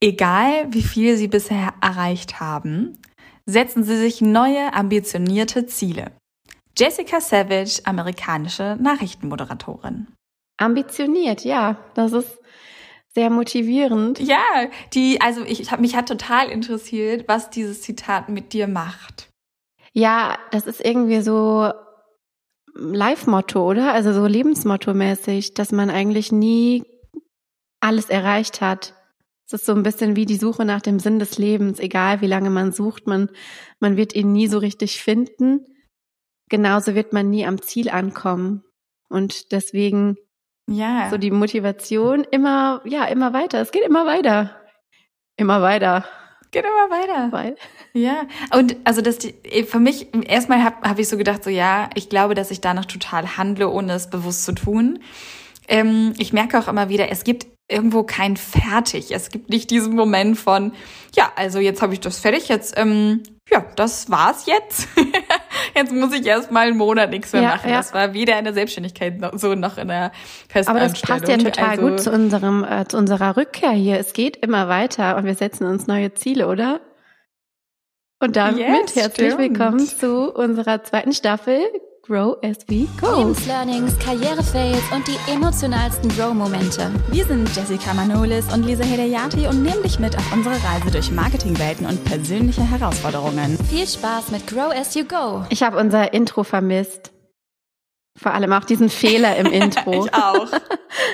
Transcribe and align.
Egal, 0.00 0.72
wie 0.72 0.82
viel 0.82 1.16
Sie 1.16 1.28
bisher 1.28 1.74
erreicht 1.80 2.40
haben, 2.40 2.98
setzen 3.46 3.82
Sie 3.82 3.96
sich 3.96 4.20
neue, 4.20 4.72
ambitionierte 4.72 5.66
Ziele. 5.66 6.12
Jessica 6.76 7.20
Savage, 7.20 7.80
amerikanische 7.84 8.76
Nachrichtenmoderatorin. 8.80 10.06
Ambitioniert, 10.58 11.44
ja, 11.44 11.78
das 11.94 12.12
ist 12.12 12.38
sehr 13.14 13.30
motivierend. 13.30 14.20
Ja, 14.20 14.68
die, 14.94 15.20
also 15.20 15.42
ich 15.42 15.70
habe 15.72 15.82
mich 15.82 15.96
hat 15.96 16.06
total 16.06 16.48
interessiert, 16.48 17.26
was 17.26 17.50
dieses 17.50 17.82
Zitat 17.82 18.28
mit 18.28 18.52
dir 18.52 18.68
macht. 18.68 19.28
Ja, 19.92 20.38
das 20.52 20.66
ist 20.66 20.84
irgendwie 20.84 21.20
so 21.22 21.72
Live-Motto, 22.74 23.68
oder? 23.68 23.92
Also 23.92 24.12
so 24.12 24.24
Lebensmotto-mäßig, 24.26 25.54
dass 25.54 25.72
man 25.72 25.90
eigentlich 25.90 26.30
nie 26.30 26.84
alles 27.80 28.08
erreicht 28.08 28.60
hat. 28.60 28.94
Es 29.48 29.54
ist 29.54 29.66
so 29.66 29.72
ein 29.72 29.82
bisschen 29.82 30.14
wie 30.14 30.26
die 30.26 30.36
Suche 30.36 30.66
nach 30.66 30.82
dem 30.82 30.98
Sinn 30.98 31.18
des 31.18 31.38
Lebens, 31.38 31.80
egal 31.80 32.20
wie 32.20 32.26
lange 32.26 32.50
man 32.50 32.70
sucht, 32.70 33.06
man, 33.06 33.30
man 33.80 33.96
wird 33.96 34.14
ihn 34.14 34.30
nie 34.30 34.46
so 34.46 34.58
richtig 34.58 35.02
finden. 35.02 35.64
Genauso 36.50 36.94
wird 36.94 37.14
man 37.14 37.30
nie 37.30 37.46
am 37.46 37.62
Ziel 37.62 37.88
ankommen. 37.88 38.62
Und 39.08 39.52
deswegen 39.52 40.18
ja. 40.68 41.08
so 41.08 41.16
die 41.16 41.30
Motivation 41.30 42.24
immer, 42.30 42.82
ja, 42.84 43.06
immer 43.06 43.32
weiter. 43.32 43.62
Es 43.62 43.72
geht 43.72 43.84
immer 43.84 44.04
weiter. 44.04 44.54
Immer 45.38 45.62
weiter. 45.62 46.04
Geht 46.50 46.64
immer 46.66 46.94
weiter. 46.94 47.32
Weil. 47.32 47.56
Ja, 47.94 48.26
und 48.54 48.76
also 48.84 49.00
das 49.00 49.18
für 49.66 49.80
mich 49.80 50.08
erstmal 50.28 50.62
habe 50.62 50.86
hab 50.86 50.98
ich 50.98 51.08
so 51.08 51.16
gedacht, 51.16 51.42
so 51.42 51.48
ja, 51.48 51.88
ich 51.94 52.10
glaube, 52.10 52.34
dass 52.34 52.50
ich 52.50 52.60
danach 52.60 52.84
total 52.84 53.38
handle, 53.38 53.70
ohne 53.70 53.94
es 53.94 54.10
bewusst 54.10 54.44
zu 54.44 54.52
tun. 54.52 54.98
Ähm, 55.68 56.12
ich 56.18 56.34
merke 56.34 56.58
auch 56.58 56.68
immer 56.68 56.90
wieder, 56.90 57.10
es 57.10 57.24
gibt 57.24 57.46
irgendwo 57.68 58.02
kein 58.02 58.36
fertig. 58.36 59.12
Es 59.12 59.28
gibt 59.28 59.50
nicht 59.50 59.70
diesen 59.70 59.94
Moment 59.94 60.38
von, 60.38 60.72
ja, 61.14 61.30
also 61.36 61.58
jetzt 61.58 61.82
habe 61.82 61.92
ich 61.92 62.00
das 62.00 62.18
fertig, 62.18 62.48
jetzt, 62.48 62.78
ähm, 62.78 63.22
ja, 63.50 63.64
das 63.76 64.10
war's 64.10 64.46
jetzt. 64.46 64.88
jetzt 65.74 65.92
muss 65.92 66.12
ich 66.12 66.26
erst 66.26 66.50
mal 66.50 66.66
einen 66.66 66.76
Monat 66.76 67.10
nichts 67.10 67.32
mehr 67.32 67.42
ja, 67.42 67.48
machen. 67.50 67.70
Ja. 67.70 67.76
Das 67.76 67.92
war 67.94 68.14
weder 68.14 68.38
in 68.38 68.44
der 68.44 68.54
Selbstständigkeit 68.54 69.20
noch, 69.20 69.38
so 69.38 69.54
noch 69.54 69.78
in 69.78 69.88
der 69.88 70.12
Festanstellung. 70.48 70.82
Aber 70.82 70.92
das 70.92 71.00
passt 71.02 71.28
ja 71.28 71.36
total 71.36 71.70
also, 71.70 71.88
gut 71.88 72.00
zu 72.00 72.10
unserem, 72.10 72.64
äh, 72.64 72.86
zu 72.86 72.96
unserer 72.96 73.36
Rückkehr 73.36 73.70
hier. 73.70 73.98
Es 73.98 74.12
geht 74.12 74.36
immer 74.38 74.68
weiter 74.68 75.16
und 75.16 75.24
wir 75.24 75.34
setzen 75.34 75.66
uns 75.66 75.86
neue 75.86 76.14
Ziele, 76.14 76.48
oder? 76.48 76.80
Und 78.20 78.36
damit 78.36 78.58
yes, 78.58 78.96
herzlich 78.96 79.32
stimmt. 79.32 79.38
willkommen 79.38 79.78
zu 79.78 80.34
unserer 80.34 80.82
zweiten 80.82 81.12
Staffel 81.12 81.60
Grow 82.08 82.38
as 82.42 82.56
we 82.68 82.88
go. 82.98 83.18
Lebenslearnings, 83.18 83.98
Karrierefails 83.98 84.80
und 84.92 85.06
die 85.06 85.30
emotionalsten 85.30 86.08
Grow-Momente. 86.08 86.90
Wir 87.08 87.26
sind 87.26 87.54
Jessica 87.54 87.92
Manolis 87.92 88.50
und 88.50 88.64
Lisa 88.64 88.82
Hedayati 88.82 89.46
und 89.46 89.62
nehmen 89.62 89.82
dich 89.82 89.98
mit 89.98 90.16
auf 90.16 90.32
unsere 90.32 90.54
Reise 90.54 90.90
durch 90.90 91.10
Marketingwelten 91.10 91.84
und 91.84 92.02
persönliche 92.06 92.62
Herausforderungen. 92.62 93.58
Viel 93.68 93.86
Spaß 93.86 94.30
mit 94.30 94.46
Grow 94.46 94.72
as 94.74 94.94
you 94.94 95.04
go. 95.04 95.44
Ich 95.50 95.62
habe 95.62 95.76
unser 95.76 96.14
Intro 96.14 96.44
vermisst. 96.44 97.12
Vor 98.16 98.32
allem 98.32 98.54
auch 98.54 98.64
diesen 98.64 98.88
Fehler 98.88 99.36
im 99.36 99.46
Intro. 99.52 100.06
ich 100.06 100.14
auch. 100.14 100.48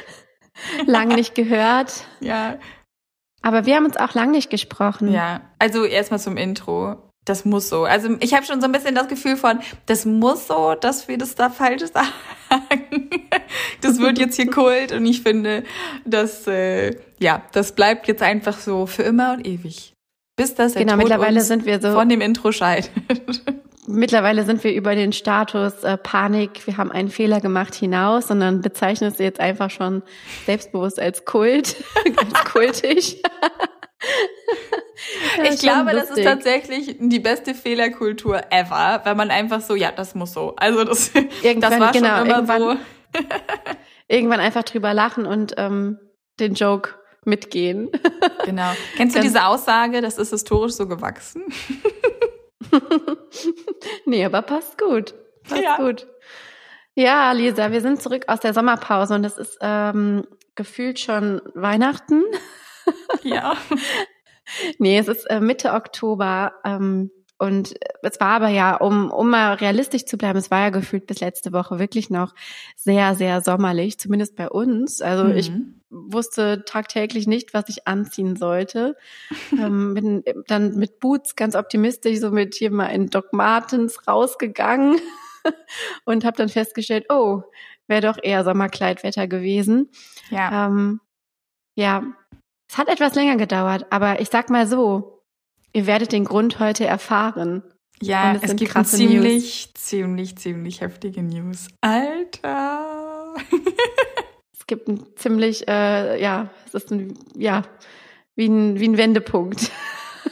lang 0.87 1.09
nicht 1.09 1.35
gehört. 1.35 2.05
Ja. 2.21 2.61
Aber 3.43 3.67
wir 3.67 3.75
haben 3.75 3.87
uns 3.87 3.97
auch 3.97 4.15
lang 4.15 4.31
nicht 4.31 4.49
gesprochen. 4.49 5.11
Ja, 5.11 5.41
also 5.59 5.85
erstmal 5.85 6.21
zum 6.21 6.37
Intro 6.37 7.04
das 7.25 7.45
muss 7.45 7.69
so. 7.69 7.85
Also 7.85 8.17
ich 8.21 8.35
habe 8.35 8.45
schon 8.45 8.61
so 8.61 8.67
ein 8.67 8.73
bisschen 8.73 8.95
das 8.95 9.09
Gefühl 9.09 9.37
von, 9.37 9.61
das 9.87 10.05
muss 10.05 10.47
so, 10.47 10.75
dass 10.75 11.09
wir 11.09 11.19
das 11.19 11.35
da 11.35 11.51
falsch 11.51 11.85
sagen. 11.93 13.11
das 13.81 13.99
wird 13.99 14.19
jetzt 14.19 14.37
hier 14.37 14.51
Kult 14.51 14.93
und 14.93 15.07
ich 15.07 15.23
finde, 15.23 15.65
dass 16.05 16.47
äh, 16.47 16.97
ja, 17.19 17.43
das 17.53 17.73
bleibt 17.73 18.09
jetzt 18.09 18.23
einfach 18.23 18.59
so 18.59 18.87
für 18.87 19.03
immer 19.03 19.33
und 19.33 19.47
ewig. 19.47 19.95
Bis 20.37 20.55
das 20.55 20.75
genau, 20.75 20.97
mittlerweile 20.97 21.41
sind 21.43 21.65
wir 21.65 21.81
so 21.81 21.93
von 21.93 22.09
dem 22.09 22.21
Intro 22.21 22.51
scheidet. 22.51 22.91
mittlerweile 23.87 24.45
sind 24.45 24.65
wir 24.65 24.73
über 24.73 24.95
den 24.95 25.13
Status 25.13 25.85
äh, 25.85 25.97
Panik, 25.97 26.67
wir 26.67 26.77
haben 26.77 26.91
einen 26.91 27.09
Fehler 27.09 27.41
gemacht 27.41 27.75
hinaus, 27.75 28.29
sondern 28.29 28.61
bezeichnest 28.61 29.19
du 29.19 29.25
jetzt 29.25 29.41
einfach 29.41 29.71
schon 29.71 30.03
selbstbewusst 30.47 30.99
als 30.99 31.25
Kult, 31.25 31.77
als 32.17 32.45
kultig. 32.53 33.23
ich 35.51 35.59
glaube, 35.61 35.93
lustig. 35.93 36.09
das 36.09 36.19
ist 36.19 36.25
tatsächlich 36.25 36.97
die 36.99 37.21
beste 37.21 37.55
Fehlerkultur 37.55 38.41
ever, 38.51 39.01
wenn 39.05 39.17
man 39.17 39.31
einfach 39.31 39.61
so, 39.61 39.75
ja, 39.75 39.93
das 39.93 40.15
muss 40.15 40.33
so. 40.33 40.55
Also 40.57 40.85
das, 40.85 41.13
das 41.43 41.81
war 41.81 41.93
genau, 41.93 42.19
schon 42.19 42.27
immer 42.27 42.59
so. 42.59 42.77
irgendwann 44.09 44.41
einfach 44.41 44.65
drüber 44.65 44.95
lachen 44.95 45.27
und 45.27 45.55
ähm, 45.57 45.99
den 46.41 46.55
Joke 46.55 46.91
mitgehen. 47.25 47.91
genau. 48.45 48.73
Kennst 48.97 49.17
du 49.17 49.21
diese 49.21 49.47
Aussage, 49.47 50.01
das 50.03 50.19
ist 50.19 50.31
historisch 50.31 50.73
so 50.73 50.87
gewachsen? 50.87 51.45
nee, 54.05 54.25
aber 54.25 54.43
passt 54.43 54.79
gut. 54.79 55.15
Passt 55.49 55.63
ja. 55.63 55.77
gut. 55.77 56.07
Ja, 56.95 57.33
Lisa, 57.33 57.73
wir 57.73 57.81
sind 57.81 58.01
zurück 58.01 58.25
aus 58.29 58.41
der 58.41 58.55
Sommerpause 58.55 59.15
und 59.15 59.25
es 59.25 59.37
ist 59.37 59.59
ähm, 59.61 60.27
gefühlt 60.55 61.01
schon 61.01 61.41
Weihnachten. 61.55 62.23
Ja. 63.23 63.57
nee, 64.79 64.99
es 64.99 65.09
ist 65.09 65.25
äh, 65.31 65.41
Mitte 65.41 65.73
Oktober. 65.73 66.55
Ähm, 66.65 67.11
und 67.37 67.75
es 68.03 68.21
war 68.21 68.29
aber 68.29 68.49
ja, 68.49 68.77
um, 68.77 69.11
um 69.11 69.29
mal 69.29 69.55
realistisch 69.55 70.05
zu 70.05 70.17
bleiben, 70.17 70.39
es 70.39 70.51
war 70.51 70.61
ja 70.61 70.71
gefühlt 70.71 71.07
bis 71.07 71.21
letzte 71.21 71.53
Woche 71.53 71.79
wirklich 71.79 72.09
noch 72.09 72.33
sehr, 72.77 73.17
sehr 73.17 73.41
sommerlich, 73.41 73.99
zumindest 73.99 74.37
bei 74.37 74.49
uns. 74.49 75.03
Also 75.03 75.25
mhm. 75.25 75.37
ich 75.37 75.53
wusste 75.91 76.65
tagtäglich 76.65 77.27
nicht, 77.27 77.53
was 77.53 77.69
ich 77.69 77.89
anziehen 77.89 78.37
sollte. 78.37 78.97
ähm, 79.53 79.95
bin 79.95 80.25
dann 80.47 80.77
mit 80.77 81.01
Boots 81.01 81.35
ganz 81.35 81.57
optimistisch 81.57 82.21
so 82.21 82.31
mit 82.31 82.55
hier 82.55 82.71
mal 82.71 82.87
in 82.87 83.09
Doc 83.09 83.33
Martens 83.33 84.07
rausgegangen 84.07 85.01
und 86.05 86.25
habe 86.25 86.37
dann 86.37 86.49
festgestellt, 86.49 87.07
oh, 87.09 87.43
wäre 87.89 88.01
doch 88.01 88.19
eher 88.23 88.45
Sommerkleidwetter 88.45 89.27
gewesen. 89.27 89.91
Ja. 90.31 90.67
Ähm, 90.67 91.01
ja, 91.75 92.05
es 92.75 92.79
hat 92.79 92.89
etwas 92.89 93.15
länger 93.15 93.37
gedauert, 93.37 93.87
aber 93.91 94.21
ich 94.21 94.31
sag 94.31 94.51
mal 94.51 94.67
so, 94.67 95.23
ihr 95.73 95.87
werdet 95.87 96.11
den 96.11 96.25
Grund 96.25 96.59
heute 96.59 96.85
erfahren. 96.85 97.63
Ja, 98.03 98.35
es, 98.35 98.51
es 98.51 98.57
gibt 98.57 98.87
ziemlich, 98.89 99.69
News. 99.69 99.75
ziemlich, 99.75 100.37
ziemlich 100.37 100.81
heftige 100.81 101.23
News. 101.23 101.69
Alter! 101.83 103.35
es 104.59 104.67
gibt 104.67 104.89
ein 104.89 105.07
ziemlich, 105.15 105.69
äh, 105.69 106.21
ja, 106.21 106.51
es 106.67 106.75
ist 106.75 106.91
ein, 106.91 107.17
ja, 107.37 107.63
wie 108.35 108.49
ein, 108.49 108.81
wie 108.81 108.89
ein 108.89 108.97
Wendepunkt. 108.97 109.71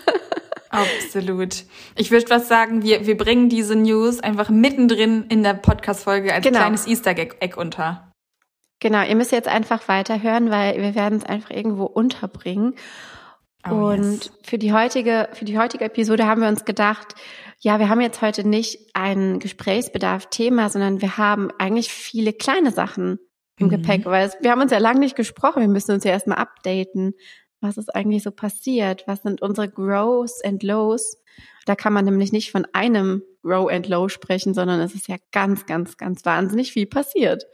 Absolut. 0.69 1.62
Ich 1.94 2.10
würde 2.10 2.28
was 2.28 2.48
sagen, 2.48 2.82
wir, 2.82 3.06
wir 3.06 3.16
bringen 3.16 3.50
diese 3.50 3.76
News 3.76 4.19
einfach 4.19 4.50
mittendrin 4.50 5.26
in 5.28 5.44
der 5.44 5.54
Podcast-Folge 5.54 6.34
als 6.34 6.44
genau. 6.44 6.58
kleines 6.58 6.88
Easter 6.88 7.12
Egg 7.16 7.54
unter. 7.56 8.12
Genau, 8.82 9.04
ihr 9.04 9.15
müsst 9.15 9.31
jetzt 9.31 9.47
einfach 9.47 9.87
weiterhören, 9.87 10.50
weil 10.50 10.82
wir 10.82 10.97
werden 10.97 11.16
es 11.19 11.25
einfach 11.25 11.50
irgendwo 11.50 11.84
unterbringen. 11.84 12.75
Oh, 13.65 13.75
und 13.75 14.25
yes. 14.25 14.32
für 14.43 14.59
die 14.59 14.72
heutige, 14.72 15.28
für 15.34 15.44
die 15.44 15.56
heutige 15.56 15.84
Episode 15.84 16.26
haben 16.26 16.41
wir 16.41 16.48
uns 16.48 16.65
gedacht, 16.65 17.15
ja, 17.60 17.78
wir 17.78 17.88
haben 17.88 18.00
jetzt 18.00 18.22
heute 18.22 18.43
nicht 18.43 18.91
ein 18.94 19.38
Gesprächsbedarf-Thema, 19.38 20.69
sondern 20.69 21.00
wir 21.00 21.16
haben 21.16 21.53
eigentlich 21.60 21.93
viele 21.93 22.32
kleine 22.32 22.72
Sachen 22.72 23.20
im 23.56 23.69
mhm. 23.69 23.70
Gepäck, 23.70 24.04
weil 24.04 24.26
es, 24.26 24.37
wir 24.41 24.50
haben 24.50 24.62
uns 24.62 24.72
ja 24.72 24.78
lange 24.78 24.99
nicht 24.99 25.14
gesprochen. 25.14 25.60
Wir 25.60 25.69
müssen 25.69 25.93
uns 25.93 26.03
ja 26.03 26.10
erstmal 26.10 26.38
updaten. 26.38 27.14
Was 27.60 27.76
ist 27.76 27.94
eigentlich 27.94 28.25
so 28.25 28.32
passiert? 28.32 29.04
Was 29.06 29.22
sind 29.22 29.43
unsere 29.43 29.69
Grows 29.69 30.43
and 30.43 30.64
Lows? 30.64 31.22
Da 31.66 31.76
kann 31.76 31.93
man 31.93 32.04
nämlich 32.04 32.32
nicht 32.32 32.50
von 32.50 32.66
einem 32.72 33.22
Grow 33.44 33.70
and 33.70 33.88
Low 33.88 34.09
sprechen, 34.09 34.54
sondern 34.54 34.81
es 34.81 34.97
ist 34.97 35.06
ja 35.06 35.19
ganz, 35.31 35.66
ganz, 35.66 35.97
ganz 35.97 36.25
wahnsinnig 36.25 36.72
viel 36.72 36.87
passiert. 36.87 37.47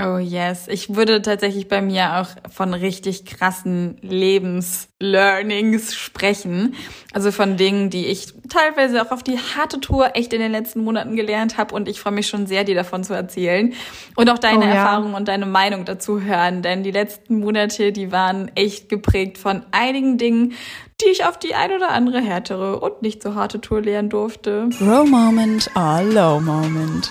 Oh 0.00 0.18
yes, 0.18 0.68
ich 0.68 0.94
würde 0.94 1.22
tatsächlich 1.22 1.66
bei 1.66 1.82
mir 1.82 2.18
auch 2.18 2.28
von 2.52 2.72
richtig 2.72 3.24
krassen 3.24 3.98
Lebenslearnings 4.00 5.96
sprechen. 5.96 6.76
Also 7.12 7.32
von 7.32 7.56
Dingen, 7.56 7.90
die 7.90 8.06
ich 8.06 8.32
teilweise 8.48 9.02
auch 9.02 9.10
auf 9.10 9.24
die 9.24 9.38
harte 9.38 9.80
Tour 9.80 10.10
echt 10.14 10.32
in 10.32 10.40
den 10.40 10.52
letzten 10.52 10.84
Monaten 10.84 11.16
gelernt 11.16 11.58
habe 11.58 11.74
und 11.74 11.88
ich 11.88 12.00
freue 12.00 12.12
mich 12.12 12.28
schon 12.28 12.46
sehr, 12.46 12.62
dir 12.62 12.76
davon 12.76 13.02
zu 13.02 13.12
erzählen 13.12 13.72
und 14.14 14.30
auch 14.30 14.38
deine 14.38 14.66
oh, 14.66 14.68
ja. 14.68 14.74
Erfahrungen 14.74 15.14
und 15.14 15.26
deine 15.26 15.46
Meinung 15.46 15.84
dazu 15.84 16.20
hören, 16.20 16.62
denn 16.62 16.84
die 16.84 16.92
letzten 16.92 17.40
Monate, 17.40 17.90
die 17.90 18.12
waren 18.12 18.52
echt 18.54 18.88
geprägt 18.88 19.36
von 19.36 19.64
einigen 19.72 20.16
Dingen, 20.16 20.52
die 21.00 21.10
ich 21.10 21.24
auf 21.24 21.40
die 21.40 21.56
ein 21.56 21.72
oder 21.72 21.90
andere 21.90 22.20
härtere 22.20 22.78
und 22.78 23.02
nicht 23.02 23.20
so 23.20 23.34
harte 23.34 23.60
Tour 23.60 23.80
lernen 23.80 24.10
durfte. 24.10 24.68
Low 24.78 25.04
Moment 25.04 25.68
or 25.74 26.02
Low 26.02 26.38
Moment. 26.38 27.10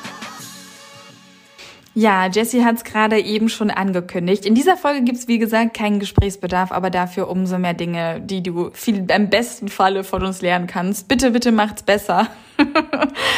Ja, 1.98 2.28
Jessie 2.28 2.64
hat 2.64 2.76
es 2.76 2.84
gerade 2.84 3.20
eben 3.20 3.50
schon 3.50 3.72
angekündigt. 3.72 4.46
In 4.46 4.54
dieser 4.54 4.78
Folge 4.78 5.02
gibt's 5.02 5.28
wie 5.28 5.40
gesagt, 5.40 5.76
keinen 5.76 6.00
Gesprächsbedarf, 6.00 6.72
aber 6.72 6.92
dafür 6.92 7.28
umso 7.28 7.58
mehr 7.58 7.74
Dinge, 7.74 8.22
die 8.22 8.44
du 8.44 8.70
viel 8.72 9.10
im 9.10 9.30
besten 9.32 9.68
Falle 9.68 10.04
von 10.04 10.24
uns 10.24 10.44
lernen 10.44 10.68
kannst. 10.68 11.08
Bitte, 11.08 11.32
bitte 11.32 11.52
macht's 11.52 11.82
besser 11.82 12.28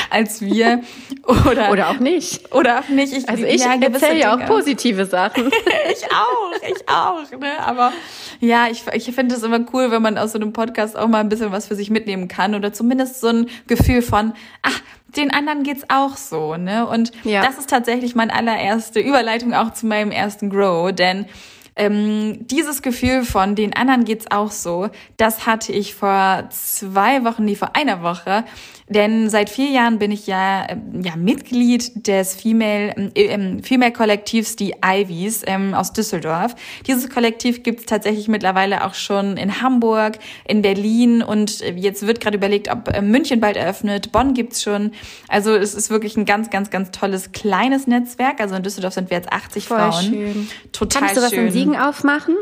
als 0.09 0.41
wir. 0.41 0.81
Oder, 1.25 1.71
oder 1.71 1.89
auch 1.89 1.99
nicht. 1.99 2.53
Oder 2.53 2.79
auch 2.79 2.89
nicht. 2.89 3.13
Ich, 3.13 3.29
also 3.29 3.45
ich 3.45 3.61
ja, 3.61 3.75
erzähle 3.75 4.19
ja 4.19 4.35
auch 4.35 4.45
positive 4.45 5.05
Sachen. 5.05 5.47
ich 5.91 6.03
auch, 6.11 6.51
ich 6.61 6.89
auch. 6.89 7.39
Ne? 7.39 7.51
Aber 7.65 7.93
Ja, 8.41 8.67
ich, 8.69 8.83
ich 8.91 9.15
finde 9.15 9.35
es 9.35 9.43
immer 9.43 9.61
cool, 9.71 9.89
wenn 9.89 10.01
man 10.01 10.17
aus 10.17 10.33
so 10.33 10.37
einem 10.37 10.51
Podcast 10.51 10.97
auch 10.97 11.07
mal 11.07 11.21
ein 11.21 11.29
bisschen 11.29 11.53
was 11.53 11.67
für 11.67 11.75
sich 11.75 11.89
mitnehmen 11.89 12.27
kann 12.27 12.53
oder 12.55 12.73
zumindest 12.73 13.21
so 13.21 13.27
ein 13.27 13.47
Gefühl 13.67 14.01
von, 14.01 14.33
ach, 14.63 14.81
den 15.15 15.31
anderen 15.31 15.63
geht's 15.63 15.83
auch 15.89 16.17
so, 16.17 16.55
ne? 16.55 16.87
Und 16.87 17.11
ja. 17.23 17.43
das 17.43 17.57
ist 17.57 17.69
tatsächlich 17.69 18.15
meine 18.15 18.33
allererste 18.33 18.99
Überleitung 18.99 19.53
auch 19.53 19.73
zu 19.73 19.85
meinem 19.87 20.11
ersten 20.11 20.49
Grow, 20.49 20.91
denn 20.91 21.25
ähm, 21.79 22.45
dieses 22.47 22.81
Gefühl 22.81 23.23
von 23.23 23.55
den 23.55 23.73
anderen 23.73 24.03
geht's 24.03 24.29
auch 24.31 24.51
so, 24.51 24.89
das 25.15 25.45
hatte 25.45 25.71
ich 25.71 25.95
vor 25.95 26.43
zwei 26.49 27.23
Wochen, 27.23 27.45
nie 27.45 27.55
vor 27.55 27.75
einer 27.75 28.03
Woche, 28.03 28.43
denn 28.89 29.29
seit 29.29 29.51
vier 29.51 29.69
Jahren 29.69 29.99
bin 29.99 30.11
ich 30.11 30.25
ja, 30.25 30.67
ähm, 30.67 31.01
ja 31.03 31.15
Mitglied 31.15 32.07
des 32.07 32.35
Female, 32.35 33.11
äh, 33.13 33.25
ähm, 33.25 33.61
Female 33.61 33.91
Kollektivs, 33.91 34.55
die 34.55 34.73
Ivies 34.83 35.43
ähm, 35.45 35.75
aus 35.75 35.93
Düsseldorf. 35.93 36.55
Dieses 36.87 37.09
Kollektiv 37.09 37.61
gibt's 37.61 37.85
tatsächlich 37.85 38.27
mittlerweile 38.27 38.83
auch 38.85 38.95
schon 38.95 39.37
in 39.37 39.61
Hamburg, 39.61 40.17
in 40.47 40.63
Berlin 40.63 41.21
und 41.21 41.61
äh, 41.61 41.73
jetzt 41.73 42.07
wird 42.07 42.19
gerade 42.19 42.37
überlegt, 42.37 42.71
ob 42.71 42.87
äh, 42.89 43.01
München 43.01 43.39
bald 43.39 43.57
eröffnet. 43.57 44.11
Bonn 44.11 44.33
gibt's 44.33 44.63
schon. 44.63 44.91
Also 45.27 45.55
es 45.55 45.75
ist 45.75 45.91
wirklich 45.91 46.17
ein 46.17 46.25
ganz, 46.25 46.49
ganz, 46.49 46.71
ganz 46.71 46.89
tolles 46.89 47.31
kleines 47.31 47.85
Netzwerk. 47.85 48.41
Also 48.41 48.55
in 48.55 48.63
Düsseldorf 48.63 48.95
sind 48.95 49.11
wir 49.11 49.17
jetzt 49.17 49.31
80 49.31 49.67
Voll 49.67 49.77
Frauen. 49.77 50.03
Schön. 50.03 50.49
Total 50.71 51.01
Kannst 51.01 51.17
du 51.17 51.21
was 51.21 51.31
in 51.31 51.51
Siegen 51.51 51.75
aufmachen? 51.75 52.35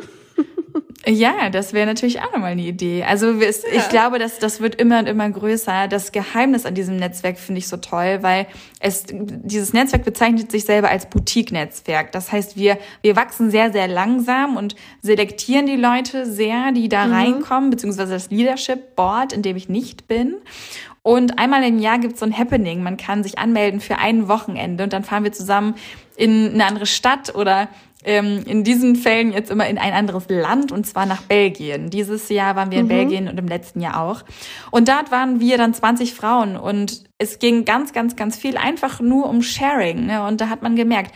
Ja, 1.06 1.50
das 1.50 1.74
wäre 1.74 1.86
natürlich 1.86 2.20
auch 2.22 2.32
nochmal 2.34 2.52
eine 2.52 2.64
Idee. 2.64 3.04
Also 3.04 3.40
es, 3.40 3.64
ja. 3.64 3.70
ich 3.78 3.90
glaube, 3.90 4.20
dass 4.20 4.40
das 4.40 4.60
wird 4.60 4.76
immer 4.76 5.00
und 5.00 5.08
immer 5.08 5.30
größer. 5.30 5.88
Das 5.88 6.12
Geheimnis 6.12 6.66
an 6.66 6.74
diesem 6.74 6.98
Netzwerk 6.98 7.38
finde 7.38 7.60
ich 7.60 7.68
so 7.68 7.78
toll, 7.78 8.20
weil 8.22 8.48
es 8.80 9.06
dieses 9.08 9.74
Netzwerk 9.74 10.04
bezeichnet 10.04 10.52
sich 10.52 10.66
selber 10.66 10.90
als 10.90 11.08
Boutique-Netzwerk. 11.10 12.12
Das 12.12 12.32
heißt, 12.32 12.58
wir 12.58 12.78
wir 13.02 13.16
wachsen 13.16 13.52
sehr 13.52 13.72
sehr 13.72 13.88
langsam 13.88 14.58
und 14.58 14.76
selektieren 15.02 15.66
die 15.66 15.76
Leute 15.76 16.26
sehr, 16.26 16.72
die 16.72 16.90
da 16.90 17.06
mhm. 17.06 17.14
reinkommen, 17.14 17.70
beziehungsweise 17.70 18.14
das 18.14 18.30
Leadership 18.30 18.96
Board, 18.96 19.34
in 19.34 19.44
dem 19.44 19.56
ich 19.56 19.70
nicht 19.70 20.08
bin. 20.08 20.36
Und 21.04 21.40
einmal 21.40 21.64
im 21.64 21.80
Jahr 21.80 22.00
gibt 22.00 22.16
es 22.16 22.20
so 22.20 22.26
ein 22.26 22.38
Happening. 22.38 22.84
Man 22.84 22.98
kann 22.98 23.24
sich 23.24 23.40
anmelden 23.40 23.80
für 23.80 23.98
ein 23.98 24.28
Wochenende 24.28 24.84
und 24.84 24.92
dann 24.92 25.06
fahren 25.06 25.24
wir 25.24 25.32
zusammen 25.32 25.76
in 26.18 26.54
eine 26.54 26.66
andere 26.66 26.86
Stadt 26.86 27.34
oder 27.34 27.70
ähm, 28.08 28.44
in 28.46 28.64
diesen 28.64 28.96
Fällen 28.96 29.34
jetzt 29.34 29.52
immer 29.52 29.68
in 29.68 29.78
ein 29.78 29.94
anderes 29.94 30.26
Land 30.30 30.72
und 30.72 30.88
zwar 30.88 31.06
nach 31.06 31.22
Belgien. 31.24 31.90
Dieses 31.90 32.30
Jahr 32.30 32.56
waren 32.56 32.72
wir 32.72 32.80
in 32.80 32.86
mhm. 32.86 32.90
Belgien 32.90 33.28
und 33.28 33.38
im 33.38 33.48
letzten 33.48 33.82
Jahr 33.82 34.02
auch. 34.02 34.24
Und 34.72 34.88
dort 34.88 35.12
waren 35.12 35.40
wir 35.40 35.58
dann 35.58 35.74
20 35.74 36.14
Frauen 36.14 36.56
und 36.56 37.04
es 37.18 37.40
ging 37.40 37.66
ganz, 37.66 37.94
ganz, 37.94 38.16
ganz 38.16 38.38
viel 38.38 38.58
einfach 38.58 39.02
nur 39.02 39.28
um 39.30 39.42
Sharing. 39.42 40.06
Ne? 40.06 40.26
Und 40.26 40.40
da 40.40 40.50
hat 40.50 40.62
man 40.62 40.76
gemerkt, 40.76 41.14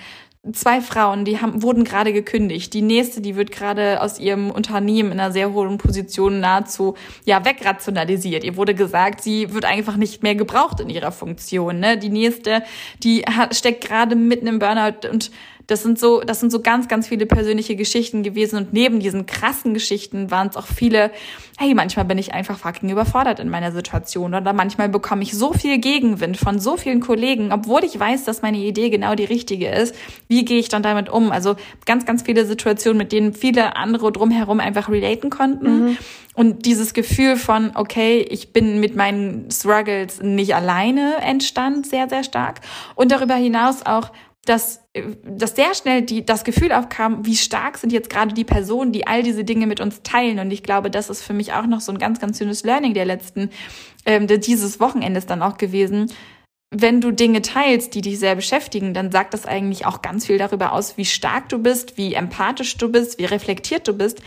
zwei 0.53 0.81
Frauen, 0.81 1.23
die 1.23 1.39
haben, 1.39 1.61
wurden 1.61 1.83
gerade 1.83 2.11
gekündigt. 2.13 2.73
Die 2.73 2.81
nächste, 2.81 3.21
die 3.21 3.35
wird 3.35 3.51
gerade 3.51 4.01
aus 4.01 4.19
ihrem 4.19 4.49
Unternehmen 4.49 5.11
in 5.11 5.19
einer 5.19 5.31
sehr 5.31 5.53
hohen 5.53 5.77
Position 5.77 6.39
nahezu 6.39 6.95
ja 7.25 7.45
wegrationalisiert. 7.45 8.43
Ihr 8.43 8.57
wurde 8.57 8.73
gesagt, 8.73 9.21
sie 9.21 9.53
wird 9.53 9.65
einfach 9.65 9.97
nicht 9.97 10.23
mehr 10.23 10.35
gebraucht 10.35 10.79
in 10.79 10.89
ihrer 10.89 11.11
Funktion. 11.11 11.79
Ne? 11.79 11.97
Die 11.97 12.09
nächste, 12.09 12.63
die 13.03 13.21
hat, 13.21 13.55
steckt 13.55 13.87
gerade 13.87 14.15
mitten 14.15 14.47
im 14.47 14.59
Burnout 14.59 15.07
und 15.09 15.31
das 15.71 15.83
sind 15.83 15.97
so, 15.97 16.19
das 16.19 16.41
sind 16.41 16.51
so 16.51 16.59
ganz, 16.59 16.89
ganz 16.89 17.07
viele 17.07 17.25
persönliche 17.25 17.77
Geschichten 17.77 18.23
gewesen 18.23 18.57
und 18.57 18.73
neben 18.73 18.99
diesen 18.99 19.25
krassen 19.25 19.73
Geschichten 19.73 20.29
waren 20.29 20.49
es 20.49 20.57
auch 20.57 20.67
viele, 20.67 21.11
hey, 21.57 21.73
manchmal 21.73 22.03
bin 22.03 22.17
ich 22.17 22.33
einfach 22.33 22.57
fucking 22.57 22.89
überfordert 22.89 23.39
in 23.39 23.47
meiner 23.47 23.71
Situation 23.71 24.33
oder 24.33 24.51
manchmal 24.51 24.89
bekomme 24.89 25.23
ich 25.23 25.33
so 25.33 25.53
viel 25.53 25.77
Gegenwind 25.77 26.35
von 26.35 26.59
so 26.59 26.75
vielen 26.75 26.99
Kollegen, 26.99 27.53
obwohl 27.53 27.85
ich 27.85 27.97
weiß, 27.97 28.25
dass 28.25 28.41
meine 28.41 28.57
Idee 28.57 28.89
genau 28.89 29.15
die 29.15 29.23
richtige 29.23 29.69
ist. 29.69 29.95
Wie 30.27 30.43
gehe 30.43 30.59
ich 30.59 30.67
dann 30.67 30.83
damit 30.83 31.07
um? 31.07 31.31
Also 31.31 31.55
ganz, 31.85 32.05
ganz 32.05 32.23
viele 32.23 32.45
Situationen, 32.45 32.97
mit 32.97 33.13
denen 33.13 33.33
viele 33.33 33.77
andere 33.77 34.11
drumherum 34.11 34.59
einfach 34.59 34.89
relaten 34.89 35.29
konnten. 35.29 35.85
Mhm. 35.85 35.97
Und 36.33 36.65
dieses 36.65 36.93
Gefühl 36.93 37.37
von, 37.37 37.71
okay, 37.75 38.25
ich 38.29 38.51
bin 38.51 38.81
mit 38.81 38.97
meinen 38.97 39.49
Struggles 39.49 40.21
nicht 40.21 40.53
alleine 40.53 41.15
entstand 41.21 41.87
sehr, 41.87 42.09
sehr 42.09 42.25
stark. 42.25 42.59
Und 42.95 43.11
darüber 43.11 43.35
hinaus 43.35 43.85
auch, 43.85 44.11
dass, 44.45 44.80
dass 44.93 45.55
sehr 45.55 45.73
schnell 45.73 46.01
die, 46.01 46.25
das 46.25 46.43
Gefühl 46.43 46.73
aufkam, 46.73 47.25
wie 47.25 47.37
stark 47.37 47.77
sind 47.77 47.93
jetzt 47.93 48.09
gerade 48.09 48.33
die 48.33 48.43
Personen, 48.43 48.91
die 48.91 49.07
all 49.07 49.23
diese 49.23 49.45
Dinge 49.45 49.65
mit 49.65 49.79
uns 49.79 50.01
teilen. 50.03 50.39
Und 50.39 50.51
ich 50.51 50.63
glaube, 50.63 50.91
das 50.91 51.09
ist 51.09 51.23
für 51.23 51.33
mich 51.33 51.53
auch 51.53 51.65
noch 51.65 51.79
so 51.79 51.93
ein 51.93 51.97
ganz, 51.97 52.19
ganz 52.19 52.37
schönes 52.37 52.63
Learning 52.63 52.93
der 52.93 53.05
letzten, 53.05 53.51
ähm, 54.05 54.27
dieses 54.27 54.79
Wochenendes 54.81 55.25
dann 55.25 55.41
auch 55.41 55.57
gewesen. 55.57 56.11
Wenn 56.73 56.99
du 56.99 57.11
Dinge 57.11 57.41
teilst, 57.41 57.95
die 57.95 58.01
dich 58.01 58.19
sehr 58.19 58.35
beschäftigen, 58.35 58.93
dann 58.93 59.11
sagt 59.11 59.33
das 59.33 59.45
eigentlich 59.45 59.85
auch 59.85 60.01
ganz 60.01 60.25
viel 60.25 60.37
darüber 60.37 60.73
aus, 60.73 60.97
wie 60.97 61.05
stark 61.05 61.47
du 61.49 61.59
bist, 61.59 61.97
wie 61.97 62.13
empathisch 62.13 62.77
du 62.77 62.89
bist, 62.89 63.17
wie 63.17 63.25
reflektiert 63.25 63.87
du 63.87 63.93
bist. 63.93 64.21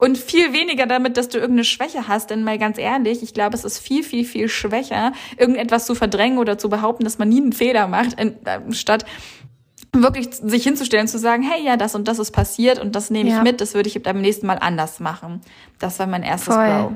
Und 0.00 0.16
viel 0.16 0.52
weniger 0.52 0.86
damit, 0.86 1.16
dass 1.16 1.28
du 1.28 1.38
irgendeine 1.38 1.64
Schwäche 1.64 2.06
hast. 2.06 2.30
Denn 2.30 2.44
mal 2.44 2.56
ganz 2.56 2.78
ehrlich, 2.78 3.22
ich 3.22 3.34
glaube, 3.34 3.56
es 3.56 3.64
ist 3.64 3.80
viel, 3.80 4.04
viel, 4.04 4.24
viel 4.24 4.48
schwächer, 4.48 5.12
irgendetwas 5.36 5.86
zu 5.86 5.96
verdrängen 5.96 6.38
oder 6.38 6.56
zu 6.56 6.68
behaupten, 6.68 7.02
dass 7.02 7.18
man 7.18 7.28
nie 7.28 7.40
einen 7.40 7.52
Fehler 7.52 7.88
macht, 7.88 8.16
statt 8.70 9.04
wirklich 9.92 10.34
sich 10.34 10.62
hinzustellen, 10.62 11.08
zu 11.08 11.18
sagen, 11.18 11.42
hey, 11.42 11.64
ja, 11.64 11.76
das 11.76 11.94
und 11.94 12.08
das 12.08 12.18
ist 12.18 12.32
passiert 12.32 12.78
und 12.78 12.94
das 12.94 13.10
nehme 13.10 13.30
ja. 13.30 13.38
ich 13.38 13.42
mit, 13.42 13.60
das 13.60 13.74
würde 13.74 13.88
ich 13.88 14.02
beim 14.02 14.20
nächsten 14.20 14.46
Mal 14.46 14.58
anders 14.58 15.00
machen. 15.00 15.40
Das 15.78 15.98
war 15.98 16.06
mein 16.06 16.22
erstes 16.22 16.54
Voll. 16.54 16.66
Grow. 16.66 16.92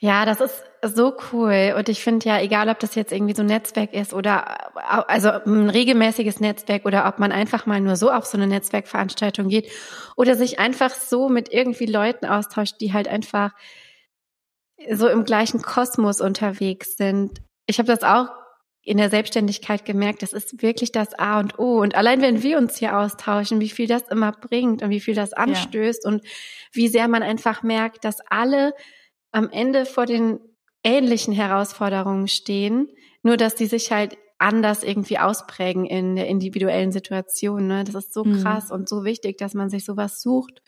Ja, 0.00 0.24
das 0.24 0.40
ist 0.40 0.64
so 0.82 1.14
cool. 1.32 1.74
Und 1.78 1.88
ich 1.88 2.02
finde 2.02 2.28
ja, 2.28 2.40
egal 2.40 2.68
ob 2.68 2.80
das 2.80 2.96
jetzt 2.96 3.12
irgendwie 3.12 3.34
so 3.34 3.42
ein 3.42 3.46
Netzwerk 3.46 3.94
ist 3.94 4.12
oder 4.12 4.74
also 5.08 5.28
ein 5.28 5.70
regelmäßiges 5.70 6.40
Netzwerk 6.40 6.84
oder 6.84 7.06
ob 7.06 7.20
man 7.20 7.30
einfach 7.30 7.66
mal 7.66 7.80
nur 7.80 7.94
so 7.94 8.10
auf 8.10 8.26
so 8.26 8.36
eine 8.36 8.48
Netzwerkveranstaltung 8.48 9.48
geht 9.48 9.70
oder 10.16 10.34
sich 10.34 10.58
einfach 10.58 10.90
so 10.90 11.28
mit 11.28 11.52
irgendwie 11.52 11.86
Leuten 11.86 12.26
austauscht, 12.26 12.80
die 12.80 12.92
halt 12.92 13.06
einfach 13.06 13.52
so 14.90 15.06
im 15.06 15.24
gleichen 15.24 15.62
Kosmos 15.62 16.20
unterwegs 16.20 16.96
sind. 16.96 17.40
Ich 17.66 17.78
habe 17.78 17.86
das 17.86 18.02
auch 18.02 18.41
in 18.84 18.98
der 18.98 19.10
Selbstständigkeit 19.10 19.84
gemerkt, 19.84 20.22
das 20.22 20.32
ist 20.32 20.60
wirklich 20.60 20.90
das 20.90 21.14
A 21.14 21.38
und 21.38 21.58
O. 21.58 21.80
Und 21.80 21.94
allein 21.94 22.20
wenn 22.20 22.42
wir 22.42 22.58
uns 22.58 22.78
hier 22.78 22.98
austauschen, 22.98 23.60
wie 23.60 23.68
viel 23.68 23.86
das 23.86 24.08
immer 24.08 24.32
bringt 24.32 24.82
und 24.82 24.90
wie 24.90 25.00
viel 25.00 25.14
das 25.14 25.32
anstößt 25.32 26.04
ja. 26.04 26.10
und 26.10 26.24
wie 26.72 26.88
sehr 26.88 27.06
man 27.06 27.22
einfach 27.22 27.62
merkt, 27.62 28.04
dass 28.04 28.20
alle 28.28 28.74
am 29.30 29.48
Ende 29.50 29.86
vor 29.86 30.06
den 30.06 30.40
ähnlichen 30.82 31.32
Herausforderungen 31.32 32.26
stehen, 32.26 32.88
nur 33.22 33.36
dass 33.36 33.54
die 33.54 33.66
sich 33.66 33.92
halt 33.92 34.18
anders 34.38 34.82
irgendwie 34.82 35.18
ausprägen 35.18 35.86
in 35.86 36.16
der 36.16 36.26
individuellen 36.26 36.90
Situation. 36.90 37.68
Ne? 37.68 37.84
Das 37.84 37.94
ist 37.94 38.12
so 38.12 38.24
mhm. 38.24 38.42
krass 38.42 38.68
mhm. 38.68 38.74
und 38.74 38.88
so 38.88 39.04
wichtig, 39.04 39.38
dass 39.38 39.54
man 39.54 39.70
sich 39.70 39.84
sowas 39.84 40.20
sucht 40.20 40.60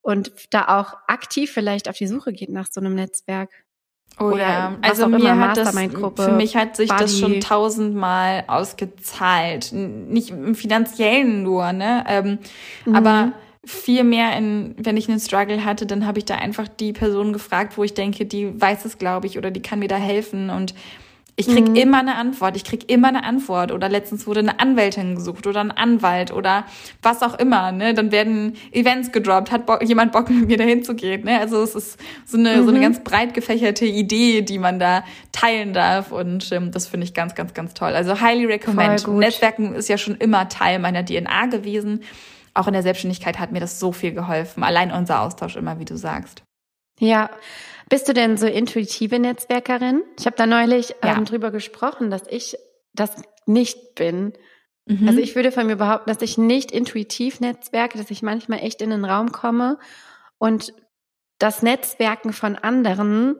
und 0.00 0.32
da 0.50 0.80
auch 0.80 0.94
aktiv 1.06 1.52
vielleicht 1.52 1.88
auf 1.90 1.96
die 1.96 2.06
Suche 2.06 2.32
geht 2.32 2.48
nach 2.48 2.68
so 2.70 2.80
einem 2.80 2.94
Netzwerk. 2.94 3.50
Oh 4.18 4.24
Oder 4.24 4.38
ja, 4.38 4.76
also 4.82 5.08
mir 5.08 5.38
hat 5.38 5.56
das, 5.56 5.74
für 5.74 6.32
mich 6.32 6.54
hat 6.54 6.76
sich 6.76 6.90
Buddy. 6.90 7.02
das 7.02 7.18
schon 7.18 7.40
tausendmal 7.40 8.44
ausgezahlt. 8.46 9.72
Nicht 9.72 10.30
im 10.30 10.54
finanziellen 10.54 11.42
nur, 11.42 11.72
ne? 11.72 12.04
Ähm, 12.06 12.38
mhm. 12.84 12.94
Aber 12.94 13.32
viel 13.64 14.04
mehr 14.04 14.36
in, 14.36 14.74
wenn 14.78 14.96
ich 14.96 15.08
einen 15.08 15.20
Struggle 15.20 15.64
hatte, 15.64 15.86
dann 15.86 16.06
habe 16.06 16.18
ich 16.18 16.24
da 16.24 16.34
einfach 16.34 16.68
die 16.68 16.92
Person 16.92 17.32
gefragt, 17.32 17.78
wo 17.78 17.84
ich 17.84 17.94
denke, 17.94 18.26
die 18.26 18.60
weiß 18.60 18.84
es, 18.84 18.98
glaube 18.98 19.26
ich, 19.26 19.38
oder 19.38 19.50
die 19.50 19.62
kann 19.62 19.78
mir 19.78 19.88
da 19.88 19.96
helfen 19.96 20.50
und 20.50 20.74
ich 21.34 21.46
krieg 21.46 21.68
mhm. 21.68 21.76
immer 21.76 22.00
eine 22.00 22.16
Antwort, 22.16 22.56
ich 22.56 22.64
krieg 22.64 22.90
immer 22.90 23.08
eine 23.08 23.24
Antwort. 23.24 23.72
Oder 23.72 23.88
letztens 23.88 24.26
wurde 24.26 24.40
eine 24.40 24.60
Anwältin 24.60 25.14
gesucht 25.14 25.46
oder 25.46 25.60
ein 25.60 25.70
Anwalt 25.70 26.30
oder 26.30 26.64
was 27.00 27.22
auch 27.22 27.38
immer. 27.38 27.72
Ne? 27.72 27.94
Dann 27.94 28.12
werden 28.12 28.56
Events 28.70 29.12
gedroppt, 29.12 29.50
hat 29.50 29.64
Bock, 29.64 29.82
jemand 29.82 30.12
Bock 30.12 30.28
mit 30.30 30.46
mir 30.46 30.58
dahin 30.58 30.84
zu 30.84 30.94
gehen. 30.94 31.24
Ne? 31.24 31.38
Also 31.38 31.62
es 31.62 31.74
ist 31.74 31.98
so 32.26 32.36
eine, 32.36 32.56
mhm. 32.56 32.64
so 32.64 32.68
eine 32.68 32.78
mhm. 32.78 32.82
ganz 32.82 33.02
breit 33.02 33.32
gefächerte 33.32 33.86
Idee, 33.86 34.42
die 34.42 34.58
man 34.58 34.78
da 34.78 35.04
teilen 35.32 35.72
darf. 35.72 36.12
Und 36.12 36.52
ähm, 36.52 36.70
das 36.70 36.86
finde 36.86 37.06
ich 37.06 37.14
ganz, 37.14 37.34
ganz, 37.34 37.54
ganz 37.54 37.72
toll. 37.72 37.94
Also 37.94 38.20
highly 38.20 38.44
recommend. 38.44 39.08
Netzwerken 39.08 39.74
ist 39.74 39.88
ja 39.88 39.96
schon 39.96 40.16
immer 40.16 40.50
Teil 40.50 40.78
meiner 40.80 41.04
DNA 41.04 41.46
gewesen. 41.46 42.02
Auch 42.52 42.66
in 42.66 42.74
der 42.74 42.82
Selbstständigkeit 42.82 43.38
hat 43.38 43.52
mir 43.52 43.60
das 43.60 43.80
so 43.80 43.92
viel 43.92 44.12
geholfen. 44.12 44.62
Allein 44.62 44.92
unser 44.92 45.22
Austausch 45.22 45.56
immer, 45.56 45.78
wie 45.78 45.86
du 45.86 45.96
sagst. 45.96 46.42
Ja, 46.98 47.30
bist 47.92 48.08
du 48.08 48.14
denn 48.14 48.38
so 48.38 48.46
intuitive 48.46 49.18
Netzwerkerin? 49.18 50.02
Ich 50.18 50.24
habe 50.24 50.34
da 50.34 50.46
neulich 50.46 50.94
ja. 51.04 51.14
ähm, 51.14 51.26
drüber 51.26 51.50
gesprochen, 51.50 52.10
dass 52.10 52.22
ich 52.26 52.56
das 52.94 53.14
nicht 53.44 53.96
bin. 53.96 54.32
Mhm. 54.86 55.08
Also 55.08 55.20
ich 55.20 55.36
würde 55.36 55.52
von 55.52 55.66
mir 55.66 55.76
behaupten, 55.76 56.08
dass 56.08 56.22
ich 56.22 56.38
nicht 56.38 56.72
intuitiv 56.72 57.40
netzwerke, 57.40 57.98
dass 57.98 58.10
ich 58.10 58.22
manchmal 58.22 58.60
echt 58.60 58.80
in 58.80 58.88
den 58.88 59.04
Raum 59.04 59.30
komme 59.30 59.78
und 60.38 60.72
das 61.38 61.62
Netzwerken 61.62 62.32
von 62.32 62.56
anderen 62.56 63.36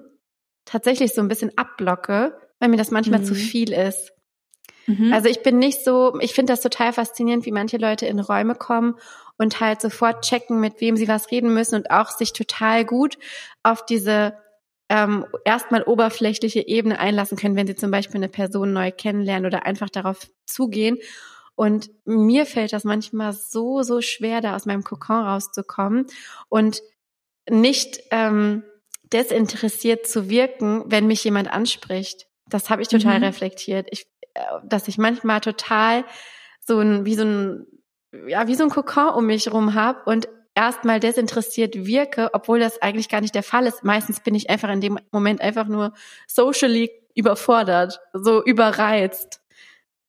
tatsächlich 0.67 1.15
so 1.15 1.23
ein 1.23 1.29
bisschen 1.29 1.57
abblocke, 1.57 2.39
weil 2.61 2.69
mir 2.69 2.77
das 2.77 2.91
manchmal 2.91 3.21
mhm. 3.21 3.25
zu 3.25 3.35
viel 3.35 3.73
ist. 3.73 4.13
Mhm. 4.87 5.15
Also 5.15 5.31
ich 5.31 5.43
bin 5.43 5.59
nicht 5.59 5.83
so, 5.83 6.21
ich 6.21 6.35
finde 6.35 6.53
das 6.53 6.61
total 6.61 6.93
faszinierend, 6.93 7.47
wie 7.47 7.53
manche 7.53 7.79
Leute 7.79 8.05
in 8.05 8.21
Räume 8.21 8.55
kommen 8.55 8.97
und 9.39 9.61
halt 9.61 9.81
sofort 9.81 10.27
checken, 10.27 10.61
mit 10.61 10.83
wem 10.83 10.99
sie 10.99 11.09
was 11.09 11.31
reden 11.31 11.55
müssen 11.55 11.77
und 11.77 11.91
auch 11.91 12.11
sich 12.11 12.35
total 12.35 12.85
gut 12.85 13.17
auf 13.63 13.87
diese 13.87 14.42
ähm, 14.93 15.25
erstmal 15.47 15.83
oberflächliche 15.85 16.69
Ebene 16.69 16.99
einlassen 16.99 17.39
können, 17.39 17.57
wenn 17.57 17.67
sie 17.67 17.75
zum 17.75 17.91
Beispiel 17.91 18.17
eine 18.17 18.29
Person 18.29 18.75
neu 18.75 18.93
kennenlernen 18.93 19.47
oder 19.47 19.65
einfach 19.65 19.89
darauf 19.89 20.29
zugehen. 20.45 20.99
Und 21.55 21.89
mir 22.05 22.45
fällt 22.45 22.75
das 22.75 22.85
manchmal 22.85 23.33
so, 23.33 23.83
so 23.83 24.03
schwer, 24.03 24.43
da 24.43 24.55
aus 24.55 24.67
meinem 24.67 24.85
Kokon 24.85 25.25
rauszukommen. 25.25 26.09
Und 26.51 26.83
nicht 27.49 28.03
ähm, 28.11 28.65
desinteressiert 29.11 30.07
zu 30.07 30.29
wirken, 30.29 30.85
wenn 30.87 31.07
mich 31.07 31.25
jemand 31.25 31.51
anspricht. 31.51 32.27
Das 32.51 32.69
habe 32.69 32.83
ich 32.83 32.89
total 32.89 33.19
mhm. 33.19 33.25
reflektiert. 33.25 33.89
Ich, 33.91 34.07
äh, 34.35 34.43
dass 34.63 34.89
ich 34.89 34.99
manchmal 34.99 35.41
total 35.41 36.05
so 36.61 36.79
ein, 36.81 37.07
wie 37.07 37.15
so 37.15 37.25
ein, 37.25 37.67
ja, 38.27 38.47
wie 38.47 38.57
so 38.57 38.65
ein 38.65 38.71
Kokon 38.71 39.09
um 39.15 39.25
mich 39.25 39.51
rum 39.51 39.73
habe 39.73 40.03
und 40.05 40.29
erstmal 40.55 41.01
desinteressiert 41.01 41.87
wirke, 41.87 42.31
obwohl 42.33 42.61
das 42.61 42.81
eigentlich 42.83 43.09
gar 43.09 43.21
nicht 43.21 43.35
der 43.35 43.43
Fall 43.43 43.67
ist. 43.67 43.85
Meistens 43.85 44.21
bin 44.21 44.35
ich 44.35 44.51
einfach 44.51 44.71
in 44.71 44.81
dem 44.81 44.99
Moment 45.11 45.41
einfach 45.41 45.67
nur 45.67 45.93
socially 46.27 46.91
überfordert, 47.15 48.01
so 48.13 48.43
überreizt 48.43 49.41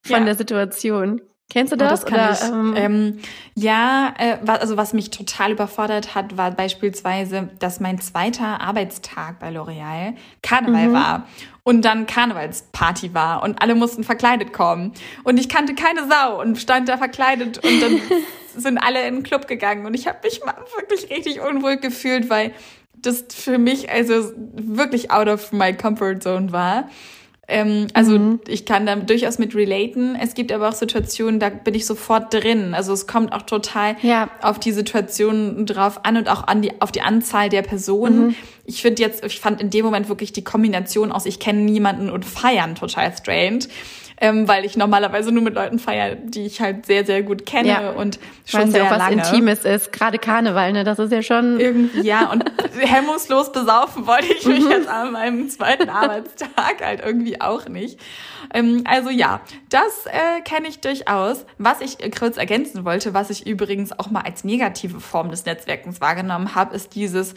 von 0.02 0.20
ja. 0.20 0.26
der 0.26 0.36
Situation. 0.36 1.22
Kennst 1.50 1.72
du 1.72 1.78
das? 1.78 2.04
Oh, 2.04 2.10
das 2.10 2.14
oder, 2.14 2.32
ich, 2.32 2.54
ähm, 2.54 2.74
ähm, 2.76 3.20
ja, 3.54 4.14
äh, 4.18 4.38
also 4.48 4.76
was 4.76 4.94
mich 4.94 5.12
total 5.12 5.52
überfordert 5.52 6.16
hat, 6.16 6.36
war 6.36 6.52
beispielsweise, 6.52 7.50
dass 7.60 7.80
mein 7.80 8.00
zweiter 8.02 8.60
Arbeitstag 8.62 9.40
bei 9.40 9.50
L'Oreal 9.50 10.16
Karneval 10.42 10.88
mhm. 10.88 10.94
war 10.94 11.28
und 11.62 11.86
dann 11.86 12.08
Karnevalsparty 12.08 13.14
war 13.14 13.44
und 13.44 13.62
alle 13.62 13.76
mussten 13.76 14.04
verkleidet 14.04 14.52
kommen 14.52 14.94
und 15.24 15.40
ich 15.40 15.48
kannte 15.48 15.76
keine 15.76 16.08
Sau 16.08 16.42
und 16.42 16.58
stand 16.58 16.90
da 16.90 16.98
verkleidet 16.98 17.64
und 17.64 17.82
dann 17.82 18.02
sind 18.56 18.78
alle 18.78 19.08
in 19.08 19.16
den 19.16 19.24
Club 19.24 19.48
gegangen 19.48 19.86
und 19.86 19.94
ich 19.94 20.08
habe 20.08 20.20
mich 20.24 20.42
wirklich 20.42 21.10
richtig 21.10 21.42
unwohl 21.42 21.78
gefühlt, 21.78 22.30
weil 22.30 22.52
das 22.94 23.26
für 23.30 23.58
mich 23.58 23.90
also 23.90 24.32
wirklich 24.54 25.12
out 25.12 25.28
of 25.28 25.52
my 25.52 25.74
comfort 25.74 26.20
zone 26.22 26.52
war. 26.52 26.90
Ähm, 27.46 27.88
also 27.94 28.18
mhm. 28.18 28.40
ich 28.48 28.66
kann 28.66 28.86
da 28.86 28.96
durchaus 28.96 29.38
mit 29.38 29.54
relaten. 29.54 30.16
Es 30.16 30.34
gibt 30.34 30.52
aber 30.52 30.70
auch 30.70 30.74
Situationen, 30.74 31.40
da 31.40 31.50
bin 31.50 31.76
ich 31.76 31.86
sofort 31.86 32.34
drin. 32.34 32.74
Also 32.74 32.94
es 32.94 33.06
kommt 33.06 33.34
auch 33.34 33.42
total 33.42 33.98
ja. 34.02 34.30
auf 34.42 34.60
die 34.60 34.72
Situation 34.72 35.66
drauf 35.66 36.06
an 36.06 36.16
und 36.16 36.30
auch 36.30 36.48
an 36.48 36.62
die, 36.62 36.82
auf 36.82 36.92
die 36.92 37.02
Anzahl 37.02 37.50
der 37.50 37.62
Personen. 37.62 38.28
Mhm. 38.28 38.36
Ich 38.66 38.82
finde 38.82 39.02
jetzt, 39.02 39.26
ich 39.26 39.42
fand 39.42 39.60
in 39.60 39.70
dem 39.70 39.84
Moment 39.84 40.08
wirklich 40.08 40.32
die 40.32 40.44
Kombination 40.44 41.12
aus, 41.12 41.26
ich 41.26 41.40
kenne 41.40 41.60
niemanden 41.60 42.10
und 42.10 42.24
feiern 42.24 42.76
total 42.76 43.12
strange 43.16 43.66
ähm, 44.24 44.48
weil 44.48 44.64
ich 44.64 44.78
normalerweise 44.78 45.34
nur 45.34 45.44
mit 45.44 45.54
Leuten 45.54 45.80
feiere, 45.80 46.16
die 46.16 46.46
ich 46.46 46.62
halt 46.62 46.86
sehr, 46.86 47.06
sehr 47.06 47.24
gut 47.24 47.46
kenne 47.46 47.68
ja. 47.68 47.90
und 47.90 48.20
schon 48.46 48.62
Weiß 48.62 48.72
sehr 48.72 48.84
ja 48.84 48.88
auch, 48.88 48.92
was 48.92 49.00
lange. 49.00 49.22
Intimes 49.22 49.66
ist, 49.66 49.92
gerade 49.92 50.18
Karneval, 50.18 50.72
ne? 50.72 50.86
Das 50.86 50.98
ist 50.98 51.12
ja 51.12 51.22
schon 51.22 51.60
irgendwie 51.60 52.04
ja 52.04 52.32
und 52.32 52.46
hemmungslos 52.80 53.52
besaufen 53.52 54.08
wollte 54.08 54.32
ich 54.34 54.46
mich 54.46 54.64
mhm. 54.64 54.72
jetzt 54.72 54.88
an 54.88 55.12
meinem 55.12 55.50
zweiten 55.50 55.90
Arbeitstag 55.90 56.82
halt 56.82 57.02
irgendwie 57.06 57.42
auch 57.42 57.68
nicht. 57.68 58.00
Ähm, 58.54 58.86
also 58.86 59.10
ja, 59.10 59.42
das 59.68 60.06
äh, 60.06 60.40
kenne 60.46 60.70
ich 60.70 60.80
durchaus. 60.80 61.46
Was 61.58 61.82
ich 61.82 61.98
kurz 62.18 62.38
ergänzen 62.38 62.86
wollte, 62.86 63.14
was 63.14 63.30
ich 63.30 63.46
übrigens 63.46 63.92
auch 64.00 64.10
mal 64.10 64.22
als 64.22 64.46
negative 64.46 65.02
Form 65.02 65.32
des 65.32 65.44
Netzwerkens 65.44 66.00
wahrgenommen 66.00 66.56
habe, 66.56 66.74
ist 66.74 66.96
dieses 66.96 67.36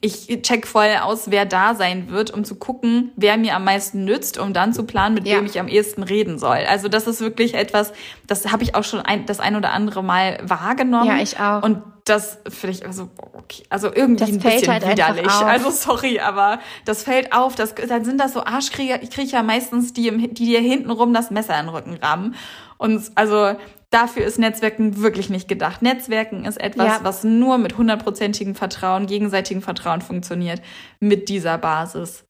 ich 0.00 0.26
check 0.42 0.66
voll 0.66 0.90
aus, 1.02 1.30
wer 1.30 1.44
da 1.44 1.74
sein 1.74 2.10
wird, 2.10 2.30
um 2.30 2.44
zu 2.44 2.54
gucken, 2.54 3.12
wer 3.16 3.36
mir 3.36 3.56
am 3.56 3.64
meisten 3.64 4.04
nützt, 4.04 4.38
um 4.38 4.52
dann 4.52 4.72
zu 4.72 4.84
planen, 4.84 5.14
mit 5.14 5.26
ja. 5.26 5.36
wem 5.36 5.46
ich 5.46 5.58
am 5.58 5.68
ehesten 5.68 6.02
reden 6.02 6.38
soll. 6.38 6.58
Also 6.68 6.88
das 6.88 7.06
ist 7.06 7.20
wirklich 7.20 7.54
etwas, 7.54 7.92
das 8.26 8.52
habe 8.52 8.62
ich 8.62 8.74
auch 8.74 8.84
schon 8.84 9.00
ein, 9.00 9.26
das 9.26 9.40
ein 9.40 9.56
oder 9.56 9.72
andere 9.72 10.04
Mal 10.04 10.38
wahrgenommen. 10.42 11.08
Ja, 11.08 11.18
ich 11.18 11.40
auch. 11.40 11.62
Und 11.62 11.82
das 12.04 12.38
finde 12.48 12.76
ich 12.76 12.86
also 12.86 13.10
okay, 13.34 13.64
also 13.68 13.88
irgendwie 13.92 14.20
das 14.20 14.30
ein 14.30 14.38
bisschen 14.38 14.72
halt 14.72 14.88
widerlich. 14.88 15.28
Also 15.28 15.70
sorry, 15.70 16.20
aber 16.20 16.60
das 16.84 17.02
fällt 17.02 17.32
auf. 17.32 17.54
Das, 17.54 17.74
dann 17.74 18.04
sind 18.04 18.18
das 18.18 18.32
so 18.32 18.44
Arschkriecher, 18.44 19.02
ich 19.02 19.10
kriege 19.10 19.30
ja 19.30 19.42
meistens 19.42 19.92
die, 19.92 20.10
die 20.10 20.46
dir 20.46 20.60
hintenrum 20.60 21.12
das 21.12 21.30
Messer 21.30 21.58
in 21.58 21.66
den 21.66 21.74
Rücken 21.74 21.94
rammen. 21.94 22.34
Und 22.78 23.10
also 23.16 23.56
Dafür 23.90 24.24
ist 24.26 24.38
Netzwerken 24.38 25.00
wirklich 25.00 25.30
nicht 25.30 25.48
gedacht. 25.48 25.80
Netzwerken 25.80 26.44
ist 26.44 26.60
etwas, 26.60 26.86
ja. 26.86 27.00
was 27.02 27.24
nur 27.24 27.56
mit 27.56 27.78
hundertprozentigem 27.78 28.54
Vertrauen, 28.54 29.06
gegenseitigem 29.06 29.62
Vertrauen 29.62 30.02
funktioniert, 30.02 30.60
mit 31.00 31.28
dieser 31.30 31.56
Basis. 31.56 32.24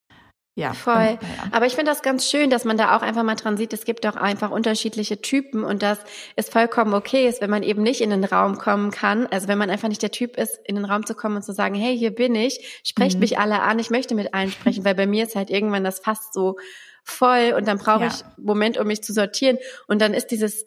Ja, 0.59 0.73
voll. 0.73 0.95
Ja. 0.95 1.19
Aber 1.53 1.67
ich 1.67 1.77
finde 1.77 1.93
das 1.93 2.03
ganz 2.03 2.29
schön, 2.29 2.51
dass 2.51 2.65
man 2.65 2.77
da 2.77 2.97
auch 2.97 3.03
einfach 3.03 3.23
mal 3.23 3.37
dran 3.37 3.57
sieht, 3.57 3.73
es 3.73 3.85
gibt 3.85 4.05
auch 4.07 4.17
einfach 4.17 4.51
unterschiedliche 4.51 5.21
Typen 5.21 5.63
und 5.63 5.85
dass 5.85 6.01
es 6.35 6.49
vollkommen 6.49 6.95
okay 6.95 7.29
ist, 7.29 7.41
wenn 7.41 7.51
man 7.51 7.63
eben 7.63 7.85
nicht 7.85 8.01
in 8.01 8.11
den 8.11 8.25
Raum 8.25 8.59
kommen 8.59 8.91
kann. 8.91 9.29
Also 9.29 9.47
wenn 9.47 9.57
man 9.57 9.71
einfach 9.71 9.89
nicht 9.89 10.03
der 10.03 10.11
Typ 10.11 10.37
ist, 10.37 10.59
in 10.65 10.75
den 10.75 10.85
Raum 10.85 11.07
zu 11.07 11.15
kommen 11.15 11.37
und 11.37 11.45
zu 11.45 11.53
sagen, 11.53 11.77
hey, 11.77 11.97
hier 11.97 12.13
bin 12.13 12.35
ich, 12.35 12.83
sprecht 12.83 13.15
mhm. 13.15 13.21
mich 13.21 13.39
alle 13.39 13.63
an, 13.63 13.79
ich 13.79 13.91
möchte 13.91 14.17
mit 14.17 14.35
allen 14.35 14.51
sprechen, 14.51 14.85
weil 14.85 14.97
bei 14.97 15.07
mir 15.07 15.25
ist 15.25 15.37
halt 15.37 15.49
irgendwann 15.49 15.85
das 15.85 16.01
fast 16.01 16.35
so 16.35 16.57
voll 17.05 17.55
und 17.57 17.69
dann 17.69 17.79
brauche 17.79 18.03
ja. 18.03 18.09
ich 18.09 18.25
einen 18.25 18.45
Moment, 18.45 18.79
um 18.79 18.89
mich 18.89 19.03
zu 19.05 19.13
sortieren. 19.13 19.59
Und 19.87 20.03
dann 20.03 20.13
ist 20.13 20.33
dieses 20.33 20.67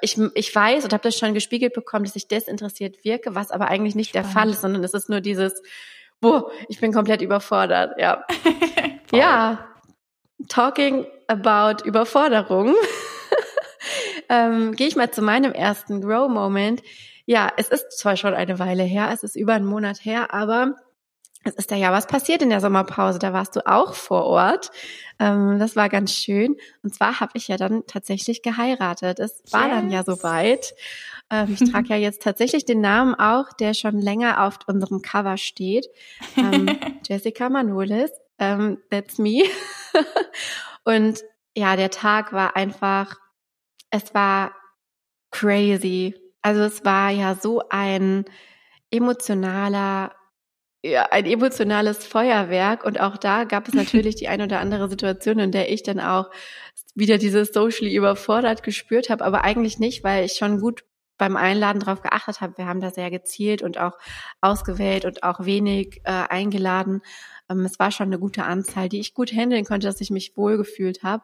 ich, 0.00 0.18
ich 0.34 0.54
weiß 0.54 0.84
und 0.84 0.92
habe 0.92 1.02
das 1.02 1.18
schon 1.18 1.34
gespiegelt 1.34 1.72
bekommen, 1.72 2.04
dass 2.04 2.16
ich 2.16 2.28
desinteressiert 2.28 3.04
wirke, 3.04 3.34
was 3.34 3.50
aber 3.50 3.68
eigentlich 3.68 3.94
nicht 3.94 4.10
Spannend. 4.10 4.26
der 4.26 4.32
Fall 4.32 4.50
ist, 4.50 4.60
sondern 4.60 4.84
es 4.84 4.94
ist 4.94 5.08
nur 5.08 5.20
dieses, 5.20 5.62
boah, 6.20 6.50
ich 6.68 6.80
bin 6.80 6.92
komplett 6.92 7.22
überfordert, 7.22 7.98
ja. 7.98 8.24
ja, 9.12 9.66
talking 10.48 11.06
about 11.26 11.84
Überforderung. 11.84 12.74
ähm, 14.28 14.74
Gehe 14.74 14.88
ich 14.88 14.96
mal 14.96 15.10
zu 15.10 15.22
meinem 15.22 15.52
ersten 15.52 16.00
Grow-Moment. 16.00 16.82
Ja, 17.24 17.52
es 17.56 17.68
ist 17.68 17.98
zwar 17.98 18.16
schon 18.16 18.34
eine 18.34 18.58
Weile 18.58 18.82
her, 18.82 19.10
es 19.12 19.22
ist 19.22 19.36
über 19.36 19.54
einen 19.54 19.66
Monat 19.66 20.04
her, 20.04 20.34
aber 20.34 20.76
es 21.44 21.54
ist 21.54 21.70
da 21.70 21.76
ja 21.76 21.92
was 21.92 22.06
passiert 22.06 22.42
in 22.42 22.50
der 22.50 22.60
Sommerpause. 22.60 23.18
Da 23.18 23.32
warst 23.32 23.56
du 23.56 23.66
auch 23.66 23.94
vor 23.94 24.24
Ort. 24.24 24.70
Ähm, 25.18 25.58
das 25.58 25.76
war 25.76 25.88
ganz 25.88 26.12
schön. 26.14 26.56
Und 26.82 26.94
zwar 26.94 27.20
habe 27.20 27.32
ich 27.34 27.48
ja 27.48 27.56
dann 27.56 27.84
tatsächlich 27.86 28.42
geheiratet. 28.42 29.18
Es 29.18 29.42
war 29.50 29.66
yes. 29.66 29.70
dann 29.70 29.90
ja 29.90 30.04
soweit. 30.04 30.74
Ähm, 31.30 31.56
ich 31.58 31.70
trage 31.70 31.88
ja 31.88 31.96
jetzt 31.96 32.22
tatsächlich 32.22 32.64
den 32.64 32.80
Namen 32.80 33.14
auch, 33.14 33.52
der 33.52 33.74
schon 33.74 34.00
länger 34.00 34.44
auf 34.44 34.58
unserem 34.66 35.02
Cover 35.02 35.36
steht. 35.36 35.86
Ähm, 36.36 36.66
Jessica 37.08 37.48
Manolis. 37.48 38.10
Ähm, 38.38 38.78
that's 38.90 39.18
me. 39.18 39.42
Und 40.84 41.22
ja, 41.56 41.76
der 41.76 41.90
Tag 41.90 42.32
war 42.32 42.56
einfach, 42.56 43.16
es 43.90 44.14
war 44.14 44.52
crazy. 45.30 46.14
Also 46.40 46.62
es 46.62 46.84
war 46.84 47.10
ja 47.10 47.34
so 47.34 47.62
ein 47.68 48.24
emotionaler 48.90 50.12
ja, 50.82 51.06
ein 51.10 51.26
emotionales 51.26 52.04
Feuerwerk. 52.04 52.84
Und 52.84 53.00
auch 53.00 53.16
da 53.16 53.44
gab 53.44 53.68
es 53.68 53.74
natürlich 53.74 54.16
die 54.16 54.28
ein 54.28 54.42
oder 54.42 54.60
andere 54.60 54.88
Situation, 54.88 55.38
in 55.38 55.52
der 55.52 55.70
ich 55.70 55.82
dann 55.82 56.00
auch 56.00 56.30
wieder 56.94 57.18
dieses 57.18 57.52
socially 57.52 57.94
überfordert 57.94 58.62
gespürt 58.62 59.08
habe, 59.08 59.24
aber 59.24 59.44
eigentlich 59.44 59.78
nicht, 59.78 60.04
weil 60.04 60.24
ich 60.24 60.34
schon 60.34 60.60
gut 60.60 60.84
beim 61.18 61.36
Einladen 61.36 61.80
darauf 61.80 62.02
geachtet 62.02 62.40
habe. 62.40 62.58
Wir 62.58 62.66
haben 62.66 62.80
da 62.80 62.90
sehr 62.90 63.10
gezielt 63.10 63.62
und 63.62 63.78
auch 63.78 63.96
ausgewählt 64.40 65.04
und 65.04 65.22
auch 65.22 65.44
wenig 65.44 66.00
äh, 66.04 66.10
eingeladen. 66.10 67.00
Ähm, 67.48 67.64
es 67.64 67.78
war 67.78 67.92
schon 67.92 68.08
eine 68.08 68.18
gute 68.18 68.44
Anzahl, 68.44 68.88
die 68.88 68.98
ich 68.98 69.14
gut 69.14 69.32
handeln 69.32 69.64
konnte, 69.64 69.86
dass 69.86 70.00
ich 70.00 70.10
mich 70.10 70.36
wohlgefühlt 70.36 71.02
habe. 71.04 71.22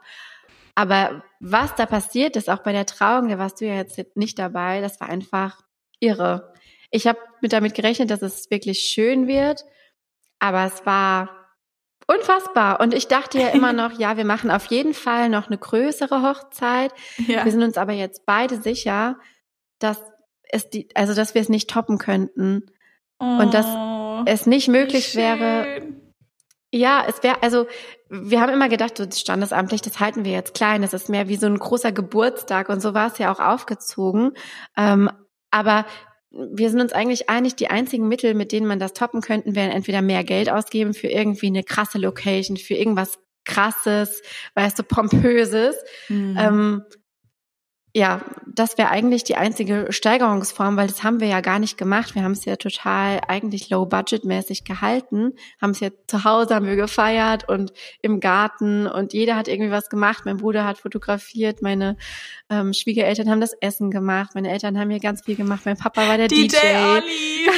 Aber 0.77 1.25
was 1.41 1.75
da 1.75 1.87
passiert 1.87 2.37
ist, 2.37 2.49
auch 2.49 2.63
bei 2.63 2.73
der 2.73 2.87
Trauung, 2.87 3.29
da 3.29 3.39
warst 3.39 3.61
du 3.61 3.67
ja 3.67 3.75
jetzt 3.75 3.99
nicht 4.15 4.39
dabei, 4.39 4.81
das 4.81 5.01
war 5.01 5.09
einfach 5.09 5.63
irre. 5.99 6.53
Ich 6.91 7.07
habe 7.07 7.19
mit 7.41 7.53
damit 7.53 7.75
gerechnet, 7.75 8.11
dass 8.11 8.23
es 8.23 8.51
wirklich 8.51 8.81
schön 8.81 9.27
wird, 9.27 9.65
aber 10.39 10.65
es 10.65 10.87
war 10.87 11.39
unfassbar. 12.07 12.81
Und 12.81 12.95
ich 12.95 13.09
dachte 13.09 13.39
ja 13.39 13.49
immer 13.49 13.73
noch, 13.75 13.99
ja, 13.99 14.17
wir 14.17 14.25
machen 14.25 14.51
auf 14.51 14.67
jeden 14.67 14.95
Fall 14.95 15.29
noch 15.29 15.47
eine 15.47 15.59
größere 15.59 16.23
Hochzeit. 16.23 16.93
Ja. 17.27 17.45
Wir 17.45 17.53
sind 17.53 17.63
uns 17.63 17.77
aber 17.77 17.93
jetzt 17.93 18.27
beide 18.27 18.61
sicher, 18.61 19.19
dass 19.79 20.01
es 20.51 20.71
die, 20.71 20.89
also 20.95 21.15
dass 21.15 21.35
wir 21.35 21.43
es 21.43 21.49
nicht 21.49 21.71
toppen 21.71 21.99
könnten 21.99 22.63
oh, 23.19 23.25
und 23.25 23.55
dass 23.55 23.67
oh, 23.67 24.23
es 24.27 24.47
nicht 24.47 24.69
möglich 24.69 25.15
wäre. 25.15 25.83
Ja, 26.71 27.05
es 27.07 27.23
wäre, 27.23 27.43
also 27.43 27.67
wir 28.11 28.41
haben 28.41 28.53
immer 28.53 28.69
gedacht, 28.69 28.97
so 28.97 29.07
standesamtlich, 29.11 29.81
das 29.83 30.01
halten 30.01 30.25
wir 30.25 30.33
jetzt 30.33 30.55
klein. 30.55 30.83
Das 30.83 30.95
ist 30.95 31.09
mehr 31.09 31.29
wie 31.29 31.37
so 31.37 31.47
ein 31.47 31.59
großer 31.59 31.93
Geburtstag 31.93 32.69
und 32.69 32.81
so 32.81 32.95
war 32.95 33.09
es 33.09 33.19
ja 33.19 33.33
auch 33.33 33.41
aufgezogen. 33.41 34.33
Ähm, 34.77 35.11
aber 35.51 35.87
wir 36.31 36.71
sind 36.71 36.81
uns 36.81 36.93
eigentlich 36.93 37.29
einig, 37.31 37.57
die 37.57 37.69
einzigen 37.69 38.09
Mittel, 38.09 38.35
mit 38.35 38.53
denen 38.53 38.67
man 38.67 38.79
das 38.79 38.93
toppen 38.93 39.21
könnten, 39.21 39.55
wären 39.55 39.71
entweder 39.71 40.03
mehr 40.03 40.25
Geld 40.25 40.51
ausgeben 40.51 40.95
für 40.95 41.09
irgendwie 41.09 41.47
eine 41.47 41.65
krasse 41.65 41.99
Location, 41.99 42.57
für 42.57 42.75
irgendwas 42.75 43.19
krasses, 43.45 44.23
weißt 44.55 44.79
du, 44.79 44.83
pompöses. 44.83 45.77
Mhm. 46.09 46.37
Ähm, 46.39 46.83
ja, 47.99 48.21
das 48.47 48.79
wäre 48.79 48.91
eigentlich 48.91 49.25
die 49.25 49.37
einzige 49.37 49.87
Steigerungsform, 49.91 50.77
weil 50.77 50.87
das 50.87 51.03
haben 51.03 51.21
wir 51.21 51.29
ja 51.29 51.41
gar 51.41 51.59
nicht 51.59 51.77
gemacht. 51.77 52.15
Wir 52.15 52.23
haben 52.23 52.33
es 52.33 52.45
ja 52.45 52.57
total 52.57 53.21
eigentlich 53.27 53.71
low-budget-mäßig 53.71 54.65
gehalten, 54.65 55.35
haben 55.61 55.71
es 55.71 55.81
ja 55.81 55.91
zu 56.07 56.25
Hause 56.25 56.55
haben 56.55 56.67
wir 56.67 56.77
gefeiert 56.77 57.49
und 57.49 57.73
im 58.01 58.21
Garten 58.21 58.87
und 58.87 59.13
jeder 59.13 59.37
hat 59.37 59.49
irgendwie 59.49 59.71
was 59.71 59.89
gemacht. 59.89 60.25
Mein 60.25 60.39
Bruder 60.39 60.65
hat 60.65 60.79
fotografiert, 60.79 61.61
meine 61.61 61.97
ähm, 62.51 62.73
Schwiegereltern 62.73 63.29
haben 63.29 63.41
das 63.41 63.53
Essen 63.53 63.91
gemacht, 63.91 64.31
meine 64.35 64.51
Eltern 64.51 64.79
haben 64.79 64.91
hier 64.91 65.01
ganz 65.01 65.25
viel 65.25 65.37
gemacht, 65.37 65.63
mein 65.65 65.77
Papa 65.77 66.09
war 66.09 66.17
der 66.17 66.29
DJ. 66.29 66.47
DJ 66.47 66.57
Olli. 66.77 67.51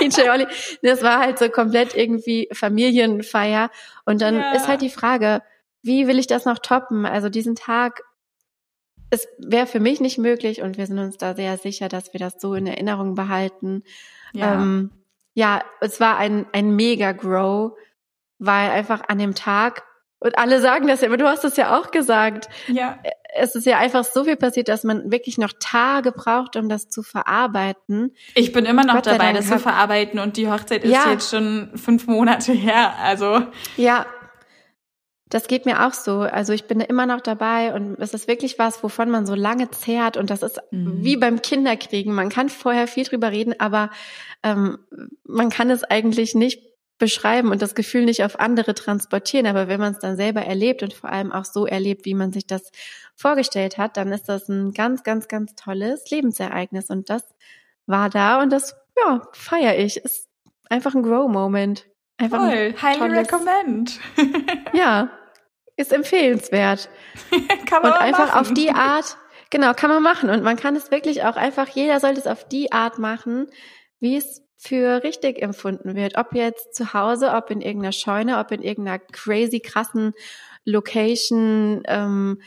DJ 0.10 0.30
Olli. 0.30 0.46
Das 0.82 1.02
war 1.02 1.20
halt 1.20 1.38
so 1.38 1.48
komplett 1.48 1.94
irgendwie 1.94 2.48
Familienfeier. 2.52 3.70
Und 4.04 4.22
dann 4.22 4.36
ja. 4.36 4.52
ist 4.52 4.68
halt 4.68 4.82
die 4.82 4.90
Frage, 4.90 5.42
wie 5.82 6.06
will 6.06 6.18
ich 6.18 6.26
das 6.26 6.44
noch 6.44 6.58
toppen? 6.58 7.06
Also 7.06 7.28
diesen 7.28 7.54
Tag 7.54 8.02
es 9.10 9.28
wäre 9.38 9.66
für 9.66 9.80
mich 9.80 10.00
nicht 10.00 10.18
möglich 10.18 10.62
und 10.62 10.78
wir 10.78 10.86
sind 10.86 10.98
uns 10.98 11.18
da 11.18 11.34
sehr 11.34 11.58
sicher, 11.58 11.88
dass 11.88 12.12
wir 12.12 12.20
das 12.20 12.34
so 12.38 12.54
in 12.54 12.66
Erinnerung 12.66 13.14
behalten. 13.14 13.82
Ja. 14.32 14.54
Ähm, 14.54 14.90
ja, 15.34 15.62
es 15.80 16.00
war 16.00 16.16
ein, 16.16 16.46
ein 16.52 16.74
mega 16.76 17.12
Grow, 17.12 17.72
weil 18.38 18.70
einfach 18.70 19.02
an 19.08 19.18
dem 19.18 19.34
Tag, 19.34 19.82
und 20.20 20.38
alle 20.38 20.60
sagen 20.60 20.86
das 20.86 21.00
ja, 21.00 21.08
aber 21.08 21.16
du 21.16 21.26
hast 21.26 21.44
es 21.44 21.56
ja 21.56 21.78
auch 21.78 21.90
gesagt. 21.90 22.48
Ja. 22.68 22.98
Es 23.34 23.54
ist 23.54 23.64
ja 23.64 23.78
einfach 23.78 24.04
so 24.04 24.24
viel 24.24 24.36
passiert, 24.36 24.68
dass 24.68 24.84
man 24.84 25.10
wirklich 25.10 25.38
noch 25.38 25.52
Tage 25.58 26.12
braucht, 26.12 26.56
um 26.56 26.68
das 26.68 26.88
zu 26.88 27.02
verarbeiten. 27.02 28.14
Ich 28.34 28.52
bin 28.52 28.66
immer 28.66 28.84
noch 28.84 28.96
Gott 28.96 29.06
dabei, 29.06 29.32
das 29.32 29.48
zu 29.48 29.58
verarbeiten 29.58 30.20
und 30.20 30.36
die 30.36 30.50
Hochzeit 30.50 30.84
ist 30.84 30.92
ja. 30.92 31.10
jetzt 31.10 31.30
schon 31.30 31.70
fünf 31.74 32.06
Monate 32.06 32.52
her, 32.52 32.94
also. 32.98 33.40
Ja, 33.76 34.04
das 35.30 35.46
geht 35.46 35.64
mir 35.64 35.86
auch 35.86 35.94
so. 35.94 36.20
Also 36.20 36.52
ich 36.52 36.66
bin 36.66 36.80
immer 36.80 37.06
noch 37.06 37.20
dabei 37.20 37.72
und 37.72 37.98
es 38.00 38.12
ist 38.12 38.28
wirklich 38.28 38.58
was, 38.58 38.82
wovon 38.82 39.10
man 39.10 39.26
so 39.26 39.34
lange 39.34 39.70
zehrt 39.70 40.16
und 40.16 40.28
das 40.28 40.42
ist 40.42 40.60
mhm. 40.72 41.02
wie 41.02 41.16
beim 41.16 41.40
Kinderkriegen. 41.40 42.12
Man 42.12 42.28
kann 42.28 42.48
vorher 42.48 42.88
viel 42.88 43.04
drüber 43.04 43.30
reden, 43.30 43.54
aber 43.58 43.90
ähm, 44.42 44.78
man 45.24 45.48
kann 45.48 45.70
es 45.70 45.84
eigentlich 45.84 46.34
nicht 46.34 46.62
beschreiben 46.98 47.50
und 47.50 47.62
das 47.62 47.76
Gefühl 47.76 48.04
nicht 48.04 48.24
auf 48.24 48.40
andere 48.40 48.74
transportieren. 48.74 49.46
Aber 49.46 49.68
wenn 49.68 49.80
man 49.80 49.92
es 49.92 50.00
dann 50.00 50.16
selber 50.16 50.42
erlebt 50.42 50.82
und 50.82 50.92
vor 50.92 51.10
allem 51.10 51.32
auch 51.32 51.44
so 51.44 51.64
erlebt, 51.64 52.04
wie 52.04 52.14
man 52.14 52.32
sich 52.32 52.46
das 52.46 52.70
vorgestellt 53.14 53.78
hat, 53.78 53.96
dann 53.96 54.12
ist 54.12 54.28
das 54.28 54.48
ein 54.48 54.72
ganz, 54.72 55.04
ganz, 55.04 55.28
ganz 55.28 55.54
tolles 55.54 56.10
Lebensereignis 56.10 56.90
und 56.90 57.08
das 57.08 57.24
war 57.86 58.10
da 58.10 58.42
und 58.42 58.50
das, 58.50 58.76
ja, 58.96 59.22
feiere 59.32 59.78
ich. 59.78 59.96
Ist 59.96 60.28
einfach 60.68 60.94
ein 60.94 61.02
Grow-Moment. 61.02 61.86
Einfach 62.18 62.38
Toll, 62.38 62.74
highly 62.82 63.18
recommend. 63.18 63.98
ja, 64.74 65.10
ist 65.80 65.92
empfehlenswert. 65.92 66.88
kann 67.66 67.82
man 67.82 67.92
Und 67.92 68.00
einfach 68.00 68.28
machen. 68.28 68.40
auf 68.40 68.52
die 68.52 68.70
Art, 68.70 69.16
genau, 69.50 69.74
kann 69.74 69.90
man 69.90 70.02
machen. 70.02 70.30
Und 70.30 70.42
man 70.42 70.56
kann 70.56 70.76
es 70.76 70.90
wirklich 70.90 71.24
auch 71.24 71.36
einfach, 71.36 71.68
jeder 71.68 72.00
sollte 72.00 72.20
es 72.20 72.26
auf 72.26 72.46
die 72.46 72.72
Art 72.72 72.98
machen, 72.98 73.48
wie 73.98 74.16
es 74.16 74.42
für 74.56 75.02
richtig 75.02 75.40
empfunden 75.40 75.94
wird. 75.94 76.18
Ob 76.18 76.34
jetzt 76.34 76.74
zu 76.74 76.92
Hause, 76.92 77.32
ob 77.32 77.50
in 77.50 77.62
irgendeiner 77.62 77.92
Scheune, 77.92 78.38
ob 78.38 78.52
in 78.52 78.62
irgendeiner 78.62 78.98
crazy 78.98 79.60
krassen 79.60 80.12
Location, 80.64 81.82
ähm, 81.86 82.42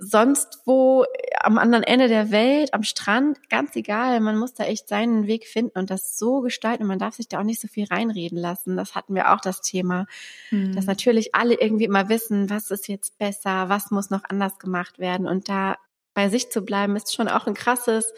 sonst 0.00 0.60
wo 0.66 1.04
am 1.40 1.58
anderen 1.58 1.84
Ende 1.84 2.08
der 2.08 2.30
Welt, 2.30 2.72
am 2.74 2.82
Strand, 2.82 3.48
ganz 3.50 3.76
egal. 3.76 4.20
Man 4.20 4.36
muss 4.36 4.54
da 4.54 4.64
echt 4.64 4.88
seinen 4.88 5.26
Weg 5.26 5.46
finden 5.46 5.78
und 5.78 5.90
das 5.90 6.16
so 6.16 6.40
gestalten. 6.40 6.84
Und 6.84 6.88
man 6.88 6.98
darf 6.98 7.14
sich 7.14 7.28
da 7.28 7.40
auch 7.40 7.44
nicht 7.44 7.60
so 7.60 7.68
viel 7.68 7.86
reinreden 7.86 8.38
lassen. 8.38 8.76
Das 8.76 8.94
hatten 8.94 9.14
wir 9.14 9.32
auch 9.32 9.40
das 9.40 9.60
Thema, 9.60 10.06
mhm. 10.50 10.74
dass 10.74 10.86
natürlich 10.86 11.34
alle 11.34 11.54
irgendwie 11.60 11.84
immer 11.84 12.08
wissen, 12.08 12.50
was 12.50 12.70
ist 12.70 12.88
jetzt 12.88 13.18
besser, 13.18 13.68
was 13.68 13.90
muss 13.90 14.10
noch 14.10 14.22
anders 14.28 14.58
gemacht 14.58 14.98
werden. 14.98 15.26
Und 15.26 15.48
da 15.48 15.76
bei 16.14 16.28
sich 16.28 16.50
zu 16.50 16.62
bleiben, 16.62 16.96
ist 16.96 17.14
schon 17.14 17.28
auch 17.28 17.46
ein 17.46 17.54
krasses, 17.54 18.12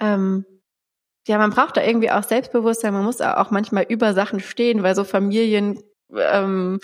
ähm, 0.00 0.44
ja, 1.26 1.38
man 1.38 1.50
braucht 1.50 1.76
da 1.76 1.82
irgendwie 1.82 2.10
auch 2.10 2.22
Selbstbewusstsein. 2.22 2.92
Man 2.92 3.04
muss 3.04 3.20
auch 3.20 3.50
manchmal 3.50 3.84
über 3.88 4.14
Sachen 4.14 4.40
stehen, 4.40 4.82
weil 4.82 4.94
so 4.94 5.04
Familien, 5.04 5.82
ähm, 6.14 6.80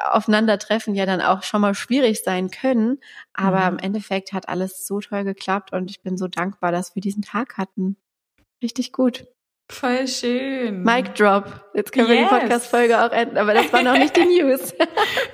Aufeinandertreffen 0.00 0.94
ja 0.94 1.06
dann 1.06 1.20
auch 1.20 1.42
schon 1.42 1.60
mal 1.60 1.74
schwierig 1.74 2.22
sein 2.22 2.50
können. 2.50 2.98
Aber 3.32 3.70
mhm. 3.70 3.78
im 3.78 3.84
Endeffekt 3.84 4.32
hat 4.32 4.48
alles 4.48 4.86
so 4.86 5.00
toll 5.00 5.24
geklappt 5.24 5.72
und 5.72 5.90
ich 5.90 6.02
bin 6.02 6.16
so 6.16 6.28
dankbar, 6.28 6.72
dass 6.72 6.94
wir 6.94 7.02
diesen 7.02 7.22
Tag 7.22 7.58
hatten. 7.58 7.96
Richtig 8.62 8.92
gut. 8.92 9.26
Voll 9.70 10.06
schön. 10.06 10.82
Mic 10.82 11.14
drop. 11.14 11.64
Jetzt 11.74 11.92
können 11.92 12.08
yes. 12.08 12.18
wir 12.18 12.24
die 12.24 12.40
Podcast-Folge 12.40 13.04
auch 13.04 13.10
enden, 13.10 13.38
aber 13.38 13.54
das 13.54 13.72
war 13.72 13.82
noch 13.82 13.96
nicht 13.96 14.14
die 14.16 14.24
News. 14.42 14.74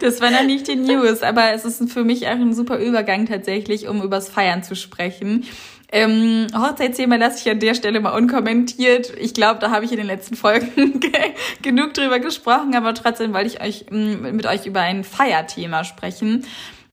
das 0.00 0.20
war 0.20 0.30
noch 0.30 0.44
nicht 0.44 0.68
die 0.68 0.76
News, 0.76 1.22
aber 1.22 1.52
es 1.52 1.64
ist 1.64 1.90
für 1.92 2.04
mich 2.04 2.26
auch 2.28 2.32
ein 2.32 2.54
super 2.54 2.78
Übergang 2.78 3.26
tatsächlich, 3.26 3.88
um 3.88 4.00
übers 4.00 4.28
Feiern 4.28 4.62
zu 4.62 4.76
sprechen. 4.76 5.44
Ähm, 5.90 6.48
Hochzeitsthema 6.54 7.16
lasse 7.16 7.38
ich 7.38 7.50
an 7.50 7.60
der 7.60 7.74
Stelle 7.74 8.00
mal 8.00 8.10
unkommentiert. 8.10 9.12
Ich 9.18 9.32
glaube, 9.32 9.58
da 9.58 9.70
habe 9.70 9.86
ich 9.86 9.90
in 9.90 9.96
den 9.96 10.06
letzten 10.06 10.36
Folgen 10.36 11.00
genug 11.62 11.94
drüber 11.94 12.18
gesprochen, 12.18 12.74
aber 12.74 12.92
trotzdem 12.94 13.32
wollte 13.32 13.46
ich 13.46 13.62
euch 13.62 13.86
mm, 13.90 14.36
mit 14.36 14.46
euch 14.46 14.66
über 14.66 14.80
ein 14.80 15.02
Feierthema 15.02 15.84
sprechen. 15.84 16.44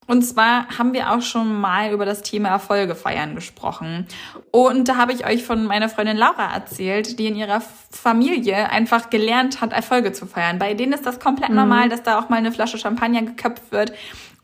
Und 0.08 0.22
zwar 0.22 0.68
haben 0.78 0.94
wir 0.94 1.12
auch 1.12 1.22
schon 1.22 1.60
mal 1.60 1.92
über 1.92 2.06
das 2.06 2.22
Thema 2.22 2.50
Erfolge 2.50 2.96
feiern 2.96 3.34
gesprochen. 3.34 4.06
Und 4.52 4.88
da 4.88 4.98
habe 4.98 5.14
ich 5.14 5.26
euch 5.26 5.44
von 5.44 5.66
meiner 5.66 5.90
Freundin 5.90 6.16
Laura 6.16 6.54
erzählt, 6.54 7.18
die 7.18 7.26
in 7.26 7.36
ihrer 7.36 7.62
Familie 7.90 8.70
einfach 8.70 9.10
gelernt 9.10 9.62
hat, 9.62 9.74
Erfolge 9.74 10.14
zu 10.14 10.28
feiern. 10.28 10.60
Bei 10.60 10.76
denen 10.76 10.94
ist 10.94 11.08
das 11.08 11.20
komplett 11.20 11.50
mhm. 11.50 11.56
normal, 11.56 11.90
dass 11.90 12.04
da 12.04 12.20
auch 12.20 12.30
mal 12.30 12.38
eine 12.38 12.52
Flasche 12.52 12.78
Champagner 12.78 13.24
geköpft 13.24 13.72
wird. 13.72 13.94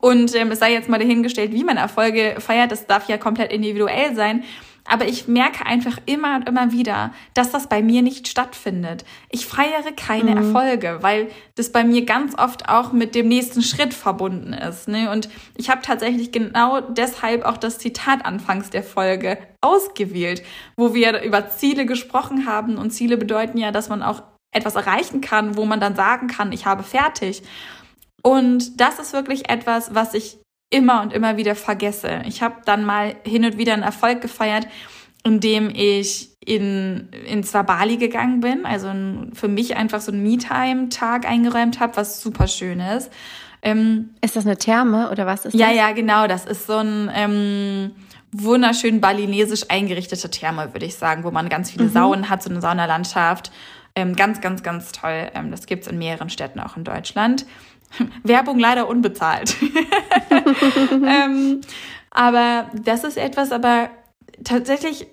Und 0.02 0.36
ähm, 0.36 0.52
es 0.52 0.60
sei 0.60 0.74
jetzt 0.74 0.90
mal 0.90 1.00
dahingestellt, 1.00 1.54
wie 1.54 1.64
man 1.64 1.78
Erfolge 1.78 2.36
feiert. 2.40 2.72
Das 2.72 2.88
darf 2.88 3.08
ja 3.08 3.18
komplett 3.18 3.54
individuell 3.54 4.16
sein. 4.16 4.44
Aber 4.86 5.08
ich 5.08 5.28
merke 5.28 5.66
einfach 5.66 6.00
immer 6.08 6.36
und 6.36 6.50
immer 6.50 6.72
wieder, 6.72 7.14
dass 7.36 7.52
das 7.52 7.68
bei 7.68 7.84
mir 7.84 8.02
nicht 8.02 8.28
stattfindet. 8.28 9.06
Ich 9.30 9.46
feiere 9.46 9.92
keine 9.96 10.32
mhm. 10.32 10.38
Erfolge, 10.38 10.98
weil 11.02 11.30
das 11.56 11.72
bei 11.72 11.84
mir 11.84 12.04
ganz 12.06 12.38
oft 12.38 12.68
auch 12.68 12.92
mit 12.92 13.14
dem 13.14 13.28
nächsten 13.28 13.62
Schritt 13.62 13.94
verbunden 13.94 14.54
ist. 14.54 14.88
Ne? 14.88 15.12
Und 15.12 15.30
ich 15.56 15.70
habe 15.70 15.82
tatsächlich 15.84 16.32
genau 16.32 16.82
deshalb 16.82 17.46
auch 17.46 17.58
das 17.58 17.78
Zitat 17.78 18.26
anfangs 18.26 18.72
der 18.72 18.84
Folge 18.84 19.38
ausgewählt, 19.62 20.42
wo 20.76 20.96
wir 20.96 21.22
über 21.22 21.50
Ziele 21.50 21.86
gesprochen 21.86 22.48
haben. 22.48 22.78
Und 22.78 22.90
Ziele 22.90 23.18
bedeuten 23.18 23.60
ja, 23.60 23.72
dass 23.72 23.88
man 23.88 24.02
auch 24.02 24.24
etwas 24.52 24.76
erreichen 24.76 25.22
kann, 25.22 25.56
wo 25.58 25.66
man 25.66 25.80
dann 25.80 25.96
sagen 25.96 26.28
kann, 26.28 26.52
ich 26.52 26.66
habe 26.66 26.84
fertig. 26.84 27.44
Und 28.22 28.80
das 28.80 29.00
ist 29.00 29.14
wirklich 29.14 29.50
etwas, 29.50 29.96
was 29.96 30.14
ich 30.14 30.38
immer 30.70 31.02
und 31.02 31.14
immer 31.14 31.38
wieder 31.38 31.56
vergesse. 31.56 32.22
Ich 32.26 32.42
habe 32.42 32.56
dann 32.66 32.86
mal 32.86 33.16
hin 33.26 33.46
und 33.46 33.58
wieder 33.58 33.74
einen 33.74 33.84
Erfolg 33.84 34.22
gefeiert, 34.22 34.68
indem 35.24 35.70
ich 35.70 36.32
in, 36.44 37.10
in 37.28 37.44
zwar 37.44 37.64
Bali 37.64 37.98
gegangen 37.98 38.40
bin, 38.40 38.66
also 38.66 38.92
für 39.34 39.48
mich 39.48 39.76
einfach 39.76 40.02
so 40.02 40.12
einen 40.12 40.24
Me-Time-Tag 40.24 41.28
eingeräumt 41.28 41.80
habe, 41.80 41.98
was 41.98 42.22
super 42.22 42.48
schön 42.48 42.80
ist. 42.80 43.12
Ähm, 43.62 44.16
ist 44.22 44.36
das 44.36 44.46
eine 44.46 44.58
Therme 44.58 45.12
oder 45.12 45.28
was 45.28 45.46
ist 45.46 45.54
ja, 45.54 45.68
das? 45.68 45.76
Ja, 45.76 45.88
ja, 45.90 45.94
genau. 45.94 46.28
Das 46.28 46.46
ist 46.46 46.66
so 46.66 46.78
ein 46.78 47.12
ähm, 47.14 47.92
wunderschön 48.32 49.02
balinesisch 49.02 49.66
eingerichteter 49.70 50.32
Therme, 50.32 50.74
würde 50.74 50.88
ich 50.88 50.96
sagen, 50.96 51.24
wo 51.24 51.30
man 51.30 51.48
ganz 51.48 51.70
viele 51.70 51.86
mhm. 51.86 51.92
Saunen 51.92 52.30
hat, 52.30 52.42
so 52.42 52.50
eine 52.50 52.62
Saunalandschaft. 52.62 53.52
Ähm, 53.94 54.16
ganz, 54.16 54.42
ganz, 54.42 54.64
ganz 54.64 54.92
toll. 54.94 55.30
Ähm, 55.36 55.52
das 55.52 55.68
gibt's 55.68 55.86
in 55.88 56.00
mehreren 56.00 56.30
Städten 56.30 56.60
auch 56.60 56.78
in 56.78 56.86
Deutschland. 56.86 57.46
Werbung 58.24 58.60
leider 58.60 58.88
unbezahlt. 58.88 59.56
ähm, 60.92 61.62
aber 62.10 62.70
das 62.74 63.04
ist 63.04 63.18
etwas, 63.18 63.52
aber 63.52 63.90
tatsächlich 64.44 65.08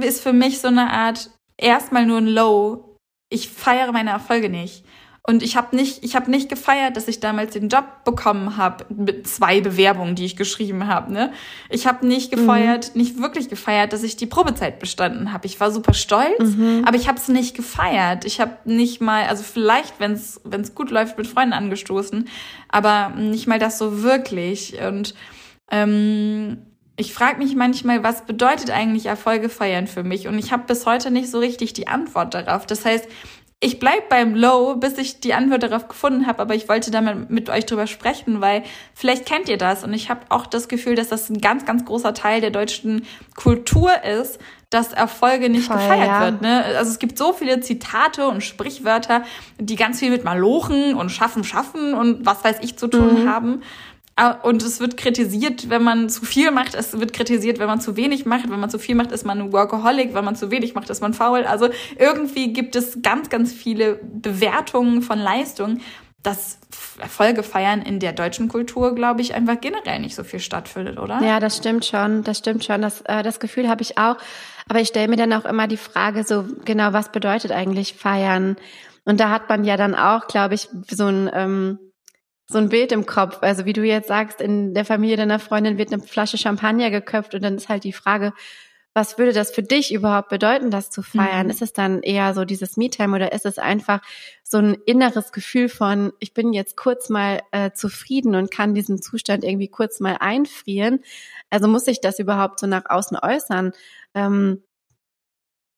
ist 0.00 0.22
für 0.22 0.32
mich 0.32 0.60
so 0.60 0.68
eine 0.68 0.90
Art 0.90 1.30
erstmal 1.56 2.06
nur 2.06 2.18
ein 2.18 2.26
Low. 2.26 2.96
Ich 3.28 3.48
feiere 3.48 3.92
meine 3.92 4.10
Erfolge 4.10 4.48
nicht. 4.48 4.84
Und 5.30 5.44
ich 5.44 5.56
habe 5.56 5.76
nicht, 5.76 6.02
ich 6.02 6.16
habe 6.16 6.28
nicht 6.28 6.48
gefeiert, 6.48 6.96
dass 6.96 7.06
ich 7.06 7.20
damals 7.20 7.52
den 7.52 7.68
Job 7.68 7.84
bekommen 8.04 8.56
habe 8.56 8.84
mit 8.88 9.28
zwei 9.28 9.60
Bewerbungen, 9.60 10.16
die 10.16 10.24
ich 10.24 10.36
geschrieben 10.36 10.88
habe. 10.88 11.12
Ne? 11.12 11.32
Ich 11.68 11.86
habe 11.86 12.04
nicht 12.04 12.32
gefeiert, 12.32 12.90
mhm. 12.92 13.00
nicht 13.00 13.22
wirklich 13.22 13.48
gefeiert, 13.48 13.92
dass 13.92 14.02
ich 14.02 14.16
die 14.16 14.26
Probezeit 14.26 14.80
bestanden 14.80 15.32
habe. 15.32 15.46
Ich 15.46 15.60
war 15.60 15.70
super 15.70 15.94
stolz, 15.94 16.56
mhm. 16.56 16.82
aber 16.84 16.96
ich 16.96 17.06
habe 17.06 17.16
es 17.16 17.28
nicht 17.28 17.54
gefeiert. 17.54 18.24
Ich 18.24 18.40
habe 18.40 18.56
nicht 18.64 19.00
mal, 19.00 19.26
also 19.26 19.44
vielleicht, 19.44 20.00
wenn 20.00 20.14
es 20.14 20.40
wenn 20.42 20.62
es 20.62 20.74
gut 20.74 20.90
läuft, 20.90 21.16
mit 21.16 21.28
Freunden 21.28 21.52
angestoßen, 21.52 22.28
aber 22.68 23.10
nicht 23.10 23.46
mal 23.46 23.60
das 23.60 23.78
so 23.78 24.02
wirklich. 24.02 24.80
Und 24.82 25.14
ähm, 25.70 26.58
ich 26.96 27.14
frage 27.14 27.38
mich 27.38 27.54
manchmal, 27.54 28.02
was 28.02 28.26
bedeutet 28.26 28.70
eigentlich 28.70 29.06
Erfolge 29.06 29.48
feiern 29.48 29.86
für 29.86 30.02
mich? 30.02 30.26
Und 30.26 30.38
ich 30.40 30.50
habe 30.52 30.64
bis 30.66 30.86
heute 30.86 31.12
nicht 31.12 31.30
so 31.30 31.38
richtig 31.38 31.72
die 31.72 31.86
Antwort 31.86 32.34
darauf. 32.34 32.66
Das 32.66 32.84
heißt, 32.84 33.06
ich 33.62 33.78
bleib 33.78 34.08
beim 34.08 34.34
Low, 34.34 34.76
bis 34.76 34.96
ich 34.96 35.20
die 35.20 35.34
Antwort 35.34 35.62
darauf 35.62 35.86
gefunden 35.86 36.26
habe, 36.26 36.40
aber 36.40 36.54
ich 36.54 36.66
wollte 36.70 36.90
damit 36.90 37.28
mit 37.28 37.50
euch 37.50 37.66
drüber 37.66 37.86
sprechen, 37.86 38.40
weil 38.40 38.62
vielleicht 38.94 39.26
kennt 39.26 39.50
ihr 39.50 39.58
das 39.58 39.84
und 39.84 39.92
ich 39.92 40.08
habe 40.08 40.22
auch 40.30 40.46
das 40.46 40.66
Gefühl, 40.66 40.94
dass 40.94 41.08
das 41.08 41.28
ein 41.28 41.42
ganz, 41.42 41.66
ganz 41.66 41.84
großer 41.84 42.14
Teil 42.14 42.40
der 42.40 42.50
deutschen 42.50 43.04
Kultur 43.36 44.02
ist, 44.02 44.38
dass 44.70 44.94
Erfolge 44.94 45.50
nicht 45.50 45.66
Voll, 45.66 45.76
gefeiert 45.76 46.06
ja. 46.06 46.20
wird. 46.22 46.40
Ne? 46.40 46.64
Also 46.78 46.90
es 46.90 46.98
gibt 46.98 47.18
so 47.18 47.34
viele 47.34 47.60
Zitate 47.60 48.26
und 48.28 48.42
Sprichwörter, 48.42 49.24
die 49.58 49.76
ganz 49.76 49.98
viel 49.98 50.10
mit 50.10 50.24
Malochen 50.24 50.94
und 50.94 51.10
Schaffen, 51.10 51.44
Schaffen 51.44 51.92
und 51.92 52.24
was 52.24 52.42
weiß 52.42 52.58
ich 52.62 52.78
zu 52.78 52.88
tun 52.88 53.24
mhm. 53.24 53.28
haben. 53.28 53.62
Ah, 54.16 54.32
und 54.42 54.62
es 54.62 54.80
wird 54.80 54.96
kritisiert, 54.96 55.70
wenn 55.70 55.82
man 55.82 56.10
zu 56.10 56.24
viel 56.24 56.50
macht. 56.50 56.74
Es 56.74 56.98
wird 56.98 57.12
kritisiert, 57.12 57.58
wenn 57.58 57.68
man 57.68 57.80
zu 57.80 57.96
wenig 57.96 58.26
macht. 58.26 58.50
Wenn 58.50 58.60
man 58.60 58.68
zu 58.68 58.78
viel 58.78 58.94
macht, 58.94 59.12
ist 59.12 59.24
man 59.24 59.38
ein 59.40 59.52
Workaholic. 59.52 60.12
Wenn 60.12 60.24
man 60.24 60.36
zu 60.36 60.50
wenig 60.50 60.74
macht, 60.74 60.90
ist 60.90 61.00
man 61.00 61.14
faul. 61.14 61.44
Also 61.44 61.68
irgendwie 61.98 62.52
gibt 62.52 62.76
es 62.76 63.00
ganz, 63.02 63.30
ganz 63.30 63.52
viele 63.52 63.98
Bewertungen 64.02 65.00
von 65.00 65.18
Leistung, 65.18 65.80
dass 66.22 66.58
Erfolge 66.98 67.42
feiern 67.42 67.80
in 67.80 67.98
der 67.98 68.12
deutschen 68.12 68.48
Kultur, 68.48 68.94
glaube 68.94 69.22
ich, 69.22 69.34
einfach 69.34 69.58
generell 69.58 70.00
nicht 70.00 70.14
so 70.14 70.22
viel 70.22 70.40
stattfindet, 70.40 70.98
oder? 70.98 71.22
Ja, 71.22 71.40
das 71.40 71.56
stimmt 71.56 71.86
schon. 71.86 72.22
Das 72.22 72.38
stimmt 72.38 72.64
schon. 72.64 72.82
Das, 72.82 73.00
äh, 73.02 73.22
das 73.22 73.40
Gefühl 73.40 73.68
habe 73.68 73.80
ich 73.82 73.96
auch. 73.96 74.16
Aber 74.68 74.80
ich 74.80 74.88
stelle 74.88 75.08
mir 75.08 75.16
dann 75.16 75.32
auch 75.32 75.46
immer 75.46 75.66
die 75.66 75.78
Frage, 75.78 76.24
so 76.24 76.44
genau, 76.64 76.92
was 76.92 77.10
bedeutet 77.10 77.52
eigentlich 77.52 77.94
feiern? 77.94 78.56
Und 79.04 79.18
da 79.18 79.30
hat 79.30 79.48
man 79.48 79.64
ja 79.64 79.76
dann 79.76 79.94
auch, 79.94 80.26
glaube 80.26 80.54
ich, 80.54 80.68
so 80.90 81.06
ein 81.06 81.30
ähm, 81.32 81.78
so 82.50 82.58
ein 82.58 82.68
Bild 82.68 82.90
im 82.90 83.06
Kopf. 83.06 83.38
Also 83.42 83.64
wie 83.64 83.72
du 83.72 83.84
jetzt 83.84 84.08
sagst, 84.08 84.40
in 84.40 84.74
der 84.74 84.84
Familie 84.84 85.16
deiner 85.16 85.38
Freundin 85.38 85.78
wird 85.78 85.92
eine 85.92 86.02
Flasche 86.02 86.36
Champagner 86.36 86.90
geköpft 86.90 87.34
und 87.34 87.42
dann 87.44 87.54
ist 87.54 87.68
halt 87.68 87.84
die 87.84 87.92
Frage, 87.92 88.32
was 88.92 89.18
würde 89.18 89.32
das 89.32 89.52
für 89.52 89.62
dich 89.62 89.94
überhaupt 89.94 90.30
bedeuten, 90.30 90.72
das 90.72 90.90
zu 90.90 91.00
feiern? 91.02 91.46
Mhm. 91.46 91.50
Ist 91.50 91.62
es 91.62 91.72
dann 91.72 92.02
eher 92.02 92.34
so 92.34 92.44
dieses 92.44 92.76
Me-Time 92.76 93.14
oder 93.14 93.30
ist 93.32 93.46
es 93.46 93.58
einfach 93.58 94.00
so 94.42 94.58
ein 94.58 94.74
inneres 94.84 95.30
Gefühl 95.30 95.68
von, 95.68 96.12
ich 96.18 96.34
bin 96.34 96.52
jetzt 96.52 96.76
kurz 96.76 97.08
mal 97.08 97.40
äh, 97.52 97.70
zufrieden 97.70 98.34
und 98.34 98.50
kann 98.50 98.74
diesen 98.74 99.00
Zustand 99.00 99.44
irgendwie 99.44 99.68
kurz 99.68 100.00
mal 100.00 100.16
einfrieren? 100.18 101.04
Also 101.50 101.68
muss 101.68 101.86
ich 101.86 102.00
das 102.00 102.18
überhaupt 102.18 102.58
so 102.58 102.66
nach 102.66 102.86
außen 102.86 103.16
äußern? 103.16 103.72
Ähm, 104.14 104.64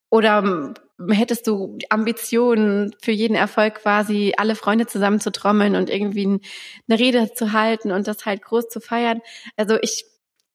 oder 0.08 0.38
ähm, 0.38 0.74
hättest 1.10 1.46
du 1.46 1.78
Ambitionen 1.88 2.94
für 3.00 3.12
jeden 3.12 3.34
Erfolg 3.34 3.76
quasi 3.76 4.34
alle 4.36 4.54
Freunde 4.54 4.86
zusammen 4.86 5.20
zu 5.20 5.32
trommeln 5.32 5.76
und 5.76 5.90
irgendwie 5.90 6.40
eine 6.88 6.98
Rede 6.98 7.32
zu 7.34 7.52
halten 7.52 7.92
und 7.92 8.06
das 8.06 8.26
halt 8.26 8.42
groß 8.42 8.68
zu 8.68 8.80
feiern? 8.80 9.20
Also 9.56 9.78
ich 9.80 10.04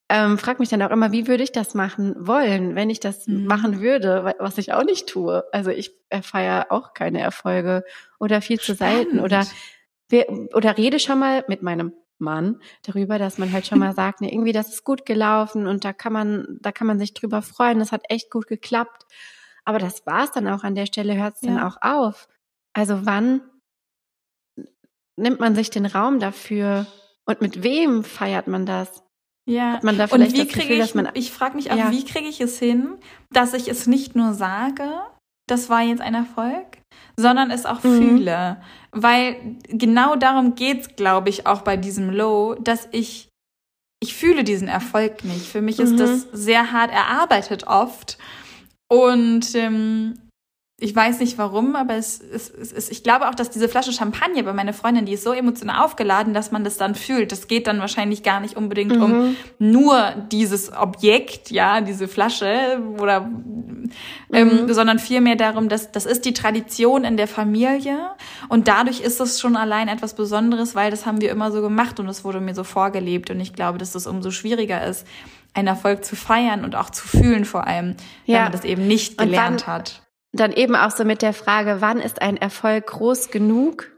ähm, 0.10 0.38
frage 0.38 0.60
mich 0.60 0.70
dann 0.70 0.82
auch 0.82 0.92
immer, 0.92 1.12
wie 1.12 1.28
würde 1.28 1.44
ich 1.44 1.52
das 1.52 1.74
machen 1.74 2.16
wollen, 2.18 2.76
wenn 2.76 2.90
ich 2.90 3.00
das 3.00 3.28
mhm. 3.28 3.46
machen 3.46 3.82
würde, 3.82 4.36
was 4.40 4.58
ich 4.58 4.74
auch 4.74 4.84
nicht 4.84 5.08
tue. 5.08 5.44
Also 5.52 5.72
ich 5.72 5.92
feiere 6.22 6.68
auch 6.70 6.94
keine 6.94 7.20
Erfolge 7.20 7.84
oder 8.20 8.42
viel 8.42 8.60
zu 8.60 8.74
selten 8.74 9.20
oder 9.20 9.46
oder 10.54 10.78
rede 10.78 11.00
schon 11.00 11.20
mal 11.20 11.44
mit 11.50 11.62
meinem 11.64 11.92
Mann 12.20 12.62
darüber, 12.84 13.20
dass 13.20 13.38
man 13.38 13.52
halt 13.52 13.68
schon 13.68 13.80
mal 13.80 13.94
sagt, 13.96 14.22
ne, 14.22 14.32
irgendwie 14.32 14.54
das 14.54 14.70
ist 14.70 14.84
gut 14.84 15.06
gelaufen 15.06 15.68
und 15.68 15.86
da 15.86 15.94
kann 15.94 16.14
man, 16.14 16.60
da 16.62 16.72
kann 16.72 16.88
man 16.88 17.00
sich 17.00 17.14
drüber 17.14 17.42
freuen, 17.42 17.80
das 17.80 17.92
hat 17.92 18.04
echt 18.10 18.32
gut 18.32 18.48
geklappt. 18.48 19.06
Aber 19.68 19.80
das 19.80 20.06
war's 20.06 20.32
dann 20.32 20.48
auch 20.48 20.64
an 20.64 20.76
der 20.76 20.86
Stelle, 20.86 21.18
hört 21.18 21.36
es 21.36 21.42
ja. 21.42 21.50
dann 21.50 21.64
auch 21.64 21.78
auf. 21.82 22.30
Also 22.74 23.06
wann 23.06 23.42
nimmt 25.18 25.42
man 25.42 25.56
sich 25.56 25.70
den 25.70 25.86
Raum 25.86 26.20
dafür 26.20 26.86
und 27.26 27.42
mit 27.42 27.64
wem 27.64 28.06
feiert 28.06 28.48
man 28.48 28.66
das? 28.66 29.04
Ja. 29.46 29.74
Hat 29.74 29.84
man 29.84 29.98
da 29.98 30.08
vielleicht 30.08 30.38
und 30.38 30.42
wie 30.42 30.48
kriege 30.48 30.74
ich, 30.74 30.96
ich 31.16 31.32
frage 31.32 31.56
mich 31.58 31.72
auch, 31.72 31.78
ja. 31.78 31.92
wie 31.92 32.06
kriege 32.06 32.30
ich 32.30 32.40
es 32.40 32.60
hin, 32.60 32.98
dass 33.30 33.54
ich 33.54 33.68
es 33.68 33.88
nicht 33.88 34.16
nur 34.16 34.34
sage, 34.34 34.90
das 35.48 35.70
war 35.70 35.82
jetzt 35.82 36.02
ein 36.02 36.14
Erfolg, 36.14 36.78
sondern 37.18 37.52
es 37.52 37.66
auch 37.66 37.84
mhm. 37.84 37.98
fühle. 37.98 38.62
Weil 38.92 39.58
genau 39.68 40.16
darum 40.16 40.56
geht's, 40.56 40.96
glaube 40.96 41.30
ich, 41.30 41.46
auch 41.46 41.62
bei 41.62 41.76
diesem 41.76 42.10
Low, 42.10 42.56
dass 42.56 42.88
ich, 42.92 43.28
ich 44.02 44.16
fühle 44.16 44.46
diesen 44.46 44.68
Erfolg 44.70 45.26
nicht. 45.26 45.46
Für 45.46 45.62
mich 45.62 45.78
mhm. 45.80 45.84
ist 45.84 46.00
das 46.00 46.28
sehr 46.32 46.72
hart 46.72 46.92
erarbeitet 46.92 47.68
oft. 47.68 48.18
Und 48.90 49.54
ähm, 49.56 50.28
ich 50.80 50.96
weiß 50.96 51.20
nicht 51.22 51.40
warum, 51.40 51.76
aber 51.76 51.96
es, 51.96 52.22
es, 52.22 52.52
es, 52.52 52.72
es, 52.72 52.92
ich 52.92 53.02
glaube 53.02 53.28
auch, 53.28 53.34
dass 53.34 53.50
diese 53.50 53.68
Flasche 53.68 53.92
Champagner 53.92 54.44
bei 54.44 54.54
meiner 54.54 54.74
Freundin, 54.74 55.08
die 55.08 55.14
ist 55.14 55.24
so 55.24 55.34
emotional 55.34 55.84
aufgeladen, 55.84 56.36
dass 56.36 56.52
man 56.52 56.64
das 56.64 56.78
dann 56.78 56.94
fühlt. 56.94 57.32
Das 57.32 57.48
geht 57.48 57.66
dann 57.66 57.80
wahrscheinlich 57.80 58.22
gar 58.22 58.40
nicht 58.40 58.56
unbedingt 58.56 58.96
mhm. 58.96 59.02
um 59.02 59.36
nur 59.58 60.14
dieses 60.32 60.72
Objekt, 60.72 61.50
ja, 61.50 61.82
diese 61.82 62.08
Flasche 62.08 62.80
oder, 63.00 63.28
ähm, 64.32 64.66
mhm. 64.66 64.72
sondern 64.72 65.00
vielmehr 65.00 65.36
darum, 65.36 65.68
dass 65.68 65.92
das 65.92 66.06
ist 66.06 66.26
die 66.26 66.34
Tradition 66.34 67.06
in 67.06 67.18
der 67.18 67.28
Familie 67.28 67.98
und 68.48 68.68
dadurch 68.68 69.00
ist 69.02 69.20
es 69.20 69.40
schon 69.40 69.56
allein 69.56 69.88
etwas 69.88 70.14
Besonderes, 70.14 70.76
weil 70.76 70.92
das 70.92 71.08
haben 71.08 71.22
wir 71.22 71.32
immer 71.32 71.52
so 71.52 71.64
gemacht 71.64 72.00
und 72.00 72.08
es 72.08 72.24
wurde 72.24 72.40
mir 72.40 72.54
so 72.54 72.64
vorgelebt 72.64 73.32
und 73.32 73.40
ich 73.40 73.54
glaube, 73.54 73.80
dass 73.80 73.94
das 73.94 74.06
umso 74.06 74.30
schwieriger 74.30 74.86
ist, 74.86 75.08
einen 75.58 75.68
Erfolg 75.68 76.06
zu 76.06 76.16
feiern 76.16 76.64
und 76.64 76.76
auch 76.76 76.90
zu 76.90 77.08
fühlen 77.08 77.46
vor 77.46 77.68
allem, 77.68 77.96
ja. 78.26 78.36
wenn 78.36 78.44
man 78.44 78.52
das 78.52 78.64
eben 78.64 78.88
nicht 78.88 79.18
gelernt 79.18 79.68
hat 79.68 80.08
dann 80.34 80.52
eben 80.54 80.76
auch 80.76 80.92
so 80.92 81.04
mit 81.04 81.22
der 81.22 81.34
Frage, 81.34 81.78
wann 81.80 82.00
ist 82.00 82.22
ein 82.22 82.38
Erfolg 82.38 82.88
groß 82.88 83.32
genug? 83.32 83.92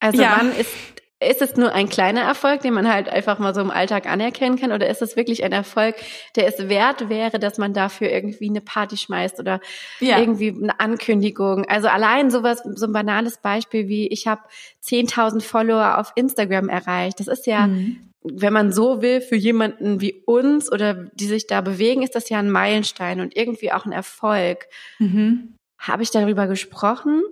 Also 0.00 0.22
ja. 0.22 0.36
wann 0.38 0.54
ist 0.54 0.70
ist 1.18 1.40
es 1.40 1.56
nur 1.56 1.72
ein 1.72 1.88
kleiner 1.88 2.20
Erfolg, 2.20 2.60
den 2.60 2.74
man 2.74 2.92
halt 2.92 3.08
einfach 3.08 3.38
mal 3.38 3.54
so 3.54 3.62
im 3.62 3.70
Alltag 3.70 4.04
anerkennen 4.04 4.60
kann, 4.60 4.70
oder 4.70 4.86
ist 4.86 5.00
es 5.00 5.16
wirklich 5.16 5.44
ein 5.44 5.52
Erfolg, 5.52 5.96
der 6.36 6.46
es 6.46 6.68
wert 6.68 7.08
wäre, 7.08 7.38
dass 7.38 7.56
man 7.56 7.72
dafür 7.72 8.10
irgendwie 8.10 8.50
eine 8.50 8.60
Party 8.60 8.98
schmeißt 8.98 9.40
oder 9.40 9.60
ja. 9.98 10.18
irgendwie 10.18 10.50
eine 10.50 10.78
Ankündigung? 10.78 11.64
Also 11.64 11.88
allein 11.88 12.30
sowas, 12.30 12.62
so 12.74 12.84
ein 12.84 12.92
banales 12.92 13.38
Beispiel 13.38 13.88
wie 13.88 14.08
ich 14.08 14.26
habe 14.26 14.42
10.000 14.84 15.40
Follower 15.40 15.96
auf 15.96 16.12
Instagram 16.16 16.68
erreicht. 16.68 17.18
Das 17.18 17.28
ist 17.28 17.46
ja 17.46 17.68
mhm 17.68 18.05
wenn 18.22 18.52
man 18.52 18.72
so 18.72 19.02
will, 19.02 19.20
für 19.20 19.36
jemanden 19.36 20.00
wie 20.00 20.22
uns 20.26 20.70
oder 20.70 20.94
die 20.94 21.26
sich 21.26 21.46
da 21.46 21.60
bewegen, 21.60 22.02
ist 22.02 22.14
das 22.14 22.28
ja 22.28 22.38
ein 22.38 22.50
Meilenstein 22.50 23.20
und 23.20 23.36
irgendwie 23.36 23.72
auch 23.72 23.84
ein 23.84 23.92
Erfolg. 23.92 24.66
Mhm. 24.98 25.54
Habe 25.78 26.02
ich 26.02 26.10
darüber 26.10 26.46
gesprochen? 26.46 27.22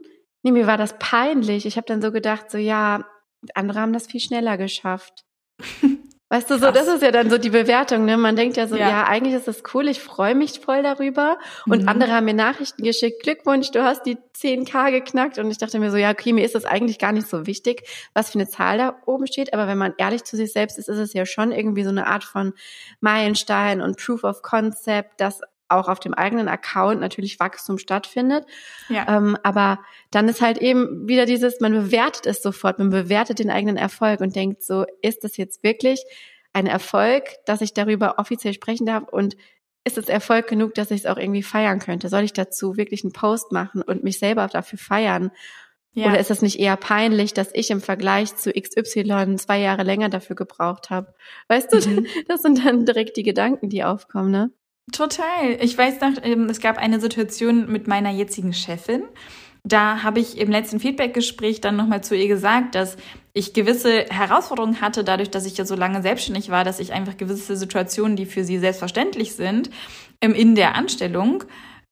Nee, 0.43 0.53
mir 0.53 0.67
war 0.67 0.77
das 0.77 0.99
peinlich. 0.99 1.67
Ich 1.67 1.77
habe 1.77 1.87
dann 1.87 2.03
so 2.03 2.13
gedacht, 2.13 2.51
so 2.51 2.59
ja, 2.59 3.05
andere 3.55 3.81
haben 3.81 3.93
das 3.93 4.07
viel 4.07 4.21
schneller 4.21 4.57
geschafft. 4.57 5.25
Weißt 6.35 6.51
du, 6.51 6.59
so, 6.59 6.73
das 6.73 6.89
ist 6.89 7.01
ja 7.01 7.13
dann 7.13 7.31
so 7.31 7.39
die 7.39 7.51
Bewertung, 7.51 8.07
ne? 8.07 8.17
Man 8.17 8.35
denkt 8.35 8.57
ja 8.57 8.67
so, 8.67 8.75
ja, 8.75 8.89
ja 8.89 9.05
eigentlich 9.05 9.35
ist 9.35 9.47
das 9.47 9.63
cool, 9.73 9.87
ich 9.87 10.01
freue 10.01 10.35
mich 10.35 10.59
voll 10.59 10.83
darüber. 10.83 11.39
Und 11.65 11.83
mhm. 11.83 11.89
andere 11.89 12.11
haben 12.11 12.25
mir 12.25 12.35
Nachrichten 12.35 12.83
geschickt, 12.83 13.23
Glückwunsch, 13.23 13.71
du 13.71 13.85
hast 13.85 14.05
die 14.05 14.19
10k 14.37 14.91
geknackt. 14.91 15.39
Und 15.39 15.49
ich 15.53 15.59
dachte 15.59 15.79
mir 15.79 15.93
so, 15.93 15.97
ja, 15.97 16.11
okay, 16.11 16.33
mir 16.33 16.45
ist 16.45 16.57
das 16.57 16.65
eigentlich 16.65 16.99
gar 16.99 17.13
nicht 17.13 17.29
so 17.29 17.47
wichtig, 17.47 17.89
was 18.15 18.31
für 18.31 18.41
eine 18.41 18.49
Zahl 18.49 18.79
da 18.79 18.97
oben 19.07 19.29
steht. 19.29 19.55
Aber 19.55 19.69
wenn 19.69 19.79
man 19.79 19.95
ehrlich 19.97 20.25
zu 20.25 20.37
sich 20.37 20.53
selbst 20.53 20.77
ist, 20.77 20.89
ist 20.89 20.99
es 20.99 21.13
ja 21.13 21.25
schon 21.25 21.53
irgendwie 21.53 21.85
so 21.85 21.91
eine 21.91 22.09
Art 22.09 22.25
von 22.25 22.53
Meilenstein 22.99 23.81
und 23.81 23.97
Proof 23.97 24.25
of 24.25 24.43
Concept, 24.43 25.21
dass 25.21 25.41
auch 25.75 25.89
auf 25.89 26.01
dem 26.01 26.15
eigenen 26.15 26.49
Account 26.49 27.01
natürlich 27.01 27.41
Wachstum 27.41 27.79
stattfindet. 27.79 28.47
Ja. 28.89 29.17
Ähm, 29.17 29.37
aber 29.43 29.81
dann 30.11 30.29
ist 30.29 30.41
halt 30.41 30.59
eben 30.59 31.09
wieder 31.09 31.27
dieses, 31.27 31.61
man 31.61 31.73
bewertet 31.73 32.27
es 32.27 32.43
sofort, 32.43 32.79
man 32.79 32.91
bewertet 32.91 33.39
den 33.39 33.51
eigenen 33.51 33.77
Erfolg 33.77 34.21
und 34.21 34.37
denkt 34.37 34.63
so, 34.63 34.85
ist 35.03 35.25
das 35.25 35.37
jetzt 35.37 35.63
wirklich 35.63 36.05
ein 36.53 36.67
Erfolg, 36.67 37.25
dass 37.47 37.61
ich 37.61 37.75
darüber 37.75 38.19
offiziell 38.19 38.55
sprechen 38.55 38.87
darf 38.87 39.05
und 39.09 39.37
ist 39.85 39.99
es 39.99 40.09
Erfolg 40.09 40.47
genug, 40.49 40.75
dass 40.75 40.91
ich 40.91 41.01
es 41.01 41.07
auch 41.07 41.19
irgendwie 41.19 41.43
feiern 41.43 41.79
könnte? 41.79 42.09
Soll 42.09 42.23
ich 42.23 42.33
dazu 42.33 42.77
wirklich 42.77 43.05
einen 43.05 43.13
Post 43.13 43.53
machen 43.53 43.83
und 43.83 44.03
mich 44.03 44.19
selber 44.19 44.47
dafür 44.47 44.79
feiern? 44.79 45.31
Ja. 45.93 46.09
Oder 46.09 46.19
ist 46.19 46.31
es 46.31 46.43
nicht 46.43 46.59
eher 46.59 46.77
peinlich, 46.77 47.35
dass 47.35 47.51
ich 47.55 47.71
im 47.71 47.81
Vergleich 47.81 48.35
zu 48.35 48.51
XY 48.53 49.37
zwei 49.37 49.61
Jahre 49.61 49.85
länger 49.85 50.09
dafür 50.09 50.35
gebraucht 50.35 50.91
habe? 50.91 51.15
Weißt 51.49 51.73
du, 51.73 51.89
mhm. 51.89 52.07
das 52.29 52.43
sind 52.43 52.65
dann 52.65 52.85
direkt 52.85 53.17
die 53.17 53.23
Gedanken, 53.23 53.69
die 53.69 53.85
aufkommen, 53.85 54.31
ne? 54.31 54.51
Total. 54.93 55.59
Ich 55.61 55.77
weiß 55.77 56.01
noch, 56.01 56.13
ähm, 56.23 56.49
es 56.49 56.61
gab 56.61 56.79
eine 56.79 57.01
Situation 57.01 57.71
mit 57.71 57.89
meiner 57.89 58.11
jetzigen 58.11 58.53
Chefin. 58.53 59.03
Da 59.65 60.03
habe 60.03 60.21
ich 60.21 60.39
im 60.39 60.51
letzten 60.51 60.79
Feedbackgespräch 60.79 61.63
dann 61.63 61.75
nochmal 61.75 62.05
zu 62.05 62.15
ihr 62.15 62.29
gesagt, 62.29 62.75
dass 62.75 62.99
ich 63.33 63.55
gewisse 63.55 64.05
Herausforderungen 64.11 64.83
hatte, 64.83 65.03
dadurch, 65.03 65.31
dass 65.31 65.47
ich 65.47 65.57
ja 65.57 65.65
so 65.65 65.75
lange 65.75 66.03
selbstständig 66.03 66.51
war, 66.51 66.65
dass 66.65 66.81
ich 66.81 66.93
einfach 66.93 67.17
gewisse 67.17 67.57
Situationen, 67.57 68.15
die 68.15 68.27
für 68.27 68.45
sie 68.45 68.59
selbstverständlich 68.59 69.35
sind, 69.35 69.71
ähm, 70.21 70.35
in 70.35 70.55
der 70.55 70.75
Anstellung, 70.75 71.45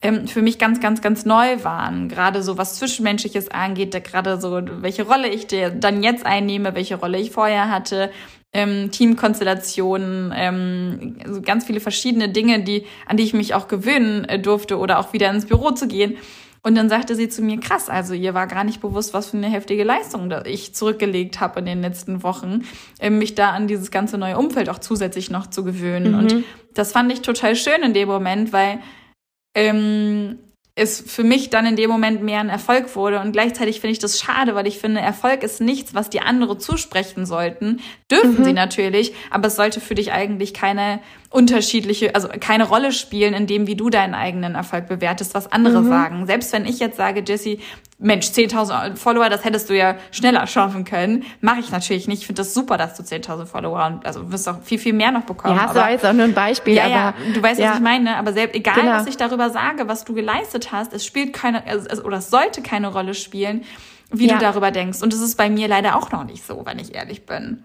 ähm, 0.03 0.29
für 0.29 0.43
mich 0.43 0.59
ganz, 0.59 0.81
ganz, 0.81 1.01
ganz 1.01 1.25
neu 1.25 1.65
waren. 1.65 2.11
Gerade 2.11 2.43
so 2.43 2.59
was 2.59 2.77
Zwischenmenschliches 2.77 3.51
angeht, 3.51 3.93
gerade 4.05 4.39
so, 4.39 4.61
welche 4.83 5.05
Rolle 5.05 5.29
ich 5.29 5.47
dann 5.47 6.03
jetzt 6.03 6.27
einnehme, 6.27 6.75
welche 6.75 6.97
Rolle 6.97 7.19
ich 7.19 7.31
vorher 7.31 7.71
hatte, 7.71 8.11
ähm, 8.53 8.91
Teamkonstellationen, 8.91 10.33
ähm, 10.35 11.17
also 11.25 11.41
ganz 11.41 11.65
viele 11.65 11.81
verschiedene 11.81 12.29
Dinge, 12.29 12.63
die, 12.63 12.85
an 13.07 13.17
die 13.17 13.23
ich 13.23 13.35
mich 13.35 13.55
auch 13.55 13.69
gewöhnen 13.69 14.25
äh, 14.25 14.39
durfte 14.39 14.79
oder 14.79 14.99
auch 14.99 15.13
wieder 15.13 15.31
ins 15.31 15.47
Büro 15.47 15.71
zu 15.71 15.89
gehen. 15.89 16.17
Und 16.65 16.77
dann 16.77 16.89
sagte 16.89 17.17
sie 17.17 17.29
zu 17.29 17.43
mir, 17.43 17.59
krass, 17.59 17.89
also 17.89 18.15
ihr 18.15 18.35
war 18.35 18.47
gar 18.47 18.63
nicht 18.63 18.81
bewusst, 18.81 19.15
was 19.15 19.31
für 19.31 19.37
eine 19.37 19.49
heftige 19.49 19.83
Leistung 19.83 20.33
ich 20.45 20.75
zurückgelegt 20.75 21.41
habe 21.41 21.59
in 21.59 21.67
den 21.67 21.81
letzten 21.81 22.23
Wochen, 22.23 22.63
äh, 23.01 23.11
mich 23.11 23.35
da 23.35 23.51
an 23.51 23.67
dieses 23.67 23.91
ganze 23.91 24.19
neue 24.19 24.39
Umfeld 24.39 24.69
auch 24.69 24.79
zusätzlich 24.79 25.31
noch 25.31 25.49
zu 25.49 25.65
gewöhnen. 25.65 26.13
Mhm. 26.13 26.19
Und 26.19 26.45
das 26.75 26.93
fand 26.93 27.13
ich 27.13 27.23
total 27.23 27.57
schön 27.57 27.83
in 27.83 27.95
dem 27.95 28.09
Moment, 28.09 28.53
weil 28.53 28.79
ähm, 29.55 30.39
es 30.75 31.01
für 31.01 31.23
mich 31.23 31.51
dann 31.51 31.67
in 31.67 31.77
dem 31.77 31.91
Moment 31.91 32.23
mehr 32.23 32.41
ein 32.41 32.49
Erfolg 32.49 32.97
wurde. 32.97 33.21
Und 33.21 33.33
gleichzeitig 33.33 33.81
finde 33.81 33.93
ich 33.93 33.99
das 33.99 34.19
schade, 34.19 34.55
weil 34.55 34.67
ich 34.67 34.79
finde, 34.79 35.01
Erfolg 35.01 35.43
ist 35.43 35.61
nichts, 35.61 35.95
was 35.95 36.09
die 36.09 36.21
andere 36.21 36.57
zusprechen 36.57 37.27
sollten. 37.27 37.81
Dürfen 38.11 38.39
mhm. 38.39 38.45
sie 38.45 38.53
natürlich, 38.55 39.13
aber 39.31 39.49
es 39.49 39.57
sollte 39.57 39.81
für 39.81 39.95
dich 39.95 40.13
eigentlich 40.13 40.55
keine 40.55 41.01
unterschiedliche, 41.33 42.15
also 42.15 42.29
keine 42.29 42.65
Rolle 42.69 42.93
spielen 42.93 43.35
in 43.35 43.47
dem, 43.47 43.67
wie 43.67 43.75
du 43.75 43.91
deinen 43.91 44.15
eigenen 44.15 44.55
Erfolg 44.55 44.87
bewertest, 44.87 45.35
was 45.35 45.51
andere 45.51 45.81
mhm. 45.81 45.89
sagen. 45.89 46.27
Selbst 46.27 46.53
wenn 46.53 46.67
ich 46.67 46.79
jetzt 46.79 46.97
sage, 46.97 47.25
Jesse, 47.27 47.59
Mensch, 47.99 48.27
10.000 48.27 48.97
Follower, 48.97 49.29
das 49.29 49.45
hättest 49.45 49.71
du 49.71 49.77
ja 49.77 49.97
schneller 50.11 50.47
schaffen 50.47 50.85
können. 50.85 51.25
Mache 51.41 51.61
ich 51.61 51.71
natürlich 51.71 52.09
nicht. 52.09 52.21
Ich 52.21 52.27
finde 52.27 52.43
das 52.43 52.53
super, 52.53 52.77
dass 52.77 52.97
du 52.97 53.03
10.000 53.03 53.47
Follower 53.47 53.87
und 53.87 54.05
also 54.05 54.31
wirst 54.33 54.49
auch 54.49 54.61
viel, 54.63 54.79
viel 54.79 54.93
mehr 54.93 55.13
noch 55.13 55.23
bekommen. 55.23 55.57
Ja, 55.57 55.69
so 55.69 55.75
war 55.77 55.91
jetzt 55.91 56.05
auch 56.05 56.13
nur 56.13 56.25
ein 56.25 56.35
Beispiel. 56.35 56.75
Ja, 56.75 56.85
aber, 56.85 56.93
ja, 56.93 57.15
du 57.33 57.43
weißt, 57.43 57.61
ja. 57.61 57.71
was 57.71 57.77
ich 57.77 57.83
meine. 57.83 58.17
Aber 58.17 58.33
selbst, 58.33 58.57
egal, 58.57 58.75
genau. 58.75 58.93
was 58.93 59.07
ich 59.07 59.17
darüber 59.17 59.51
sage, 59.51 59.89
was 59.89 60.05
du 60.05 60.15
geleistet 60.15 60.73
hast, 60.73 60.93
es 60.93 61.07
spielt 61.07 61.33
keine, 61.33 61.67
also, 61.67 62.03
oder 62.03 62.19
es 62.19 62.31
sollte 62.31 62.61
keine 62.61 62.89
Rolle 62.89 63.15
spielen, 63.15 63.63
wie 64.11 64.27
ja. 64.27 64.35
du 64.35 64.41
darüber 64.41 64.71
denkst. 64.71 65.01
Und 65.01 65.15
es 65.15 65.21
ist 65.21 65.37
bei 65.37 65.49
mir 65.49 65.69
leider 65.69 65.97
auch 65.97 66.11
noch 66.11 66.25
nicht 66.25 66.45
so, 66.45 66.63
wenn 66.67 66.79
ich 66.79 66.95
ehrlich 66.95 67.25
bin. 67.25 67.65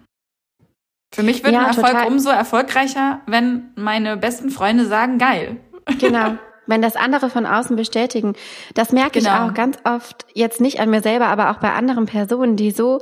Für 1.12 1.22
mich 1.22 1.42
wird 1.42 1.54
ja, 1.54 1.60
ein 1.60 1.66
Erfolg 1.66 1.88
total. 1.88 2.06
umso 2.06 2.30
erfolgreicher, 2.30 3.20
wenn 3.26 3.70
meine 3.76 4.16
besten 4.16 4.50
Freunde 4.50 4.86
sagen, 4.86 5.18
geil. 5.18 5.56
Genau. 5.98 6.36
wenn 6.66 6.82
das 6.82 6.96
andere 6.96 7.30
von 7.30 7.46
außen 7.46 7.76
bestätigen. 7.76 8.34
Das 8.74 8.92
merke 8.92 9.20
genau. 9.20 9.46
ich 9.46 9.50
auch 9.50 9.54
ganz 9.54 9.78
oft, 9.84 10.26
jetzt 10.34 10.60
nicht 10.60 10.80
an 10.80 10.90
mir 10.90 11.00
selber, 11.00 11.28
aber 11.28 11.50
auch 11.50 11.60
bei 11.60 11.72
anderen 11.72 12.04
Personen, 12.04 12.56
die 12.56 12.72
so 12.72 13.00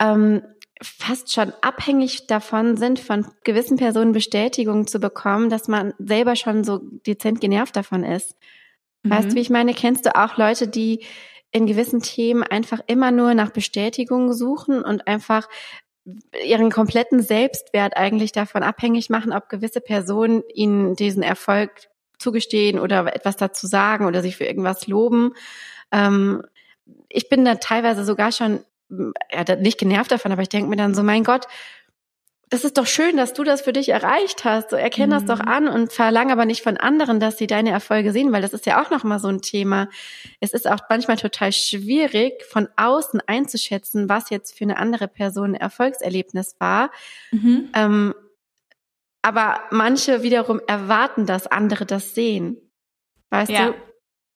ähm, 0.00 0.42
fast 0.82 1.32
schon 1.32 1.52
abhängig 1.62 2.26
davon 2.26 2.76
sind, 2.76 2.98
von 2.98 3.26
gewissen 3.44 3.76
Personen 3.76 4.12
Bestätigung 4.12 4.86
zu 4.86 4.98
bekommen, 4.98 5.48
dass 5.48 5.68
man 5.68 5.94
selber 5.98 6.36
schon 6.36 6.64
so 6.64 6.80
dezent 7.06 7.40
genervt 7.40 7.76
davon 7.76 8.04
ist. 8.04 8.36
Mhm. 9.02 9.10
Weißt 9.10 9.30
du, 9.30 9.34
wie 9.36 9.40
ich 9.40 9.50
meine? 9.50 9.72
Kennst 9.72 10.04
du 10.04 10.14
auch 10.16 10.36
Leute, 10.36 10.68
die 10.68 11.04
in 11.52 11.66
gewissen 11.66 12.02
Themen 12.02 12.42
einfach 12.42 12.80
immer 12.86 13.10
nur 13.12 13.32
nach 13.34 13.50
Bestätigung 13.50 14.32
suchen 14.32 14.82
und 14.82 15.06
einfach 15.06 15.48
ihren 16.44 16.70
kompletten 16.70 17.22
Selbstwert 17.22 17.96
eigentlich 17.96 18.32
davon 18.32 18.62
abhängig 18.62 19.10
machen, 19.10 19.32
ob 19.32 19.48
gewisse 19.48 19.80
Personen 19.80 20.42
ihnen 20.54 20.94
diesen 20.94 21.22
Erfolg 21.22 21.88
zugestehen 22.18 22.78
oder 22.78 23.14
etwas 23.14 23.36
dazu 23.36 23.66
sagen 23.66 24.06
oder 24.06 24.22
sich 24.22 24.36
für 24.36 24.44
irgendwas 24.44 24.86
loben. 24.86 25.32
Ähm, 25.92 26.42
ich 27.08 27.28
bin 27.28 27.44
da 27.44 27.56
teilweise 27.56 28.04
sogar 28.04 28.32
schon 28.32 28.60
ja, 29.32 29.56
nicht 29.56 29.78
genervt 29.78 30.12
davon, 30.12 30.32
aber 30.32 30.42
ich 30.42 30.48
denke 30.48 30.68
mir 30.70 30.76
dann 30.76 30.94
so, 30.94 31.02
mein 31.02 31.24
Gott, 31.24 31.46
das 32.48 32.64
ist 32.64 32.78
doch 32.78 32.86
schön, 32.86 33.16
dass 33.16 33.32
du 33.32 33.42
das 33.42 33.62
für 33.62 33.72
dich 33.72 33.88
erreicht 33.88 34.44
hast. 34.44 34.70
So 34.70 34.76
erkenn 34.76 35.10
mhm. 35.10 35.14
das 35.14 35.24
doch 35.24 35.40
mhm. 35.40 35.48
an 35.48 35.68
und 35.68 35.92
verlang 35.92 36.30
aber 36.30 36.44
nicht 36.44 36.62
von 36.62 36.76
anderen, 36.76 37.18
dass 37.18 37.38
sie 37.38 37.48
deine 37.48 37.70
Erfolge 37.70 38.12
sehen, 38.12 38.32
weil 38.32 38.42
das 38.42 38.52
ist 38.52 38.66
ja 38.66 38.80
auch 38.80 38.90
noch 38.90 39.02
mal 39.02 39.18
so 39.18 39.28
ein 39.28 39.42
Thema. 39.42 39.88
Es 40.40 40.52
ist 40.52 40.68
auch 40.68 40.80
manchmal 40.88 41.16
total 41.16 41.50
schwierig, 41.52 42.44
von 42.44 42.68
außen 42.76 43.20
einzuschätzen, 43.26 44.08
was 44.08 44.30
jetzt 44.30 44.56
für 44.56 44.64
eine 44.64 44.76
andere 44.78 45.08
Person 45.08 45.52
ein 45.52 45.60
Erfolgserlebnis 45.60 46.54
war. 46.60 46.92
Mhm. 47.32 47.68
Ähm, 47.74 48.14
aber 49.22 49.60
manche 49.72 50.22
wiederum 50.22 50.60
erwarten, 50.68 51.26
dass 51.26 51.48
andere 51.48 51.84
das 51.84 52.14
sehen. 52.14 52.58
Weißt 53.30 53.50
ja. 53.50 53.66
du, 53.70 53.74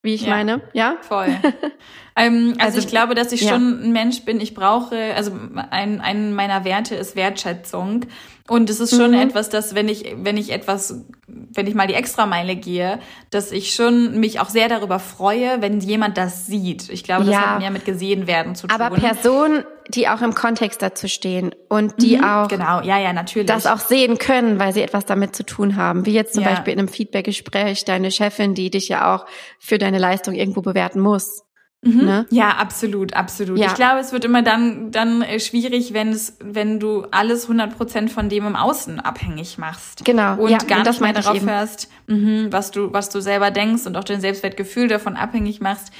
wie 0.03 0.15
ich 0.15 0.23
ja. 0.23 0.31
meine? 0.31 0.63
Ja? 0.73 0.97
Voll. 1.03 1.29
ähm, 2.17 2.55
also, 2.59 2.61
also, 2.61 2.79
ich 2.79 2.89
glaube, 2.89 3.15
dass 3.15 3.33
ich 3.33 3.43
ja. 3.43 3.51
schon 3.53 3.85
ein 3.85 3.93
Mensch 3.93 4.25
bin. 4.25 4.41
Ich 4.41 4.55
brauche, 4.55 5.15
also 5.15 5.33
ein, 5.71 6.01
ein 6.01 6.35
meiner 6.35 6.65
Werte 6.65 6.95
ist 6.95 7.17
Wertschätzung. 7.17 8.07
Und 8.51 8.69
es 8.69 8.81
ist 8.81 8.97
schon 8.97 9.13
mhm. 9.13 9.21
etwas, 9.21 9.49
dass 9.49 9.77
wenn 9.77 9.89
ich, 9.89 10.17
wenn 10.17 10.37
ich 10.37 10.51
etwas, 10.51 11.05
wenn 11.29 11.69
ich 11.69 11.77
mal 11.77 11.87
die 11.87 11.95
Extrameile 11.95 12.57
gehe, 12.57 12.99
dass 13.31 13.53
ich 13.53 13.73
schon 13.73 14.19
mich 14.19 14.41
auch 14.41 14.49
sehr 14.49 14.69
darüber 14.69 14.99
freue, 14.99 15.63
wenn 15.63 15.79
jemand 15.79 16.19
das 16.19 16.47
sieht. 16.47 16.89
Ich 16.91 17.05
glaube, 17.05 17.27
das 17.27 17.35
ja. 17.35 17.41
hat 17.43 17.59
mehr 17.61 17.71
mit 17.71 17.85
gesehen 17.85 18.27
werden 18.27 18.57
zu 18.57 18.67
tun. 18.67 18.81
Aber 18.81 18.97
Personen, 18.97 19.63
die 19.87 20.09
auch 20.09 20.21
im 20.21 20.35
Kontext 20.35 20.83
dazu 20.83 21.07
stehen 21.07 21.55
und 21.69 22.03
die 22.03 22.17
mhm, 22.17 22.25
auch 22.25 22.49
genau, 22.49 22.81
ja, 22.81 22.99
ja, 22.99 23.13
natürlich. 23.13 23.47
das 23.47 23.69
auch 23.69 23.79
sehen 23.79 24.19
können, 24.19 24.59
weil 24.59 24.73
sie 24.73 24.83
etwas 24.83 25.05
damit 25.07 25.37
zu 25.37 25.47
tun 25.47 25.77
haben. 25.77 26.05
Wie 26.05 26.13
jetzt 26.13 26.35
zum 26.35 26.43
ja. 26.43 26.51
Beispiel 26.51 26.73
in 26.73 26.81
einem 26.81 26.89
Feedbackgespräch 26.89 27.85
deine 27.85 28.11
Chefin, 28.11 28.55
die 28.55 28.69
dich 28.69 28.89
ja 28.89 29.15
auch 29.15 29.27
für 29.61 29.79
deine 29.79 29.99
Leistung 29.99 30.35
irgendwo 30.35 30.61
bewerten 30.61 30.99
muss. 30.99 31.45
Mhm. 31.83 32.05
Ne? 32.05 32.27
Ja, 32.31 32.51
absolut, 32.59 33.14
absolut. 33.14 33.59
Ja. 33.59 33.69
Ich 33.69 33.75
glaube, 33.75 34.01
es 34.01 34.12
wird 34.12 34.27
immer 34.27 34.43
dann 34.43 34.90
dann 34.90 35.23
äh, 35.23 35.40
schwierig, 35.40 35.95
wenn 35.95 36.11
es, 36.11 36.37
wenn 36.38 36.79
du 36.79 37.07
alles 37.11 37.45
100 37.45 37.75
Prozent 37.75 38.11
von 38.11 38.29
dem 38.29 38.47
im 38.47 38.55
Außen 38.55 39.01
abhängig 39.01 39.57
machst. 39.57 40.05
Genau. 40.05 40.37
Und 40.37 40.51
ja, 40.51 40.59
gar 40.59 40.79
und 40.81 40.87
nicht 40.87 41.01
mehr 41.01 41.14
darauf 41.14 41.40
hörst, 41.40 41.88
mh, 42.07 42.49
was 42.53 42.71
du 42.71 42.93
was 42.93 43.09
du 43.09 43.21
selber 43.21 43.51
denkst 43.51 43.87
und 43.87 43.97
auch 43.97 44.05
dein 44.05 44.21
Selbstwertgefühl 44.21 44.88
davon 44.88 45.16
abhängig 45.16 45.61
machst. 45.62 45.90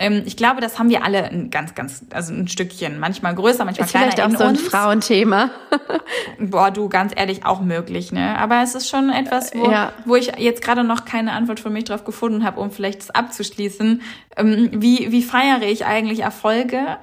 Ähm, 0.00 0.22
ich 0.24 0.36
glaube, 0.36 0.62
das 0.62 0.78
haben 0.78 0.88
wir 0.88 1.04
alle 1.04 1.24
ein 1.24 1.50
ganz, 1.50 1.74
ganz, 1.74 2.06
also 2.14 2.32
ein 2.32 2.48
Stückchen. 2.48 2.98
Manchmal 2.98 3.34
größer, 3.34 3.66
manchmal 3.66 3.84
ist 3.84 3.90
kleiner. 3.90 4.12
Vielleicht 4.12 4.34
auch 4.34 4.38
so 4.38 4.44
ein 4.44 4.56
uns. 4.56 4.62
Frauenthema. 4.62 5.50
Boah, 6.40 6.70
du, 6.70 6.88
ganz 6.88 7.12
ehrlich, 7.14 7.44
auch 7.44 7.60
möglich, 7.60 8.10
ne? 8.10 8.38
Aber 8.38 8.62
es 8.62 8.74
ist 8.74 8.88
schon 8.88 9.10
etwas, 9.10 9.54
wo, 9.54 9.70
ja. 9.70 9.92
wo 10.06 10.16
ich 10.16 10.32
jetzt 10.38 10.62
gerade 10.62 10.84
noch 10.84 11.04
keine 11.04 11.32
Antwort 11.32 11.60
von 11.60 11.74
mich 11.74 11.84
drauf 11.84 12.04
gefunden 12.04 12.44
habe, 12.44 12.60
um 12.60 12.70
vielleicht 12.70 13.00
das 13.00 13.10
abzuschließen. 13.10 14.00
Ähm, 14.38 14.70
wie, 14.72 15.12
wie 15.12 15.22
feiere 15.22 15.62
ich 15.62 15.84
eigentlich 15.84 16.20
Erfolge? 16.20 16.96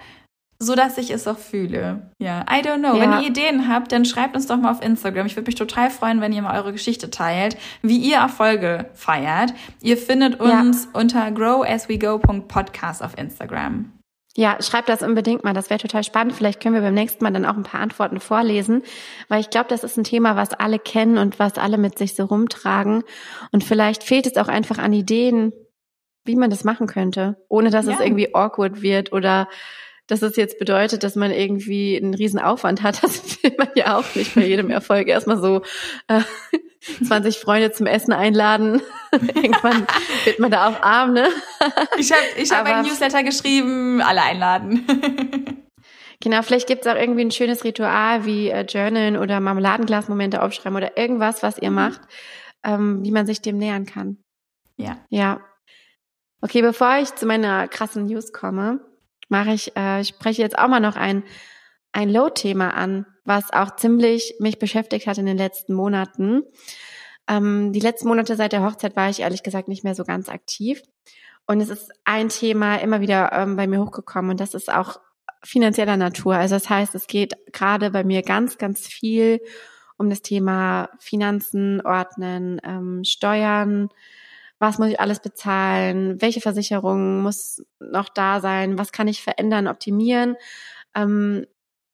So 0.59 0.75
dass 0.75 0.97
ich 0.97 1.11
es 1.11 1.27
auch 1.27 1.37
fühle. 1.37 2.11
Ja, 2.17 2.41
I 2.49 2.61
don't 2.61 2.79
know. 2.79 2.95
Ja. 2.95 3.01
Wenn 3.01 3.21
ihr 3.21 3.27
Ideen 3.29 3.67
habt, 3.67 3.91
dann 3.91 4.05
schreibt 4.05 4.35
uns 4.35 4.47
doch 4.47 4.57
mal 4.57 4.71
auf 4.71 4.81
Instagram. 4.81 5.27
Ich 5.27 5.35
würde 5.35 5.47
mich 5.47 5.55
total 5.55 5.89
freuen, 5.89 6.19
wenn 6.19 6.33
ihr 6.33 6.41
mal 6.41 6.57
eure 6.59 6.71
Geschichte 6.71 7.11
teilt, 7.11 7.57
wie 7.81 7.97
ihr 7.97 8.17
Erfolge 8.17 8.89
feiert. 8.93 9.53
Ihr 9.81 9.97
findet 9.97 10.39
uns 10.39 10.85
ja. 10.85 10.99
unter 10.99 11.29
growaswego.podcast 11.31 13.03
auf 13.03 13.17
Instagram. 13.17 13.91
Ja, 14.35 14.61
schreibt 14.61 14.87
das 14.87 15.01
unbedingt 15.01 15.43
mal. 15.43 15.53
Das 15.53 15.71
wäre 15.71 15.79
total 15.79 16.03
spannend. 16.03 16.33
Vielleicht 16.33 16.61
können 16.61 16.75
wir 16.75 16.81
beim 16.81 16.93
nächsten 16.93 17.23
Mal 17.23 17.33
dann 17.33 17.45
auch 17.45 17.57
ein 17.57 17.63
paar 17.63 17.81
Antworten 17.81 18.19
vorlesen, 18.19 18.83
weil 19.29 19.41
ich 19.41 19.49
glaube, 19.49 19.69
das 19.69 19.83
ist 19.83 19.97
ein 19.97 20.03
Thema, 20.03 20.35
was 20.35 20.53
alle 20.53 20.77
kennen 20.77 21.17
und 21.17 21.39
was 21.39 21.57
alle 21.57 21.79
mit 21.79 21.97
sich 21.97 22.15
so 22.15 22.25
rumtragen. 22.25 23.03
Und 23.51 23.63
vielleicht 23.63 24.03
fehlt 24.03 24.27
es 24.27 24.37
auch 24.37 24.47
einfach 24.47 24.77
an 24.77 24.93
Ideen, 24.93 25.53
wie 26.23 26.35
man 26.35 26.51
das 26.51 26.63
machen 26.63 26.85
könnte, 26.85 27.43
ohne 27.49 27.71
dass 27.71 27.87
ja. 27.87 27.93
es 27.93 27.99
irgendwie 27.99 28.35
awkward 28.35 28.83
wird 28.83 29.11
oder 29.11 29.47
dass 30.07 30.21
es 30.21 30.35
jetzt 30.37 30.57
bedeutet, 30.57 31.03
dass 31.03 31.15
man 31.15 31.31
irgendwie 31.31 31.97
einen 31.97 32.13
riesen 32.13 32.39
Aufwand 32.39 32.81
hat, 32.83 33.03
das 33.03 33.43
will 33.43 33.53
man 33.57 33.69
ja 33.75 33.97
auch 33.97 34.15
nicht 34.15 34.35
bei 34.35 34.45
jedem 34.45 34.69
Erfolg. 34.69 35.07
Erstmal 35.07 35.39
so 35.39 35.61
äh, 36.07 36.21
20 37.05 37.37
Freunde 37.37 37.71
zum 37.71 37.85
Essen 37.85 38.13
einladen. 38.13 38.81
Irgendwann 39.11 39.85
wird 40.25 40.39
man 40.39 40.51
da 40.51 40.67
auch 40.67 40.81
arm, 40.81 41.13
ne? 41.13 41.27
ich 41.97 42.11
habe 42.11 42.21
ich 42.37 42.51
hab 42.51 42.65
ein 42.65 42.85
Newsletter 42.85 43.23
geschrieben, 43.23 44.01
alle 44.01 44.21
einladen. 44.21 44.85
Genau, 46.21 46.41
vielleicht 46.41 46.67
gibt's 46.67 46.87
auch 46.87 46.95
irgendwie 46.95 47.21
ein 47.21 47.31
schönes 47.31 47.63
Ritual 47.63 48.25
wie 48.25 48.49
äh, 48.49 48.61
Journalen 48.61 49.17
oder 49.17 49.39
Marmeladenglasmomente 49.39 50.41
aufschreiben 50.41 50.75
oder 50.75 50.97
irgendwas, 50.97 51.43
was 51.43 51.59
ihr 51.59 51.69
mhm. 51.69 51.75
macht, 51.75 52.01
ähm, 52.63 53.03
wie 53.03 53.11
man 53.11 53.27
sich 53.27 53.41
dem 53.41 53.57
nähern 53.57 53.85
kann. 53.85 54.17
Ja. 54.77 54.97
Ja. 55.09 55.41
Okay, 56.41 56.61
bevor 56.61 56.97
ich 56.97 57.13
zu 57.15 57.25
meiner 57.25 57.67
krassen 57.67 58.05
News 58.05 58.31
komme, 58.31 58.79
mache 59.29 59.51
ich, 59.51 59.75
äh, 59.75 60.01
ich 60.01 60.09
spreche 60.09 60.41
jetzt 60.41 60.57
auch 60.57 60.67
mal 60.67 60.79
noch 60.79 60.95
ein, 60.95 61.23
ein 61.91 62.09
Low-Thema 62.09 62.71
an, 62.71 63.05
was 63.25 63.51
auch 63.51 63.75
ziemlich 63.75 64.35
mich 64.39 64.59
beschäftigt 64.59 65.07
hat 65.07 65.17
in 65.17 65.25
den 65.25 65.37
letzten 65.37 65.73
Monaten. 65.73 66.43
Ähm, 67.27 67.73
die 67.73 67.79
letzten 67.79 68.07
Monate 68.07 68.35
seit 68.35 68.53
der 68.53 68.63
Hochzeit 68.63 68.95
war 68.95 69.09
ich 69.09 69.21
ehrlich 69.21 69.43
gesagt 69.43 69.67
nicht 69.67 69.83
mehr 69.83 69.95
so 69.95 70.03
ganz 70.03 70.29
aktiv. 70.29 70.81
Und 71.45 71.61
es 71.61 71.69
ist 71.69 71.91
ein 72.03 72.29
Thema 72.29 72.77
immer 72.77 73.01
wieder 73.01 73.31
ähm, 73.31 73.55
bei 73.55 73.67
mir 73.67 73.81
hochgekommen 73.81 74.31
und 74.31 74.39
das 74.39 74.53
ist 74.53 74.71
auch 74.71 74.99
finanzieller 75.43 75.97
Natur. 75.97 76.35
Also 76.35 76.55
das 76.55 76.69
heißt, 76.69 76.93
es 76.95 77.07
geht 77.07 77.35
gerade 77.53 77.89
bei 77.91 78.03
mir 78.03 78.21
ganz, 78.21 78.57
ganz 78.57 78.85
viel 78.85 79.39
um 79.97 80.09
das 80.09 80.21
Thema 80.21 80.89
Finanzen, 80.99 81.81
Ordnen, 81.81 82.59
ähm, 82.63 83.03
Steuern, 83.03 83.89
was 84.59 84.79
muss 84.79 84.89
ich 84.89 84.99
alles 84.99 85.19
bezahlen, 85.19 86.21
welche 86.21 86.41
Versicherung 86.41 87.21
muss 87.21 87.63
noch 87.79 88.09
da 88.09 88.39
sein, 88.39 88.77
was 88.77 88.91
kann 88.91 89.07
ich 89.07 89.21
verändern, 89.21 89.67
optimieren, 89.67 90.35
ähm, 90.95 91.45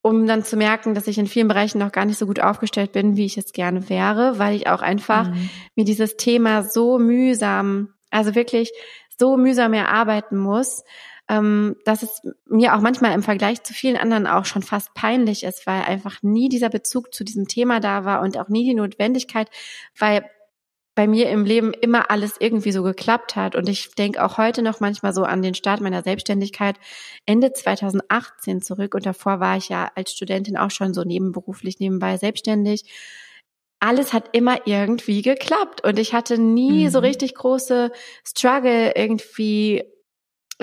um 0.01 0.27
dann 0.27 0.43
zu 0.43 0.57
merken, 0.57 0.93
dass 0.93 1.07
ich 1.07 1.17
in 1.17 1.27
vielen 1.27 1.47
Bereichen 1.47 1.79
noch 1.79 1.91
gar 1.91 2.05
nicht 2.05 2.17
so 2.17 2.25
gut 2.25 2.39
aufgestellt 2.39 2.91
bin, 2.91 3.15
wie 3.15 3.25
ich 3.25 3.37
es 3.37 3.53
gerne 3.53 3.89
wäre, 3.89 4.37
weil 4.37 4.55
ich 4.55 4.67
auch 4.67 4.81
einfach 4.81 5.29
mhm. 5.29 5.49
mir 5.75 5.85
dieses 5.85 6.17
Thema 6.17 6.63
so 6.63 6.99
mühsam, 6.99 7.93
also 8.11 8.35
wirklich 8.35 8.71
so 9.17 9.37
mühsam 9.37 9.73
erarbeiten 9.73 10.37
muss, 10.37 10.83
ähm, 11.29 11.77
dass 11.85 12.03
es 12.03 12.21
mir 12.45 12.75
auch 12.75 12.81
manchmal 12.81 13.13
im 13.13 13.23
Vergleich 13.23 13.63
zu 13.63 13.73
vielen 13.73 13.95
anderen 13.95 14.27
auch 14.27 14.45
schon 14.45 14.61
fast 14.61 14.93
peinlich 14.93 15.43
ist, 15.43 15.65
weil 15.65 15.83
einfach 15.83 16.21
nie 16.21 16.49
dieser 16.49 16.69
Bezug 16.69 17.13
zu 17.13 17.23
diesem 17.23 17.47
Thema 17.47 17.79
da 17.79 18.03
war 18.03 18.21
und 18.21 18.37
auch 18.37 18.49
nie 18.49 18.65
die 18.65 18.75
Notwendigkeit, 18.75 19.49
weil 19.97 20.25
bei 20.95 21.07
mir 21.07 21.29
im 21.29 21.45
Leben 21.45 21.73
immer 21.73 22.11
alles 22.11 22.35
irgendwie 22.39 22.71
so 22.71 22.83
geklappt 22.83 23.35
hat. 23.35 23.55
Und 23.55 23.67
ich 23.67 23.91
denke 23.95 24.23
auch 24.23 24.37
heute 24.37 24.61
noch 24.61 24.79
manchmal 24.79 25.13
so 25.13 25.23
an 25.23 25.41
den 25.41 25.55
Start 25.55 25.81
meiner 25.81 26.03
Selbstständigkeit 26.03 26.75
Ende 27.25 27.51
2018 27.53 28.61
zurück. 28.61 28.93
Und 28.93 29.05
davor 29.05 29.39
war 29.39 29.57
ich 29.57 29.69
ja 29.69 29.91
als 29.95 30.13
Studentin 30.13 30.57
auch 30.57 30.71
schon 30.71 30.93
so 30.93 31.03
nebenberuflich 31.03 31.79
nebenbei 31.79 32.17
selbstständig. 32.17 32.83
Alles 33.79 34.13
hat 34.13 34.29
immer 34.33 34.67
irgendwie 34.67 35.23
geklappt. 35.23 35.83
Und 35.83 35.97
ich 35.97 36.13
hatte 36.13 36.37
nie 36.37 36.85
mhm. 36.85 36.89
so 36.89 36.99
richtig 36.99 37.33
große 37.35 37.91
Struggle 38.23 38.93
irgendwie 38.95 39.83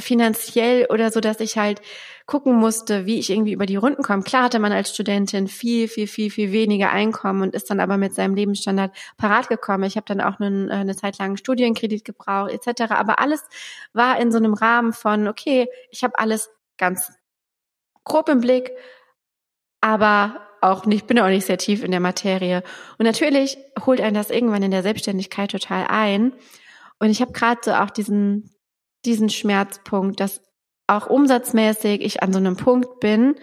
finanziell 0.01 0.87
oder 0.91 1.11
so, 1.11 1.21
dass 1.21 1.41
ich 1.41 1.57
halt 1.57 1.81
gucken 2.27 2.55
musste, 2.55 3.07
wie 3.07 3.19
ich 3.19 3.31
irgendwie 3.31 3.53
über 3.53 3.67
die 3.67 3.77
Runden 3.77 4.03
komme. 4.03 4.23
Klar 4.23 4.45
hatte 4.45 4.61
man 4.61 4.73
als 4.73 4.95
Studentin 4.95 5.49
viel, 5.49 5.89
viel, 5.89 6.07
viel, 6.07 6.31
viel 6.31 6.53
weniger 6.53 6.91
Einkommen 6.91 7.43
und 7.43 7.55
ist 7.55 7.71
dann 7.71 7.81
aber 7.81 7.97
mit 7.97 8.15
seinem 8.15 8.35
Lebensstandard 8.35 8.97
parat 9.17 9.49
gekommen. 9.49 9.85
Ich 9.85 9.97
habe 9.97 10.07
dann 10.07 10.21
auch 10.21 10.39
einen, 10.39 10.69
äh, 10.69 10.75
eine 10.75 10.95
Zeit 10.95 11.19
lang 11.19 11.31
einen 11.31 11.37
Studienkredit 11.37 12.05
gebraucht 12.05 12.53
etc. 12.53 12.93
Aber 12.93 13.19
alles 13.19 13.43
war 13.93 14.21
in 14.21 14.31
so 14.31 14.39
einem 14.39 14.55
Rahmen 14.55 14.93
von, 14.93 15.27
okay, 15.27 15.69
ich 15.91 16.05
habe 16.05 16.19
alles 16.19 16.51
ganz 16.79 17.13
grob 18.05 18.29
im 18.29 18.41
Blick, 18.41 18.71
aber 19.81 20.41
auch 20.61 20.87
nicht, 20.87 21.07
bin 21.07 21.19
auch 21.19 21.29
nicht 21.29 21.47
sehr 21.47 21.59
tief 21.59 21.83
in 21.83 21.91
der 21.91 22.01
Materie. 22.01 22.63
Und 22.99 23.07
natürlich 23.07 23.59
holt 23.85 24.01
einen 24.01 24.15
das 24.15 24.31
irgendwann 24.31 24.63
in 24.63 24.71
der 24.71 24.83
Selbstständigkeit 24.83 25.51
total 25.51 25.87
ein. 25.89 26.33
Und 26.99 27.11
ich 27.11 27.21
habe 27.21 27.33
gerade 27.33 27.61
so 27.65 27.73
auch 27.73 27.91
diesen 27.91 28.55
diesen 29.05 29.31
Schmerzpunkt, 29.31 30.21
dass 30.21 30.43
auch 30.87 31.07
umsatzmäßig 31.09 32.01
ich 32.03 32.23
an 32.23 32.33
so 32.33 32.39
einem 32.39 32.57
Punkt 32.57 33.01
bin, 33.01 33.37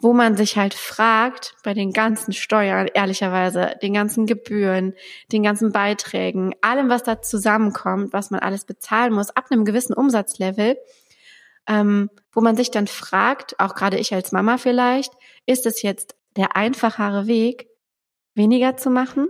wo 0.00 0.12
man 0.12 0.36
sich 0.36 0.56
halt 0.56 0.74
fragt, 0.74 1.56
bei 1.64 1.74
den 1.74 1.92
ganzen 1.92 2.32
Steuern, 2.32 2.88
ehrlicherweise, 2.94 3.74
den 3.82 3.94
ganzen 3.94 4.26
Gebühren, 4.26 4.94
den 5.32 5.42
ganzen 5.42 5.72
Beiträgen, 5.72 6.54
allem, 6.60 6.88
was 6.88 7.02
da 7.02 7.20
zusammenkommt, 7.20 8.12
was 8.12 8.30
man 8.30 8.40
alles 8.40 8.64
bezahlen 8.64 9.12
muss, 9.12 9.30
ab 9.30 9.46
einem 9.50 9.64
gewissen 9.64 9.94
Umsatzlevel, 9.94 10.78
ähm, 11.66 12.10
wo 12.32 12.40
man 12.40 12.56
sich 12.56 12.70
dann 12.70 12.86
fragt, 12.86 13.58
auch 13.58 13.74
gerade 13.74 13.98
ich 13.98 14.14
als 14.14 14.30
Mama 14.30 14.56
vielleicht, 14.56 15.12
ist 15.46 15.66
es 15.66 15.82
jetzt 15.82 16.14
der 16.36 16.54
einfachere 16.54 17.26
Weg, 17.26 17.68
weniger 18.34 18.76
zu 18.76 18.90
machen, 18.90 19.28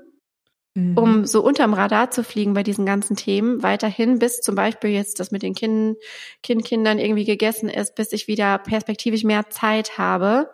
mhm. 0.79 0.99
um 0.99 1.27
so 1.27 1.43
unterm 1.43 1.75
Radar 1.75 2.11
zu 2.11 2.23
fliegen 2.23 2.55
bei 2.55 2.63
diesen 2.63 2.87
ganzen 2.87 3.17
Themen, 3.17 3.63
weiterhin, 3.63 4.19
bis 4.19 4.41
zum 4.41 4.55
Beispiel 4.55 4.91
jetzt 4.91 5.21
das 5.21 5.31
mit 5.31 5.43
den 5.43 5.55
kind, 5.55 5.97
kind 6.43 6.65
Kindern 6.65 6.99
irgendwie 6.99 7.25
gegessen 7.25 7.69
ist, 7.69 7.95
bis 7.95 8.13
ich 8.13 8.29
wieder 8.29 8.59
perspektivisch 8.59 9.25
mehr 9.25 9.51
Zeit 9.51 9.99
habe? 9.99 10.51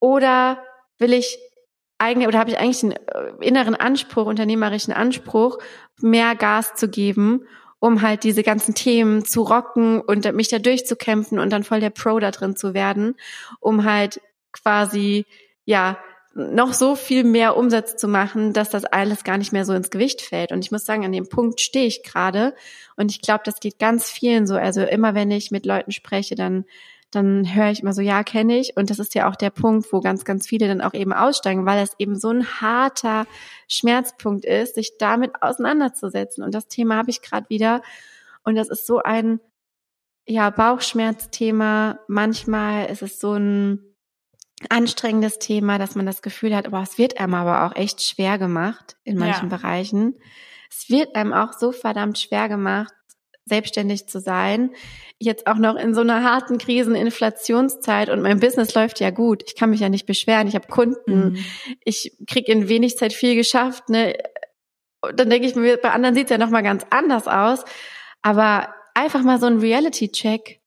Oder 0.00 0.62
will 0.98 1.12
ich 1.12 1.38
eigentlich, 1.98 2.26
oder 2.26 2.40
habe 2.40 2.50
ich 2.50 2.58
eigentlich 2.58 2.82
einen 2.82 2.92
äh, 2.92 3.46
inneren 3.46 3.76
Anspruch, 3.76 4.26
unternehmerischen 4.26 4.92
Anspruch, 4.92 5.58
mehr 6.00 6.34
Gas 6.34 6.74
zu 6.74 6.88
geben, 6.88 7.46
um 7.78 8.02
halt 8.02 8.24
diese 8.24 8.42
ganzen 8.42 8.74
Themen 8.74 9.24
zu 9.24 9.42
rocken 9.42 10.00
und 10.00 10.30
mich 10.34 10.48
da 10.48 10.58
durchzukämpfen 10.58 11.38
und 11.38 11.50
dann 11.50 11.62
voll 11.62 11.80
der 11.80 11.90
Pro 11.90 12.18
da 12.18 12.32
drin 12.32 12.56
zu 12.56 12.74
werden, 12.74 13.14
um 13.60 13.84
halt 13.84 14.20
quasi, 14.52 15.26
ja, 15.64 15.96
noch 16.34 16.72
so 16.72 16.96
viel 16.96 17.24
mehr 17.24 17.56
Umsatz 17.56 17.96
zu 17.96 18.08
machen, 18.08 18.52
dass 18.52 18.70
das 18.70 18.84
alles 18.84 19.24
gar 19.24 19.38
nicht 19.38 19.52
mehr 19.52 19.64
so 19.64 19.74
ins 19.74 19.90
Gewicht 19.90 20.22
fällt. 20.22 20.52
Und 20.52 20.64
ich 20.64 20.70
muss 20.70 20.86
sagen, 20.86 21.04
an 21.04 21.12
dem 21.12 21.28
Punkt 21.28 21.60
stehe 21.60 21.86
ich 21.86 22.02
gerade. 22.02 22.54
Und 22.96 23.10
ich 23.10 23.20
glaube, 23.20 23.42
das 23.44 23.60
geht 23.60 23.78
ganz 23.78 24.10
vielen 24.10 24.46
so. 24.46 24.54
Also 24.54 24.82
immer 24.82 25.14
wenn 25.14 25.30
ich 25.30 25.50
mit 25.50 25.66
Leuten 25.66 25.92
spreche, 25.92 26.34
dann 26.34 26.64
dann 27.12 27.54
höre 27.54 27.70
ich 27.70 27.82
immer 27.82 27.92
so, 27.92 28.00
ja, 28.00 28.24
kenne 28.24 28.58
ich. 28.58 28.76
Und 28.76 28.88
das 28.88 28.98
ist 28.98 29.14
ja 29.14 29.28
auch 29.28 29.36
der 29.36 29.50
Punkt, 29.50 29.92
wo 29.92 30.00
ganz, 30.00 30.24
ganz 30.24 30.46
viele 30.46 30.66
dann 30.66 30.80
auch 30.80 30.94
eben 30.94 31.12
aussteigen, 31.12 31.66
weil 31.66 31.82
es 31.82 31.94
eben 31.98 32.18
so 32.18 32.30
ein 32.30 32.46
harter 32.60 33.26
Schmerzpunkt 33.68 34.46
ist, 34.46 34.76
sich 34.76 34.96
damit 34.98 35.30
auseinanderzusetzen. 35.42 36.42
Und 36.42 36.54
das 36.54 36.68
Thema 36.68 36.96
habe 36.96 37.10
ich 37.10 37.20
gerade 37.20 37.50
wieder. 37.50 37.82
Und 38.44 38.56
das 38.56 38.70
ist 38.70 38.86
so 38.86 38.98
ein, 38.98 39.40
ja, 40.26 40.48
Bauchschmerzthema. 40.48 41.98
Manchmal 42.08 42.86
ist 42.86 43.02
es 43.02 43.20
so 43.20 43.34
ein 43.34 43.91
anstrengendes 44.70 45.38
Thema, 45.38 45.78
dass 45.78 45.94
man 45.94 46.06
das 46.06 46.22
Gefühl 46.22 46.54
hat, 46.54 46.66
aber 46.66 46.82
es 46.82 46.98
wird 46.98 47.18
einem 47.18 47.34
aber 47.34 47.66
auch 47.66 47.76
echt 47.76 48.02
schwer 48.02 48.38
gemacht 48.38 48.96
in 49.04 49.18
manchen 49.18 49.50
ja. 49.50 49.56
Bereichen. 49.56 50.16
Es 50.70 50.88
wird 50.88 51.14
einem 51.14 51.32
auch 51.32 51.52
so 51.52 51.72
verdammt 51.72 52.18
schwer 52.18 52.48
gemacht, 52.48 52.92
selbstständig 53.44 54.06
zu 54.06 54.20
sein. 54.20 54.70
Jetzt 55.18 55.46
auch 55.46 55.56
noch 55.56 55.76
in 55.76 55.94
so 55.94 56.00
einer 56.00 56.22
harten 56.22 56.58
Krisen-Inflationszeit 56.58 58.08
und 58.08 58.22
mein 58.22 58.40
Business 58.40 58.74
läuft 58.74 59.00
ja 59.00 59.10
gut. 59.10 59.42
Ich 59.46 59.56
kann 59.56 59.70
mich 59.70 59.80
ja 59.80 59.88
nicht 59.88 60.06
beschweren. 60.06 60.48
Ich 60.48 60.54
habe 60.54 60.68
Kunden. 60.68 61.32
Mhm. 61.32 61.44
Ich 61.84 62.16
krieg 62.26 62.48
in 62.48 62.68
wenig 62.68 62.96
Zeit 62.96 63.12
viel 63.12 63.34
geschafft. 63.34 63.88
Ne? 63.88 64.16
Und 65.00 65.18
dann 65.18 65.30
denke 65.30 65.46
ich 65.46 65.54
mir, 65.54 65.76
bei 65.76 65.90
anderen 65.90 66.14
sieht's 66.14 66.30
ja 66.30 66.38
noch 66.38 66.50
mal 66.50 66.62
ganz 66.62 66.86
anders 66.90 67.28
aus. 67.28 67.64
Aber 68.22 68.72
einfach 68.94 69.22
mal 69.22 69.38
so 69.38 69.46
ein 69.46 69.58
Reality-Check. 69.58 70.61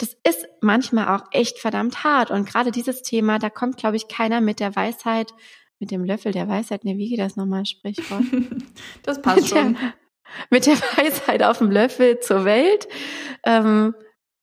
Das 0.00 0.16
ist 0.26 0.48
manchmal 0.62 1.14
auch 1.14 1.26
echt 1.30 1.58
verdammt 1.58 2.04
hart. 2.04 2.30
Und 2.30 2.48
gerade 2.48 2.70
dieses 2.70 3.02
Thema, 3.02 3.38
da 3.38 3.50
kommt, 3.50 3.76
glaube 3.76 3.96
ich, 3.96 4.08
keiner 4.08 4.40
mit 4.40 4.58
der 4.58 4.74
Weisheit, 4.74 5.34
mit 5.78 5.90
dem 5.90 6.04
Löffel 6.04 6.32
der 6.32 6.48
Weisheit. 6.48 6.84
Ne, 6.84 6.96
wie 6.96 7.10
geht 7.10 7.18
das 7.18 7.36
nochmal, 7.36 7.66
Sprichwort? 7.66 8.24
das 9.02 9.20
passt 9.20 9.48
schon 9.48 9.76
mit 10.48 10.64
der 10.66 10.76
Weisheit 10.96 11.42
auf 11.42 11.58
dem 11.58 11.70
Löffel 11.70 12.18
zur 12.20 12.46
Welt, 12.46 12.88
ähm, 13.44 13.94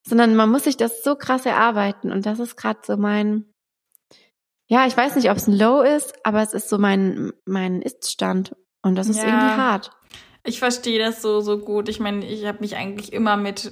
sondern 0.07 0.35
man 0.35 0.51
muss 0.51 0.65
sich 0.65 0.77
das 0.77 1.03
so 1.03 1.15
krass 1.15 1.45
erarbeiten 1.45 2.11
und 2.11 2.25
das 2.25 2.39
ist 2.39 2.55
gerade 2.55 2.79
so 2.83 2.95
mein, 2.95 3.45
ja, 4.67 4.85
ich 4.85 4.95
weiß 4.95 5.15
nicht, 5.15 5.31
ob 5.31 5.37
es 5.37 5.47
ein 5.47 5.57
Low 5.57 5.81
ist, 5.81 6.13
aber 6.23 6.41
es 6.41 6.53
ist 6.53 6.69
so 6.69 6.77
mein 6.77 7.31
mein 7.45 7.81
Ist-Stand 7.81 8.55
und 8.81 8.95
das 8.95 9.07
ist 9.07 9.17
ja. 9.17 9.23
irgendwie 9.23 9.61
hart. 9.61 9.91
Ich 10.47 10.59
verstehe 10.59 10.97
das 10.97 11.21
so, 11.21 11.41
so 11.41 11.57
gut. 11.57 11.89
Ich 11.89 11.99
meine, 11.99 12.25
ich 12.25 12.45
habe 12.45 12.59
mich 12.61 12.77
eigentlich 12.77 13.11
immer 13.11 13.35
mit, 13.35 13.69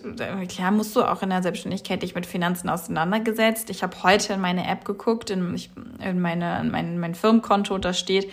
klar 0.49 0.71
musst 0.71 0.93
du 0.93 1.03
auch 1.03 1.23
in 1.23 1.29
der 1.29 1.41
Selbstständigkeit 1.41 2.03
dich 2.03 2.15
mit 2.15 2.25
Finanzen 2.25 2.67
auseinandergesetzt. 2.67 3.69
Ich 3.69 3.81
habe 3.81 4.03
heute 4.03 4.33
in 4.33 4.41
meine 4.41 4.67
App 4.67 4.83
geguckt, 4.83 5.29
in, 5.29 5.57
in, 6.03 6.19
meine, 6.19 6.59
in 6.59 6.71
mein, 6.71 6.99
mein 6.99 7.15
Firmenkonto, 7.15 7.77
da 7.77 7.93
steht, 7.93 8.29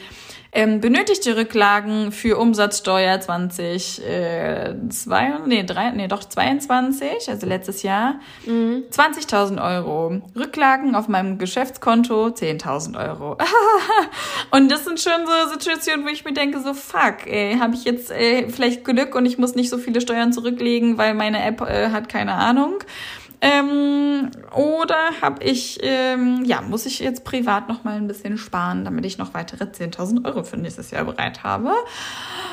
ähm, 0.55 0.81
benötigte 0.81 1.35
Rücklagen 1.35 2.13
für 2.13 2.39
Umsatzsteuer 2.39 3.19
20, 3.19 4.07
äh, 4.07 4.75
zwei, 4.91 5.39
nee, 5.47 5.63
drei, 5.65 5.91
nee, 5.93 6.09
doch 6.09 6.25
22, 6.25 7.31
also 7.31 7.47
letztes 7.47 7.83
Jahr, 7.83 8.21
mhm. 8.45 8.85
20.000 8.91 9.63
Euro. 9.65 10.21
Rücklagen 10.37 10.95
auf 10.95 11.09
meinem 11.09 11.39
Geschäftskonto 11.39 12.27
10.000 12.27 13.03
Euro. 13.03 13.39
und 14.51 14.71
das 14.71 14.85
sind 14.85 15.01
schon 15.01 15.27
so 15.27 15.53
Situationen, 15.53 16.05
wo 16.05 16.11
ich 16.11 16.27
mir 16.27 16.35
denke, 16.35 16.61
so 16.61 16.75
fuck, 16.75 17.27
ey, 17.27 17.57
habe 17.59 17.75
ich 17.75 17.85
jetzt 17.85 18.11
äh, 18.11 18.51
vielleicht 18.51 18.85
Glück 18.85 19.15
und 19.15 19.25
ich 19.25 19.39
muss 19.39 19.55
nicht 19.55 19.71
so 19.71 19.79
viele 19.79 20.03
Steuern 20.03 20.35
zurücklegen, 20.35 20.99
weil 20.99 21.15
meine 21.15 21.43
App 21.43 21.63
äh, 21.63 21.89
hat 21.89 22.11
keine 22.11 22.35
Ahnung. 22.35 22.85
Ähm, 23.45 24.31
oder 24.55 24.97
habe 25.21 25.43
ich, 25.43 25.81
ähm, 25.83 26.45
ja, 26.45 26.63
muss 26.63 26.87
ich 26.87 27.01
jetzt 27.01 27.25
privat 27.25 27.69
noch 27.69 27.83
mal 27.83 27.97
ein 27.97 28.07
bisschen 28.07 28.39
sparen, 28.39 28.85
damit 28.85 29.05
ich 29.05 29.19
noch 29.19 29.35
weitere 29.35 29.65
10.000 29.65 30.25
Euro 30.25 30.45
für 30.45 30.57
nächstes 30.57 30.93
Jahr 30.93 31.05
bereit 31.05 31.43
habe, 31.43 31.73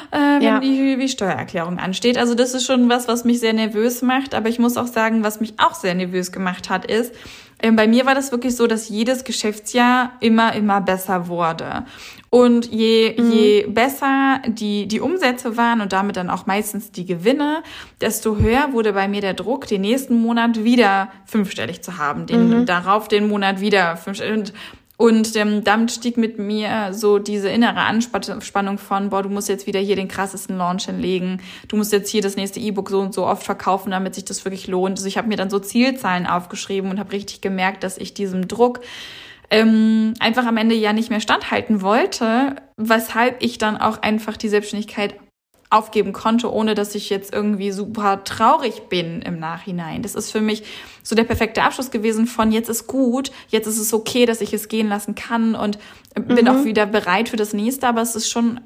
äh, 0.10 0.18
wenn 0.18 0.42
ja. 0.42 0.60
die, 0.60 0.98
die 0.98 1.08
Steuererklärung 1.08 1.78
ansteht. 1.78 2.18
Also 2.18 2.34
das 2.34 2.56
ist 2.56 2.66
schon 2.66 2.90
was, 2.90 3.08
was 3.08 3.24
mich 3.24 3.40
sehr 3.40 3.54
nervös 3.54 4.02
macht. 4.02 4.34
Aber 4.34 4.50
ich 4.50 4.58
muss 4.58 4.78
auch 4.78 4.88
sagen, 4.88 5.24
was 5.24 5.40
mich 5.40 5.54
auch 5.60 5.76
sehr 5.76 5.94
nervös 5.94 6.32
gemacht 6.32 6.72
hat, 6.72 6.86
ist, 6.86 7.14
ähm, 7.62 7.76
bei 7.76 7.88
mir 7.88 8.06
war 8.06 8.16
das 8.16 8.32
wirklich 8.32 8.56
so, 8.56 8.68
dass 8.68 8.90
jedes 8.90 9.24
Geschäftsjahr 9.24 10.14
immer, 10.22 10.54
immer 10.54 10.82
besser 10.82 11.28
wurde. 11.28 11.86
Und 12.30 12.72
je, 12.72 13.16
mhm. 13.18 13.32
je 13.32 13.66
besser 13.68 14.40
die, 14.48 14.88
die 14.88 15.02
Umsätze 15.02 15.58
waren 15.58 15.82
und 15.82 15.94
damit 15.94 16.16
dann 16.16 16.30
auch 16.30 16.46
meistens 16.46 16.92
die 16.92 17.06
Gewinne, 17.06 17.64
desto 18.02 18.38
höher 18.38 18.72
wurde 18.72 18.94
bei 18.94 19.08
mir 19.08 19.22
der 19.22 19.34
Druck, 19.34 19.66
den 19.68 19.82
nächsten 19.82 20.22
Monat 20.22 20.64
wieder 20.64 21.10
fünfstellig 21.26 21.82
zu 21.82 21.98
haben, 21.98 22.28
den 22.28 22.50
mhm. 22.50 22.66
darauf 22.66 23.08
den 23.08 23.28
Monat 23.28 23.62
wieder 23.62 23.98
fünfstellig. 23.98 24.38
Und 24.38 24.54
und 25.02 25.34
ähm, 25.38 25.64
damit 25.64 25.94
stieg 25.94 26.18
mit 26.18 26.40
mir 26.40 26.90
so 26.92 27.20
diese 27.20 27.48
innere 27.48 27.80
Anspannung 27.80 28.78
von, 28.78 29.10
boah, 29.10 29.24
du 29.24 29.30
musst 29.30 29.48
jetzt 29.48 29.66
wieder 29.66 29.80
hier 29.80 29.96
den 29.96 30.10
krassesten 30.10 30.58
Launch 30.58 30.88
hinlegen, 30.88 31.42
du 31.70 31.78
musst 31.78 31.94
jetzt 31.94 32.10
hier 32.10 32.22
das 32.22 32.36
nächste 32.36 32.60
E-Book 32.60 32.90
so 32.90 33.00
und 33.00 33.14
so 33.14 33.26
oft 33.26 33.44
verkaufen, 33.44 33.92
damit 33.92 34.16
sich 34.16 34.26
das 34.26 34.44
wirklich 34.44 34.68
lohnt. 34.68 34.98
Also 34.98 35.08
ich 35.08 35.18
habe 35.18 35.30
mir 35.30 35.38
dann 35.38 35.50
so 35.50 35.58
Zielzahlen 35.58 36.28
aufgeschrieben 36.28 36.92
und 36.92 37.00
habe 37.00 37.14
richtig 37.14 37.40
gemerkt, 37.40 37.86
dass 37.86 37.98
ich 37.98 38.14
diesem 38.14 38.50
Druck 38.50 38.82
ähm, 39.52 40.14
einfach 40.20 40.46
am 40.46 40.58
Ende 40.58 40.76
ja 40.76 40.94
nicht 40.94 41.10
mehr 41.10 41.22
standhalten 41.22 41.82
wollte, 41.82 42.56
weshalb 42.78 43.42
ich 43.44 43.58
dann 43.58 43.78
auch 43.78 44.02
einfach 44.02 44.38
die 44.38 44.50
Selbstständigkeit 44.50 45.16
aufgeben 45.72 46.14
konnte, 46.14 46.52
ohne 46.52 46.74
dass 46.74 46.96
ich 46.96 47.12
jetzt 47.12 47.32
irgendwie 47.32 47.72
super 47.72 48.24
traurig 48.24 48.90
bin 48.90 49.22
im 49.22 49.40
Nachhinein. 49.40 50.02
Das 50.02 50.16
ist 50.16 50.32
für 50.32 50.42
mich 50.42 50.64
so 51.04 51.16
der 51.16 51.26
perfekte 51.26 51.62
Abschluss 51.62 51.92
gewesen 51.92 52.26
von 52.26 52.52
jetzt 52.52 52.70
ist 52.70 52.88
gut, 52.88 53.32
jetzt 53.50 53.68
ist 53.68 53.78
es 53.78 53.94
okay, 53.94 54.26
dass 54.26 54.42
ich 54.42 54.52
es 54.52 54.68
gehen 54.68 54.90
lassen 54.90 55.14
kann 55.14 55.54
und 55.54 55.78
bin 56.16 56.46
mhm. 56.46 56.48
auch 56.48 56.66
wieder 56.66 56.88
bereit 56.88 57.30
für 57.30 57.38
das 57.38 57.54
nächste, 57.54 57.88
aber 57.88 58.02
es 58.02 58.16
ist 58.16 58.32
schon, 58.32 58.62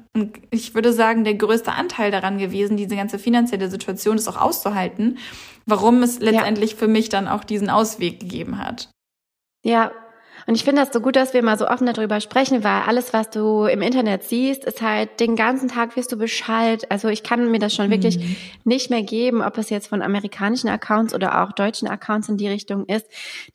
ich 0.50 0.74
würde 0.74 0.94
sagen, 0.94 1.24
der 1.24 1.34
größte 1.34 1.72
Anteil 1.72 2.10
daran 2.10 2.38
gewesen, 2.38 2.78
diese 2.78 2.96
ganze 2.96 3.18
finanzielle 3.18 3.68
Situation 3.68 4.16
ist 4.16 4.26
auch 4.26 4.40
auszuhalten, 4.40 5.18
warum 5.66 6.02
es 6.02 6.20
letztendlich 6.20 6.72
ja. 6.72 6.76
für 6.78 6.88
mich 6.88 7.10
dann 7.10 7.28
auch 7.28 7.44
diesen 7.44 7.68
Ausweg 7.68 8.18
gegeben 8.18 8.58
hat. 8.58 8.88
Ja, 9.62 9.92
und 10.46 10.54
ich 10.54 10.64
finde 10.64 10.82
das 10.82 10.92
so 10.92 11.00
gut, 11.00 11.16
dass 11.16 11.34
wir 11.34 11.42
mal 11.42 11.58
so 11.58 11.66
offen 11.66 11.86
darüber 11.86 12.20
sprechen, 12.20 12.64
weil 12.64 12.82
alles, 12.82 13.12
was 13.12 13.30
du 13.30 13.64
im 13.64 13.82
Internet 13.82 14.24
siehst, 14.24 14.64
ist 14.64 14.82
halt 14.82 15.20
den 15.20 15.36
ganzen 15.36 15.68
Tag 15.68 15.96
wirst 15.96 16.12
du 16.12 16.16
Bescheid. 16.16 16.90
Also 16.90 17.08
ich 17.08 17.22
kann 17.22 17.50
mir 17.50 17.58
das 17.58 17.74
schon 17.74 17.90
wirklich 17.90 18.18
mhm. 18.18 18.36
nicht 18.64 18.90
mehr 18.90 19.02
geben, 19.02 19.42
ob 19.42 19.56
es 19.58 19.70
jetzt 19.70 19.86
von 19.86 20.02
amerikanischen 20.02 20.68
Accounts 20.68 21.14
oder 21.14 21.42
auch 21.42 21.52
deutschen 21.52 21.88
Accounts 21.88 22.28
in 22.28 22.36
die 22.36 22.48
Richtung 22.48 22.86
ist. 22.86 23.06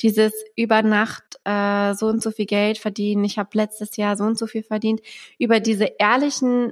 Dieses 0.02 0.34
über 0.56 0.82
Nacht 0.82 1.24
äh, 1.44 1.94
so 1.94 2.08
und 2.08 2.24
so 2.24 2.32
viel 2.32 2.46
Geld 2.46 2.78
verdienen. 2.78 3.24
Ich 3.24 3.38
habe 3.38 3.50
letztes 3.54 3.96
Jahr 3.98 4.18
so 4.18 4.24
und 4.24 4.38
so 4.38 4.48
viel 4.48 4.64
verdient. 4.64 5.02
Über 5.38 5.60
diese 5.60 5.90
ehrlichen 6.00 6.72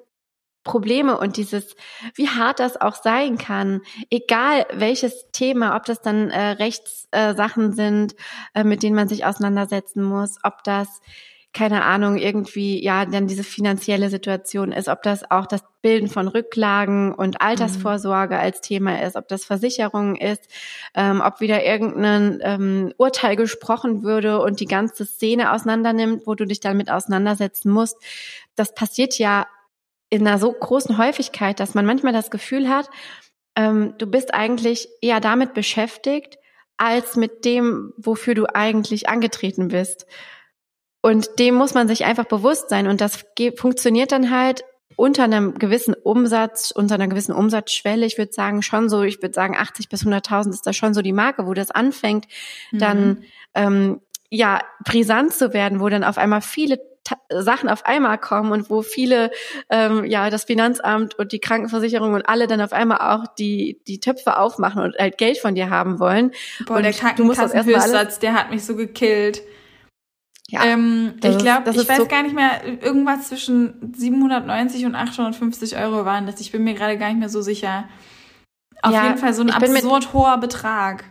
Probleme 0.68 1.18
und 1.18 1.38
dieses, 1.38 1.76
wie 2.14 2.30
hart 2.30 2.60
das 2.60 2.80
auch 2.80 2.96
sein 2.96 3.38
kann, 3.38 3.82
egal 4.12 4.66
welches 4.74 5.32
Thema, 5.32 5.76
ob 5.76 5.86
das 5.86 6.02
dann 6.02 6.30
äh, 6.30 6.50
Rechtssachen 6.52 7.72
äh, 7.72 7.74
sind, 7.74 8.16
äh, 8.54 8.64
mit 8.64 8.84
denen 8.84 8.96
man 8.96 9.08
sich 9.08 9.26
auseinandersetzen 9.26 10.04
muss, 10.04 10.38
ob 10.44 10.64
das 10.64 11.02
keine 11.58 11.86
Ahnung, 11.86 12.18
irgendwie, 12.18 12.84
ja, 12.84 13.06
dann 13.06 13.26
diese 13.26 13.44
finanzielle 13.44 14.12
Situation 14.12 14.72
ist, 14.72 14.88
ob 14.88 15.02
das 15.02 15.32
auch 15.32 15.48
das 15.48 15.64
Bilden 15.82 16.08
von 16.08 16.28
Rücklagen 16.28 17.16
und 17.16 17.42
Altersvorsorge 17.42 18.36
mhm. 18.36 18.42
als 18.42 18.62
Thema 18.62 19.02
ist, 19.02 19.16
ob 19.16 19.28
das 19.28 19.44
Versicherungen 19.44 20.16
ist, 20.18 20.44
ähm, 20.94 21.20
ob 21.26 21.40
wieder 21.40 21.66
irgendein 21.66 22.40
ähm, 22.44 22.94
Urteil 22.98 23.36
gesprochen 23.36 24.04
würde 24.04 24.40
und 24.42 24.60
die 24.60 24.68
ganze 24.68 25.06
Szene 25.06 25.52
auseinandernimmt, 25.52 26.28
wo 26.28 26.36
du 26.36 26.46
dich 26.46 26.60
dann 26.60 26.78
mit 26.78 26.92
auseinandersetzen 26.92 27.72
musst. 27.72 27.98
Das 28.56 28.76
passiert 28.76 29.18
ja 29.18 29.48
in 30.10 30.26
einer 30.26 30.40
so 30.40 30.52
großen 30.52 30.98
Häufigkeit, 30.98 31.60
dass 31.60 31.74
man 31.74 31.86
manchmal 31.86 32.14
das 32.14 32.32
Gefühl 32.32 32.70
hat, 32.70 32.90
ähm, 33.56 33.96
du 33.98 34.08
bist 34.08 34.34
eigentlich 34.34 34.88
eher 35.02 35.20
damit 35.20 35.54
beschäftigt, 35.54 36.38
als 36.78 37.16
mit 37.16 37.44
dem, 37.44 37.94
wofür 37.98 38.36
du 38.36 38.46
eigentlich 38.54 39.10
angetreten 39.10 39.70
bist. 39.70 40.06
Und 41.02 41.40
dem 41.40 41.56
muss 41.56 41.74
man 41.74 41.88
sich 41.88 42.06
einfach 42.06 42.26
bewusst 42.26 42.70
sein. 42.70 42.88
Und 42.88 43.02
das 43.02 43.26
funktioniert 43.56 44.12
dann 44.12 44.32
halt 44.32 44.64
unter 44.96 45.24
einem 45.24 45.58
gewissen 45.58 45.94
Umsatz, 45.94 46.72
unter 46.72 46.96
einer 46.96 47.08
gewissen 47.08 47.32
Umsatzschwelle, 47.32 48.06
ich 48.06 48.18
würde 48.18 48.34
sagen 48.34 48.64
schon 48.64 48.90
so, 48.90 49.04
ich 49.04 49.22
würde 49.22 49.34
sagen 49.34 49.56
80 49.56 49.90
bis 49.90 50.06
100.000 50.06 50.50
ist 50.50 50.66
da 50.66 50.74
schon 50.74 50.94
so 50.96 51.02
die 51.02 51.14
Marke, 51.14 51.46
wo 51.46 51.54
das 51.54 51.70
anfängt, 51.70 52.26
mhm. 52.72 52.80
dann 52.80 53.24
ähm, 53.54 54.02
ja 54.30 54.62
brisant 54.84 55.34
zu 55.34 55.54
werden, 55.54 55.80
wo 55.80 55.88
dann 55.88 56.04
auf 56.04 56.18
einmal 56.18 56.42
viele 56.42 56.80
Sachen 57.30 57.70
auf 57.70 57.86
einmal 57.86 58.18
kommen 58.18 58.52
und 58.52 58.70
wo 58.70 58.82
viele, 58.82 59.32
ähm, 59.70 60.06
ja, 60.06 60.30
das 60.30 60.46
Finanzamt 60.46 61.18
und 61.18 61.32
die 61.32 61.40
Krankenversicherung 61.40 62.14
und 62.14 62.28
alle 62.28 62.48
dann 62.48 62.62
auf 62.62 62.74
einmal 62.74 63.00
auch 63.00 63.28
die, 63.38 63.80
die 63.88 64.00
Töpfe 64.00 64.38
aufmachen 64.38 64.82
und 64.82 64.96
halt 64.98 65.18
Geld 65.18 65.38
von 65.38 65.56
dir 65.56 65.70
haben 65.70 66.00
wollen. 66.00 66.32
Boah, 66.66 66.78
und 66.78 66.84
der 66.84 66.94
Krankenkassenhöchstsatz, 66.94 68.20
der 68.20 68.34
hat 68.34 68.52
mich 68.52 68.64
so 68.66 68.76
gekillt. 68.76 69.42
Ja, 70.50 70.64
ähm, 70.64 71.16
ich 71.22 71.38
glaube, 71.38 71.72
ich 71.72 71.90
weiß 71.90 71.98
so 71.98 72.08
gar 72.08 72.24
nicht 72.24 72.34
mehr, 72.34 72.62
irgendwas 72.82 73.28
zwischen 73.28 73.94
790 73.94 74.86
und 74.86 74.96
850 74.96 75.78
Euro 75.78 76.06
waren 76.06 76.26
das. 76.26 76.40
Ich 76.40 76.54
bin 76.54 76.64
mir 76.64 76.74
gerade 76.74 76.98
gar 76.98 77.10
nicht 77.10 77.20
mehr 77.20 77.30
so 77.30 77.42
sicher. 77.42 77.84
Auf 78.82 78.94
ja, 78.94 79.08
jeden 79.08 79.18
Fall 79.18 79.34
so 79.34 79.42
ein 79.42 79.52
absurd 79.52 80.14
hoher 80.14 80.38
Betrag. 80.38 81.04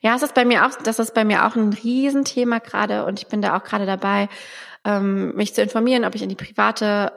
Ja, 0.00 0.14
es 0.14 0.22
ist 0.22 0.34
bei 0.34 0.44
mir 0.44 0.66
auch, 0.66 0.70
das 0.82 0.98
ist 0.98 1.14
bei 1.14 1.24
mir 1.24 1.46
auch 1.46 1.56
ein 1.56 1.72
Riesenthema 1.72 2.58
gerade 2.58 3.04
und 3.04 3.20
ich 3.20 3.26
bin 3.26 3.42
da 3.42 3.56
auch 3.56 3.64
gerade 3.64 3.86
dabei, 3.86 4.28
ähm, 4.84 5.34
mich 5.34 5.54
zu 5.54 5.62
informieren, 5.62 6.04
ob 6.04 6.14
ich 6.14 6.22
in 6.22 6.28
die 6.28 6.34
private 6.34 7.12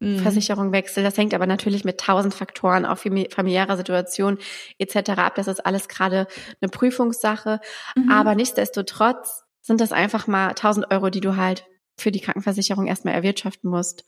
äh, 0.00 0.04
mhm. 0.04 0.18
Versicherung 0.20 0.72
wechsle. 0.72 1.02
Das 1.02 1.16
hängt 1.16 1.34
aber 1.34 1.46
natürlich 1.46 1.84
mit 1.84 1.98
tausend 2.00 2.34
Faktoren, 2.34 2.86
auch 2.86 2.98
familiärer 2.98 3.76
Situation 3.76 4.38
etc. 4.78 5.10
ab. 5.10 5.34
Das 5.34 5.48
ist 5.48 5.64
alles 5.64 5.88
gerade 5.88 6.26
eine 6.60 6.68
Prüfungssache. 6.68 7.60
Mhm. 7.96 8.10
Aber 8.10 8.34
nichtsdestotrotz 8.34 9.44
sind 9.62 9.80
das 9.80 9.92
einfach 9.92 10.26
mal 10.26 10.54
tausend 10.54 10.90
Euro, 10.90 11.10
die 11.10 11.20
du 11.20 11.36
halt 11.36 11.66
für 11.98 12.12
die 12.12 12.20
Krankenversicherung 12.20 12.86
erstmal 12.86 13.14
erwirtschaften 13.14 13.68
musst. 13.68 14.04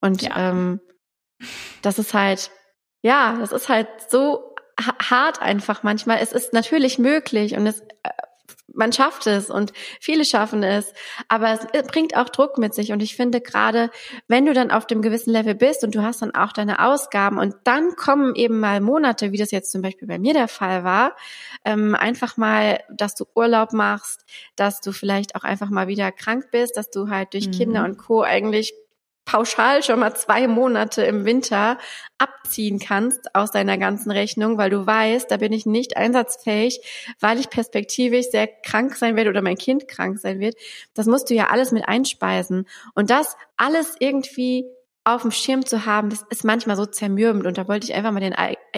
Und 0.00 0.22
ja. 0.22 0.50
ähm, 0.50 0.80
das 1.82 1.98
ist 1.98 2.14
halt, 2.14 2.50
ja, 3.02 3.36
das 3.38 3.52
ist 3.52 3.68
halt 3.68 3.88
so 4.08 4.54
hart 4.78 5.40
einfach 5.40 5.82
manchmal. 5.82 6.18
Es 6.20 6.32
ist 6.32 6.52
natürlich 6.52 6.98
möglich 6.98 7.56
und 7.56 7.66
es 7.66 7.80
äh, 7.80 8.10
man 8.72 8.92
schafft 8.92 9.26
es 9.26 9.50
und 9.50 9.72
viele 10.00 10.24
schaffen 10.24 10.62
es, 10.62 10.92
aber 11.28 11.58
es 11.72 11.86
bringt 11.86 12.16
auch 12.16 12.28
Druck 12.28 12.58
mit 12.58 12.74
sich 12.74 12.92
und 12.92 13.02
ich 13.02 13.16
finde 13.16 13.40
gerade, 13.40 13.90
wenn 14.28 14.46
du 14.46 14.52
dann 14.52 14.70
auf 14.70 14.86
dem 14.86 15.02
gewissen 15.02 15.32
Level 15.32 15.54
bist 15.54 15.84
und 15.84 15.94
du 15.94 16.02
hast 16.02 16.22
dann 16.22 16.34
auch 16.34 16.52
deine 16.52 16.84
Ausgaben 16.84 17.38
und 17.38 17.54
dann 17.64 17.96
kommen 17.96 18.34
eben 18.34 18.60
mal 18.60 18.80
Monate, 18.80 19.32
wie 19.32 19.38
das 19.38 19.50
jetzt 19.50 19.72
zum 19.72 19.82
Beispiel 19.82 20.06
bei 20.06 20.18
mir 20.18 20.34
der 20.34 20.48
Fall 20.48 20.84
war, 20.84 21.16
ähm, 21.64 21.94
einfach 21.94 22.36
mal, 22.36 22.80
dass 22.90 23.14
du 23.14 23.24
Urlaub 23.34 23.72
machst, 23.72 24.24
dass 24.56 24.80
du 24.80 24.92
vielleicht 24.92 25.34
auch 25.34 25.44
einfach 25.44 25.70
mal 25.70 25.88
wieder 25.88 26.12
krank 26.12 26.50
bist, 26.52 26.76
dass 26.76 26.90
du 26.90 27.08
halt 27.08 27.34
durch 27.34 27.48
mhm. 27.48 27.52
Kinder 27.52 27.84
und 27.84 27.98
Co. 27.98 28.22
eigentlich 28.22 28.74
pauschal 29.28 29.82
schon 29.82 30.00
mal 30.00 30.14
zwei 30.14 30.48
Monate 30.48 31.02
im 31.02 31.26
Winter 31.26 31.76
abziehen 32.16 32.78
kannst 32.78 33.34
aus 33.34 33.50
deiner 33.50 33.76
ganzen 33.76 34.10
Rechnung, 34.10 34.56
weil 34.56 34.70
du 34.70 34.86
weißt, 34.86 35.30
da 35.30 35.36
bin 35.36 35.52
ich 35.52 35.66
nicht 35.66 35.98
einsatzfähig, 35.98 36.80
weil 37.20 37.38
ich 37.38 37.50
perspektivisch 37.50 38.30
sehr 38.30 38.46
krank 38.46 38.96
sein 38.96 39.16
werde 39.16 39.28
oder 39.28 39.42
mein 39.42 39.58
Kind 39.58 39.86
krank 39.86 40.18
sein 40.18 40.40
wird. 40.40 40.56
Das 40.94 41.04
musst 41.04 41.28
du 41.28 41.34
ja 41.34 41.48
alles 41.48 41.72
mit 41.72 41.86
einspeisen. 41.86 42.66
Und 42.94 43.10
das 43.10 43.36
alles 43.58 43.96
irgendwie 43.98 44.64
auf 45.04 45.20
dem 45.20 45.30
Schirm 45.30 45.66
zu 45.66 45.84
haben, 45.84 46.08
das 46.08 46.24
ist 46.30 46.44
manchmal 46.44 46.76
so 46.76 46.86
zermürbend. 46.86 47.46
Und 47.46 47.58
da 47.58 47.68
wollte 47.68 47.84
ich 47.84 47.94
einfach 47.94 48.12
mal 48.12 48.20
den 48.20 48.34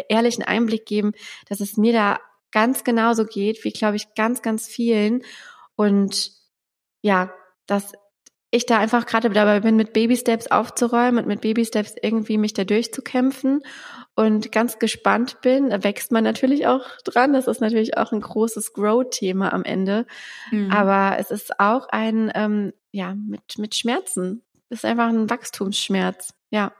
ehrlichen 0.08 0.42
Einblick 0.42 0.84
geben, 0.84 1.12
dass 1.48 1.60
es 1.60 1.76
mir 1.76 1.92
da 1.92 2.18
ganz 2.50 2.82
genauso 2.82 3.24
geht, 3.24 3.62
wie 3.62 3.70
glaube 3.70 3.94
ich 3.94 4.14
ganz, 4.16 4.42
ganz 4.42 4.66
vielen. 4.66 5.22
Und 5.76 6.32
ja, 7.02 7.32
das 7.66 7.92
ich 8.50 8.66
da 8.66 8.78
einfach 8.78 9.06
gerade 9.06 9.30
dabei 9.30 9.60
bin, 9.60 9.76
mit 9.76 9.92
Baby 9.92 10.16
Steps 10.16 10.48
aufzuräumen 10.48 11.18
und 11.18 11.28
mit 11.28 11.40
Baby 11.40 11.64
Steps 11.64 11.94
irgendwie 12.02 12.36
mich 12.36 12.52
da 12.52 12.64
durchzukämpfen 12.64 13.62
und 14.16 14.50
ganz 14.50 14.78
gespannt 14.78 15.40
bin. 15.40 15.70
Wächst 15.84 16.10
man 16.10 16.24
natürlich 16.24 16.66
auch 16.66 16.84
dran. 17.04 17.32
Das 17.32 17.46
ist 17.46 17.60
natürlich 17.60 17.96
auch 17.96 18.12
ein 18.12 18.20
großes 18.20 18.72
Grow-Thema 18.72 19.52
am 19.52 19.62
Ende. 19.62 20.06
Mhm. 20.50 20.70
Aber 20.72 21.16
es 21.18 21.30
ist 21.30 21.60
auch 21.60 21.88
ein, 21.90 22.30
ähm, 22.34 22.72
ja, 22.90 23.14
mit, 23.14 23.58
mit 23.58 23.74
Schmerzen. 23.76 24.42
Es 24.68 24.78
ist 24.78 24.84
einfach 24.84 25.08
ein 25.08 25.30
Wachstumsschmerz. 25.30 26.34
Ja. 26.50 26.72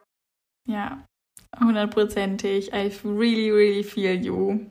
Ja, 0.67 1.05
hundertprozentig. 1.59 2.73
I 2.73 2.91
really, 3.05 3.51
really 3.51 3.85
feel 3.85 4.15
you. 4.15 4.67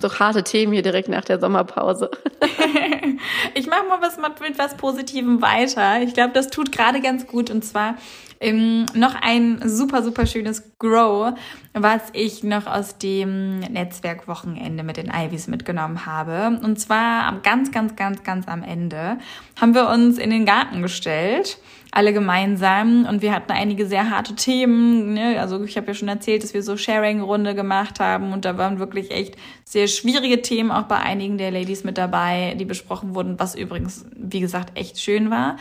Doch 0.00 0.20
harte 0.20 0.42
Themen 0.42 0.72
hier 0.72 0.82
direkt 0.82 1.08
nach 1.08 1.24
der 1.24 1.38
Sommerpause. 1.38 2.10
ich 3.54 3.66
mache 3.66 3.84
mal 3.88 4.00
was 4.00 4.16
mit 4.16 4.58
was 4.58 4.76
Positivem 4.76 5.42
weiter. 5.42 6.02
Ich 6.02 6.14
glaube, 6.14 6.32
das 6.32 6.48
tut 6.48 6.72
gerade 6.72 7.00
ganz 7.00 7.26
gut. 7.26 7.50
Und 7.50 7.64
zwar 7.64 7.96
ähm, 8.40 8.86
noch 8.94 9.14
ein 9.14 9.60
super, 9.64 10.02
super 10.02 10.26
schönes 10.26 10.76
Grow, 10.78 11.34
was 11.72 12.02
ich 12.12 12.42
noch 12.42 12.66
aus 12.66 12.98
dem 12.98 13.60
Netzwerkwochenende 13.60 14.82
mit 14.82 14.96
den 14.96 15.10
Ivys 15.14 15.46
mitgenommen 15.46 16.06
habe. 16.06 16.58
Und 16.62 16.78
zwar 16.78 17.24
am 17.24 17.42
ganz, 17.42 17.70
ganz, 17.70 17.96
ganz, 17.96 18.22
ganz 18.24 18.48
am 18.48 18.62
Ende 18.62 19.18
haben 19.60 19.74
wir 19.74 19.88
uns 19.88 20.18
in 20.18 20.30
den 20.30 20.44
Garten 20.44 20.82
gestellt 20.82 21.58
alle 21.92 22.14
gemeinsam 22.14 23.06
und 23.06 23.20
wir 23.20 23.32
hatten 23.32 23.52
einige 23.52 23.86
sehr 23.86 24.10
harte 24.10 24.34
Themen. 24.34 25.12
Ne? 25.12 25.38
Also 25.38 25.62
ich 25.62 25.76
habe 25.76 25.88
ja 25.88 25.94
schon 25.94 26.08
erzählt, 26.08 26.42
dass 26.42 26.54
wir 26.54 26.62
so 26.62 26.76
Sharing-Runde 26.76 27.54
gemacht 27.54 28.00
haben 28.00 28.32
und 28.32 28.46
da 28.46 28.56
waren 28.56 28.78
wirklich 28.78 29.10
echt 29.10 29.36
sehr 29.64 29.86
schwierige 29.86 30.40
Themen 30.40 30.70
auch 30.70 30.84
bei 30.84 30.96
einigen 30.96 31.36
der 31.36 31.50
Ladies 31.50 31.84
mit 31.84 31.98
dabei, 31.98 32.56
die 32.58 32.64
besprochen 32.64 33.14
wurden, 33.14 33.38
was 33.38 33.54
übrigens, 33.54 34.06
wie 34.16 34.40
gesagt, 34.40 34.76
echt 34.76 34.98
schön 34.98 35.30
war 35.30 35.56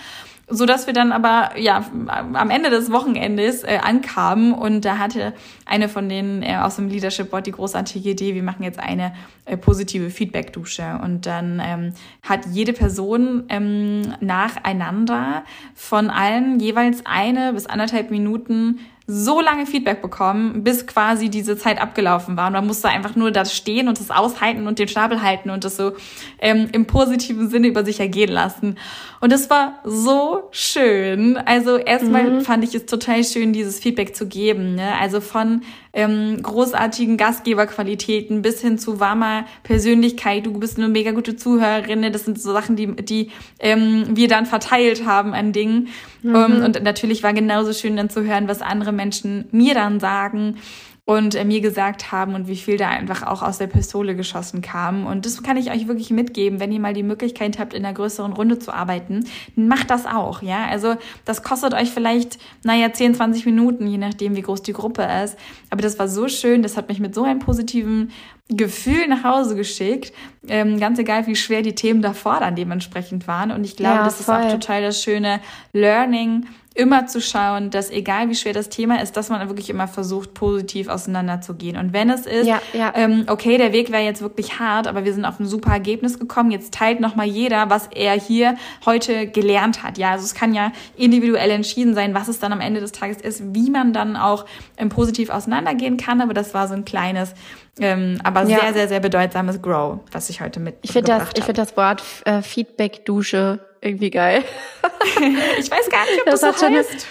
so 0.51 0.65
dass 0.65 0.87
wir 0.87 0.93
dann 0.93 1.11
aber 1.11 1.57
ja 1.57 1.85
am 2.11 2.49
Ende 2.49 2.69
des 2.69 2.91
Wochenendes 2.91 3.63
äh, 3.63 3.79
ankamen 3.81 4.53
und 4.53 4.85
da 4.85 4.97
hatte 4.97 5.33
eine 5.65 5.89
von 5.89 6.09
denen 6.09 6.43
äh, 6.43 6.57
aus 6.57 6.75
dem 6.75 6.89
Leadership 6.89 7.31
Board 7.31 7.47
die 7.47 7.51
großartige 7.51 8.11
Idee, 8.11 8.35
wir 8.35 8.43
machen 8.43 8.63
jetzt 8.63 8.79
eine 8.79 9.13
äh, 9.45 9.57
positive 9.57 10.09
Feedback-Dusche. 10.09 10.99
Und 11.03 11.25
dann 11.25 11.61
ähm, 11.63 11.93
hat 12.21 12.45
jede 12.51 12.73
Person 12.73 13.45
ähm, 13.49 14.13
nacheinander 14.19 15.43
von 15.73 16.09
allen 16.09 16.59
jeweils 16.59 17.05
eine 17.05 17.53
bis 17.53 17.65
anderthalb 17.65 18.11
Minuten 18.11 18.79
so 19.07 19.41
lange 19.41 19.65
Feedback 19.65 20.01
bekommen, 20.01 20.63
bis 20.63 20.87
quasi 20.87 21.29
diese 21.29 21.57
Zeit 21.57 21.81
abgelaufen 21.81 22.37
war. 22.37 22.47
Und 22.47 22.53
man 22.53 22.67
musste 22.67 22.87
einfach 22.87 23.15
nur 23.15 23.31
da 23.31 23.45
stehen 23.45 23.87
und 23.87 23.99
das 23.99 24.11
aushalten 24.11 24.67
und 24.67 24.79
den 24.79 24.87
Schnabel 24.87 25.21
halten 25.21 25.49
und 25.49 25.63
das 25.63 25.75
so 25.75 25.93
ähm, 26.39 26.69
im 26.71 26.85
positiven 26.85 27.49
Sinne 27.49 27.67
über 27.67 27.83
sich 27.83 27.99
ergehen 27.99 28.31
lassen. 28.31 28.77
Und 29.19 29.33
es 29.33 29.49
war 29.49 29.79
so 29.83 30.47
schön. 30.51 31.37
Also 31.37 31.77
erstmal 31.77 32.29
mhm. 32.29 32.41
fand 32.41 32.63
ich 32.63 32.75
es 32.75 32.85
total 32.85 33.23
schön, 33.23 33.53
dieses 33.53 33.79
Feedback 33.79 34.15
zu 34.15 34.27
geben. 34.27 34.75
Ne? 34.75 34.93
Also 34.99 35.19
von 35.19 35.61
ähm, 35.93 36.41
großartigen 36.41 37.17
Gastgeberqualitäten 37.17 38.41
bis 38.41 38.61
hin 38.61 38.77
zu 38.77 38.99
warmer 38.99 39.45
Persönlichkeit. 39.63 40.45
Du 40.45 40.53
bist 40.53 40.77
eine 40.77 40.87
mega 40.87 41.11
gute 41.11 41.35
Zuhörerin. 41.35 42.11
Das 42.13 42.25
sind 42.25 42.41
so 42.41 42.53
Sachen, 42.53 42.75
die, 42.75 42.95
die 42.95 43.31
ähm, 43.59 44.05
wir 44.11 44.27
dann 44.27 44.45
verteilt 44.45 45.05
haben 45.05 45.33
an 45.33 45.51
Dingen. 45.51 45.89
Mhm. 46.21 46.35
Um, 46.35 46.51
ähm, 46.53 46.63
und 46.63 46.83
natürlich 46.83 47.23
war 47.23 47.33
genauso 47.33 47.73
schön 47.73 47.97
dann 47.97 48.09
zu 48.09 48.23
hören, 48.23 48.47
was 48.47 48.61
andere 48.61 48.91
Menschen 48.91 49.45
mir 49.51 49.73
dann 49.73 49.99
sagen 49.99 50.57
und 51.05 51.35
äh, 51.35 51.43
mir 51.43 51.61
gesagt 51.61 52.11
haben 52.11 52.35
und 52.35 52.47
wie 52.47 52.55
viel 52.55 52.77
da 52.77 52.89
einfach 52.89 53.23
auch 53.23 53.41
aus 53.41 53.57
der 53.57 53.67
Pistole 53.67 54.15
geschossen 54.15 54.61
kam. 54.61 55.07
Und 55.07 55.25
das 55.25 55.41
kann 55.41 55.57
ich 55.57 55.71
euch 55.71 55.87
wirklich 55.87 56.11
mitgeben, 56.11 56.59
wenn 56.59 56.71
ihr 56.71 56.79
mal 56.79 56.93
die 56.93 57.03
Möglichkeit 57.03 57.59
habt, 57.59 57.73
in 57.73 57.83
einer 57.83 57.93
größeren 57.93 58.33
Runde 58.33 58.59
zu 58.59 58.71
arbeiten, 58.71 59.25
macht 59.55 59.89
das 59.89 60.05
auch, 60.05 60.41
ja. 60.41 60.67
Also 60.67 60.95
das 61.25 61.43
kostet 61.43 61.73
euch 61.73 61.89
vielleicht, 61.89 62.37
naja, 62.63 62.93
10, 62.93 63.15
20 63.15 63.45
Minuten, 63.45 63.87
je 63.87 63.97
nachdem, 63.97 64.35
wie 64.35 64.41
groß 64.43 64.61
die 64.61 64.73
Gruppe 64.73 65.07
ist. 65.23 65.37
Aber 65.69 65.81
das 65.81 65.97
war 65.97 66.07
so 66.07 66.27
schön, 66.27 66.61
das 66.61 66.77
hat 66.77 66.87
mich 66.87 66.99
mit 66.99 67.15
so 67.15 67.23
einem 67.23 67.39
positiven 67.39 68.11
Gefühl 68.49 69.07
nach 69.07 69.23
Hause 69.23 69.55
geschickt, 69.55 70.13
ähm, 70.47 70.79
ganz 70.79 70.99
egal, 70.99 71.25
wie 71.25 71.35
schwer 71.35 71.61
die 71.61 71.75
Themen 71.75 72.01
davor 72.01 72.39
dann 72.41 72.55
dementsprechend 72.55 73.27
waren. 73.27 73.51
Und 73.51 73.63
ich 73.63 73.75
glaube, 73.75 73.95
ja, 73.95 74.03
das 74.03 74.21
voll. 74.21 74.35
ist 74.35 74.45
auch 74.45 74.51
total 74.51 74.81
das 74.81 75.01
schöne 75.01 75.39
Learning, 75.73 76.45
immer 76.73 77.05
zu 77.05 77.19
schauen, 77.19 77.69
dass 77.69 77.89
egal 77.89 78.29
wie 78.29 78.35
schwer 78.35 78.53
das 78.53 78.69
Thema 78.69 79.01
ist, 79.01 79.17
dass 79.17 79.29
man 79.29 79.45
wirklich 79.49 79.69
immer 79.69 79.89
versucht, 79.89 80.33
positiv 80.33 80.87
auseinanderzugehen. 80.87 81.75
Und 81.75 81.91
wenn 81.91 82.09
es 82.09 82.25
ist, 82.25 82.47
ja, 82.47 82.61
ja. 82.71 82.93
Ähm, 82.95 83.25
okay, 83.27 83.57
der 83.57 83.73
Weg 83.73 83.91
wäre 83.91 84.03
jetzt 84.03 84.21
wirklich 84.21 84.57
hart, 84.57 84.87
aber 84.87 85.03
wir 85.03 85.13
sind 85.13 85.25
auf 85.25 85.37
ein 85.39 85.45
super 85.45 85.71
Ergebnis 85.71 86.17
gekommen, 86.17 86.49
jetzt 86.49 86.73
teilt 86.73 87.01
nochmal 87.01 87.27
jeder, 87.27 87.69
was 87.69 87.87
er 87.87 88.13
hier 88.13 88.55
heute 88.85 89.27
gelernt 89.27 89.83
hat. 89.83 89.97
Ja, 89.97 90.11
also 90.11 90.23
es 90.23 90.33
kann 90.33 90.53
ja 90.53 90.71
individuell 90.95 91.49
entschieden 91.49 91.93
sein, 91.93 92.13
was 92.13 92.29
es 92.29 92.39
dann 92.39 92.53
am 92.53 92.61
Ende 92.61 92.79
des 92.79 92.93
Tages 92.93 93.17
ist, 93.17 93.53
wie 93.53 93.69
man 93.69 93.91
dann 93.91 94.15
auch 94.15 94.45
ähm, 94.77 94.87
positiv 94.87 95.29
auseinandergehen 95.29 95.97
kann, 95.97 96.21
aber 96.21 96.33
das 96.33 96.53
war 96.53 96.69
so 96.69 96.73
ein 96.73 96.85
kleines, 96.85 97.33
ähm, 97.81 98.17
aber 98.23 98.43
ja. 98.43 98.59
sehr, 98.61 98.73
sehr, 98.73 98.87
sehr 98.87 98.99
bedeutsames 99.01 99.61
Grow, 99.61 99.99
was 100.13 100.29
ich 100.29 100.39
heute 100.39 100.61
mit 100.61 100.77
Ich 100.83 100.93
finde 100.93 101.11
das, 101.11 101.29
ich 101.35 101.43
finde 101.43 101.61
das 101.61 101.75
Wort 101.75 102.01
äh, 102.23 102.41
Feedback-Dusche 102.41 103.59
irgendwie 103.81 104.11
geil. 104.11 104.43
ich 105.59 105.69
weiß 105.71 105.89
gar 105.89 106.05
nicht, 106.05 106.19
ob 106.19 106.25
das, 106.25 106.41
das 106.41 106.59
so 106.59 106.67
heißt. 106.67 107.07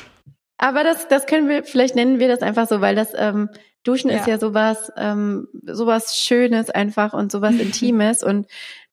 aber 0.59 0.85
das, 0.85 1.09
das 1.09 1.27
können 1.27 1.49
wir, 1.49 1.65
vielleicht 1.65 1.97
nennen 1.97 2.19
wir 2.19 2.29
das 2.29 2.41
einfach 2.41 2.69
so, 2.69 2.81
weil 2.81 2.95
das 2.95 3.13
ähm, 3.15 3.51
Duschen 3.83 4.11
ja. 4.11 4.19
ist 4.19 4.27
ja 4.27 4.39
sowas, 4.39 4.93
ähm, 4.97 5.49
sowas 5.65 6.17
Schönes 6.17 6.71
einfach 6.71 7.13
und 7.13 7.33
sowas 7.33 7.55
Intimes 7.59 8.23
und 8.23 8.47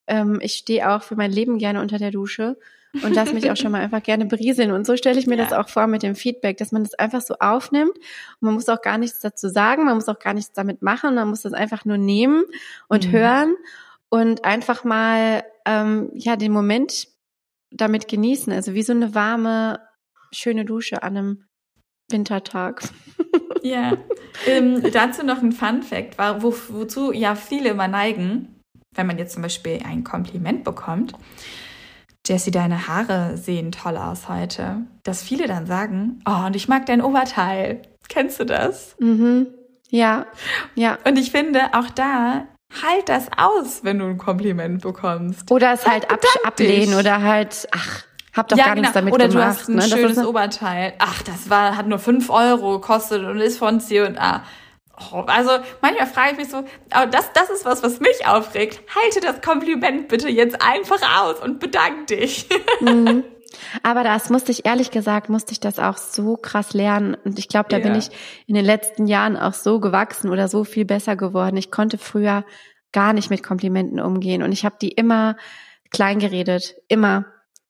Ähm, 0.10 0.40
ich 0.42 0.54
stehe 0.54 0.90
auch 0.90 1.04
für 1.04 1.18
mein 1.18 1.32
Leben 1.32 1.58
gerne 1.58 1.82
unter 1.82 1.98
der 1.98 2.12
Dusche 2.12 2.56
und 3.04 3.14
lass 3.14 3.34
mich 3.34 3.52
auch 3.52 3.58
schon 3.58 3.72
mal 3.72 3.82
einfach 3.82 4.02
gerne 4.02 4.26
berieseln. 4.26 4.72
Und 4.72 4.86
so 4.86 4.96
stelle 4.96 5.20
ich 5.20 5.28
mir 5.28 5.38
ja. 5.38 5.44
das 5.44 5.54
auch 5.54 5.70
vor 5.70 5.88
mit 5.88 6.04
dem 6.04 6.16
Feedback, 6.16 6.58
dass 6.58 6.72
man 6.72 6.84
das 6.84 6.94
einfach 6.94 7.22
so 7.22 7.36
aufnimmt. 7.40 7.96
Und 7.96 8.42
man 8.42 8.54
muss 8.54 8.70
auch 8.70 8.82
gar 8.82 8.98
nichts 8.98 9.20
dazu 9.20 9.50
sagen, 9.50 9.86
man 9.86 9.96
muss 9.96 10.08
auch 10.08 10.20
gar 10.20 10.34
nichts 10.34 10.54
damit 10.54 10.82
machen, 10.82 11.16
man 11.16 11.28
muss 11.28 11.42
das 11.42 11.54
einfach 11.54 11.86
nur 11.86 11.98
nehmen 11.98 12.46
und 12.88 13.08
mhm. 13.08 13.12
hören 13.12 13.56
und 14.10 14.46
einfach 14.46 14.84
mal 14.84 15.44
ähm, 15.66 16.10
ja 16.14 16.36
den 16.38 16.52
Moment 16.52 17.08
damit 17.72 18.08
genießen. 18.08 18.52
Also 18.54 18.74
wie 18.74 18.84
so 18.84 18.94
eine 18.94 19.14
warme, 19.16 19.80
schöne 20.32 20.66
Dusche 20.66 21.04
an 21.04 21.18
einem 21.18 21.44
Wintertag. 22.10 22.84
Ja. 23.64 23.98
Ähm, 24.46 24.84
dazu 24.92 25.26
noch 25.26 25.42
ein 25.42 25.52
Fun 25.52 25.82
Fact, 25.82 26.20
war, 26.20 26.44
wo, 26.44 26.54
wozu 26.70 27.12
ja 27.12 27.34
viele 27.34 27.70
immer 27.70 27.88
neigen, 27.88 28.62
wenn 28.94 29.08
man 29.08 29.18
jetzt 29.18 29.34
zum 29.34 29.42
Beispiel 29.42 29.80
ein 29.84 30.04
Kompliment 30.04 30.64
bekommt. 30.64 31.14
Jessie, 32.26 32.52
deine 32.52 32.88
Haare 32.88 33.36
sehen 33.36 33.72
toll 33.72 33.98
aus 33.98 34.30
heute. 34.30 34.86
Dass 35.02 35.24
viele 35.24 35.48
dann 35.48 35.66
sagen, 35.66 36.22
oh, 36.28 36.46
und 36.46 36.56
ich 36.56 36.68
mag 36.68 36.86
dein 36.86 37.02
Oberteil. 37.02 37.82
Kennst 38.10 38.40
du 38.40 38.46
das? 38.46 38.96
Mhm. 39.00 39.48
Ja, 39.90 40.28
ja. 40.76 41.00
Und 41.04 41.18
ich 41.18 41.32
finde, 41.32 41.74
auch 41.74 41.90
da 41.90 42.48
halt 42.70 43.10
das 43.10 43.28
aus, 43.36 43.84
wenn 43.84 44.00
du 44.00 44.06
ein 44.06 44.18
Kompliment 44.18 44.82
bekommst. 44.82 45.50
Oder 45.52 45.74
es 45.74 45.88
halt 45.88 46.10
ab 46.12 46.20
ablehnen 46.44 46.90
dich. 46.90 46.96
oder 46.96 47.22
halt, 47.22 47.68
ach, 47.72 48.04
hab 48.34 48.48
doch 48.48 48.58
ja, 48.58 48.66
gar 48.66 48.76
genau. 48.76 48.82
nichts 48.82 48.94
damit 48.94 49.14
Oder 49.14 49.28
gemacht. 49.28 49.38
Oder 49.38 49.46
du 49.46 49.60
hast 49.60 49.70
ein 49.70 49.76
ne? 49.76 49.82
schönes 49.82 50.26
Oberteil. 50.26 50.94
Ach, 51.00 51.22
das 51.24 51.50
war, 51.50 51.76
hat 51.76 51.88
nur 51.88 52.00
fünf 52.00 52.30
Euro 52.30 52.80
gekostet 52.80 53.24
und 53.24 53.40
ist 53.40 53.58
von 53.58 53.80
C&A. 53.80 54.44
Oh, 55.12 55.24
also 55.28 55.52
manchmal 55.82 56.08
frage 56.08 56.32
ich 56.32 56.38
mich 56.38 56.50
so, 56.50 56.64
aber 56.90 57.06
das, 57.06 57.32
das 57.34 57.50
ist 57.52 57.66
was, 57.66 57.84
was 57.84 58.00
mich 58.00 58.26
aufregt. 58.26 58.80
Halte 58.96 59.20
das 59.22 59.42
Kompliment 59.42 60.08
bitte 60.08 60.28
jetzt 60.28 60.62
einfach 60.62 61.02
aus 61.22 61.40
und 61.42 61.60
bedank 61.60 62.08
dich. 62.08 62.48
Mhm. 62.80 63.24
Aber 63.84 64.04
das 64.04 64.30
musste 64.30 64.52
ich 64.52 64.66
ehrlich 64.66 64.92
gesagt, 64.92 65.30
musste 65.30 65.52
ich 65.52 65.60
das 65.60 65.80
auch 65.80 65.98
so 65.98 66.38
krass 66.38 66.74
lernen. 66.74 67.16
Und 67.24 67.40
ich 67.40 67.48
glaube, 67.48 67.70
da 67.70 67.78
yeah. 67.78 67.88
bin 67.88 67.96
ich 67.96 68.10
in 68.46 68.56
den 68.56 68.66
letzten 68.66 69.08
Jahren 69.08 69.38
auch 69.38 69.54
so 69.54 69.80
gewachsen 69.80 70.30
oder 70.30 70.48
so 70.48 70.64
viel 70.64 70.86
besser 70.86 71.16
geworden. 71.16 71.58
Ich 71.58 71.72
konnte 71.72 71.98
früher 71.98 72.44
gar 72.92 73.14
nicht 73.14 73.30
mit 73.30 73.44
Komplimenten 73.44 74.00
umgehen 74.00 74.42
und 74.44 74.52
ich 74.52 74.66
habe 74.66 74.78
die 74.82 74.90
immer 74.90 75.36
klein 75.92 76.20
geredet, 76.20 76.76
immer. 76.88 77.26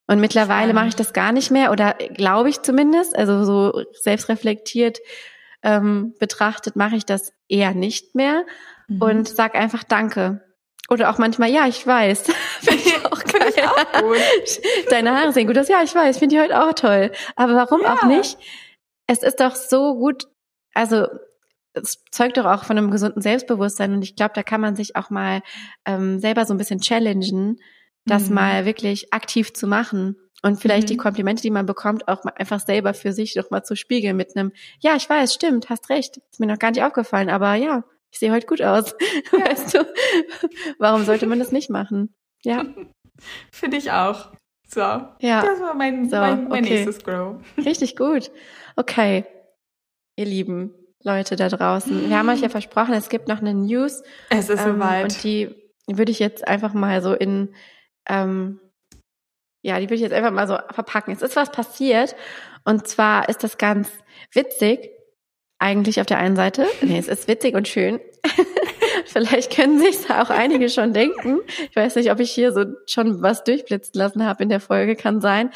Und 0.08 0.22
mittlerweile 0.22 0.74
mache 0.74 0.88
ich 0.88 0.96
das 0.96 1.12
gar 1.12 1.34
nicht 1.34 1.52
mehr 1.52 1.72
oder 1.72 1.96
glaube 2.14 2.50
ich 2.50 2.62
zumindest, 2.62 3.16
also 3.16 3.44
so 3.44 3.84
selbstreflektiert 3.92 5.00
ähm, 5.64 6.14
betrachtet, 6.20 6.78
mache 6.78 6.96
ich 6.96 7.06
das 7.06 7.34
eher 7.50 7.74
nicht 7.74 8.16
mehr 8.16 8.46
mhm. 8.88 9.02
und 9.02 9.28
sag 9.28 9.56
einfach 9.56 9.84
Danke. 9.84 10.47
Oder 10.90 11.10
auch 11.10 11.18
manchmal, 11.18 11.50
ja, 11.50 11.68
ich 11.68 11.86
weiß. 11.86 12.24
Finde 12.62 12.84
ich 12.84 13.06
auch 13.06 13.24
geil. 13.24 13.54
Ich 13.56 13.64
auch 13.64 14.02
gut. 14.02 14.62
Deine 14.90 15.16
Haare 15.16 15.34
sehen 15.34 15.48
gut 15.48 15.58
aus. 15.58 15.68
Ja, 15.68 15.84
ich 15.84 15.94
weiß, 15.94 16.18
finde 16.18 16.36
ich 16.36 16.42
heute 16.42 16.62
auch 16.62 16.74
toll. 16.74 17.12
Aber 17.36 17.56
warum 17.56 17.82
ja. 17.82 17.94
auch 17.94 18.04
nicht? 18.04 18.38
Es 19.08 19.24
ist 19.24 19.40
doch 19.40 19.56
so 19.56 19.96
gut, 19.96 20.28
also 20.74 21.08
es 21.74 22.04
zeugt 22.12 22.38
doch 22.38 22.46
auch 22.46 22.64
von 22.64 22.78
einem 22.78 22.92
gesunden 22.92 23.22
Selbstbewusstsein 23.22 23.94
und 23.94 24.02
ich 24.02 24.16
glaube, 24.16 24.34
da 24.34 24.44
kann 24.44 24.62
man 24.62 24.76
sich 24.76 24.96
auch 24.96 25.10
mal 25.10 25.42
ähm, 25.86 26.20
selber 26.20 26.46
so 26.46 26.54
ein 26.54 26.58
bisschen 26.58 26.82
challengen, 26.82 27.60
das 28.06 28.30
mhm. 28.30 28.36
mal 28.36 28.66
wirklich 28.66 29.14
aktiv 29.14 29.54
zu 29.54 29.68
machen 29.68 30.16
und 30.42 30.60
vielleicht 30.60 30.88
mhm. 30.88 30.94
die 30.94 30.98
Komplimente, 30.98 31.42
die 31.42 31.52
man 31.52 31.66
bekommt, 31.66 32.08
auch 32.08 32.24
mal 32.24 32.34
einfach 32.36 32.60
selber 32.60 32.94
für 32.94 33.14
sich 33.14 33.36
noch 33.36 33.50
mal 33.50 33.64
zu 33.64 33.76
spiegeln 33.76 34.18
mit 34.18 34.36
einem, 34.36 34.52
ja, 34.80 34.96
ich 34.96 35.10
weiß, 35.10 35.34
stimmt, 35.34 35.70
hast 35.70 35.90
recht, 35.90 36.18
ist 36.32 36.40
mir 36.40 36.48
noch 36.48 36.60
gar 36.60 36.72
nicht 36.72 36.84
aufgefallen, 36.84 37.30
aber 37.30 37.56
ja, 37.56 37.84
ich 38.12 38.20
sehe 38.20 38.32
heute 38.32 38.48
gut 38.48 38.62
aus. 38.62 38.96
Ja. 39.32 39.46
Weißt 39.46 39.74
du, 39.74 39.86
warum 40.80 41.04
sollte 41.04 41.28
man 41.28 41.40
das 41.40 41.52
nicht 41.52 41.70
machen? 41.70 42.16
Ja. 42.44 42.66
Finde 43.52 43.78
ich 43.78 43.92
auch. 43.92 44.32
So. 44.68 44.82
Ja. 44.82 45.42
Das 45.42 45.60
war 45.62 45.74
mein, 45.74 46.10
so, 46.10 46.18
mein, 46.18 46.48
mein 46.48 46.64
okay. 46.64 46.74
nächstes 46.74 47.04
Grow. 47.04 47.38
Richtig 47.58 47.96
gut. 47.96 48.32
Okay. 48.76 49.26
Ihr 50.16 50.26
Lieben 50.26 50.74
Leute 51.04 51.36
da 51.36 51.48
draußen. 51.48 52.10
Wir 52.10 52.18
haben 52.18 52.30
euch 52.30 52.42
ja 52.42 52.50
versprochen, 52.50 52.94
es 52.94 53.10
gibt 53.10 53.28
noch 53.28 53.40
eine 53.40 53.54
News. 53.54 54.04
Es 54.30 54.50
ist 54.50 54.66
ähm, 54.66 54.76
soweit. 54.76 55.04
Und 55.04 55.24
die 55.24 55.56
würde 55.88 56.12
ich 56.12 56.20
jetzt 56.20 56.48
einfach 56.48 56.74
mal 56.74 57.02
so 57.02 57.14
in 57.14 57.54
ähm, 58.10 58.60
ja, 59.62 59.80
die 59.80 59.86
würde 59.86 59.96
ich 59.96 60.02
jetzt 60.02 60.14
einfach 60.14 60.32
mal 60.32 60.48
so 60.48 60.58
verpacken. 60.74 61.14
Es 61.14 61.22
ist 61.22 61.36
was 61.36 61.52
passiert 61.52 62.16
und 62.64 62.88
zwar 62.88 63.30
ist 63.30 63.44
das 63.44 63.58
ganz 63.58 63.90
witzig, 64.34 64.90
eigentlich 65.60 66.00
auf 66.00 66.06
der 66.06 66.20
einen 66.20 66.36
Seite. 66.36 66.68
Nee, 66.82 66.98
es 66.98 67.08
ist 67.08 67.28
witzig 67.28 67.56
und 67.56 67.68
schön. 67.68 68.00
Vielleicht 69.06 69.56
können 69.56 69.80
sich 69.80 70.10
auch 70.10 70.30
einige 70.30 70.70
schon 70.70 70.94
denken. 70.94 71.40
Ich 71.70 71.76
weiß 71.76 71.96
nicht, 71.96 72.12
ob 72.12 72.20
ich 72.20 72.32
hier 72.32 72.52
so 72.52 72.66
schon 72.86 73.22
was 73.22 73.44
durchblitzen 73.44 73.94
lassen 73.96 74.26
habe 74.26 74.44
in 74.44 74.50
der 74.50 74.60
Folge, 74.60 74.96
kann 74.96 75.22
sein. 75.22 75.52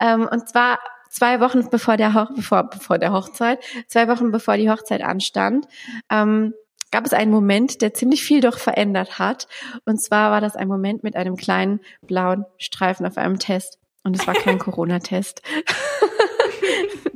Ähm, 0.00 0.28
und 0.30 0.48
zwar 0.48 0.78
zwei 1.10 1.40
Wochen 1.40 1.68
bevor 1.70 1.96
der, 1.96 2.14
Hoch 2.14 2.30
bevor, 2.34 2.64
bevor 2.64 2.98
der 2.98 3.12
Hochzeit, 3.12 3.60
zwei 3.86 4.08
Wochen 4.08 4.30
bevor 4.30 4.56
die 4.56 4.70
Hochzeit 4.70 5.02
anstand, 5.02 5.66
ähm, 6.10 6.54
gab 6.90 7.04
es 7.04 7.12
einen 7.12 7.30
Moment, 7.30 7.82
der 7.82 7.94
ziemlich 7.94 8.22
viel 8.22 8.40
doch 8.40 8.58
verändert 8.58 9.18
hat. 9.18 9.48
Und 9.84 10.00
zwar 10.00 10.30
war 10.30 10.40
das 10.40 10.56
ein 10.56 10.68
Moment 10.68 11.02
mit 11.02 11.16
einem 11.16 11.36
kleinen 11.36 11.80
blauen 12.02 12.44
Streifen 12.56 13.06
auf 13.06 13.18
einem 13.18 13.38
Test. 13.38 13.78
Und 14.04 14.18
es 14.18 14.26
war 14.26 14.34
kein 14.34 14.58
Corona-Test. 14.58 15.42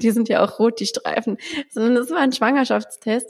Die 0.03 0.11
sind 0.11 0.29
ja 0.29 0.45
auch 0.45 0.59
rot, 0.59 0.81
die 0.81 0.87
Streifen. 0.87 1.39
Sondern 1.71 1.97
es 1.97 2.11
war 2.11 2.19
ein 2.19 2.33
Schwangerschaftstest. 2.33 3.29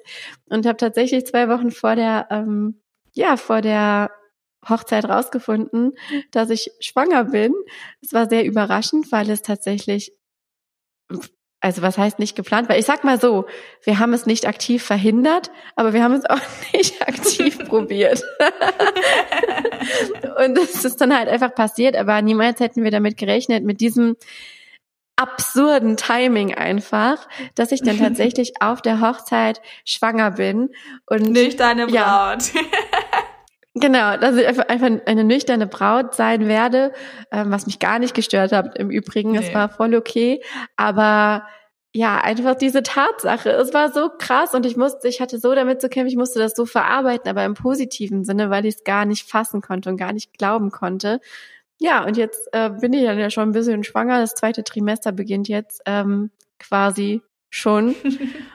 Und 0.48 0.66
habe 0.66 0.76
tatsächlich 0.76 1.26
zwei 1.26 1.48
Wochen 1.48 1.70
vor 1.70 1.96
der, 1.96 2.28
ähm, 2.30 2.80
ja, 3.12 3.36
vor 3.36 3.60
der 3.60 4.10
Hochzeit 4.68 5.04
rausgefunden, 5.04 5.92
dass 6.30 6.50
ich 6.50 6.70
schwanger 6.80 7.24
bin. 7.24 7.52
Es 8.00 8.12
war 8.12 8.28
sehr 8.28 8.44
überraschend, 8.44 9.10
weil 9.10 9.28
es 9.30 9.42
tatsächlich 9.42 10.12
also 11.62 11.80
was 11.80 11.96
heißt 11.96 12.18
nicht 12.18 12.34
geplant? 12.34 12.68
Weil 12.68 12.80
ich 12.80 12.86
sag 12.86 13.04
mal 13.04 13.20
so, 13.20 13.46
wir 13.84 14.00
haben 14.00 14.12
es 14.12 14.26
nicht 14.26 14.46
aktiv 14.46 14.82
verhindert, 14.82 15.52
aber 15.76 15.92
wir 15.92 16.02
haben 16.02 16.14
es 16.14 16.28
auch 16.28 16.40
nicht 16.74 17.00
aktiv 17.00 17.56
probiert. 17.68 18.22
und 20.44 20.58
es 20.58 20.84
ist 20.84 21.00
dann 21.00 21.16
halt 21.16 21.28
einfach 21.28 21.54
passiert, 21.54 21.96
aber 21.96 22.20
niemals 22.20 22.58
hätten 22.58 22.82
wir 22.82 22.90
damit 22.90 23.16
gerechnet, 23.16 23.64
mit 23.64 23.80
diesem 23.80 24.16
absurden 25.22 25.96
Timing 25.96 26.54
einfach, 26.54 27.28
dass 27.54 27.72
ich 27.72 27.82
dann 27.82 27.98
tatsächlich 28.00 28.54
auf 28.60 28.82
der 28.82 29.00
Hochzeit 29.00 29.60
schwanger 29.84 30.32
bin 30.32 30.70
und 31.06 31.22
nicht 31.30 31.60
deine 31.60 31.86
Braut. 31.86 31.94
Ja, 31.94 32.36
Genau, 33.74 34.18
dass 34.18 34.36
ich 34.36 34.46
einfach, 34.46 34.68
einfach 34.68 34.90
eine 35.06 35.24
nüchterne 35.24 35.66
Braut 35.66 36.14
sein 36.14 36.46
werde, 36.46 36.92
ähm, 37.30 37.50
was 37.50 37.64
mich 37.64 37.78
gar 37.78 37.98
nicht 37.98 38.14
gestört 38.14 38.52
hat 38.52 38.78
im 38.78 38.90
Übrigen. 38.90 39.34
Es 39.34 39.48
nee. 39.48 39.54
war 39.54 39.70
voll 39.70 39.94
okay. 39.94 40.42
Aber 40.76 41.46
ja, 41.94 42.18
einfach 42.18 42.54
diese 42.54 42.82
Tatsache. 42.82 43.50
Es 43.50 43.72
war 43.72 43.90
so 43.92 44.10
krass 44.18 44.54
und 44.54 44.66
ich 44.66 44.76
musste, 44.76 45.08
ich 45.08 45.22
hatte 45.22 45.38
so 45.38 45.54
damit 45.54 45.80
zu 45.80 45.88
kämpfen, 45.88 46.10
ich 46.10 46.16
musste 46.16 46.38
das 46.38 46.52
so 46.54 46.66
verarbeiten, 46.66 47.30
aber 47.30 47.44
im 47.44 47.54
positiven 47.54 48.24
Sinne, 48.24 48.50
weil 48.50 48.66
ich 48.66 48.76
es 48.76 48.84
gar 48.84 49.06
nicht 49.06 49.28
fassen 49.28 49.62
konnte 49.62 49.88
und 49.88 49.96
gar 49.96 50.12
nicht 50.12 50.36
glauben 50.36 50.70
konnte. 50.70 51.20
Ja, 51.83 52.05
und 52.05 52.16
jetzt 52.16 52.49
äh, 52.53 52.70
bin 52.70 52.93
ich 52.93 53.05
dann 53.05 53.18
ja 53.18 53.28
schon 53.28 53.49
ein 53.49 53.53
bisschen 53.53 53.83
schwanger. 53.83 54.20
Das 54.20 54.37
zweite 54.37 54.62
Trimester 54.62 55.11
beginnt 55.11 55.49
jetzt 55.49 55.83
ähm, 55.85 56.30
quasi 56.61 57.22
schon. 57.51 57.97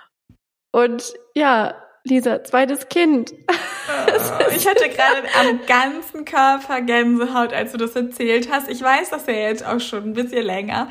und 0.71 1.13
ja, 1.35 1.75
Lisa, 2.05 2.43
zweites 2.43 2.87
Kind. 2.89 3.33
Oh, 3.89 4.53
ich 4.53 4.67
hatte 4.67 4.89
gerade 4.89 5.23
am 5.39 5.61
ganzen 5.65 6.25
Körper 6.25 6.81
Gänsehaut, 6.81 7.53
als 7.53 7.71
du 7.71 7.77
das 7.77 7.95
erzählt 7.95 8.49
hast. 8.51 8.69
Ich 8.69 8.81
weiß 8.81 9.11
das 9.11 9.27
ja 9.27 9.33
jetzt 9.33 9.65
auch 9.65 9.79
schon 9.79 10.03
ein 10.03 10.13
bisschen 10.13 10.43
länger. 10.43 10.89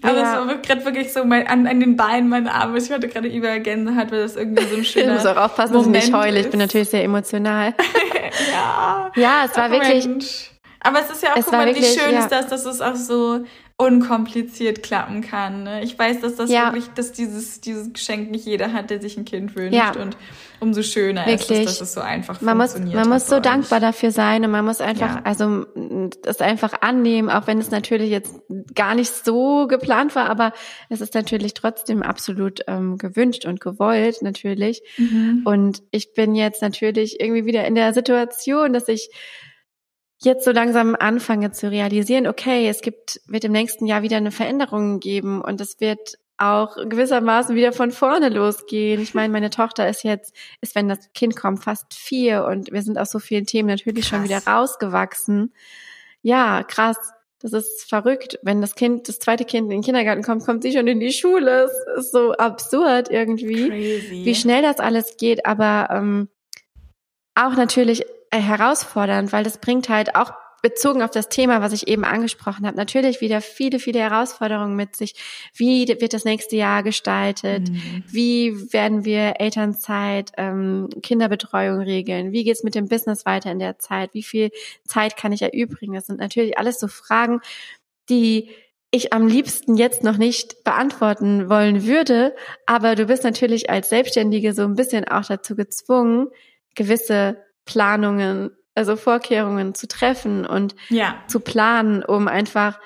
Aber 0.00 0.16
ja. 0.16 0.40
es 0.40 0.48
war 0.48 0.56
gerade 0.56 0.84
wirklich 0.86 1.12
so 1.12 1.24
mein, 1.24 1.46
an, 1.46 1.66
an 1.66 1.78
den 1.78 1.96
Beinen 1.96 2.30
meine 2.30 2.54
Arme. 2.54 2.78
Ich 2.78 2.90
hatte 2.90 3.08
gerade 3.08 3.28
überall 3.28 3.60
Gänsehaut, 3.60 4.10
weil 4.10 4.22
das 4.22 4.36
irgendwie 4.36 4.64
so 4.64 4.76
ein 4.76 4.84
schöner 4.84 5.08
Ich 5.08 5.12
muss 5.12 5.26
auch 5.26 5.36
aufpassen, 5.36 5.74
Moment 5.74 5.96
dass 5.96 6.04
ich 6.04 6.10
nicht 6.10 6.18
heule. 6.18 6.40
Ich 6.40 6.48
bin 6.48 6.58
natürlich 6.58 6.88
sehr 6.88 7.04
emotional. 7.04 7.74
ja. 8.50 9.10
Ja, 9.14 9.44
es 9.44 9.54
war 9.54 9.64
Ach, 9.64 9.70
wirklich... 9.70 10.06
Mensch. 10.06 10.50
Aber 10.80 11.00
es 11.00 11.10
ist 11.10 11.22
ja 11.22 11.32
auch, 11.32 11.36
guck 11.36 11.52
mal, 11.52 11.66
wirklich, 11.66 11.84
wie 11.84 11.98
schön 11.98 12.14
ja. 12.14 12.20
ist 12.20 12.30
das, 12.30 12.48
dass 12.48 12.64
es 12.64 12.80
auch 12.80 12.96
so 12.96 13.44
unkompliziert 13.80 14.82
klappen 14.82 15.20
kann. 15.20 15.62
Ne? 15.62 15.84
Ich 15.84 15.96
weiß, 15.96 16.20
dass 16.20 16.34
das 16.34 16.50
ja. 16.50 16.66
wirklich, 16.66 16.88
dass 16.94 17.12
dieses, 17.12 17.60
dieses 17.60 17.92
Geschenk 17.92 18.28
nicht 18.28 18.44
jeder 18.44 18.72
hat, 18.72 18.90
der 18.90 19.00
sich 19.00 19.16
ein 19.16 19.24
Kind 19.24 19.54
wünscht. 19.54 19.72
Ja. 19.72 19.92
Und 19.92 20.16
umso 20.58 20.82
schöner 20.82 21.26
wirklich. 21.26 21.60
ist 21.60 21.70
es, 21.70 21.78
dass 21.78 21.88
es 21.88 21.94
so 21.94 22.00
einfach 22.00 22.40
man 22.40 22.58
funktioniert. 22.58 22.96
Muss, 22.96 23.04
man 23.04 23.14
muss 23.14 23.28
so 23.28 23.36
euch. 23.36 23.42
dankbar 23.42 23.78
dafür 23.78 24.10
sein 24.10 24.44
und 24.44 24.50
man 24.50 24.64
muss 24.64 24.80
einfach, 24.80 25.16
ja. 25.16 25.22
also 25.22 25.64
das 26.22 26.40
einfach 26.40 26.80
annehmen, 26.80 27.30
auch 27.30 27.46
wenn 27.46 27.58
es 27.58 27.70
natürlich 27.70 28.10
jetzt 28.10 28.34
gar 28.74 28.96
nicht 28.96 29.12
so 29.12 29.68
geplant 29.68 30.16
war, 30.16 30.28
aber 30.28 30.52
es 30.88 31.00
ist 31.00 31.14
natürlich 31.14 31.54
trotzdem 31.54 32.02
absolut 32.02 32.62
ähm, 32.66 32.98
gewünscht 32.98 33.44
und 33.44 33.60
gewollt, 33.60 34.22
natürlich. 34.22 34.82
Mhm. 34.96 35.42
Und 35.44 35.84
ich 35.92 36.14
bin 36.14 36.34
jetzt 36.34 36.62
natürlich 36.62 37.20
irgendwie 37.20 37.44
wieder 37.44 37.64
in 37.64 37.76
der 37.76 37.94
Situation, 37.94 38.72
dass 38.72 38.88
ich 38.88 39.10
jetzt 40.18 40.44
so 40.44 40.50
langsam 40.50 40.96
anfange 40.98 41.52
zu 41.52 41.70
realisieren, 41.70 42.26
okay, 42.26 42.68
es 42.68 42.80
gibt, 42.80 43.20
wird 43.26 43.44
im 43.44 43.52
nächsten 43.52 43.86
Jahr 43.86 44.02
wieder 44.02 44.16
eine 44.16 44.32
Veränderung 44.32 45.00
geben 45.00 45.40
und 45.40 45.60
es 45.60 45.80
wird 45.80 46.18
auch 46.38 46.76
gewissermaßen 46.76 47.56
wieder 47.56 47.72
von 47.72 47.90
vorne 47.90 48.28
losgehen. 48.28 49.00
Ich 49.00 49.14
meine, 49.14 49.32
meine 49.32 49.50
Tochter 49.50 49.88
ist 49.88 50.04
jetzt, 50.04 50.34
ist, 50.60 50.74
wenn 50.76 50.88
das 50.88 51.12
Kind 51.12 51.34
kommt, 51.34 51.64
fast 51.64 51.94
vier 51.94 52.44
und 52.44 52.72
wir 52.72 52.82
sind 52.82 52.96
aus 52.96 53.10
so 53.10 53.18
vielen 53.18 53.44
Themen 53.44 53.68
natürlich 53.68 54.08
krass. 54.08 54.18
schon 54.20 54.24
wieder 54.24 54.44
rausgewachsen. 54.46 55.52
Ja, 56.22 56.62
krass. 56.62 56.96
Das 57.40 57.52
ist 57.52 57.88
verrückt. 57.88 58.38
Wenn 58.42 58.60
das 58.60 58.74
Kind, 58.74 59.08
das 59.08 59.20
zweite 59.20 59.44
Kind 59.44 59.66
in 59.66 59.78
den 59.78 59.82
Kindergarten 59.82 60.22
kommt, 60.22 60.44
kommt 60.44 60.62
sie 60.62 60.72
schon 60.72 60.88
in 60.88 60.98
die 60.98 61.12
Schule. 61.12 61.64
Es 61.64 62.06
ist 62.06 62.12
so 62.12 62.32
absurd 62.32 63.10
irgendwie, 63.10 63.68
Crazy. 63.68 64.24
wie 64.24 64.34
schnell 64.34 64.62
das 64.62 64.78
alles 64.78 65.16
geht. 65.16 65.46
Aber 65.46 65.88
ähm, 65.92 66.28
auch 67.36 67.54
natürlich 67.54 68.04
herausfordernd, 68.32 69.32
weil 69.32 69.44
das 69.44 69.58
bringt 69.58 69.88
halt 69.88 70.14
auch 70.14 70.32
bezogen 70.62 71.02
auf 71.02 71.10
das 71.10 71.28
Thema, 71.28 71.60
was 71.60 71.72
ich 71.72 71.86
eben 71.88 72.04
angesprochen 72.04 72.66
habe, 72.66 72.76
natürlich 72.76 73.20
wieder 73.20 73.40
viele, 73.40 73.78
viele 73.78 74.00
Herausforderungen 74.00 74.74
mit 74.74 74.96
sich. 74.96 75.14
Wie 75.54 75.86
wird 75.86 76.12
das 76.12 76.24
nächste 76.24 76.56
Jahr 76.56 76.82
gestaltet? 76.82 77.70
Mhm. 77.70 78.02
Wie 78.06 78.72
werden 78.72 79.04
wir 79.04 79.34
Elternzeit, 79.38 80.32
ähm, 80.36 80.88
Kinderbetreuung 81.02 81.80
regeln? 81.80 82.32
Wie 82.32 82.44
geht's 82.44 82.64
mit 82.64 82.74
dem 82.74 82.88
Business 82.88 83.24
weiter 83.24 83.52
in 83.52 83.60
der 83.60 83.78
Zeit? 83.78 84.14
Wie 84.14 84.22
viel 84.22 84.50
Zeit 84.84 85.16
kann 85.16 85.32
ich 85.32 85.42
erübrigen? 85.42 85.94
Das 85.94 86.06
sind 86.06 86.18
natürlich 86.18 86.58
alles 86.58 86.80
so 86.80 86.88
Fragen, 86.88 87.40
die 88.08 88.50
ich 88.90 89.12
am 89.12 89.26
liebsten 89.26 89.76
jetzt 89.76 90.02
noch 90.02 90.16
nicht 90.16 90.64
beantworten 90.64 91.50
wollen 91.50 91.86
würde, 91.86 92.34
aber 92.66 92.94
du 92.94 93.04
bist 93.04 93.22
natürlich 93.22 93.68
als 93.68 93.90
Selbstständige 93.90 94.54
so 94.54 94.62
ein 94.62 94.76
bisschen 94.76 95.06
auch 95.06 95.26
dazu 95.26 95.54
gezwungen, 95.54 96.28
gewisse 96.74 97.36
Planungen 97.68 98.50
also 98.78 98.96
Vorkehrungen 98.96 99.74
zu 99.74 99.88
treffen 99.88 100.46
und 100.46 100.74
ja. 100.88 101.16
zu 101.26 101.40
planen, 101.40 102.04
um 102.04 102.28
einfach 102.28 102.78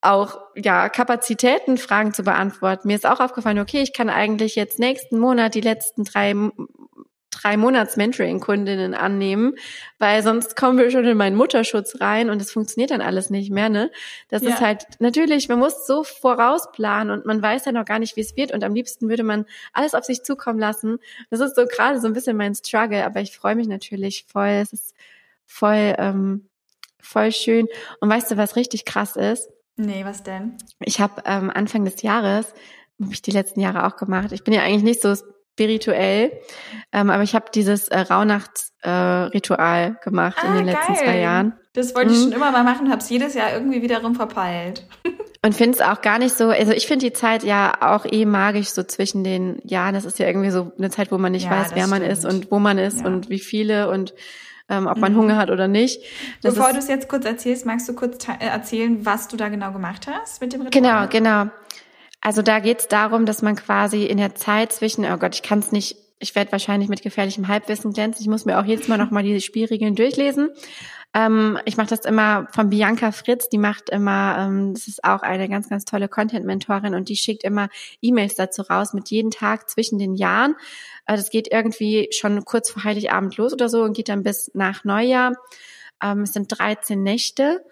auch 0.00 0.40
ja 0.56 0.88
Kapazitätenfragen 0.88 2.14
zu 2.14 2.22
beantworten. 2.22 2.88
Mir 2.88 2.96
ist 2.96 3.06
auch 3.06 3.20
aufgefallen, 3.20 3.58
okay, 3.58 3.82
ich 3.82 3.92
kann 3.92 4.10
eigentlich 4.10 4.56
jetzt 4.56 4.78
nächsten 4.78 5.18
Monat 5.18 5.54
die 5.54 5.60
letzten 5.60 6.04
drei 6.04 6.34
drei 7.40 7.56
Monats 7.56 7.96
Mentoring-Kundinnen 7.96 8.94
annehmen, 8.94 9.54
weil 9.98 10.22
sonst 10.22 10.56
kommen 10.56 10.78
wir 10.78 10.90
schon 10.90 11.04
in 11.04 11.16
meinen 11.16 11.36
Mutterschutz 11.36 12.00
rein 12.00 12.30
und 12.30 12.40
es 12.40 12.50
funktioniert 12.50 12.90
dann 12.90 13.00
alles 13.00 13.30
nicht 13.30 13.50
mehr, 13.50 13.68
ne? 13.68 13.90
Das 14.28 14.42
ja. 14.42 14.50
ist 14.50 14.60
halt 14.60 14.86
natürlich, 14.98 15.48
man 15.48 15.58
muss 15.58 15.86
so 15.86 16.04
vorausplanen 16.04 17.10
und 17.16 17.26
man 17.26 17.42
weiß 17.42 17.64
ja 17.66 17.72
noch 17.72 17.84
gar 17.84 17.98
nicht, 17.98 18.16
wie 18.16 18.20
es 18.20 18.36
wird 18.36 18.52
und 18.52 18.64
am 18.64 18.74
liebsten 18.74 19.08
würde 19.08 19.22
man 19.22 19.44
alles 19.72 19.94
auf 19.94 20.04
sich 20.04 20.22
zukommen 20.22 20.58
lassen. 20.58 20.98
Das 21.30 21.40
ist 21.40 21.56
so 21.56 21.66
gerade 21.66 22.00
so 22.00 22.06
ein 22.06 22.12
bisschen 22.12 22.36
mein 22.36 22.54
Struggle, 22.54 23.04
aber 23.04 23.20
ich 23.20 23.36
freue 23.36 23.54
mich 23.54 23.68
natürlich 23.68 24.26
voll. 24.28 24.60
Es 24.62 24.72
ist 24.72 24.94
voll, 25.46 25.94
ähm, 25.98 26.48
voll 27.00 27.32
schön. 27.32 27.68
Und 28.00 28.08
weißt 28.08 28.30
du, 28.30 28.36
was 28.36 28.56
richtig 28.56 28.84
krass 28.84 29.16
ist? 29.16 29.48
Nee, 29.76 30.04
was 30.04 30.24
denn? 30.24 30.56
Ich 30.80 31.00
habe 31.00 31.22
ähm, 31.24 31.50
Anfang 31.54 31.84
des 31.84 32.02
Jahres, 32.02 32.52
habe 33.00 33.12
ich 33.12 33.22
die 33.22 33.30
letzten 33.30 33.60
Jahre 33.60 33.86
auch 33.86 33.96
gemacht. 33.96 34.32
Ich 34.32 34.42
bin 34.42 34.52
ja 34.52 34.62
eigentlich 34.62 34.82
nicht 34.82 35.00
so 35.00 35.14
spirituell, 35.58 36.32
ähm, 36.92 37.10
aber 37.10 37.24
ich 37.24 37.34
habe 37.34 37.46
dieses 37.52 37.88
äh, 37.88 37.98
Rauhnachtsritual 37.98 39.96
äh, 39.96 40.04
gemacht 40.04 40.36
ah, 40.40 40.46
in 40.46 40.54
den 40.54 40.66
geil. 40.66 40.76
letzten 40.76 40.94
zwei 40.94 41.18
Jahren. 41.18 41.54
Das 41.72 41.94
wollte 41.96 42.12
ich 42.12 42.18
mhm. 42.18 42.22
schon 42.24 42.32
immer 42.32 42.52
mal 42.52 42.62
machen, 42.62 42.90
habe 42.90 43.00
es 43.00 43.10
jedes 43.10 43.34
Jahr 43.34 43.52
irgendwie 43.52 43.82
wiederum 43.82 44.14
verpeilt. 44.14 44.86
Und 45.44 45.54
finde 45.54 45.78
es 45.78 45.80
auch 45.80 46.00
gar 46.00 46.18
nicht 46.18 46.36
so, 46.36 46.50
also 46.50 46.72
ich 46.72 46.86
finde 46.86 47.06
die 47.06 47.12
Zeit 47.12 47.44
ja 47.44 47.72
auch 47.80 48.04
eh 48.04 48.24
magisch 48.24 48.68
so 48.68 48.82
zwischen 48.82 49.22
den 49.22 49.60
Jahren. 49.62 49.94
Das 49.94 50.04
ist 50.04 50.18
ja 50.18 50.26
irgendwie 50.26 50.50
so 50.50 50.72
eine 50.76 50.90
Zeit, 50.90 51.12
wo 51.12 51.18
man 51.18 51.30
nicht 51.30 51.44
ja, 51.44 51.52
weiß, 51.52 51.70
wer 51.74 51.86
man 51.86 52.02
ist 52.02 52.24
und 52.24 52.50
wo 52.50 52.58
man 52.58 52.76
ist 52.76 53.00
ja. 53.00 53.06
und 53.06 53.30
wie 53.30 53.38
viele 53.38 53.88
und 53.88 54.14
ähm, 54.68 54.88
ob 54.88 54.98
man 54.98 55.12
mhm. 55.12 55.18
Hunger 55.18 55.36
hat 55.36 55.50
oder 55.50 55.68
nicht. 55.68 56.02
Das 56.42 56.54
Bevor 56.54 56.72
du 56.72 56.78
es 56.78 56.88
jetzt 56.88 57.08
kurz 57.08 57.24
erzählst, 57.24 57.66
magst 57.66 57.88
du 57.88 57.94
kurz 57.94 58.26
äh, 58.28 58.46
erzählen, 58.46 59.06
was 59.06 59.28
du 59.28 59.36
da 59.36 59.48
genau 59.48 59.70
gemacht 59.72 60.08
hast 60.08 60.40
mit 60.40 60.52
dem 60.52 60.62
Ritual? 60.62 60.82
Genau, 60.82 61.06
genau. 61.08 61.50
Also 62.20 62.42
da 62.42 62.58
geht 62.58 62.80
es 62.80 62.88
darum, 62.88 63.26
dass 63.26 63.42
man 63.42 63.56
quasi 63.56 64.04
in 64.04 64.18
der 64.18 64.34
Zeit 64.34 64.72
zwischen, 64.72 65.04
oh 65.04 65.16
Gott, 65.16 65.34
ich 65.34 65.42
kann 65.42 65.60
es 65.60 65.72
nicht, 65.72 65.96
ich 66.18 66.34
werde 66.34 66.50
wahrscheinlich 66.50 66.88
mit 66.88 67.02
gefährlichem 67.02 67.48
Halbwissen 67.48 67.92
glänzen. 67.92 68.22
Ich 68.22 68.28
muss 68.28 68.44
mir 68.44 68.58
auch 68.58 68.64
jedes 68.64 68.88
Mal 68.88 68.98
nochmal 68.98 69.22
diese 69.22 69.40
Spielregeln 69.40 69.94
durchlesen. 69.94 70.50
Ähm, 71.14 71.58
ich 71.64 71.76
mache 71.76 71.88
das 71.88 72.04
immer 72.04 72.48
von 72.52 72.68
Bianca 72.70 73.12
Fritz, 73.12 73.48
die 73.48 73.58
macht 73.58 73.88
immer, 73.88 74.36
ähm, 74.38 74.74
das 74.74 74.88
ist 74.88 75.04
auch 75.04 75.22
eine 75.22 75.48
ganz, 75.48 75.68
ganz 75.68 75.84
tolle 75.84 76.08
Content-Mentorin 76.08 76.94
und 76.94 77.08
die 77.08 77.16
schickt 77.16 77.44
immer 77.44 77.70
E-Mails 78.02 78.34
dazu 78.34 78.62
raus 78.62 78.92
mit 78.92 79.08
jeden 79.10 79.30
Tag 79.30 79.70
zwischen 79.70 79.98
den 79.98 80.14
Jahren. 80.14 80.54
Äh, 81.06 81.16
das 81.16 81.30
geht 81.30 81.48
irgendwie 81.50 82.08
schon 82.12 82.44
kurz 82.44 82.70
vor 82.70 82.84
Heiligabend 82.84 83.36
los 83.38 83.52
oder 83.52 83.68
so 83.68 83.82
und 83.82 83.94
geht 83.96 84.10
dann 84.10 84.22
bis 84.22 84.50
nach 84.54 84.84
Neujahr. 84.84 85.32
Ähm, 86.02 86.22
es 86.22 86.34
sind 86.34 86.48
13 86.58 87.02
Nächte. 87.02 87.64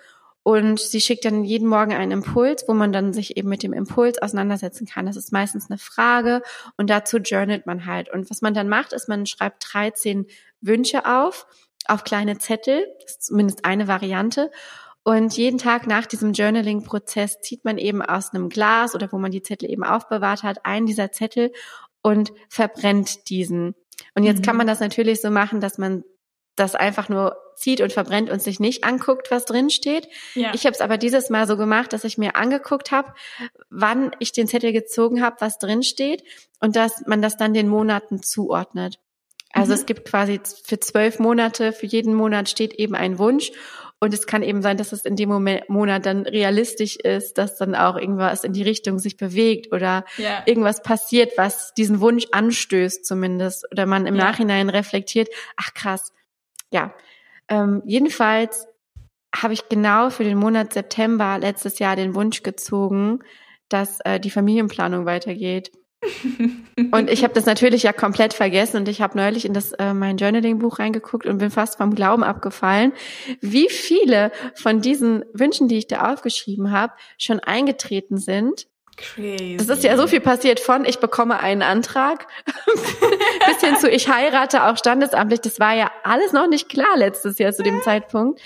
Und 0.46 0.78
sie 0.78 1.00
schickt 1.00 1.24
dann 1.24 1.42
jeden 1.42 1.66
Morgen 1.66 1.92
einen 1.92 2.12
Impuls, 2.12 2.66
wo 2.68 2.72
man 2.72 2.92
dann 2.92 3.12
sich 3.12 3.36
eben 3.36 3.48
mit 3.48 3.64
dem 3.64 3.72
Impuls 3.72 4.22
auseinandersetzen 4.22 4.86
kann. 4.86 5.06
Das 5.06 5.16
ist 5.16 5.32
meistens 5.32 5.68
eine 5.68 5.76
Frage 5.76 6.40
und 6.76 6.88
dazu 6.88 7.16
journalt 7.16 7.66
man 7.66 7.84
halt. 7.84 8.12
Und 8.12 8.30
was 8.30 8.42
man 8.42 8.54
dann 8.54 8.68
macht, 8.68 8.92
ist, 8.92 9.08
man 9.08 9.26
schreibt 9.26 9.66
13 9.72 10.26
Wünsche 10.60 11.04
auf 11.04 11.48
auf 11.88 12.04
kleine 12.04 12.38
Zettel, 12.38 12.86
das 13.02 13.10
ist 13.14 13.22
zumindest 13.24 13.64
eine 13.64 13.88
Variante. 13.88 14.52
Und 15.02 15.36
jeden 15.36 15.58
Tag 15.58 15.88
nach 15.88 16.06
diesem 16.06 16.32
Journaling-Prozess 16.32 17.40
zieht 17.40 17.64
man 17.64 17.76
eben 17.76 18.00
aus 18.00 18.32
einem 18.32 18.48
Glas 18.48 18.94
oder 18.94 19.10
wo 19.10 19.18
man 19.18 19.32
die 19.32 19.42
Zettel 19.42 19.68
eben 19.68 19.82
aufbewahrt 19.82 20.44
hat, 20.44 20.64
einen 20.64 20.86
dieser 20.86 21.10
Zettel 21.10 21.50
und 22.02 22.32
verbrennt 22.48 23.30
diesen. 23.30 23.74
Und 24.14 24.22
jetzt 24.22 24.42
mhm. 24.42 24.44
kann 24.44 24.56
man 24.56 24.68
das 24.68 24.78
natürlich 24.78 25.20
so 25.20 25.30
machen, 25.32 25.60
dass 25.60 25.76
man 25.76 26.04
das 26.56 26.74
einfach 26.74 27.08
nur 27.08 27.36
zieht 27.54 27.80
und 27.80 27.92
verbrennt 27.92 28.30
und 28.30 28.42
sich 28.42 28.60
nicht 28.60 28.84
anguckt, 28.84 29.30
was 29.30 29.44
drin 29.44 29.70
steht. 29.70 30.08
Ja. 30.34 30.52
Ich 30.54 30.66
habe 30.66 30.74
es 30.74 30.80
aber 30.80 30.98
dieses 30.98 31.30
Mal 31.30 31.46
so 31.46 31.56
gemacht, 31.56 31.92
dass 31.92 32.04
ich 32.04 32.18
mir 32.18 32.36
angeguckt 32.36 32.90
habe, 32.90 33.14
wann 33.70 34.10
ich 34.18 34.32
den 34.32 34.46
Zettel 34.46 34.72
gezogen 34.72 35.22
habe, 35.22 35.36
was 35.40 35.58
drin 35.58 35.82
steht 35.82 36.22
und 36.60 36.76
dass 36.76 37.06
man 37.06 37.22
das 37.22 37.36
dann 37.36 37.54
den 37.54 37.68
Monaten 37.68 38.22
zuordnet. 38.22 38.98
Also 39.52 39.72
mhm. 39.72 39.78
es 39.78 39.86
gibt 39.86 40.08
quasi 40.08 40.40
für 40.64 40.80
zwölf 40.80 41.18
Monate, 41.18 41.72
für 41.72 41.86
jeden 41.86 42.14
Monat 42.14 42.48
steht 42.48 42.74
eben 42.74 42.94
ein 42.94 43.18
Wunsch. 43.18 43.52
Und 43.98 44.12
es 44.12 44.26
kann 44.26 44.42
eben 44.42 44.60
sein, 44.60 44.76
dass 44.76 44.92
es 44.92 45.06
in 45.06 45.16
dem 45.16 45.30
Moment, 45.30 45.70
Monat 45.70 46.04
dann 46.04 46.26
realistisch 46.26 46.96
ist, 46.96 47.38
dass 47.38 47.56
dann 47.56 47.74
auch 47.74 47.96
irgendwas 47.96 48.44
in 48.44 48.52
die 48.52 48.62
Richtung 48.62 48.98
sich 48.98 49.16
bewegt 49.16 49.72
oder 49.72 50.04
ja. 50.18 50.42
irgendwas 50.44 50.82
passiert, 50.82 51.32
was 51.38 51.72
diesen 51.72 52.00
Wunsch 52.00 52.26
anstößt 52.30 53.06
zumindest. 53.06 53.66
Oder 53.72 53.86
man 53.86 54.06
im 54.06 54.16
ja. 54.16 54.24
Nachhinein 54.24 54.68
reflektiert, 54.68 55.28
ach 55.56 55.72
krass. 55.72 56.12
Ja. 56.70 56.94
Ähm, 57.48 57.82
jedenfalls 57.84 58.66
habe 59.34 59.54
ich 59.54 59.68
genau 59.68 60.10
für 60.10 60.24
den 60.24 60.38
Monat 60.38 60.72
September 60.72 61.38
letztes 61.38 61.78
Jahr 61.78 61.96
den 61.96 62.14
Wunsch 62.14 62.42
gezogen, 62.42 63.20
dass 63.68 64.00
äh, 64.00 64.18
die 64.18 64.30
Familienplanung 64.30 65.06
weitergeht 65.06 65.72
und 66.92 67.10
ich 67.10 67.24
habe 67.24 67.34
das 67.34 67.46
natürlich 67.46 67.84
ja 67.84 67.92
komplett 67.92 68.34
vergessen 68.34 68.78
und 68.78 68.88
ich 68.88 69.00
habe 69.00 69.16
neulich 69.16 69.44
in 69.44 69.54
das 69.54 69.72
äh, 69.72 69.94
mein 69.94 70.18
Journaling-Buch 70.18 70.78
reingeguckt 70.78 71.26
und 71.26 71.38
bin 71.38 71.50
fast 71.50 71.78
vom 71.78 71.94
Glauben 71.94 72.22
abgefallen, 72.22 72.92
wie 73.40 73.68
viele 73.68 74.30
von 74.54 74.80
diesen 74.80 75.24
Wünschen, 75.32 75.68
die 75.68 75.78
ich 75.78 75.86
da 75.86 76.12
aufgeschrieben 76.12 76.70
habe, 76.70 76.92
schon 77.18 77.40
eingetreten 77.40 78.18
sind. 78.18 78.66
Crazy. 78.96 79.56
Das 79.58 79.68
ist 79.68 79.84
ja 79.84 79.96
so 79.96 80.06
viel 80.06 80.20
passiert 80.20 80.58
von 80.58 80.84
ich 80.84 80.98
bekomme 80.98 81.40
einen 81.40 81.62
Antrag 81.62 82.26
bis 83.46 83.60
hin 83.60 83.76
zu 83.76 83.90
ich 83.90 84.08
heirate 84.08 84.64
auch 84.64 84.76
standesamtlich. 84.76 85.40
Das 85.40 85.60
war 85.60 85.74
ja 85.74 85.90
alles 86.02 86.32
noch 86.32 86.48
nicht 86.48 86.68
klar 86.68 86.96
letztes 86.96 87.38
Jahr 87.38 87.52
zu 87.52 87.62
dem 87.62 87.82
Zeitpunkt. 87.82 88.40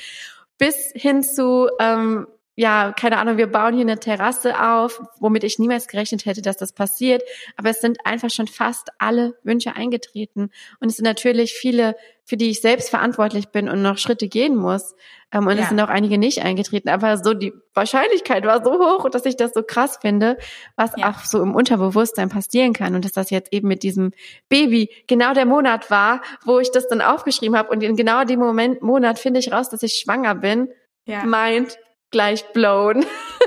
Bis 0.59 0.92
hin 0.94 1.22
zu 1.22 1.68
ähm, 1.78 2.26
ja, 2.61 2.92
keine 2.92 3.16
Ahnung, 3.16 3.38
wir 3.38 3.46
bauen 3.46 3.72
hier 3.72 3.82
eine 3.84 3.98
Terrasse 3.98 4.62
auf, 4.62 5.01
womit 5.18 5.44
ich 5.44 5.59
niemals 5.59 5.86
gerechnet 5.86 6.26
hätte, 6.26 6.42
dass 6.42 6.59
das 6.59 6.74
passiert. 6.74 7.22
Aber 7.57 7.70
es 7.70 7.80
sind 7.80 8.05
einfach 8.05 8.28
schon 8.28 8.48
fast 8.48 8.90
alle 8.98 9.34
Wünsche 9.44 9.76
eingetreten. 9.76 10.51
Und 10.78 10.90
es 10.90 10.96
sind 10.96 11.07
natürlich 11.07 11.55
viele, 11.55 11.96
für 12.26 12.36
die 12.36 12.51
ich 12.51 12.61
selbst 12.61 12.90
verantwortlich 12.90 13.48
bin 13.48 13.70
und 13.70 13.80
noch 13.80 13.96
Schritte 13.96 14.28
gehen 14.28 14.57
muss. 14.57 14.94
Ähm, 15.33 15.47
und 15.47 15.57
ja. 15.57 15.62
es 15.62 15.68
sind 15.68 15.81
auch 15.81 15.89
einige 15.89 16.18
nicht 16.18 16.43
eingetreten. 16.43 16.89
Aber 16.89 17.16
so 17.16 17.35
die 17.35 17.53
Wahrscheinlichkeit 17.74 18.45
war 18.45 18.64
so 18.64 18.72
hoch, 18.72 19.09
dass 19.11 19.24
ich 19.26 19.37
das 19.37 19.53
so 19.53 19.62
krass 19.62 19.99
finde, 20.01 20.37
was 20.76 20.93
ja. 20.97 21.11
auch 21.11 21.24
so 21.24 21.43
im 21.43 21.55
Unterbewusstsein 21.55 22.28
passieren 22.28 22.72
kann. 22.72 22.95
Und 22.95 23.05
dass 23.05 23.12
das 23.12 23.31
jetzt 23.31 23.53
eben 23.53 23.68
mit 23.68 23.83
diesem 23.83 24.12
Baby 24.49 24.91
genau 25.07 25.33
der 25.35 25.47
Monat 25.47 25.91
war, 25.91 26.22
wo 26.45 26.59
ich 26.59 26.70
das 26.70 26.89
dann 26.89 27.01
aufgeschrieben 27.01 27.57
habe. 27.57 27.70
Und 27.70 27.83
in 27.83 27.97
genau 27.97 28.24
dem 28.24 28.41
Moment, 28.41 28.83
Monat 28.83 29.18
finde 29.18 29.41
ich 29.41 29.53
raus, 29.53 29.68
dass 29.68 29.83
ich 29.83 29.95
schwanger 29.95 30.35
bin. 30.35 30.68
Ja. 31.07 31.24
Meint 31.24 31.78
gleich 32.11 32.45
blown. 32.53 33.05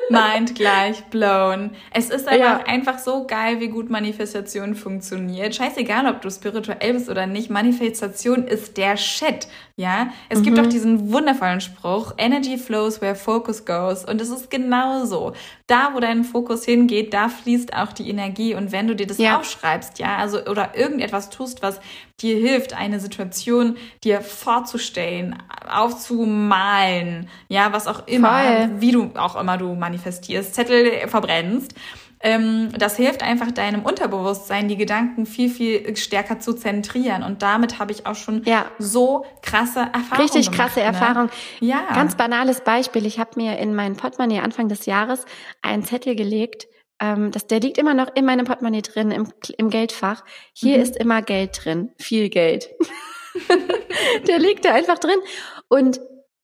Mind 0.10 0.56
gleich 0.56 1.04
blown. 1.06 1.72
Es 1.92 2.10
ist 2.10 2.28
einfach, 2.28 2.60
ja. 2.60 2.66
einfach 2.66 3.00
so 3.00 3.26
geil, 3.26 3.60
wie 3.60 3.70
gut 3.70 3.90
Manifestation 3.90 4.76
funktioniert. 4.76 5.56
Scheißegal, 5.56 6.08
ob 6.08 6.22
du 6.22 6.30
spirituell 6.30 6.94
bist 6.94 7.10
oder 7.10 7.26
nicht. 7.26 7.50
Manifestation 7.50 8.46
ist 8.46 8.78
der 8.78 8.98
Shit. 8.98 9.48
Ja, 9.76 10.10
es 10.30 10.40
mhm. 10.40 10.44
gibt 10.44 10.60
auch 10.60 10.68
diesen 10.68 11.12
wundervollen 11.12 11.60
Spruch, 11.60 12.14
Energy 12.20 12.60
flows 12.60 13.02
where 13.02 13.16
focus 13.16 13.66
goes. 13.66 14.06
Und 14.06 14.22
es 14.22 14.30
ist 14.30 14.52
genau 14.52 15.06
so. 15.06 15.34
Da, 15.66 15.92
wo 15.94 16.00
dein 16.00 16.24
Fokus 16.24 16.64
hingeht, 16.64 17.14
da 17.14 17.28
fließt 17.28 17.74
auch 17.74 17.92
die 17.92 18.08
Energie. 18.08 18.54
Und 18.54 18.72
wenn 18.72 18.88
du 18.88 18.96
dir 18.96 19.08
das 19.08 19.18
ja. 19.18 19.40
aufschreibst, 19.40 19.98
ja, 19.98 20.18
also, 20.18 20.46
oder 20.46 20.78
irgendetwas 20.78 21.32
tust, 21.32 21.64
was 21.64 21.80
dir 22.22 22.38
hilft, 22.38 22.74
eine 22.74 23.00
Situation 23.00 23.78
dir 24.04 24.22
vorzustellen, 24.22 25.42
aufzumalen, 25.68 27.28
ja, 27.48 27.74
was 27.74 27.88
auch 27.88 28.08
immer, 28.08 28.44
Voll. 28.44 28.70
wie 28.78 28.92
du 28.92 29.12
auch 29.16 29.36
immer 29.36 29.58
du 29.58 29.74
manifestierst, 29.84 30.56
Zettel 30.56 31.08
verbrennst, 31.08 31.74
ähm, 32.26 32.70
das 32.78 32.96
hilft 32.96 33.22
einfach 33.22 33.52
deinem 33.52 33.84
Unterbewusstsein, 33.84 34.70
die 34.70 34.78
Gedanken 34.78 35.26
viel, 35.26 35.50
viel 35.50 35.96
stärker 35.98 36.40
zu 36.40 36.54
zentrieren. 36.54 37.22
Und 37.22 37.42
damit 37.42 37.80
habe 37.80 37.92
ich 37.92 38.06
auch 38.06 38.16
schon 38.16 38.44
ja. 38.46 38.66
so 38.80 39.26
krasse 39.42 39.82
Erfahrungen 39.82 40.22
Richtig 40.22 40.52
krasse 40.52 40.80
gemacht, 40.80 40.94
ne? 40.94 41.06
Erfahrung. 41.06 41.30
Ja. 41.60 41.84
Ganz 41.94 42.16
banales 42.16 42.62
Beispiel. 42.62 43.06
Ich 43.06 43.20
habe 43.20 43.32
mir 43.36 43.58
in 43.60 43.76
mein 43.76 43.98
Portemonnaie 43.98 44.40
Anfang 44.40 44.70
des 44.70 44.86
Jahres 44.86 45.26
einen 45.62 45.84
Zettel 45.84 46.16
gelegt, 46.16 46.68
ähm, 47.02 47.32
das, 47.32 47.48
der 47.48 47.60
liegt 47.60 47.78
immer 47.78 47.94
noch 47.94 48.16
in 48.16 48.24
meinem 48.24 48.46
Portemonnaie 48.46 48.82
drin, 48.82 49.12
im, 49.12 49.28
im 49.58 49.70
Geldfach. 49.70 50.24
Hier 50.54 50.78
mhm. 50.78 50.84
ist 50.84 50.96
immer 50.96 51.22
Geld 51.22 51.60
drin, 51.66 51.92
viel 51.98 52.30
Geld. 52.30 52.70
der 54.28 54.40
liegt 54.40 54.64
da 54.64 54.74
einfach 54.74 55.00
drin. 55.00 55.20
Und 55.68 56.00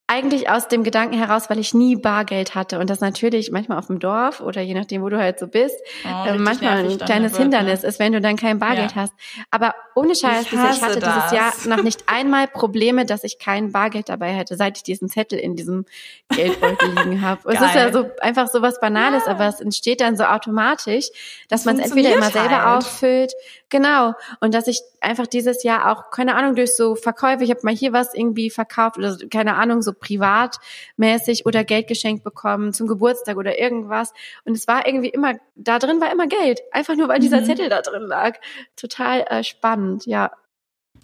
eigentlich 0.10 0.50
aus 0.50 0.68
dem 0.68 0.84
Gedanken 0.84 1.16
heraus, 1.16 1.52
weil 1.52 1.60
ich 1.60 1.76
nie 1.76 1.96
Bargeld 1.96 2.56
hatte 2.56 2.80
und 2.80 2.90
das 2.90 3.00
natürlich 3.00 3.52
manchmal 3.52 3.78
auf 3.78 3.88
dem 3.88 4.00
Dorf 4.00 4.42
oder 4.42 4.60
je 4.60 4.74
nachdem, 4.74 5.04
wo 5.04 5.10
du 5.10 5.20
halt 5.20 5.38
so 5.38 5.46
bist, 5.46 5.76
oh, 6.04 6.28
äh, 6.28 6.36
manchmal 6.36 6.80
ein 6.80 6.98
kleines 6.98 7.34
wird, 7.34 7.44
Hindernis 7.44 7.84
ne? 7.84 7.90
ist, 7.90 8.00
wenn 8.00 8.12
du 8.12 8.20
dann 8.20 8.36
kein 8.36 8.58
Bargeld 8.58 8.96
ja. 8.96 9.04
hast. 9.04 9.14
Aber 9.52 9.76
ohne 9.94 10.16
Scheiß, 10.16 10.48
ich, 10.48 10.54
ich 10.54 10.82
hatte 10.82 11.00
das. 11.00 11.14
dieses 11.14 11.32
Jahr 11.32 11.54
noch 11.78 11.84
nicht 11.84 12.06
einmal 12.08 12.48
Probleme, 12.48 13.06
dass 13.06 13.24
ich 13.24 13.38
kein 13.38 13.72
Bargeld 13.72 14.10
dabei 14.10 14.32
hätte, 14.32 14.56
seit 14.56 14.78
ich 14.78 14.84
diesen 14.84 15.10
Zettel 15.10 15.38
in 15.38 15.56
diesem 15.56 15.86
Geldbeutel 16.30 16.90
liegen 16.96 17.22
habe. 17.22 17.42
Es 17.54 17.62
ist 17.62 17.76
ja 17.76 17.92
so 17.94 18.10
einfach 18.20 18.48
so 18.48 18.64
was 18.64 18.80
Banales, 18.80 19.28
ja. 19.28 19.32
aber 19.34 19.46
es 19.48 19.62
entsteht 19.62 20.02
dann 20.02 20.18
so 20.18 20.24
automatisch, 20.24 21.10
dass 21.50 21.66
man 21.66 21.78
es 21.78 21.92
entweder 21.92 22.16
immer 22.16 22.32
selber 22.32 22.66
halt. 22.66 22.84
auffüllt, 22.84 23.34
genau, 23.70 24.14
und 24.40 24.54
dass 24.54 24.68
ich 24.68 24.82
einfach 25.02 25.28
dieses 25.28 25.64
Jahr 25.64 25.92
auch 25.92 26.12
keine 26.12 26.36
Ahnung 26.36 26.56
durch 26.56 26.76
so 26.76 26.96
Verkäufe, 26.96 27.44
ich 27.44 27.50
habe 27.50 27.62
mal 27.64 27.76
hier 27.76 27.94
was 27.94 28.14
irgendwie 28.14 28.50
verkauft 28.50 28.98
oder 28.98 29.18
keine 29.30 29.56
Ahnung 29.56 29.82
so 29.82 29.94
privatmäßig 29.94 31.46
oder 31.46 31.64
Geld 31.64 31.88
geschenkt 31.88 32.24
bekommen 32.24 32.74
zum 32.74 32.88
Geburtstag 32.88 33.38
oder 33.38 33.60
irgendwas. 33.60 34.14
Und 34.46 34.54
es 34.54 34.68
war 34.68 34.86
irgendwie 34.86 35.10
immer, 35.10 35.36
da 35.56 35.80
drin 35.80 36.02
war 36.02 36.12
immer 36.12 36.28
Geld. 36.28 36.62
Einfach 36.72 36.96
nur, 36.96 37.08
weil 37.08 37.20
dieser 37.20 37.42
mhm. 37.42 37.46
Zettel 37.46 37.70
da 37.70 37.82
drin 37.82 38.04
lag. 38.04 38.38
Total 38.76 39.22
äh, 39.22 39.44
spannend, 39.44 40.06
ja. 40.06 40.32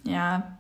Ja, 0.04 0.60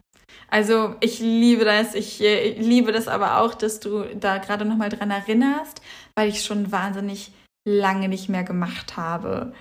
also 0.49 0.95
ich 0.99 1.19
liebe 1.19 1.65
das. 1.65 1.95
Ich 1.95 2.21
äh, 2.21 2.51
liebe 2.59 2.91
das 2.91 3.07
aber 3.07 3.39
auch, 3.39 3.53
dass 3.53 3.79
du 3.79 4.03
da 4.15 4.37
gerade 4.37 4.65
nochmal 4.65 4.89
dran 4.89 5.11
erinnerst, 5.11 5.81
weil 6.15 6.29
ich 6.29 6.43
schon 6.43 6.71
wahnsinnig 6.71 7.31
lange 7.67 8.07
nicht 8.07 8.29
mehr 8.29 8.43
gemacht 8.43 8.97
habe. 8.97 9.53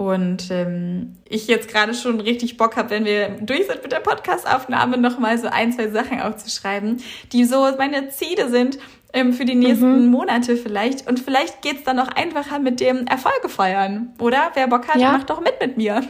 Und 0.00 0.50
ähm, 0.50 1.18
ich 1.28 1.46
jetzt 1.46 1.68
gerade 1.68 1.92
schon 1.92 2.22
richtig 2.22 2.56
Bock 2.56 2.76
habe, 2.76 2.88
wenn 2.88 3.04
wir 3.04 3.36
durch 3.42 3.66
sind 3.66 3.82
mit 3.82 3.92
der 3.92 4.00
Podcastaufnahme, 4.00 4.96
nochmal 4.96 5.36
so 5.36 5.46
ein, 5.48 5.74
zwei 5.74 5.88
Sachen 5.88 6.22
aufzuschreiben, 6.22 7.02
die 7.32 7.44
so 7.44 7.68
meine 7.76 8.08
Ziele 8.08 8.48
sind 8.48 8.78
ähm, 9.12 9.34
für 9.34 9.44
die 9.44 9.54
nächsten 9.54 10.06
mhm. 10.06 10.10
Monate 10.10 10.56
vielleicht. 10.56 11.06
Und 11.06 11.20
vielleicht 11.20 11.60
geht's 11.60 11.84
dann 11.84 11.96
noch 11.96 12.08
einfacher 12.08 12.60
mit 12.60 12.80
dem 12.80 13.06
Erfolge 13.06 13.50
feiern, 13.50 14.14
oder? 14.18 14.52
Wer 14.54 14.68
Bock 14.68 14.88
hat, 14.88 14.96
ja. 14.96 15.12
macht 15.12 15.28
doch 15.28 15.42
mit 15.42 15.60
mit 15.60 15.76
mir. 15.76 16.02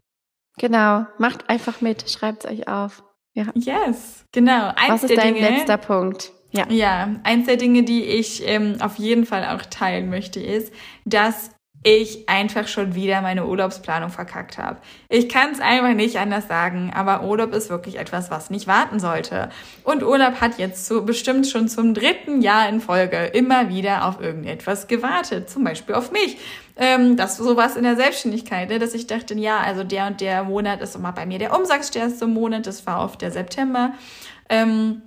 genau, 0.56 1.04
macht 1.18 1.50
einfach 1.50 1.82
mit, 1.82 2.08
schreibt's 2.08 2.46
euch 2.46 2.66
auf. 2.66 3.02
Ja. 3.34 3.48
Yes, 3.54 4.24
genau. 4.32 4.68
Eins 4.68 5.02
Was 5.02 5.04
ist 5.04 5.18
dein 5.18 5.34
Dinge, 5.34 5.50
letzter 5.50 5.76
Punkt? 5.76 6.32
Ja. 6.52 6.64
ja, 6.70 7.16
eins 7.24 7.44
der 7.44 7.58
Dinge, 7.58 7.82
die 7.82 8.04
ich 8.04 8.48
ähm, 8.48 8.76
auf 8.80 8.96
jeden 8.96 9.26
Fall 9.26 9.54
auch 9.54 9.66
teilen 9.66 10.08
möchte, 10.08 10.40
ist, 10.40 10.72
dass 11.04 11.50
ich 11.86 12.30
einfach 12.30 12.66
schon 12.66 12.94
wieder 12.94 13.20
meine 13.20 13.46
Urlaubsplanung 13.46 14.08
verkackt 14.08 14.56
habe. 14.56 14.78
Ich 15.10 15.28
kann 15.28 15.50
es 15.52 15.60
einfach 15.60 15.92
nicht 15.92 16.18
anders 16.18 16.48
sagen, 16.48 16.90
aber 16.94 17.22
Urlaub 17.24 17.52
ist 17.52 17.68
wirklich 17.68 17.98
etwas, 17.98 18.30
was 18.30 18.48
nicht 18.48 18.66
warten 18.66 18.98
sollte. 18.98 19.50
Und 19.84 20.02
Urlaub 20.02 20.40
hat 20.40 20.56
jetzt 20.58 20.86
so 20.86 21.02
bestimmt 21.02 21.46
schon 21.46 21.68
zum 21.68 21.92
dritten 21.92 22.40
Jahr 22.40 22.70
in 22.70 22.80
Folge 22.80 23.26
immer 23.26 23.68
wieder 23.68 24.06
auf 24.08 24.18
irgendetwas 24.18 24.88
gewartet, 24.88 25.50
zum 25.50 25.62
Beispiel 25.62 25.94
auf 25.94 26.10
mich. 26.10 26.38
Ähm, 26.76 27.18
das 27.18 27.36
sowas 27.36 27.76
in 27.76 27.84
der 27.84 27.96
Selbstständigkeit, 27.96 28.70
ne? 28.70 28.78
dass 28.78 28.94
ich 28.94 29.06
dachte, 29.06 29.34
ja, 29.34 29.58
also 29.58 29.84
der 29.84 30.06
und 30.06 30.22
der 30.22 30.44
Monat 30.44 30.80
ist 30.80 30.96
immer 30.96 31.12
bei 31.12 31.26
mir 31.26 31.38
der 31.38 31.54
umsatzstärkste 31.54 32.26
Monat, 32.26 32.66
das 32.66 32.86
war 32.86 33.04
oft 33.04 33.20
der 33.20 33.30
September. 33.30 33.92
Ähm, 34.48 35.02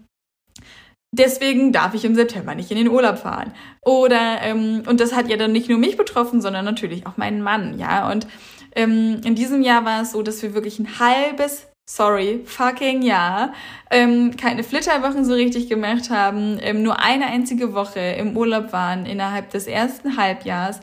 Deswegen 1.11 1.71
darf 1.71 1.93
ich 1.93 2.03
im 2.03 2.15
September 2.15 2.53
nicht 2.53 2.69
in 2.69 2.77
den 2.77 2.89
Urlaub 2.89 3.17
fahren. 3.17 3.53
Oder, 3.81 4.41
ähm, 4.41 4.83
und 4.87 4.99
das 4.99 5.15
hat 5.15 5.29
ja 5.29 5.37
dann 5.37 5.53
nicht 5.53 5.69
nur 5.69 5.79
mich 5.79 5.95
betroffen, 5.95 6.41
sondern 6.41 6.65
natürlich 6.65 7.07
auch 7.07 7.17
meinen 7.17 7.41
Mann, 7.41 7.79
ja. 7.79 8.11
Und 8.11 8.27
ähm, 8.75 9.21
in 9.23 9.33
diesem 9.35 9.61
Jahr 9.61 9.85
war 9.85 10.01
es 10.01 10.11
so, 10.11 10.21
dass 10.21 10.41
wir 10.43 10.53
wirklich 10.53 10.79
ein 10.79 10.99
halbes, 10.99 11.67
sorry, 11.85 12.41
fucking 12.45 13.01
Jahr, 13.01 13.53
ähm, 13.89 14.35
keine 14.35 14.63
Flitterwochen 14.63 15.23
so 15.23 15.33
richtig 15.33 15.69
gemacht 15.69 16.09
haben, 16.09 16.57
ähm, 16.61 16.83
nur 16.83 16.99
eine 16.99 17.27
einzige 17.27 17.73
Woche 17.73 17.99
im 17.99 18.35
Urlaub 18.35 18.73
waren 18.73 19.05
innerhalb 19.05 19.49
des 19.51 19.67
ersten 19.67 20.17
Halbjahres. 20.17 20.81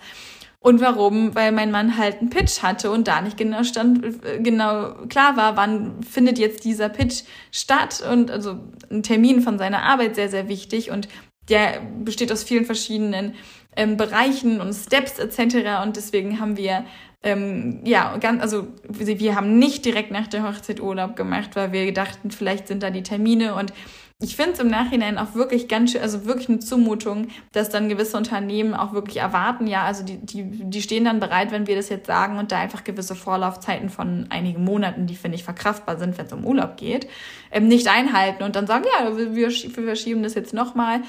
Und 0.65 0.81
warum? 0.81 1.35
Weil 1.35 1.53
mein 1.53 1.71
Mann 1.71 1.99
halt 1.99 2.21
einen 2.21 2.31
Pitch 2.31 2.63
hatte 2.63 2.91
und 2.91 3.07
da 3.07 3.21
nicht 3.21 3.37
genau 3.37 3.65
stand, 3.65 4.03
genau 4.43 4.95
klar 5.11 5.37
war, 5.37 5.59
wann 5.59 6.03
findet 6.03 6.39
jetzt 6.39 6.65
dieser 6.65 6.89
Pitch 6.89 7.25
statt 7.53 8.03
und 8.11 8.31
also 8.31 8.59
ein 8.91 9.03
Termin 9.03 9.43
von 9.43 9.59
seiner 9.59 9.83
Arbeit 9.83 10.15
sehr, 10.15 10.31
sehr 10.31 10.49
wichtig 10.49 10.91
und 10.91 11.07
der 11.51 11.83
besteht 11.99 12.33
aus 12.33 12.45
vielen 12.45 12.65
verschiedenen 12.65 13.35
ähm, 13.77 13.99
Bereichen 13.99 14.63
und 14.63 14.73
Steps 14.73 15.19
etc. 15.19 15.83
Und 15.85 15.97
deswegen 15.97 16.41
haben 16.41 16.57
wir 16.57 16.87
ähm, 17.23 17.81
ja, 17.85 18.17
ganz, 18.17 18.41
also 18.41 18.67
wir 18.89 19.35
haben 19.35 19.59
nicht 19.59 19.85
direkt 19.85 20.13
nach 20.13 20.29
der 20.29 20.49
Hochzeit 20.49 20.81
Urlaub 20.81 21.15
gemacht, 21.15 21.57
weil 21.57 21.73
wir 21.73 21.93
dachten, 21.93 22.31
vielleicht 22.31 22.69
sind 22.69 22.83
da 22.83 22.89
die 22.89 23.03
Termine 23.03 23.55
und 23.55 23.75
ich 24.21 24.37
finde 24.37 24.53
es 24.53 24.61
im 24.61 24.69
Nachhinein 24.69 25.19
auch 25.19 25.35
wirklich 25.35 25.67
ganz 25.69 25.93
schön, 25.93 26.01
also 26.01 26.25
wirklich 26.25 26.49
eine 26.49 26.61
Zumutung, 26.61 27.29
dass 27.53 27.69
dann 27.69 27.89
gewisse 27.89 28.17
Unternehmen 28.17 28.75
auch 28.75 28.93
wirklich 28.93 29.17
erwarten, 29.17 29.67
ja, 29.67 29.83
also 29.83 30.05
die, 30.05 30.19
die, 30.19 30.45
die 30.45 30.83
stehen 30.83 31.05
dann 31.05 31.19
bereit, 31.19 31.51
wenn 31.51 31.67
wir 31.67 31.75
das 31.75 31.89
jetzt 31.89 32.07
sagen 32.07 32.39
und 32.39 32.53
da 32.53 32.59
einfach 32.59 32.85
gewisse 32.85 33.17
Vorlaufzeiten 33.17 33.91
von 33.91 34.27
einigen 34.31 34.63
Monaten, 34.63 35.07
die 35.07 35.17
finde 35.17 35.37
ich 35.37 35.45
verkraftbar 35.45 35.99
sind, 35.99 36.17
wenn 36.17 36.27
es 36.27 36.33
um 36.33 36.47
Urlaub 36.47 36.77
geht, 36.77 37.09
ähm, 37.51 37.67
nicht 37.67 37.89
einhalten 37.89 38.45
und 38.45 38.55
dann 38.55 38.69
sagen, 38.69 38.85
ja, 38.99 39.17
wir, 39.17 39.35
wir 39.35 39.51
verschieben 39.51 40.23
das 40.23 40.35
jetzt 40.35 40.55
nochmal. 40.55 41.01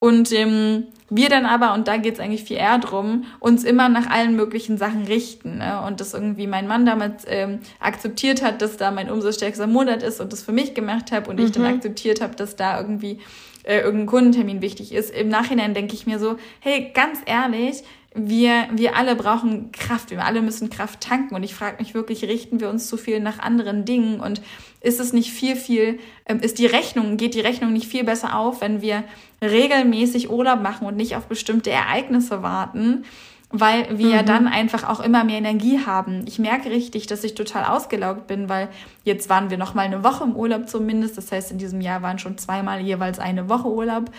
Und 0.00 0.32
ähm, 0.32 0.88
wir 1.10 1.28
dann 1.28 1.44
aber, 1.44 1.74
und 1.74 1.86
da 1.86 1.98
geht's 1.98 2.20
eigentlich 2.20 2.44
viel 2.44 2.56
eher 2.56 2.78
drum, 2.78 3.24
uns 3.38 3.64
immer 3.64 3.88
nach 3.88 4.08
allen 4.08 4.34
möglichen 4.34 4.78
Sachen 4.78 5.04
richten. 5.04 5.58
Ne? 5.58 5.82
Und 5.86 6.00
das 6.00 6.14
irgendwie 6.14 6.46
mein 6.46 6.66
Mann 6.66 6.86
damals 6.86 7.24
ähm, 7.28 7.60
akzeptiert 7.80 8.42
hat, 8.42 8.62
dass 8.62 8.78
da 8.78 8.90
mein 8.90 9.10
umsatzstärkster 9.10 9.66
Monat 9.66 10.02
ist 10.02 10.20
und 10.20 10.32
das 10.32 10.42
für 10.42 10.52
mich 10.52 10.74
gemacht 10.74 11.12
habe 11.12 11.28
und 11.28 11.38
mhm. 11.38 11.44
ich 11.44 11.52
dann 11.52 11.64
mhm. 11.64 11.74
akzeptiert 11.74 12.22
habe, 12.22 12.34
dass 12.34 12.56
da 12.56 12.80
irgendwie 12.80 13.18
äh, 13.64 13.80
irgendein 13.80 14.06
Kundentermin 14.06 14.62
wichtig 14.62 14.92
ist. 14.92 15.10
Im 15.10 15.28
Nachhinein 15.28 15.74
denke 15.74 15.94
ich 15.94 16.06
mir 16.06 16.18
so, 16.18 16.36
hey, 16.60 16.90
ganz 16.94 17.18
ehrlich, 17.26 17.82
wir, 18.14 18.68
wir 18.72 18.96
alle 18.96 19.14
brauchen 19.14 19.70
Kraft, 19.72 20.10
wir 20.10 20.24
alle 20.24 20.42
müssen 20.42 20.68
Kraft 20.68 21.00
tanken. 21.00 21.34
Und 21.34 21.42
ich 21.42 21.54
frage 21.54 21.76
mich 21.78 21.94
wirklich, 21.94 22.24
richten 22.24 22.60
wir 22.60 22.68
uns 22.68 22.88
zu 22.88 22.96
viel 22.96 23.20
nach 23.20 23.38
anderen 23.38 23.84
Dingen? 23.84 24.20
Und 24.20 24.42
ist 24.80 24.98
es 24.98 25.12
nicht 25.12 25.30
viel, 25.30 25.56
viel, 25.56 26.00
ähm, 26.26 26.40
ist 26.40 26.58
die 26.58 26.66
Rechnung, 26.66 27.16
geht 27.16 27.34
die 27.34 27.40
Rechnung 27.40 27.72
nicht 27.72 27.86
viel 27.86 28.04
besser 28.04 28.36
auf, 28.36 28.60
wenn 28.60 28.82
wir 28.82 29.04
regelmäßig 29.42 30.30
Urlaub 30.30 30.60
machen 30.60 30.86
und 30.86 30.96
nicht 30.96 31.16
auf 31.16 31.26
bestimmte 31.26 31.70
Ereignisse 31.70 32.42
warten? 32.42 33.04
weil 33.52 33.98
wir 33.98 34.22
mhm. 34.22 34.26
dann 34.26 34.46
einfach 34.46 34.88
auch 34.88 35.00
immer 35.00 35.24
mehr 35.24 35.38
Energie 35.38 35.80
haben. 35.84 36.24
Ich 36.26 36.38
merke 36.38 36.70
richtig, 36.70 37.08
dass 37.08 37.24
ich 37.24 37.34
total 37.34 37.64
ausgelaugt 37.64 38.28
bin, 38.28 38.48
weil 38.48 38.68
jetzt 39.02 39.28
waren 39.28 39.50
wir 39.50 39.58
noch 39.58 39.74
mal 39.74 39.82
eine 39.82 40.04
Woche 40.04 40.22
im 40.22 40.36
Urlaub 40.36 40.68
zumindest. 40.68 41.18
Das 41.18 41.32
heißt, 41.32 41.50
in 41.50 41.58
diesem 41.58 41.80
Jahr 41.80 42.00
waren 42.00 42.20
schon 42.20 42.38
zweimal 42.38 42.80
jeweils 42.80 43.18
eine 43.18 43.48
Woche 43.48 43.66
Urlaub. 43.66 44.10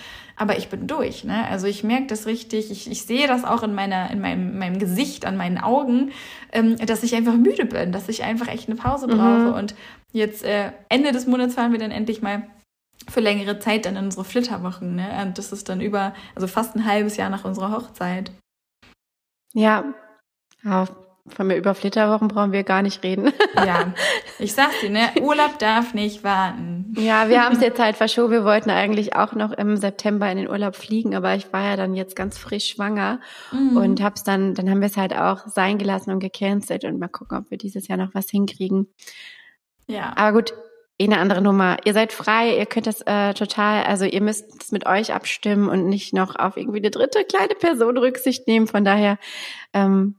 Aber 0.42 0.58
ich 0.58 0.70
bin 0.70 0.88
durch. 0.88 1.24
Ne? 1.24 1.46
Also 1.50 1.68
ich 1.68 1.84
merke 1.84 2.08
das 2.08 2.26
richtig. 2.26 2.72
Ich, 2.72 2.90
ich 2.90 3.04
sehe 3.04 3.28
das 3.28 3.44
auch 3.44 3.62
in 3.62 3.76
meiner, 3.76 4.10
in 4.10 4.20
meinem, 4.20 4.58
meinem 4.58 4.80
Gesicht, 4.80 5.24
an 5.24 5.38
meinen 5.38 5.60
Augen, 5.60 6.14
ähm, 6.52 6.78
dass 6.78 7.04
ich 7.04 7.14
einfach 7.14 7.36
müde 7.36 7.66
bin, 7.66 7.92
dass 7.92 8.10
ich 8.10 8.24
einfach 8.24 8.48
echt 8.48 8.68
eine 8.68 8.76
Pause 8.76 9.06
mhm. 9.06 9.12
brauche. 9.12 9.54
Und 9.54 9.76
jetzt 10.14 10.44
äh, 10.44 10.72
Ende 10.90 11.12
des 11.12 11.28
Monats 11.28 11.54
fahren 11.54 11.74
wir 11.74 11.78
dann 11.78 11.92
endlich 11.92 12.24
mal 12.24 12.48
für 13.08 13.20
längere 13.20 13.60
Zeit 13.60 13.86
dann 13.86 13.96
in 13.96 14.06
unsere 14.06 14.26
Flitterwochen. 14.26 14.96
Ne? 14.96 15.22
Und 15.22 15.38
das 15.38 15.52
ist 15.52 15.70
dann 15.70 15.80
über, 15.80 16.16
also 16.34 16.48
fast 16.48 16.76
ein 16.76 16.88
halbes 16.88 17.18
Jahr 17.18 17.30
nach 17.30 17.46
unserer 17.46 17.72
Hochzeit. 17.72 18.32
Ja, 19.54 19.94
ja 20.64 20.88
von 21.28 21.48
mir 21.48 21.56
über 21.56 21.76
Flitterwochen 21.76 22.28
brauchen 22.28 22.52
wir 22.52 22.64
gar 22.64 22.82
nicht 22.82 23.04
reden. 23.04 23.32
Ja, 23.54 23.94
ich 24.40 24.54
sag's 24.54 24.80
dir, 24.80 24.90
ne? 24.90 25.10
Urlaub 25.22 25.60
darf 25.60 25.94
nicht 25.94 26.24
warten. 26.24 26.96
Ja, 26.98 27.30
wir 27.30 27.44
haben 27.44 27.56
es 27.56 27.62
jetzt 27.62 27.80
halt 27.80 27.96
verschoben. 27.96 28.32
Wir 28.32 28.44
wollten 28.44 28.72
eigentlich 28.72 29.16
auch 29.16 29.34
noch 29.34 29.52
im 29.52 29.78
September 29.78 30.32
in 30.32 30.38
den 30.38 30.50
Urlaub 30.50 30.76
fliegen, 30.76 31.14
aber 31.16 31.36
ich 31.36 31.54
war 31.54 31.64
ja 31.64 31.76
dann 31.76 31.94
jetzt 31.94 32.16
ganz 32.16 32.38
frisch 32.38 32.70
schwanger 32.70 33.20
mhm. 33.52 33.78
und 33.78 34.02
hab's 34.02 34.24
dann, 34.24 34.56
dann 34.56 34.70
haben 34.70 34.80
wir 34.80 34.88
es 34.88 34.98
halt 34.98 35.14
auch 35.14 35.48
sein 35.48 35.78
gelassen 35.78 36.12
und 36.12 36.20
gecancelt 36.20 36.86
und 36.86 36.98
mal 36.98 37.08
gucken, 37.08 37.38
ob 37.38 37.52
wir 37.52 37.58
dieses 37.58 37.88
Jahr 37.88 37.98
noch 37.98 38.16
was 38.16 38.30
hinkriegen. 38.30 38.88
Ja. 39.88 40.14
Aber 40.16 40.32
gut, 40.34 40.54
eh 41.02 41.06
eine 41.06 41.18
andere 41.18 41.42
Nummer. 41.42 41.78
Ihr 41.86 41.94
seid 41.94 42.14
frei, 42.14 42.58
ihr 42.58 42.66
könnt 42.66 42.88
das 42.88 43.02
äh, 43.02 43.34
total, 43.34 43.84
also 43.84 44.06
ihr 44.06 44.22
müsst 44.22 44.62
es 44.62 44.72
mit 44.72 44.86
euch 44.86 45.14
abstimmen 45.14 45.68
und 45.68 45.88
nicht 45.88 46.14
noch 46.14 46.36
auf 46.36 46.58
irgendwie 46.58 46.80
eine 46.80 46.92
dritte 46.92 47.26
kleine 47.26 47.56
Person 47.56 47.98
Rücksicht 47.98 48.48
nehmen. 48.48 48.68
Von 48.68 48.86
daher 48.86 49.18
ähm, 49.74 50.16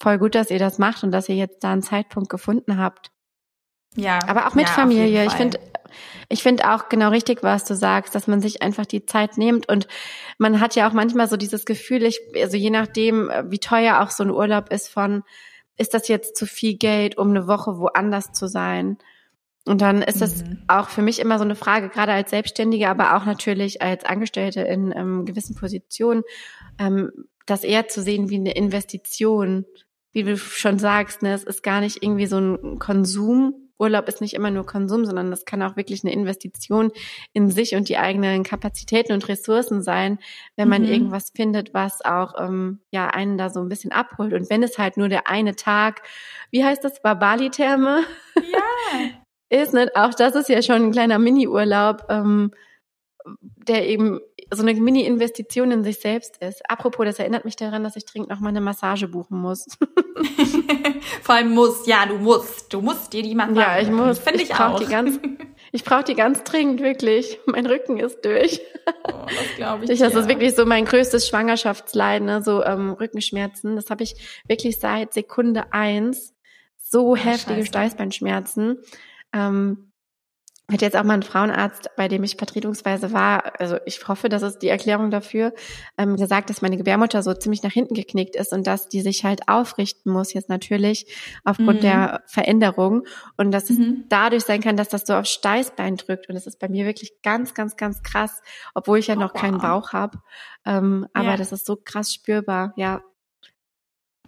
voll 0.00 0.18
gut, 0.18 0.34
dass 0.34 0.50
ihr 0.50 0.58
das 0.58 0.78
macht 0.78 1.02
und 1.04 1.12
dass 1.12 1.28
ihr 1.28 1.36
jetzt 1.36 1.62
da 1.62 1.72
einen 1.72 1.82
Zeitpunkt 1.82 2.28
gefunden 2.28 2.78
habt. 2.78 3.10
Ja. 3.96 4.18
Aber 4.26 4.46
auch 4.46 4.54
mit 4.54 4.66
ja, 4.66 4.72
Familie. 4.72 5.24
Ich 5.24 5.32
finde, 5.32 5.58
ich 6.28 6.42
finde 6.42 6.72
auch 6.72 6.88
genau 6.88 7.10
richtig, 7.10 7.42
was 7.42 7.64
du 7.64 7.74
sagst, 7.74 8.14
dass 8.14 8.26
man 8.26 8.40
sich 8.40 8.62
einfach 8.62 8.86
die 8.86 9.06
Zeit 9.06 9.38
nimmt 9.38 9.68
und 9.68 9.86
man 10.38 10.60
hat 10.60 10.74
ja 10.74 10.88
auch 10.88 10.92
manchmal 10.92 11.28
so 11.28 11.36
dieses 11.36 11.64
Gefühl, 11.64 12.02
ich, 12.02 12.20
also 12.36 12.56
je 12.56 12.70
nachdem, 12.70 13.30
wie 13.44 13.58
teuer 13.58 14.00
auch 14.00 14.10
so 14.10 14.24
ein 14.24 14.30
Urlaub 14.30 14.70
ist 14.72 14.88
von, 14.88 15.22
ist 15.76 15.94
das 15.94 16.08
jetzt 16.08 16.36
zu 16.36 16.46
viel 16.46 16.76
Geld, 16.76 17.18
um 17.18 17.30
eine 17.30 17.46
Woche 17.46 17.78
woanders 17.78 18.32
zu 18.32 18.46
sein? 18.48 18.98
Und 19.66 19.80
dann 19.80 20.02
ist 20.02 20.20
das 20.20 20.44
mhm. 20.44 20.62
auch 20.68 20.88
für 20.88 21.00
mich 21.02 21.20
immer 21.20 21.38
so 21.38 21.44
eine 21.44 21.56
Frage, 21.56 21.88
gerade 21.88 22.12
als 22.12 22.30
Selbstständige, 22.30 22.88
aber 22.88 23.16
auch 23.16 23.24
natürlich 23.24 23.80
als 23.80 24.04
Angestellte 24.04 24.60
in 24.60 24.92
ähm, 24.94 25.24
gewissen 25.24 25.56
Positionen, 25.56 26.22
ähm, 26.78 27.10
das 27.46 27.64
eher 27.64 27.88
zu 27.88 28.02
sehen 28.02 28.30
wie 28.30 28.36
eine 28.36 28.54
Investition. 28.54 29.66
Wie 30.12 30.22
du 30.22 30.36
schon 30.36 30.78
sagst, 30.78 31.22
ne, 31.22 31.34
es 31.34 31.44
ist 31.44 31.62
gar 31.62 31.80
nicht 31.80 32.02
irgendwie 32.02 32.26
so 32.26 32.38
ein 32.38 32.78
Konsum. 32.78 33.54
Urlaub 33.78 34.06
ist 34.06 34.20
nicht 34.20 34.34
immer 34.34 34.52
nur 34.52 34.64
Konsum, 34.64 35.04
sondern 35.04 35.30
das 35.30 35.44
kann 35.44 35.60
auch 35.62 35.76
wirklich 35.76 36.04
eine 36.04 36.12
Investition 36.12 36.92
in 37.32 37.50
sich 37.50 37.74
und 37.74 37.88
die 37.88 37.98
eigenen 37.98 38.44
Kapazitäten 38.44 39.12
und 39.12 39.28
Ressourcen 39.28 39.82
sein, 39.82 40.18
wenn 40.54 40.68
man 40.68 40.82
mhm. 40.82 40.88
irgendwas 40.88 41.30
findet, 41.34 41.74
was 41.74 42.04
auch 42.04 42.34
ähm, 42.38 42.80
ja 42.92 43.08
einen 43.08 43.36
da 43.36 43.50
so 43.50 43.60
ein 43.60 43.68
bisschen 43.68 43.90
abholt. 43.90 44.32
Und 44.32 44.48
wenn 44.48 44.62
es 44.62 44.78
halt 44.78 44.96
nur 44.96 45.08
der 45.08 45.28
eine 45.28 45.56
Tag, 45.56 46.02
wie 46.52 46.64
heißt 46.64 46.84
das, 46.84 47.02
war 47.02 47.18
Bali-Therme? 47.18 48.04
Ja. 48.36 49.10
ist 49.50 49.74
nicht, 49.74 49.96
auch 49.96 50.14
das 50.14 50.34
ist 50.34 50.48
ja 50.48 50.62
schon 50.62 50.82
ein 50.82 50.92
kleiner 50.92 51.18
Mini-Urlaub, 51.18 52.06
ähm, 52.08 52.52
der 53.68 53.88
eben 53.88 54.20
so 54.52 54.62
eine 54.62 54.74
Mini-Investition 54.74 55.70
in 55.70 55.84
sich 55.84 56.00
selbst 56.00 56.36
ist. 56.42 56.68
Apropos, 56.70 57.06
das 57.06 57.18
erinnert 57.18 57.44
mich 57.44 57.56
daran, 57.56 57.82
dass 57.82 57.96
ich 57.96 58.04
dringend 58.04 58.28
noch 58.28 58.40
mal 58.40 58.50
eine 58.50 58.60
Massage 58.60 59.08
buchen 59.08 59.40
muss. 59.40 59.66
Vor 61.22 61.34
allem 61.34 61.50
muss, 61.50 61.86
ja, 61.86 62.04
du 62.06 62.18
musst, 62.18 62.72
du 62.72 62.80
musst 62.80 63.12
dir 63.12 63.22
die 63.22 63.34
Massage. 63.34 63.60
Ja, 63.60 63.80
ich 63.80 63.90
muss. 63.90 64.18
Finde 64.18 64.42
ich, 64.42 64.50
ich 64.50 64.56
auch. 64.56 64.78
Die 64.78 64.86
ganz, 64.86 65.18
ich 65.72 65.84
brauche 65.84 66.04
die 66.04 66.14
ganz 66.14 66.44
dringend, 66.44 66.80
wirklich. 66.80 67.38
Mein 67.46 67.66
Rücken 67.66 67.98
ist 67.98 68.24
durch. 68.24 68.60
Oh, 69.04 69.26
das 69.26 69.56
glaube 69.56 69.84
ich. 69.84 69.98
das 69.98 70.14
ist 70.14 70.28
wirklich 70.28 70.54
so 70.54 70.66
mein 70.66 70.84
größtes 70.84 71.26
Schwangerschaftsleiden, 71.26 72.26
ne? 72.26 72.42
so 72.42 72.62
ähm, 72.62 72.90
Rückenschmerzen. 72.90 73.76
Das 73.76 73.88
habe 73.88 74.02
ich 74.02 74.42
wirklich 74.46 74.78
seit 74.78 75.14
Sekunde 75.14 75.72
eins. 75.72 76.34
So 76.78 77.08
oh, 77.08 77.16
heftige 77.16 77.60
Scheiße. 77.60 77.66
Steißbeinschmerzen. 77.68 78.78
Ähm, 79.32 79.90
hat 80.72 80.80
jetzt 80.80 80.96
auch 80.96 81.04
mal 81.04 81.14
ein 81.14 81.22
Frauenarzt, 81.22 81.90
bei 81.94 82.08
dem 82.08 82.24
ich 82.24 82.36
vertretungsweise 82.36 83.12
war, 83.12 83.60
also 83.60 83.76
ich 83.84 84.08
hoffe, 84.08 84.30
das 84.30 84.42
ist 84.42 84.60
die 84.60 84.68
Erklärung 84.68 85.10
dafür, 85.10 85.52
ähm, 85.98 86.16
gesagt, 86.16 86.48
dass 86.48 86.62
meine 86.62 86.78
Gebärmutter 86.78 87.22
so 87.22 87.34
ziemlich 87.34 87.62
nach 87.62 87.72
hinten 87.72 87.92
geknickt 87.92 88.34
ist 88.34 88.50
und 88.52 88.66
dass 88.66 88.88
die 88.88 89.02
sich 89.02 89.24
halt 89.24 89.46
aufrichten 89.46 90.10
muss 90.10 90.32
jetzt 90.32 90.48
natürlich 90.48 91.06
aufgrund 91.44 91.80
mhm. 91.80 91.82
der 91.82 92.22
Veränderung 92.26 93.02
und 93.36 93.50
dass 93.50 93.68
mhm. 93.68 94.04
es 94.04 94.08
dadurch 94.08 94.44
sein 94.44 94.62
kann, 94.62 94.78
dass 94.78 94.88
das 94.88 95.04
so 95.06 95.14
auf 95.14 95.26
Steißbein 95.26 95.96
drückt 95.96 96.30
und 96.30 96.34
das 96.34 96.46
ist 96.46 96.58
bei 96.58 96.68
mir 96.70 96.86
wirklich 96.86 97.20
ganz, 97.22 97.52
ganz, 97.52 97.76
ganz 97.76 98.02
krass, 98.02 98.40
obwohl 98.72 98.98
ich 98.98 99.08
ja 99.08 99.16
noch 99.16 99.32
oh, 99.32 99.34
wow. 99.34 99.40
keinen 99.42 99.58
Bauch 99.58 99.92
habe, 99.92 100.18
ähm, 100.64 101.06
aber 101.12 101.32
ja. 101.32 101.36
das 101.36 101.52
ist 101.52 101.66
so 101.66 101.76
krass 101.76 102.12
spürbar, 102.14 102.72
ja. 102.76 103.02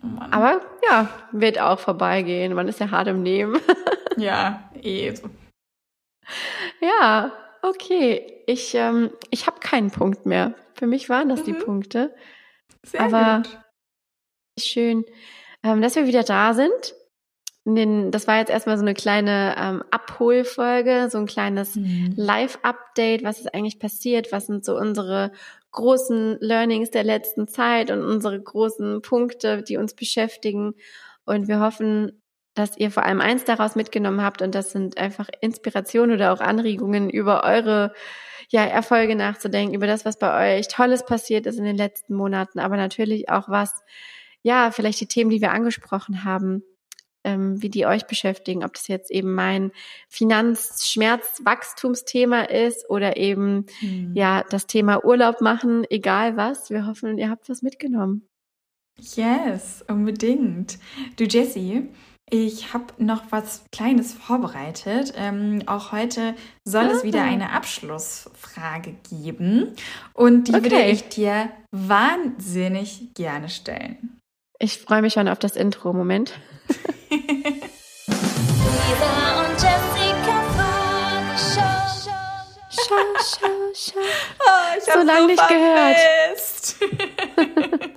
Oh 0.02 0.20
aber 0.30 0.60
ja, 0.86 1.08
wird 1.32 1.58
auch 1.58 1.78
vorbeigehen, 1.78 2.52
man 2.52 2.68
ist 2.68 2.78
ja 2.78 2.90
hart 2.90 3.08
im 3.08 3.22
Nehmen. 3.22 3.58
ja, 4.18 4.68
eh. 4.82 5.14
Ja, 6.80 7.32
okay. 7.62 8.42
Ich, 8.46 8.74
ähm, 8.74 9.10
ich 9.30 9.46
habe 9.46 9.60
keinen 9.60 9.90
Punkt 9.90 10.26
mehr. 10.26 10.54
Für 10.74 10.86
mich 10.86 11.08
waren 11.08 11.28
das 11.28 11.40
mhm. 11.40 11.44
die 11.44 11.52
Punkte. 11.54 12.14
Sehr 12.84 13.00
Aber 13.00 13.42
gut. 13.42 13.58
schön, 14.58 15.04
ähm, 15.62 15.80
dass 15.80 15.96
wir 15.96 16.06
wieder 16.06 16.22
da 16.22 16.54
sind. 16.54 16.94
Den, 17.64 18.12
das 18.12 18.28
war 18.28 18.38
jetzt 18.38 18.50
erstmal 18.50 18.78
so 18.78 18.84
eine 18.84 18.94
kleine 18.94 19.56
ähm, 19.58 19.82
Abholfolge, 19.90 21.08
so 21.10 21.18
ein 21.18 21.26
kleines 21.26 21.74
mhm. 21.74 22.14
Live-Update, 22.14 23.24
was 23.24 23.40
ist 23.40 23.52
eigentlich 23.52 23.80
passiert, 23.80 24.30
was 24.30 24.46
sind 24.46 24.64
so 24.64 24.76
unsere 24.78 25.32
großen 25.72 26.38
Learnings 26.40 26.92
der 26.92 27.02
letzten 27.02 27.48
Zeit 27.48 27.90
und 27.90 28.02
unsere 28.04 28.40
großen 28.40 29.02
Punkte, 29.02 29.64
die 29.64 29.78
uns 29.78 29.94
beschäftigen. 29.94 30.74
Und 31.24 31.48
wir 31.48 31.58
hoffen, 31.58 32.22
dass 32.56 32.76
ihr 32.76 32.90
vor 32.90 33.04
allem 33.04 33.20
eins 33.20 33.44
daraus 33.44 33.76
mitgenommen 33.76 34.22
habt 34.22 34.42
und 34.42 34.54
das 34.54 34.72
sind 34.72 34.98
einfach 34.98 35.28
Inspirationen 35.40 36.16
oder 36.16 36.32
auch 36.32 36.40
Anregungen 36.40 37.10
über 37.10 37.44
eure 37.44 37.92
ja, 38.48 38.64
Erfolge 38.64 39.14
nachzudenken, 39.14 39.74
über 39.74 39.86
das, 39.86 40.04
was 40.04 40.18
bei 40.18 40.58
euch 40.58 40.68
Tolles 40.68 41.04
passiert 41.04 41.46
ist 41.46 41.58
in 41.58 41.64
den 41.64 41.76
letzten 41.76 42.14
Monaten, 42.14 42.58
aber 42.58 42.76
natürlich 42.76 43.28
auch 43.28 43.48
was, 43.48 43.82
ja, 44.42 44.70
vielleicht 44.70 45.00
die 45.00 45.06
Themen, 45.06 45.30
die 45.30 45.40
wir 45.40 45.52
angesprochen 45.52 46.24
haben, 46.24 46.62
ähm, 47.24 47.60
wie 47.60 47.68
die 47.68 47.86
euch 47.86 48.06
beschäftigen, 48.06 48.64
ob 48.64 48.74
das 48.74 48.88
jetzt 48.88 49.10
eben 49.10 49.34
mein 49.34 49.72
Finanzschmerz-Wachstumsthema 50.08 52.42
ist 52.42 52.88
oder 52.88 53.16
eben, 53.16 53.66
mhm. 53.82 54.12
ja, 54.14 54.44
das 54.48 54.66
Thema 54.66 55.04
Urlaub 55.04 55.40
machen, 55.40 55.84
egal 55.90 56.36
was. 56.36 56.70
Wir 56.70 56.86
hoffen, 56.86 57.18
ihr 57.18 57.28
habt 57.28 57.50
was 57.50 57.62
mitgenommen. 57.62 58.28
Yes, 58.98 59.84
unbedingt. 59.88 60.78
Du, 61.16 61.24
Jessie, 61.24 61.90
ich 62.28 62.72
habe 62.72 62.86
noch 62.98 63.22
was 63.30 63.62
Kleines 63.70 64.12
vorbereitet. 64.12 65.12
Ähm, 65.16 65.62
auch 65.66 65.92
heute 65.92 66.34
soll 66.64 66.86
es 66.86 67.04
wieder 67.04 67.20
ah. 67.20 67.26
eine 67.26 67.52
Abschlussfrage 67.52 68.96
geben. 69.08 69.76
Und 70.12 70.48
die 70.48 70.54
okay. 70.54 70.64
würde 70.64 70.82
ich 70.86 71.08
dir 71.08 71.50
wahnsinnig 71.70 73.14
gerne 73.14 73.48
stellen. 73.48 74.18
Ich 74.58 74.78
freue 74.78 75.02
mich 75.02 75.12
schon 75.12 75.28
auf 75.28 75.38
das 75.38 75.54
Intro. 75.54 75.92
Moment. 75.92 76.32
Show, 82.86 83.74
Show. 83.74 83.98
Oh, 84.40 84.78
ich 84.78 84.84
so 84.84 85.00
lange 85.00 85.26
nicht 85.26 85.48
gehört. 85.48 85.96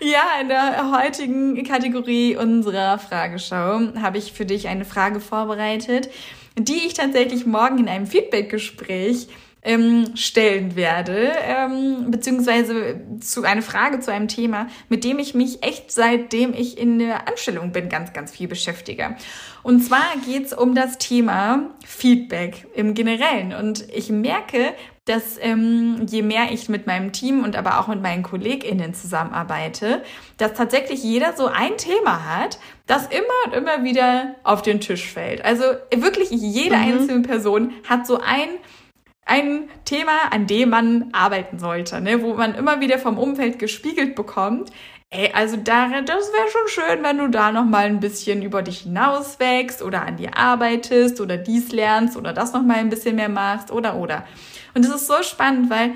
Ja, 0.00 0.40
in 0.40 0.48
der 0.48 0.90
heutigen 0.90 1.62
Kategorie 1.62 2.36
unserer 2.36 2.98
Frageschau 2.98 3.92
habe 4.00 4.18
ich 4.18 4.32
für 4.32 4.44
dich 4.44 4.66
eine 4.66 4.84
Frage 4.84 5.20
vorbereitet, 5.20 6.10
die 6.58 6.86
ich 6.86 6.94
tatsächlich 6.94 7.46
morgen 7.46 7.78
in 7.78 7.88
einem 7.88 8.08
Feedbackgespräch 8.08 9.28
ähm, 9.64 10.16
stellen 10.16 10.74
werde, 10.74 11.32
ähm, 11.40 12.10
beziehungsweise 12.10 13.00
zu 13.20 13.44
eine 13.44 13.62
Frage 13.62 14.00
zu 14.00 14.12
einem 14.12 14.28
Thema, 14.28 14.66
mit 14.88 15.04
dem 15.04 15.18
ich 15.20 15.34
mich 15.34 15.62
echt 15.62 15.92
seitdem 15.92 16.52
ich 16.52 16.78
in 16.78 16.98
der 16.98 17.28
Anstellung 17.28 17.70
bin, 17.70 17.88
ganz, 17.88 18.12
ganz 18.12 18.32
viel 18.32 18.48
beschäftige. 18.48 19.16
Und 19.62 19.80
zwar 19.80 20.04
geht's 20.26 20.52
um 20.52 20.74
das 20.74 20.98
Thema 20.98 21.70
Feedback 21.86 22.66
im 22.74 22.94
Generellen. 22.94 23.54
Und 23.54 23.88
ich 23.94 24.10
merke, 24.10 24.74
dass 25.04 25.36
ähm, 25.40 26.06
je 26.08 26.22
mehr 26.22 26.50
ich 26.50 26.68
mit 26.68 26.86
meinem 26.88 27.12
Team 27.12 27.44
und 27.44 27.56
aber 27.56 27.78
auch 27.78 27.88
mit 27.88 28.02
meinen 28.02 28.24
KollegInnen 28.24 28.94
zusammenarbeite, 28.94 30.02
dass 30.38 30.54
tatsächlich 30.54 31.02
jeder 31.04 31.36
so 31.36 31.46
ein 31.46 31.76
Thema 31.76 32.24
hat, 32.24 32.58
das 32.86 33.06
immer 33.06 33.22
und 33.46 33.54
immer 33.54 33.84
wieder 33.84 34.36
auf 34.42 34.62
den 34.62 34.80
Tisch 34.80 35.08
fällt. 35.08 35.44
Also 35.44 35.64
wirklich 35.94 36.30
jede 36.30 36.76
mhm. 36.76 36.82
einzelne 36.82 37.22
Person 37.22 37.72
hat 37.88 38.06
so 38.06 38.18
ein 38.18 38.48
ein 39.24 39.68
Thema, 39.84 40.32
an 40.32 40.46
dem 40.46 40.70
man 40.70 41.10
arbeiten 41.12 41.58
sollte, 41.58 42.00
ne? 42.00 42.22
wo 42.22 42.34
man 42.34 42.54
immer 42.54 42.80
wieder 42.80 42.98
vom 42.98 43.18
Umfeld 43.18 43.58
gespiegelt 43.58 44.14
bekommt. 44.14 44.70
Ey, 45.10 45.30
also 45.34 45.56
da, 45.58 46.00
das 46.00 46.32
wäre 46.32 46.50
schon 46.50 46.68
schön, 46.68 47.04
wenn 47.04 47.18
du 47.18 47.28
da 47.28 47.52
noch 47.52 47.66
mal 47.66 47.84
ein 47.84 48.00
bisschen 48.00 48.42
über 48.42 48.62
dich 48.62 48.80
hinaus 48.80 49.38
wächst 49.38 49.82
oder 49.82 50.06
an 50.06 50.16
dir 50.16 50.36
arbeitest 50.36 51.20
oder 51.20 51.36
dies 51.36 51.70
lernst 51.70 52.16
oder 52.16 52.32
das 52.32 52.54
noch 52.54 52.62
mal 52.62 52.78
ein 52.78 52.88
bisschen 52.88 53.16
mehr 53.16 53.28
machst 53.28 53.70
oder 53.70 53.96
oder. 53.96 54.24
Und 54.74 54.84
es 54.84 54.94
ist 54.94 55.06
so 55.06 55.22
spannend, 55.22 55.68
weil 55.68 55.92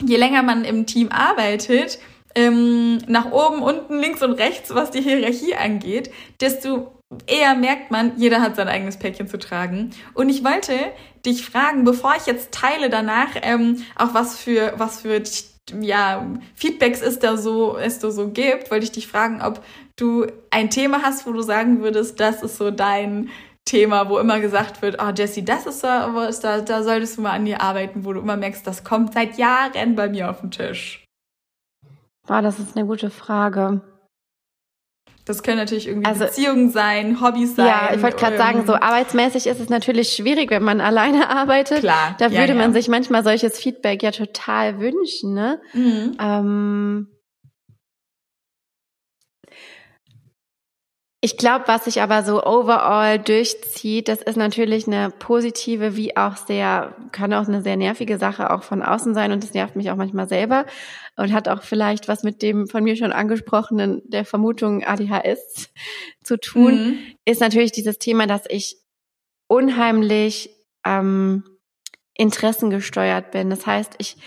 je 0.00 0.16
länger 0.16 0.44
man 0.44 0.64
im 0.64 0.86
Team 0.86 1.08
arbeitet, 1.10 1.98
ähm, 2.34 2.98
nach 3.08 3.32
oben, 3.32 3.60
unten, 3.60 3.98
links 3.98 4.22
und 4.22 4.32
rechts, 4.32 4.72
was 4.72 4.92
die 4.92 5.02
Hierarchie 5.02 5.56
angeht, 5.56 6.12
desto 6.40 6.92
eher 7.26 7.54
merkt 7.54 7.90
man, 7.90 8.12
jeder 8.18 8.40
hat 8.40 8.56
sein 8.56 8.68
eigenes 8.68 8.98
Päckchen 8.98 9.28
zu 9.28 9.38
tragen. 9.38 9.90
Und 10.14 10.28
ich 10.28 10.44
wollte 10.44 10.74
dich 11.24 11.44
fragen, 11.44 11.84
bevor 11.84 12.14
ich 12.16 12.26
jetzt 12.26 12.52
teile 12.52 12.90
danach, 12.90 13.28
ähm, 13.42 13.84
auch 13.96 14.14
was 14.14 14.38
für, 14.38 14.74
was 14.76 15.00
für 15.02 15.22
ja, 15.80 16.26
Feedbacks 16.54 17.02
es 17.02 17.18
da 17.18 17.36
so, 17.36 17.76
es 17.76 17.98
da 17.98 18.10
so 18.10 18.28
gibt, 18.28 18.70
wollte 18.70 18.84
ich 18.84 18.92
dich 18.92 19.06
fragen, 19.06 19.42
ob 19.42 19.62
du 19.96 20.26
ein 20.50 20.70
Thema 20.70 21.02
hast, 21.02 21.26
wo 21.26 21.32
du 21.32 21.42
sagen 21.42 21.82
würdest, 21.82 22.20
das 22.20 22.42
ist 22.42 22.56
so 22.56 22.70
dein 22.70 23.30
Thema, 23.64 24.08
wo 24.08 24.18
immer 24.18 24.40
gesagt 24.40 24.80
wird, 24.80 24.96
oh 25.02 25.10
Jessie, 25.14 25.44
das 25.44 25.66
ist 25.66 25.84
da, 25.84 26.30
da, 26.42 26.60
da 26.60 26.82
solltest 26.82 27.18
du 27.18 27.22
mal 27.22 27.32
an 27.32 27.44
dir 27.44 27.60
arbeiten, 27.60 28.04
wo 28.04 28.12
du 28.12 28.20
immer 28.20 28.36
merkst, 28.36 28.66
das 28.66 28.82
kommt 28.82 29.12
seit 29.12 29.36
Jahren 29.36 29.94
bei 29.94 30.08
mir 30.08 30.30
auf 30.30 30.40
den 30.40 30.50
Tisch. 30.50 31.04
Boah, 32.26 32.40
das 32.40 32.58
ist 32.58 32.76
eine 32.76 32.86
gute 32.86 33.10
Frage. 33.10 33.82
Das 35.28 35.42
können 35.42 35.58
natürlich 35.58 35.86
irgendwie 35.86 36.06
also, 36.06 36.24
Beziehungen 36.24 36.70
sein, 36.70 37.20
Hobbys 37.20 37.54
sein. 37.54 37.66
Ja, 37.66 37.90
ich 37.94 38.02
wollte 38.02 38.16
gerade 38.16 38.38
sagen, 38.38 38.64
so 38.66 38.72
arbeitsmäßig 38.72 39.46
ist 39.46 39.60
es 39.60 39.68
natürlich 39.68 40.14
schwierig, 40.14 40.50
wenn 40.50 40.62
man 40.62 40.80
alleine 40.80 41.28
arbeitet. 41.28 41.80
Klar. 41.80 42.16
Da 42.18 42.30
würde 42.30 42.54
ja, 42.54 42.54
man 42.54 42.72
sich 42.72 42.88
manchmal 42.88 43.22
solches 43.22 43.58
Feedback 43.58 44.02
ja 44.02 44.10
total 44.10 44.80
wünschen, 44.80 45.34
ne? 45.34 45.60
Mhm. 45.74 46.16
Ähm, 46.18 47.08
Ich 51.20 51.36
glaube, 51.36 51.64
was 51.66 51.86
sich 51.86 52.00
aber 52.00 52.22
so 52.22 52.44
overall 52.44 53.18
durchzieht, 53.18 54.06
das 54.06 54.22
ist 54.22 54.36
natürlich 54.36 54.86
eine 54.86 55.10
positive, 55.10 55.96
wie 55.96 56.16
auch 56.16 56.36
sehr, 56.36 56.94
kann 57.10 57.34
auch 57.34 57.48
eine 57.48 57.60
sehr 57.60 57.76
nervige 57.76 58.18
Sache 58.18 58.50
auch 58.52 58.62
von 58.62 58.82
außen 58.82 59.14
sein 59.14 59.32
und 59.32 59.42
das 59.42 59.52
nervt 59.52 59.74
mich 59.74 59.90
auch 59.90 59.96
manchmal 59.96 60.28
selber 60.28 60.64
und 61.16 61.32
hat 61.32 61.48
auch 61.48 61.62
vielleicht 61.62 62.06
was 62.06 62.22
mit 62.22 62.40
dem 62.40 62.68
von 62.68 62.84
mir 62.84 62.94
schon 62.94 63.10
angesprochenen, 63.10 64.00
der 64.04 64.24
Vermutung 64.24 64.84
ADHS 64.84 65.70
zu 66.22 66.38
tun, 66.38 66.74
mhm. 66.74 66.98
ist 67.24 67.40
natürlich 67.40 67.72
dieses 67.72 67.98
Thema, 67.98 68.28
dass 68.28 68.44
ich 68.48 68.76
unheimlich 69.48 70.50
ähm, 70.86 71.42
interessengesteuert 72.14 73.32
bin. 73.32 73.50
Das 73.50 73.66
heißt, 73.66 73.94
ich 73.98 74.18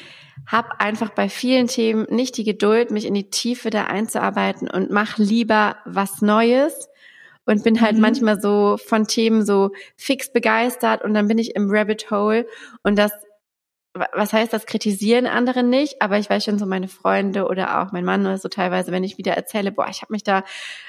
habe 0.47 0.79
einfach 0.79 1.09
bei 1.11 1.29
vielen 1.29 1.67
Themen 1.67 2.07
nicht 2.09 2.37
die 2.37 2.43
Geduld, 2.43 2.91
mich 2.91 3.05
in 3.05 3.13
die 3.13 3.29
Tiefe 3.29 3.69
da 3.69 3.85
einzuarbeiten 3.85 4.69
und 4.69 4.91
mach 4.91 5.17
lieber 5.17 5.77
was 5.85 6.21
Neues 6.21 6.89
und 7.45 7.63
bin 7.63 7.81
halt 7.81 7.95
mhm. 7.95 8.01
manchmal 8.01 8.41
so 8.41 8.77
von 8.77 9.07
Themen 9.07 9.45
so 9.45 9.71
fix 9.95 10.31
begeistert 10.31 11.03
und 11.03 11.13
dann 11.13 11.27
bin 11.27 11.37
ich 11.37 11.55
im 11.55 11.69
Rabbit 11.69 12.11
Hole 12.11 12.45
und 12.83 12.97
das 12.97 13.11
was 13.93 14.31
heißt 14.31 14.53
das, 14.53 14.65
kritisieren 14.65 15.27
andere 15.27 15.63
nicht, 15.63 16.01
aber 16.01 16.17
ich 16.17 16.29
weiß 16.29 16.45
schon 16.45 16.57
so 16.57 16.65
meine 16.65 16.87
Freunde 16.87 17.45
oder 17.45 17.81
auch 17.81 17.91
mein 17.91 18.05
Mann 18.05 18.21
oder 18.21 18.37
so 18.37 18.47
teilweise, 18.47 18.91
wenn 18.91 19.03
ich 19.03 19.17
wieder 19.17 19.33
erzähle, 19.33 19.71
boah, 19.71 19.87
ich 19.89 20.01
habe 20.01 20.13
mich 20.13 20.23
da, 20.23 20.43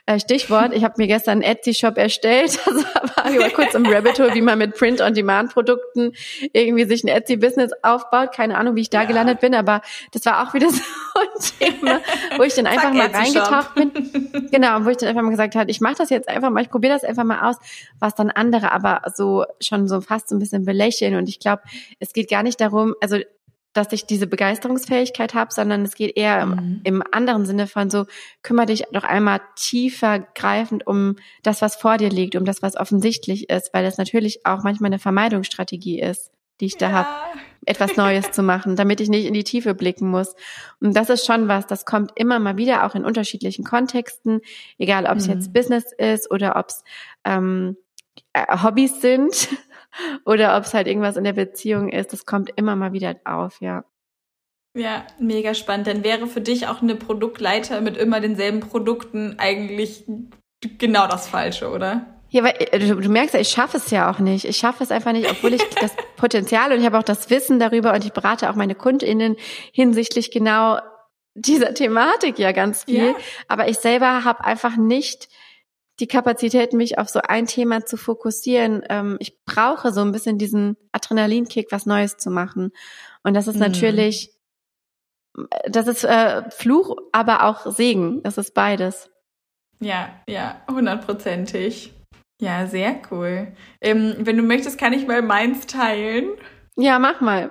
äh, 0.06 0.20
Stichwort, 0.20 0.72
ich 0.72 0.84
habe 0.84 0.94
mir 0.98 1.08
gestern 1.08 1.42
einen 1.42 1.42
Etsy-Shop 1.42 1.96
erstellt, 1.96 2.60
also 2.66 2.84
war 3.16 3.30
ich 3.30 3.38
mal 3.38 3.50
kurz 3.50 3.74
im 3.74 3.86
Rabbit 3.86 4.20
Hole, 4.20 4.34
wie 4.34 4.40
man 4.40 4.58
mit 4.58 4.76
Print-on-Demand-Produkten 4.76 6.12
irgendwie 6.52 6.84
sich 6.84 7.02
ein 7.02 7.08
Etsy-Business 7.08 7.72
aufbaut, 7.82 8.32
keine 8.32 8.56
Ahnung, 8.56 8.76
wie 8.76 8.82
ich 8.82 8.90
da 8.90 9.02
ja. 9.02 9.08
gelandet 9.08 9.40
bin, 9.40 9.54
aber 9.54 9.82
das 10.12 10.24
war 10.24 10.46
auch 10.46 10.54
wieder 10.54 10.70
so 10.70 10.80
ein 10.80 11.70
Thema, 11.80 12.00
wo 12.36 12.44
ich 12.44 12.54
dann 12.54 12.66
einfach 12.66 12.92
mal 12.92 13.08
reingetaucht 13.08 13.74
bin, 13.74 14.48
genau, 14.52 14.84
wo 14.84 14.90
ich 14.90 14.96
dann 14.96 15.08
einfach 15.08 15.22
mal 15.22 15.30
gesagt 15.30 15.56
habe, 15.56 15.70
ich 15.70 15.80
mache 15.80 15.96
das 15.98 16.10
jetzt 16.10 16.28
einfach 16.28 16.50
mal, 16.50 16.62
ich 16.62 16.70
probiere 16.70 16.94
das 16.94 17.02
einfach 17.02 17.24
mal 17.24 17.50
aus, 17.50 17.56
was 17.98 18.14
dann 18.14 18.30
andere 18.30 18.70
aber 18.72 19.02
so 19.14 19.44
schon 19.60 19.88
so 19.88 20.00
fast 20.00 20.28
so 20.28 20.36
ein 20.36 20.38
bisschen 20.38 20.64
belächeln. 20.64 21.16
Und 21.16 21.28
ich 21.28 21.40
glaube, 21.40 21.62
es 21.98 22.12
geht 22.12 22.30
gar 22.30 22.42
nicht 22.42 22.60
darum, 22.60 22.91
also 23.00 23.18
dass 23.72 23.92
ich 23.92 24.06
diese 24.06 24.26
Begeisterungsfähigkeit 24.26 25.34
habe, 25.34 25.52
sondern 25.52 25.82
es 25.82 25.94
geht 25.94 26.16
eher 26.16 26.44
mhm. 26.44 26.80
im, 26.84 26.96
im, 26.96 27.02
anderen 27.10 27.46
Sinne 27.46 27.66
von 27.66 27.90
so, 27.90 28.06
kümmere 28.42 28.66
dich 28.66 28.84
doch 28.92 29.04
einmal 29.04 29.40
tiefer 29.56 30.20
greifend 30.20 30.86
um 30.86 31.16
das, 31.42 31.62
was 31.62 31.76
vor 31.76 31.96
dir 31.96 32.10
liegt, 32.10 32.36
um 32.36 32.44
das, 32.44 32.62
was 32.62 32.76
offensichtlich 32.76 33.48
ist, 33.48 33.72
weil 33.72 33.84
das 33.84 33.98
natürlich 33.98 34.44
auch 34.44 34.62
manchmal 34.62 34.88
eine 34.88 34.98
Vermeidungsstrategie 34.98 36.00
ist, 36.00 36.30
die 36.60 36.66
ich 36.66 36.76
da 36.76 36.90
ja. 36.90 36.94
habe, 36.94 37.08
etwas 37.64 37.96
Neues 37.96 38.32
zu 38.32 38.42
machen, 38.42 38.76
damit 38.76 39.00
ich 39.00 39.08
nicht 39.08 39.24
in 39.24 39.34
die 39.34 39.44
Tiefe 39.44 39.74
blicken 39.74 40.10
muss. 40.10 40.34
Und 40.80 40.94
das 40.94 41.08
ist 41.08 41.24
schon 41.24 41.48
was, 41.48 41.66
das 41.66 41.84
kommt 41.86 42.12
immer 42.16 42.40
mal 42.40 42.56
wieder 42.56 42.84
auch 42.84 42.94
in 42.94 43.04
unterschiedlichen 43.04 43.64
Kontexten, 43.64 44.40
egal 44.78 45.06
ob 45.06 45.16
es 45.16 45.28
mhm. 45.28 45.34
jetzt 45.34 45.52
Business 45.52 45.92
ist 45.96 46.30
oder 46.30 46.56
ob 46.56 46.68
es 46.68 46.84
ähm, 47.24 47.76
äh, 48.32 48.58
Hobbys 48.62 49.00
sind 49.00 49.48
oder 50.24 50.56
ob 50.56 50.64
es 50.64 50.74
halt 50.74 50.86
irgendwas 50.86 51.16
in 51.16 51.24
der 51.24 51.32
Beziehung 51.32 51.88
ist. 51.88 52.12
Das 52.12 52.26
kommt 52.26 52.50
immer 52.56 52.76
mal 52.76 52.92
wieder 52.92 53.16
auf, 53.24 53.60
ja. 53.60 53.84
Ja, 54.74 55.06
mega 55.18 55.54
spannend. 55.54 55.86
Dann 55.86 56.02
wäre 56.02 56.26
für 56.26 56.40
dich 56.40 56.66
auch 56.66 56.80
eine 56.80 56.94
Produktleiter 56.94 57.80
mit 57.80 57.96
immer 57.96 58.20
denselben 58.20 58.60
Produkten 58.60 59.38
eigentlich 59.38 60.04
genau 60.78 61.06
das 61.06 61.28
Falsche, 61.28 61.70
oder? 61.70 62.06
Ja, 62.30 62.42
weil 62.44 62.54
äh, 62.58 62.78
du, 62.78 62.96
du 62.96 63.08
merkst 63.10 63.34
ja, 63.34 63.40
ich 63.40 63.50
schaffe 63.50 63.76
es 63.76 63.90
ja 63.90 64.10
auch 64.10 64.18
nicht. 64.18 64.46
Ich 64.46 64.56
schaffe 64.56 64.82
es 64.82 64.90
einfach 64.90 65.12
nicht, 65.12 65.30
obwohl 65.30 65.52
ich 65.52 65.62
das 65.80 65.94
Potenzial 66.16 66.72
und 66.72 66.80
ich 66.80 66.86
habe 66.86 66.98
auch 66.98 67.02
das 67.02 67.28
Wissen 67.28 67.58
darüber 67.58 67.92
und 67.92 68.04
ich 68.04 68.12
berate 68.12 68.48
auch 68.48 68.54
meine 68.54 68.74
KundInnen 68.74 69.36
hinsichtlich 69.72 70.30
genau 70.30 70.78
dieser 71.34 71.74
Thematik 71.74 72.38
ja 72.38 72.52
ganz 72.52 72.84
viel. 72.84 73.08
Ja. 73.08 73.14
Aber 73.48 73.68
ich 73.68 73.78
selber 73.78 74.24
habe 74.24 74.44
einfach 74.44 74.76
nicht 74.76 75.28
die 76.00 76.06
Kapazität, 76.06 76.72
mich 76.72 76.98
auf 76.98 77.08
so 77.08 77.20
ein 77.20 77.46
Thema 77.46 77.84
zu 77.84 77.96
fokussieren. 77.96 78.82
Ähm, 78.88 79.16
ich 79.20 79.44
brauche 79.44 79.92
so 79.92 80.00
ein 80.00 80.12
bisschen 80.12 80.38
diesen 80.38 80.76
Adrenalinkick, 80.92 81.70
was 81.70 81.86
Neues 81.86 82.16
zu 82.16 82.30
machen. 82.30 82.72
Und 83.22 83.34
das 83.34 83.46
ist 83.46 83.56
mhm. 83.56 83.60
natürlich, 83.60 84.32
das 85.68 85.86
ist 85.86 86.04
äh, 86.04 86.48
Fluch, 86.50 86.96
aber 87.12 87.44
auch 87.44 87.70
Segen. 87.70 88.22
Das 88.22 88.38
ist 88.38 88.54
beides. 88.54 89.10
Ja, 89.80 90.10
ja, 90.28 90.62
hundertprozentig. 90.70 91.92
Ja, 92.40 92.66
sehr 92.66 93.00
cool. 93.10 93.52
Ähm, 93.80 94.16
wenn 94.18 94.36
du 94.36 94.42
möchtest, 94.42 94.78
kann 94.78 94.92
ich 94.92 95.06
mal 95.06 95.22
meins 95.22 95.66
teilen. 95.66 96.30
Ja, 96.76 96.98
mach 96.98 97.20
mal. 97.20 97.50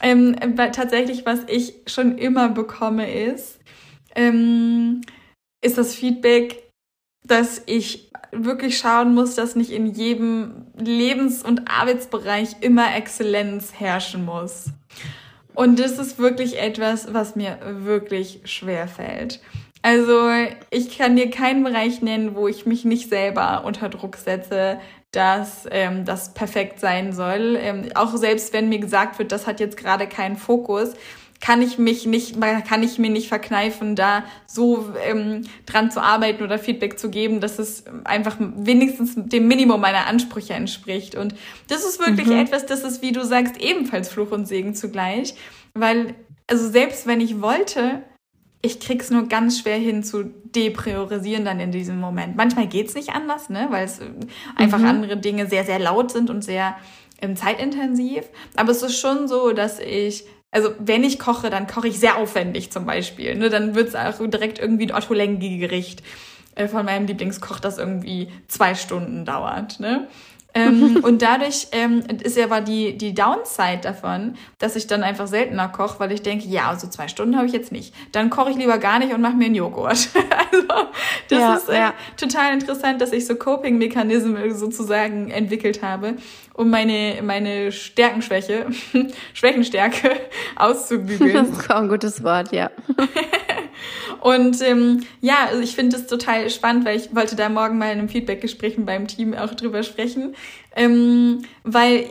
Ähm, 0.00 0.36
tatsächlich, 0.56 1.26
was 1.26 1.40
ich 1.46 1.82
schon 1.86 2.18
immer 2.18 2.48
bekomme, 2.48 3.12
ist, 3.12 3.60
ähm, 4.14 5.02
ist 5.62 5.78
das 5.78 5.94
Feedback, 5.94 6.71
dass 7.24 7.62
ich 7.66 8.10
wirklich 8.32 8.78
schauen 8.78 9.14
muss, 9.14 9.34
dass 9.34 9.56
nicht 9.56 9.70
in 9.70 9.86
jedem 9.86 10.66
Lebens- 10.76 11.42
und 11.42 11.70
Arbeitsbereich 11.70 12.56
immer 12.60 12.96
Exzellenz 12.96 13.74
herrschen 13.78 14.24
muss. 14.24 14.70
Und 15.54 15.78
das 15.78 15.98
ist 15.98 16.18
wirklich 16.18 16.58
etwas, 16.58 17.12
was 17.12 17.36
mir 17.36 17.58
wirklich 17.62 18.40
schwer 18.44 18.88
fällt. 18.88 19.40
Also 19.82 20.30
ich 20.70 20.96
kann 20.96 21.16
dir 21.16 21.28
keinen 21.30 21.64
Bereich 21.64 22.02
nennen, 22.02 22.34
wo 22.34 22.48
ich 22.48 22.66
mich 22.66 22.84
nicht 22.84 23.08
selber 23.08 23.64
unter 23.64 23.88
Druck 23.88 24.16
setze, 24.16 24.78
dass 25.10 25.68
ähm, 25.70 26.04
das 26.04 26.32
perfekt 26.32 26.80
sein 26.80 27.12
soll. 27.12 27.58
Ähm, 27.60 27.90
auch 27.94 28.16
selbst 28.16 28.52
wenn 28.54 28.70
mir 28.70 28.78
gesagt 28.78 29.18
wird, 29.18 29.30
das 29.30 29.46
hat 29.46 29.60
jetzt 29.60 29.76
gerade 29.76 30.06
keinen 30.06 30.36
Fokus, 30.36 30.94
kann 31.42 31.60
ich 31.60 31.76
mich 31.76 32.06
nicht, 32.06 32.40
kann 32.40 32.84
ich 32.84 32.98
mir 33.00 33.10
nicht 33.10 33.26
verkneifen, 33.26 33.96
da 33.96 34.22
so 34.46 34.94
ähm, 35.04 35.42
dran 35.66 35.90
zu 35.90 36.00
arbeiten 36.00 36.44
oder 36.44 36.56
Feedback 36.56 37.00
zu 37.00 37.10
geben, 37.10 37.40
dass 37.40 37.58
es 37.58 37.84
einfach 38.04 38.36
wenigstens 38.38 39.14
dem 39.16 39.48
Minimum 39.48 39.80
meiner 39.80 40.06
Ansprüche 40.06 40.54
entspricht. 40.54 41.16
Und 41.16 41.34
das 41.66 41.84
ist 41.84 41.98
wirklich 41.98 42.28
mhm. 42.28 42.38
etwas, 42.38 42.64
das 42.64 42.84
ist, 42.84 43.02
wie 43.02 43.10
du 43.10 43.24
sagst, 43.24 43.60
ebenfalls 43.60 44.08
Fluch 44.08 44.30
und 44.30 44.46
Segen 44.46 44.76
zugleich. 44.76 45.34
Weil, 45.74 46.14
also 46.46 46.70
selbst 46.70 47.08
wenn 47.08 47.20
ich 47.20 47.42
wollte, 47.42 48.04
ich 48.62 48.78
krieg's 48.78 49.10
nur 49.10 49.26
ganz 49.26 49.58
schwer 49.58 49.78
hin 49.78 50.04
zu 50.04 50.22
depriorisieren 50.22 51.44
dann 51.44 51.58
in 51.58 51.72
diesem 51.72 51.98
Moment. 51.98 52.36
Manchmal 52.36 52.68
geht's 52.68 52.94
nicht 52.94 53.10
anders, 53.10 53.50
ne, 53.50 53.66
weil 53.70 53.84
es 53.84 53.98
einfach 54.54 54.78
mhm. 54.78 54.86
andere 54.86 55.16
Dinge 55.16 55.48
sehr, 55.48 55.64
sehr 55.64 55.80
laut 55.80 56.12
sind 56.12 56.30
und 56.30 56.42
sehr 56.42 56.76
ähm, 57.20 57.34
zeitintensiv. 57.34 58.26
Aber 58.54 58.70
es 58.70 58.84
ist 58.84 59.00
schon 59.00 59.26
so, 59.26 59.52
dass 59.52 59.80
ich 59.80 60.24
also 60.52 60.74
wenn 60.78 61.02
ich 61.02 61.18
koche, 61.18 61.50
dann 61.50 61.66
koche 61.66 61.88
ich 61.88 61.98
sehr 61.98 62.18
aufwendig 62.18 62.70
zum 62.70 62.86
Beispiel. 62.86 63.34
Ne? 63.34 63.48
Dann 63.48 63.74
wird's 63.74 63.94
auch 63.94 64.24
direkt 64.28 64.58
irgendwie 64.58 64.86
ein 64.86 64.94
Otto 64.94 65.14
Lengi-Gericht 65.14 66.02
äh, 66.54 66.68
von 66.68 66.84
meinem 66.84 67.06
Lieblingskoch, 67.06 67.58
das 67.58 67.78
irgendwie 67.78 68.28
zwei 68.48 68.74
Stunden 68.74 69.24
dauert. 69.24 69.80
Ne? 69.80 70.06
Ähm, 70.54 71.00
und 71.02 71.22
dadurch 71.22 71.68
ähm, 71.72 72.02
ist 72.22 72.36
ja 72.36 72.44
aber 72.44 72.60
die, 72.60 72.96
die 72.96 73.14
Downside 73.14 73.80
davon, 73.82 74.34
dass 74.58 74.76
ich 74.76 74.86
dann 74.86 75.02
einfach 75.02 75.26
seltener 75.26 75.68
koche, 75.68 75.98
weil 76.00 76.12
ich 76.12 76.22
denke, 76.22 76.46
ja, 76.48 76.74
so 76.76 76.88
zwei 76.88 77.08
Stunden 77.08 77.36
habe 77.36 77.46
ich 77.46 77.52
jetzt 77.52 77.72
nicht. 77.72 77.94
Dann 78.12 78.30
koche 78.30 78.50
ich 78.50 78.56
lieber 78.56 78.78
gar 78.78 78.98
nicht 78.98 79.12
und 79.12 79.20
mache 79.20 79.34
mir 79.34 79.46
einen 79.46 79.54
Joghurt. 79.54 80.08
also 80.52 80.66
das 81.28 81.38
ja, 81.38 81.54
ist 81.54 81.68
äh, 81.68 81.78
ja. 81.78 81.94
total 82.16 82.52
interessant, 82.52 83.00
dass 83.00 83.12
ich 83.12 83.26
so 83.26 83.34
Coping-Mechanismen 83.36 84.54
sozusagen 84.54 85.30
entwickelt 85.30 85.82
habe, 85.82 86.16
um 86.54 86.70
meine, 86.70 87.20
meine 87.22 87.72
Stärkenschwäche, 87.72 88.66
Schwächenstärke 89.32 90.12
auszubügeln. 90.56 91.32
Das 91.32 91.48
ist 91.48 91.70
auch 91.70 91.76
ein 91.76 91.88
gutes 91.88 92.22
Wort, 92.22 92.52
ja. 92.52 92.70
Und 94.22 94.62
ähm, 94.62 95.02
ja, 95.20 95.46
also 95.48 95.60
ich 95.60 95.74
finde 95.74 95.96
es 95.96 96.06
total 96.06 96.48
spannend, 96.48 96.84
weil 96.84 96.96
ich 96.96 97.12
wollte 97.12 97.34
da 97.34 97.48
morgen 97.48 97.76
mal 97.76 97.86
in 97.86 97.98
einem 97.98 98.08
Feedback-Gespräch 98.08 98.76
beim 98.78 99.08
Team 99.08 99.34
auch 99.34 99.52
drüber 99.54 99.82
sprechen. 99.82 100.36
Ähm, 100.76 101.42
weil, 101.64 102.08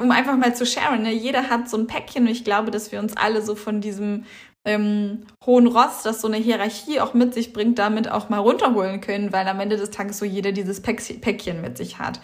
um 0.00 0.10
einfach 0.10 0.36
mal 0.36 0.56
zu 0.56 0.66
sharen, 0.66 1.02
ne, 1.02 1.12
jeder 1.12 1.50
hat 1.50 1.70
so 1.70 1.76
ein 1.76 1.86
Päckchen 1.86 2.24
und 2.24 2.32
ich 2.32 2.42
glaube, 2.42 2.72
dass 2.72 2.90
wir 2.90 2.98
uns 2.98 3.16
alle 3.16 3.42
so 3.42 3.54
von 3.54 3.80
diesem 3.80 4.24
ähm, 4.64 5.22
hohen 5.46 5.68
Ross, 5.68 6.02
das 6.02 6.20
so 6.20 6.26
eine 6.26 6.36
Hierarchie 6.36 6.98
auch 6.98 7.14
mit 7.14 7.32
sich 7.32 7.52
bringt, 7.52 7.78
damit 7.78 8.10
auch 8.10 8.28
mal 8.28 8.38
runterholen 8.38 9.00
können, 9.00 9.32
weil 9.32 9.46
am 9.46 9.60
Ende 9.60 9.76
des 9.76 9.90
Tages 9.90 10.18
so 10.18 10.24
jeder 10.24 10.50
dieses 10.50 10.82
Päckchen 10.82 11.60
mit 11.60 11.78
sich 11.78 12.00
hat. 12.00 12.18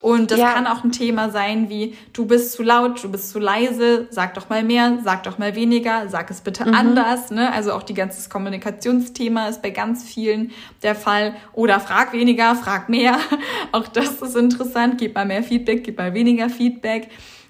Und 0.00 0.30
das 0.30 0.38
ja. 0.38 0.52
kann 0.52 0.68
auch 0.68 0.84
ein 0.84 0.92
Thema 0.92 1.28
sein 1.30 1.68
wie, 1.68 1.96
du 2.12 2.24
bist 2.24 2.52
zu 2.52 2.62
laut, 2.62 3.02
du 3.02 3.10
bist 3.10 3.30
zu 3.30 3.40
leise, 3.40 4.06
sag 4.10 4.34
doch 4.34 4.48
mal 4.48 4.62
mehr, 4.62 5.00
sag 5.02 5.24
doch 5.24 5.38
mal 5.38 5.56
weniger, 5.56 6.08
sag 6.08 6.30
es 6.30 6.40
bitte 6.40 6.68
mhm. 6.68 6.74
anders. 6.74 7.32
Ne? 7.32 7.52
Also 7.52 7.72
auch 7.72 7.82
die 7.82 7.94
ganze 7.94 8.28
Kommunikationsthema 8.28 9.48
ist 9.48 9.60
bei 9.60 9.70
ganz 9.70 10.04
vielen 10.04 10.52
der 10.84 10.94
Fall. 10.94 11.34
Oder 11.52 11.80
frag 11.80 12.12
weniger, 12.12 12.54
frag 12.54 12.88
mehr. 12.88 13.18
auch 13.72 13.88
das 13.88 14.22
ist 14.22 14.36
interessant. 14.36 14.98
Gib 14.98 15.16
mal 15.16 15.26
mehr 15.26 15.42
Feedback, 15.42 15.82
gib 15.82 15.98
mal 15.98 16.14
weniger 16.14 16.48
Feedback. 16.48 17.08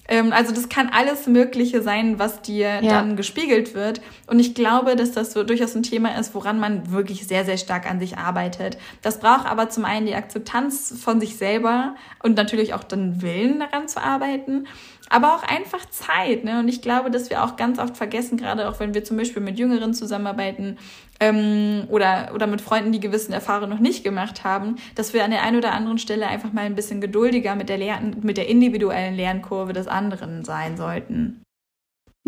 Ähm, 0.09 0.33
also 0.33 0.55
das 0.55 0.69
kann 0.69 0.89
alles 0.89 1.27
Mögliche 1.27 1.83
sein, 1.83 2.19
was 2.19 2.41
dir 2.43 2.83
ja. 2.83 2.93
dann 2.93 3.17
gespiegelt 3.17 3.75
wird. 3.75 4.01
Und 4.27 4.41
ich 4.41 4.55
glaube, 4.55 4.97
dass 4.97 5.13
das 5.13 5.33
so 5.33 5.45
durchaus 5.45 5.75
ein 5.75 5.83
Thema 5.83 6.19
ist, 6.19 6.35
woran 6.35 6.59
man 6.59 6.91
wirklich 6.91 7.27
sehr, 7.27 7.45
sehr 7.45 7.59
stark 7.59 7.89
an 7.89 8.01
sich 8.01 8.17
arbeitet. 8.17 8.79
Das 9.03 9.21
braucht 9.21 9.47
aber 9.47 9.69
zum 9.69 9.85
einen 9.85 10.07
die 10.07 10.15
Akzeptanz 10.15 10.95
von 11.01 11.21
sich 11.21 11.37
selber 11.37 11.95
und 12.23 12.37
natürlich 12.37 12.75
auch 12.75 12.85
den 12.85 13.21
Willen 13.23 13.61
daran 13.61 13.87
zu 13.87 14.03
arbeiten. 14.03 14.67
Aber 15.09 15.35
auch 15.35 15.43
einfach 15.43 15.89
Zeit. 15.91 16.45
Ne? 16.45 16.61
Und 16.61 16.69
ich 16.69 16.83
glaube, 16.83 17.11
dass 17.11 17.31
wir 17.31 17.45
auch 17.45 17.57
ganz 17.57 17.79
oft 17.79 17.97
vergessen, 17.97 18.37
gerade 18.37 18.69
auch 18.69 18.81
wenn 18.81 18.95
wir 18.95 19.05
zum 19.05 19.17
Beispiel 19.17 19.43
mit 19.43 19.59
Jüngeren 19.59 19.95
zusammenarbeiten 19.95 20.79
ähm, 21.21 21.85
oder, 21.89 22.31
oder 22.35 22.47
mit 22.47 22.61
Freunden, 22.61 22.93
die 22.93 23.01
gewissen 23.01 23.33
Erfahrungen 23.33 23.71
noch 23.71 23.81
nicht 23.81 24.05
gemacht 24.05 24.45
haben, 24.45 24.77
dass 24.95 25.15
wir 25.15 25.25
an 25.25 25.31
der 25.31 25.43
einen 25.43 25.57
oder 25.57 25.73
anderen 25.73 25.99
Stelle 25.99 26.27
einfach 26.27 26.53
mal 26.53 26.65
ein 26.65 26.75
bisschen 26.75 27.01
geduldiger 27.01 27.55
mit 27.55 27.69
der, 27.69 27.79
Lern 27.79 28.17
mit 28.23 28.37
der 28.37 28.49
individuellen 28.49 29.15
Lernkurve 29.15 29.73
des 29.73 29.89
anderen 29.89 30.45
sein 30.45 30.77
sollten. 30.77 31.43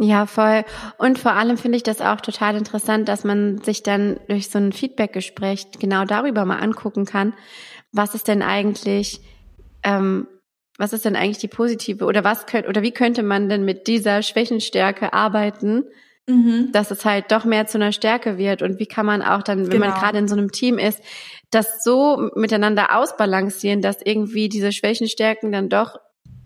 Ja, 0.02 0.24
voll. 0.24 0.64
Und 0.96 1.18
vor 1.18 1.32
allem 1.32 1.58
finde 1.58 1.76
ich 1.76 1.82
das 1.82 2.00
auch 2.00 2.22
total 2.22 2.56
interessant, 2.56 3.06
dass 3.06 3.22
man 3.22 3.58
sich 3.58 3.82
dann 3.82 4.18
durch 4.28 4.48
so 4.48 4.58
ein 4.58 4.72
Feedbackgespräch 4.72 5.72
genau 5.78 6.06
darüber 6.06 6.46
mal 6.46 6.58
angucken 6.58 7.04
kann, 7.04 7.34
was 7.92 8.14
ist 8.14 8.26
denn 8.26 8.40
eigentlich, 8.40 9.20
ähm, 9.82 10.26
was 10.80 10.94
ist 10.94 11.04
denn 11.04 11.14
eigentlich 11.14 11.38
die 11.38 11.48
positive 11.48 12.06
oder 12.06 12.24
was 12.24 12.46
könnte 12.46 12.68
oder 12.68 12.82
wie 12.82 12.90
könnte 12.90 13.22
man 13.22 13.50
denn 13.50 13.64
mit 13.66 13.86
dieser 13.86 14.22
Schwächenstärke 14.22 15.12
arbeiten, 15.12 15.84
mhm. 16.26 16.70
dass 16.72 16.90
es 16.90 17.04
halt 17.04 17.30
doch 17.30 17.44
mehr 17.44 17.66
zu 17.66 17.76
einer 17.76 17.92
Stärke 17.92 18.38
wird 18.38 18.62
und 18.62 18.78
wie 18.78 18.86
kann 18.86 19.04
man 19.04 19.20
auch 19.20 19.42
dann, 19.42 19.64
wenn 19.64 19.70
genau. 19.70 19.88
man 19.88 20.00
gerade 20.00 20.18
in 20.18 20.26
so 20.26 20.34
einem 20.34 20.50
Team 20.50 20.78
ist, 20.78 21.02
das 21.50 21.84
so 21.84 22.30
miteinander 22.34 22.96
ausbalancieren, 22.96 23.82
dass 23.82 23.98
irgendwie 24.02 24.48
diese 24.48 24.72
Schwächenstärken 24.72 25.52
dann 25.52 25.68
doch 25.68 25.98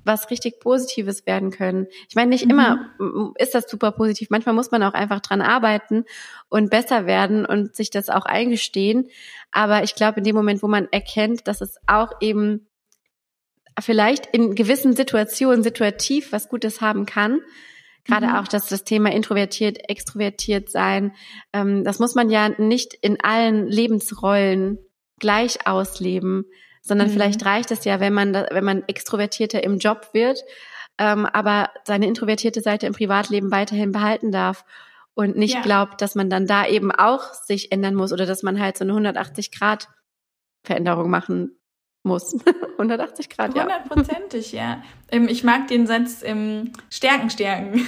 was 0.05 0.31
richtig 0.31 0.61
Positives 0.61 1.27
werden 1.27 1.51
können. 1.51 1.87
Ich 2.09 2.17
meine, 2.17 2.31
nicht 2.31 2.45
mhm. 2.45 2.51
immer 2.51 2.91
ist 3.39 3.55
das 3.55 3.71
super 3.71 3.93
positiv. 3.93 4.31
Manchmal 4.31 4.55
muss 4.55 4.73
man 4.73 4.83
auch 4.83 4.95
einfach 4.95 5.21
dran 5.21 5.41
arbeiten 5.43 6.05
und 6.49 6.71
besser 6.71 7.07
werden 7.07 7.47
und 7.47 7.75
sich 7.77 7.91
das 7.91 8.11
auch 8.11 8.27
eingestehen. 8.27 9.09
Aber 9.53 9.85
ich 9.85 9.95
glaube, 9.95 10.19
in 10.19 10.25
dem 10.25 10.35
Moment, 10.37 10.63
wo 10.63 10.69
man 10.69 10.89
erkennt, 10.91 11.47
dass 11.47 11.61
es 11.61 11.79
auch 11.87 12.11
eben 12.21 12.67
vielleicht 13.81 14.27
in 14.27 14.55
gewissen 14.55 14.95
Situationen 14.95 15.63
situativ 15.63 16.33
was 16.33 16.49
Gutes 16.49 16.81
haben 16.81 17.07
kann, 17.07 17.41
Gerade 18.07 18.27
mhm. 18.27 18.35
auch, 18.35 18.47
dass 18.47 18.67
das 18.67 18.85
Thema 18.85 19.11
introvertiert, 19.13 19.89
extrovertiert 19.89 20.69
sein, 20.69 21.15
ähm, 21.55 21.85
das 21.85 22.01
muss 22.01 22.15
man 22.15 22.29
ja 22.29 22.51
nicht 22.51 22.93
in 22.93 23.19
allen 23.23 23.67
Lebensrollen 23.67 24.77
gleich 25.19 25.67
ausleben 25.67 26.45
sondern 26.85 27.09
mhm. 27.09 27.13
vielleicht 27.13 27.45
reicht 27.45 27.71
es 27.71 27.85
ja, 27.85 27.99
wenn 27.99 28.13
man, 28.13 28.35
wenn 28.35 28.65
man 28.65 28.85
extrovertierter 28.87 29.65
im 29.65 29.79
Job 29.79 30.11
wird, 30.13 30.45
ähm, 30.99 31.27
aber 31.27 31.71
seine 31.85 32.07
introvertierte 32.07 32.61
Seite 32.61 32.87
im 32.87 32.93
Privatleben 32.93 33.51
weiterhin 33.51 33.91
behalten 33.91 34.31
darf 34.31 34.65
und 35.15 35.37
nicht 35.37 35.55
ja. 35.55 35.63
glaubt, 35.63 36.01
dass 36.03 36.15
man 36.15 36.31
dann 36.31 36.47
da 36.47 36.67
eben 36.67 36.93
auch 36.93 37.33
sich 37.33 37.73
ändern 37.73 37.95
muss 37.95 38.13
oder 38.13 38.27
dass 38.27 38.43
man 38.43 38.61
halt 38.61 38.77
so 38.77 38.85
eine 38.85 38.93
180 38.93 39.51
Grad 39.51 39.89
Veränderung 40.63 41.11
machen 41.11 41.59
muss. 42.05 42.37
180 42.79 43.29
Grad, 43.29 43.55
ja. 43.57 43.63
Hundertprozentig, 43.63 44.53
ja. 44.53 44.83
Ähm, 45.11 45.29
ich 45.29 45.45
mag 45.45 45.69
den 45.69 45.87
Satz 45.87 46.23
ähm, 46.25 46.73
Stärken 46.91 47.31
stärken. 47.31 47.87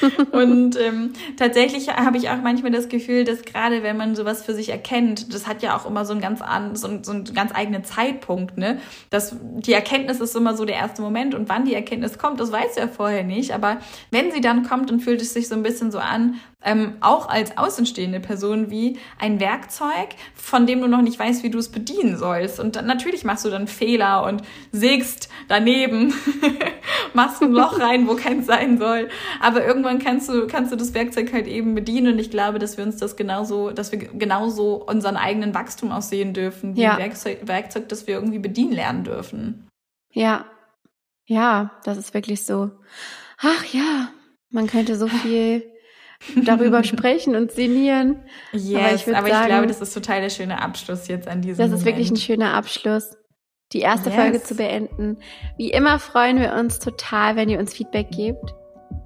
und 0.32 0.76
ähm, 0.76 1.12
tatsächlich 1.36 1.88
habe 1.88 2.18
ich 2.18 2.30
auch 2.30 2.40
manchmal 2.42 2.70
das 2.70 2.88
Gefühl, 2.88 3.24
dass 3.24 3.42
gerade 3.42 3.82
wenn 3.82 3.96
man 3.96 4.14
sowas 4.14 4.44
für 4.44 4.54
sich 4.54 4.68
erkennt, 4.68 5.32
das 5.32 5.46
hat 5.46 5.62
ja 5.62 5.76
auch 5.76 5.86
immer 5.86 6.04
so 6.04 6.12
einen 6.12 6.20
ganz 6.20 6.42
an, 6.42 6.76
so, 6.76 6.88
so 7.02 7.12
einen 7.12 7.24
ganz 7.34 7.54
eigenen 7.54 7.84
Zeitpunkt, 7.84 8.58
ne? 8.58 8.80
Das, 9.10 9.36
die 9.40 9.72
Erkenntnis 9.72 10.20
ist 10.20 10.36
immer 10.36 10.56
so 10.56 10.64
der 10.64 10.76
erste 10.76 11.02
Moment 11.02 11.34
und 11.34 11.48
wann 11.48 11.64
die 11.64 11.74
Erkenntnis 11.74 12.18
kommt, 12.18 12.40
das 12.40 12.52
weiß 12.52 12.76
ja 12.76 12.88
vorher 12.88 13.24
nicht. 13.24 13.52
Aber 13.52 13.78
wenn 14.10 14.30
sie 14.30 14.40
dann 14.40 14.64
kommt, 14.64 14.90
dann 14.90 15.00
fühlt 15.00 15.22
es 15.22 15.32
sich 15.32 15.48
so 15.48 15.54
ein 15.54 15.62
bisschen 15.62 15.90
so 15.90 15.98
an, 15.98 16.40
ähm, 16.64 16.94
auch 17.00 17.28
als 17.28 17.56
außenstehende 17.56 18.18
Person 18.18 18.70
wie 18.70 18.98
ein 19.18 19.38
Werkzeug, 19.38 20.08
von 20.34 20.66
dem 20.66 20.80
du 20.80 20.88
noch 20.88 21.02
nicht 21.02 21.18
weißt, 21.18 21.44
wie 21.44 21.50
du 21.50 21.58
es 21.58 21.70
bedienen 21.70 22.16
sollst. 22.16 22.58
Und 22.58 22.74
dann, 22.76 22.86
natürlich 22.86 23.24
machst 23.24 23.44
du 23.44 23.50
dann 23.50 23.68
Fehler 23.68 24.24
und 24.24 24.42
sägst 24.72 25.28
daneben, 25.46 25.77
machst 27.14 27.42
ein 27.42 27.52
Loch 27.52 27.78
rein, 27.78 28.08
wo 28.08 28.14
keins 28.14 28.46
sein 28.46 28.78
soll. 28.78 29.08
Aber 29.40 29.64
irgendwann 29.64 29.98
kannst 29.98 30.28
du, 30.28 30.46
kannst 30.46 30.72
du 30.72 30.76
das 30.76 30.94
Werkzeug 30.94 31.32
halt 31.32 31.46
eben 31.46 31.74
bedienen. 31.74 32.14
Und 32.14 32.18
ich 32.18 32.30
glaube, 32.30 32.58
dass 32.58 32.76
wir 32.76 32.84
uns 32.84 32.96
das 32.96 33.16
genauso, 33.16 33.70
dass 33.70 33.92
wir 33.92 33.98
genauso 33.98 34.84
unseren 34.84 35.16
eigenen 35.16 35.54
Wachstum 35.54 35.92
aussehen 35.92 36.34
dürfen, 36.34 36.76
wie 36.76 36.82
ja. 36.82 36.92
ein 36.92 36.98
Werkzeug, 36.98 37.40
Werkzeug, 37.46 37.88
das 37.88 38.06
wir 38.06 38.14
irgendwie 38.14 38.38
bedienen 38.38 38.72
lernen 38.72 39.04
dürfen. 39.04 39.68
Ja. 40.12 40.46
Ja, 41.26 41.72
das 41.84 41.98
ist 41.98 42.14
wirklich 42.14 42.44
so. 42.44 42.70
Ach 43.38 43.64
ja, 43.66 44.08
man 44.50 44.66
könnte 44.66 44.96
so 44.96 45.08
viel 45.08 45.62
darüber 46.44 46.82
sprechen 46.84 47.36
und 47.36 47.52
sinnieren. 47.52 48.22
Yes, 48.52 48.78
aber 48.78 48.94
ich, 48.94 49.16
aber 49.16 49.26
ich 49.26 49.32
sagen, 49.34 49.46
glaube, 49.46 49.66
das 49.66 49.80
ist 49.80 49.92
total 49.92 50.22
der 50.22 50.30
schöne 50.30 50.60
Abschluss 50.60 51.06
jetzt 51.08 51.28
an 51.28 51.42
diesem 51.42 51.58
Das 51.58 51.66
ist 51.66 51.80
Moment. 51.80 51.86
wirklich 51.86 52.10
ein 52.10 52.16
schöner 52.16 52.54
Abschluss, 52.54 53.17
die 53.72 53.80
erste 53.80 54.10
yes. 54.10 54.18
Folge 54.18 54.42
zu 54.42 54.54
beenden. 54.54 55.18
Wie 55.56 55.70
immer 55.70 55.98
freuen 55.98 56.40
wir 56.40 56.54
uns 56.54 56.78
total, 56.78 57.36
wenn 57.36 57.48
ihr 57.48 57.58
uns 57.58 57.74
Feedback 57.74 58.10
gebt. 58.10 58.54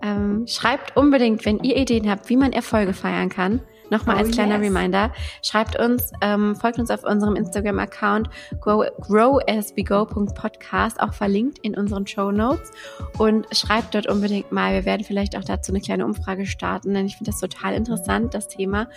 Ähm, 0.03 0.47
schreibt 0.47 0.97
unbedingt, 0.97 1.45
wenn 1.45 1.59
ihr 1.61 1.77
Ideen 1.77 2.09
habt, 2.11 2.29
wie 2.29 2.37
man 2.37 2.53
Erfolge 2.53 2.93
feiern 2.93 3.29
kann. 3.29 3.61
Nochmal 3.93 4.17
oh, 4.17 4.19
als 4.21 4.31
kleiner 4.31 4.55
yes. 4.55 4.65
Reminder. 4.65 5.13
Schreibt 5.43 5.79
uns, 5.79 6.13
ähm, 6.23 6.57
folgt 6.57 6.79
uns 6.79 6.91
auf 6.91 7.05
unserem 7.05 7.37
Instagram-Account 7.37 8.31
grow, 8.59 8.87
growaswego.podcast, 9.01 10.99
auch 10.99 11.13
verlinkt 11.13 11.59
in 11.59 11.77
unseren 11.77 12.07
Show 12.07 12.31
Notes. 12.33 12.71
Und 13.19 13.47
schreibt 13.55 13.95
dort 13.95 14.07
unbedingt 14.07 14.51
mal. 14.51 14.73
Wir 14.73 14.87
werden 14.87 15.05
vielleicht 15.05 15.37
auch 15.37 15.45
dazu 15.45 15.73
eine 15.73 15.83
kleine 15.83 16.07
Umfrage 16.07 16.47
starten, 16.47 16.95
denn 16.95 17.05
ich 17.05 17.19
finde 17.19 17.33
das 17.33 17.41
total 17.41 17.75
interessant, 17.75 18.33
das 18.33 18.49
Thema. 18.49 18.89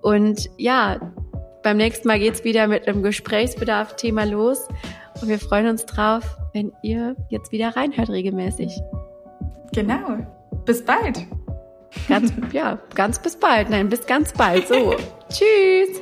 Und 0.00 0.48
ja, 0.56 0.98
beim 1.68 1.76
nächsten 1.76 2.08
Mal 2.08 2.18
geht's 2.18 2.44
wieder 2.44 2.66
mit 2.66 2.88
einem 2.88 3.02
Gesprächsbedarf-Thema 3.02 4.24
los. 4.24 4.68
Und 5.20 5.28
wir 5.28 5.38
freuen 5.38 5.66
uns 5.66 5.84
drauf, 5.84 6.24
wenn 6.54 6.72
ihr 6.82 7.14
jetzt 7.28 7.52
wieder 7.52 7.76
reinhört 7.76 8.08
regelmäßig. 8.08 8.72
Genau. 9.74 10.26
Bis 10.64 10.82
bald. 10.82 11.26
Ganz, 12.08 12.32
ja, 12.52 12.78
ganz 12.94 13.18
bis 13.18 13.36
bald. 13.36 13.68
Nein, 13.68 13.90
bis 13.90 14.06
ganz 14.06 14.32
bald. 14.32 14.66
So. 14.66 14.96
Tschüss. 15.28 16.00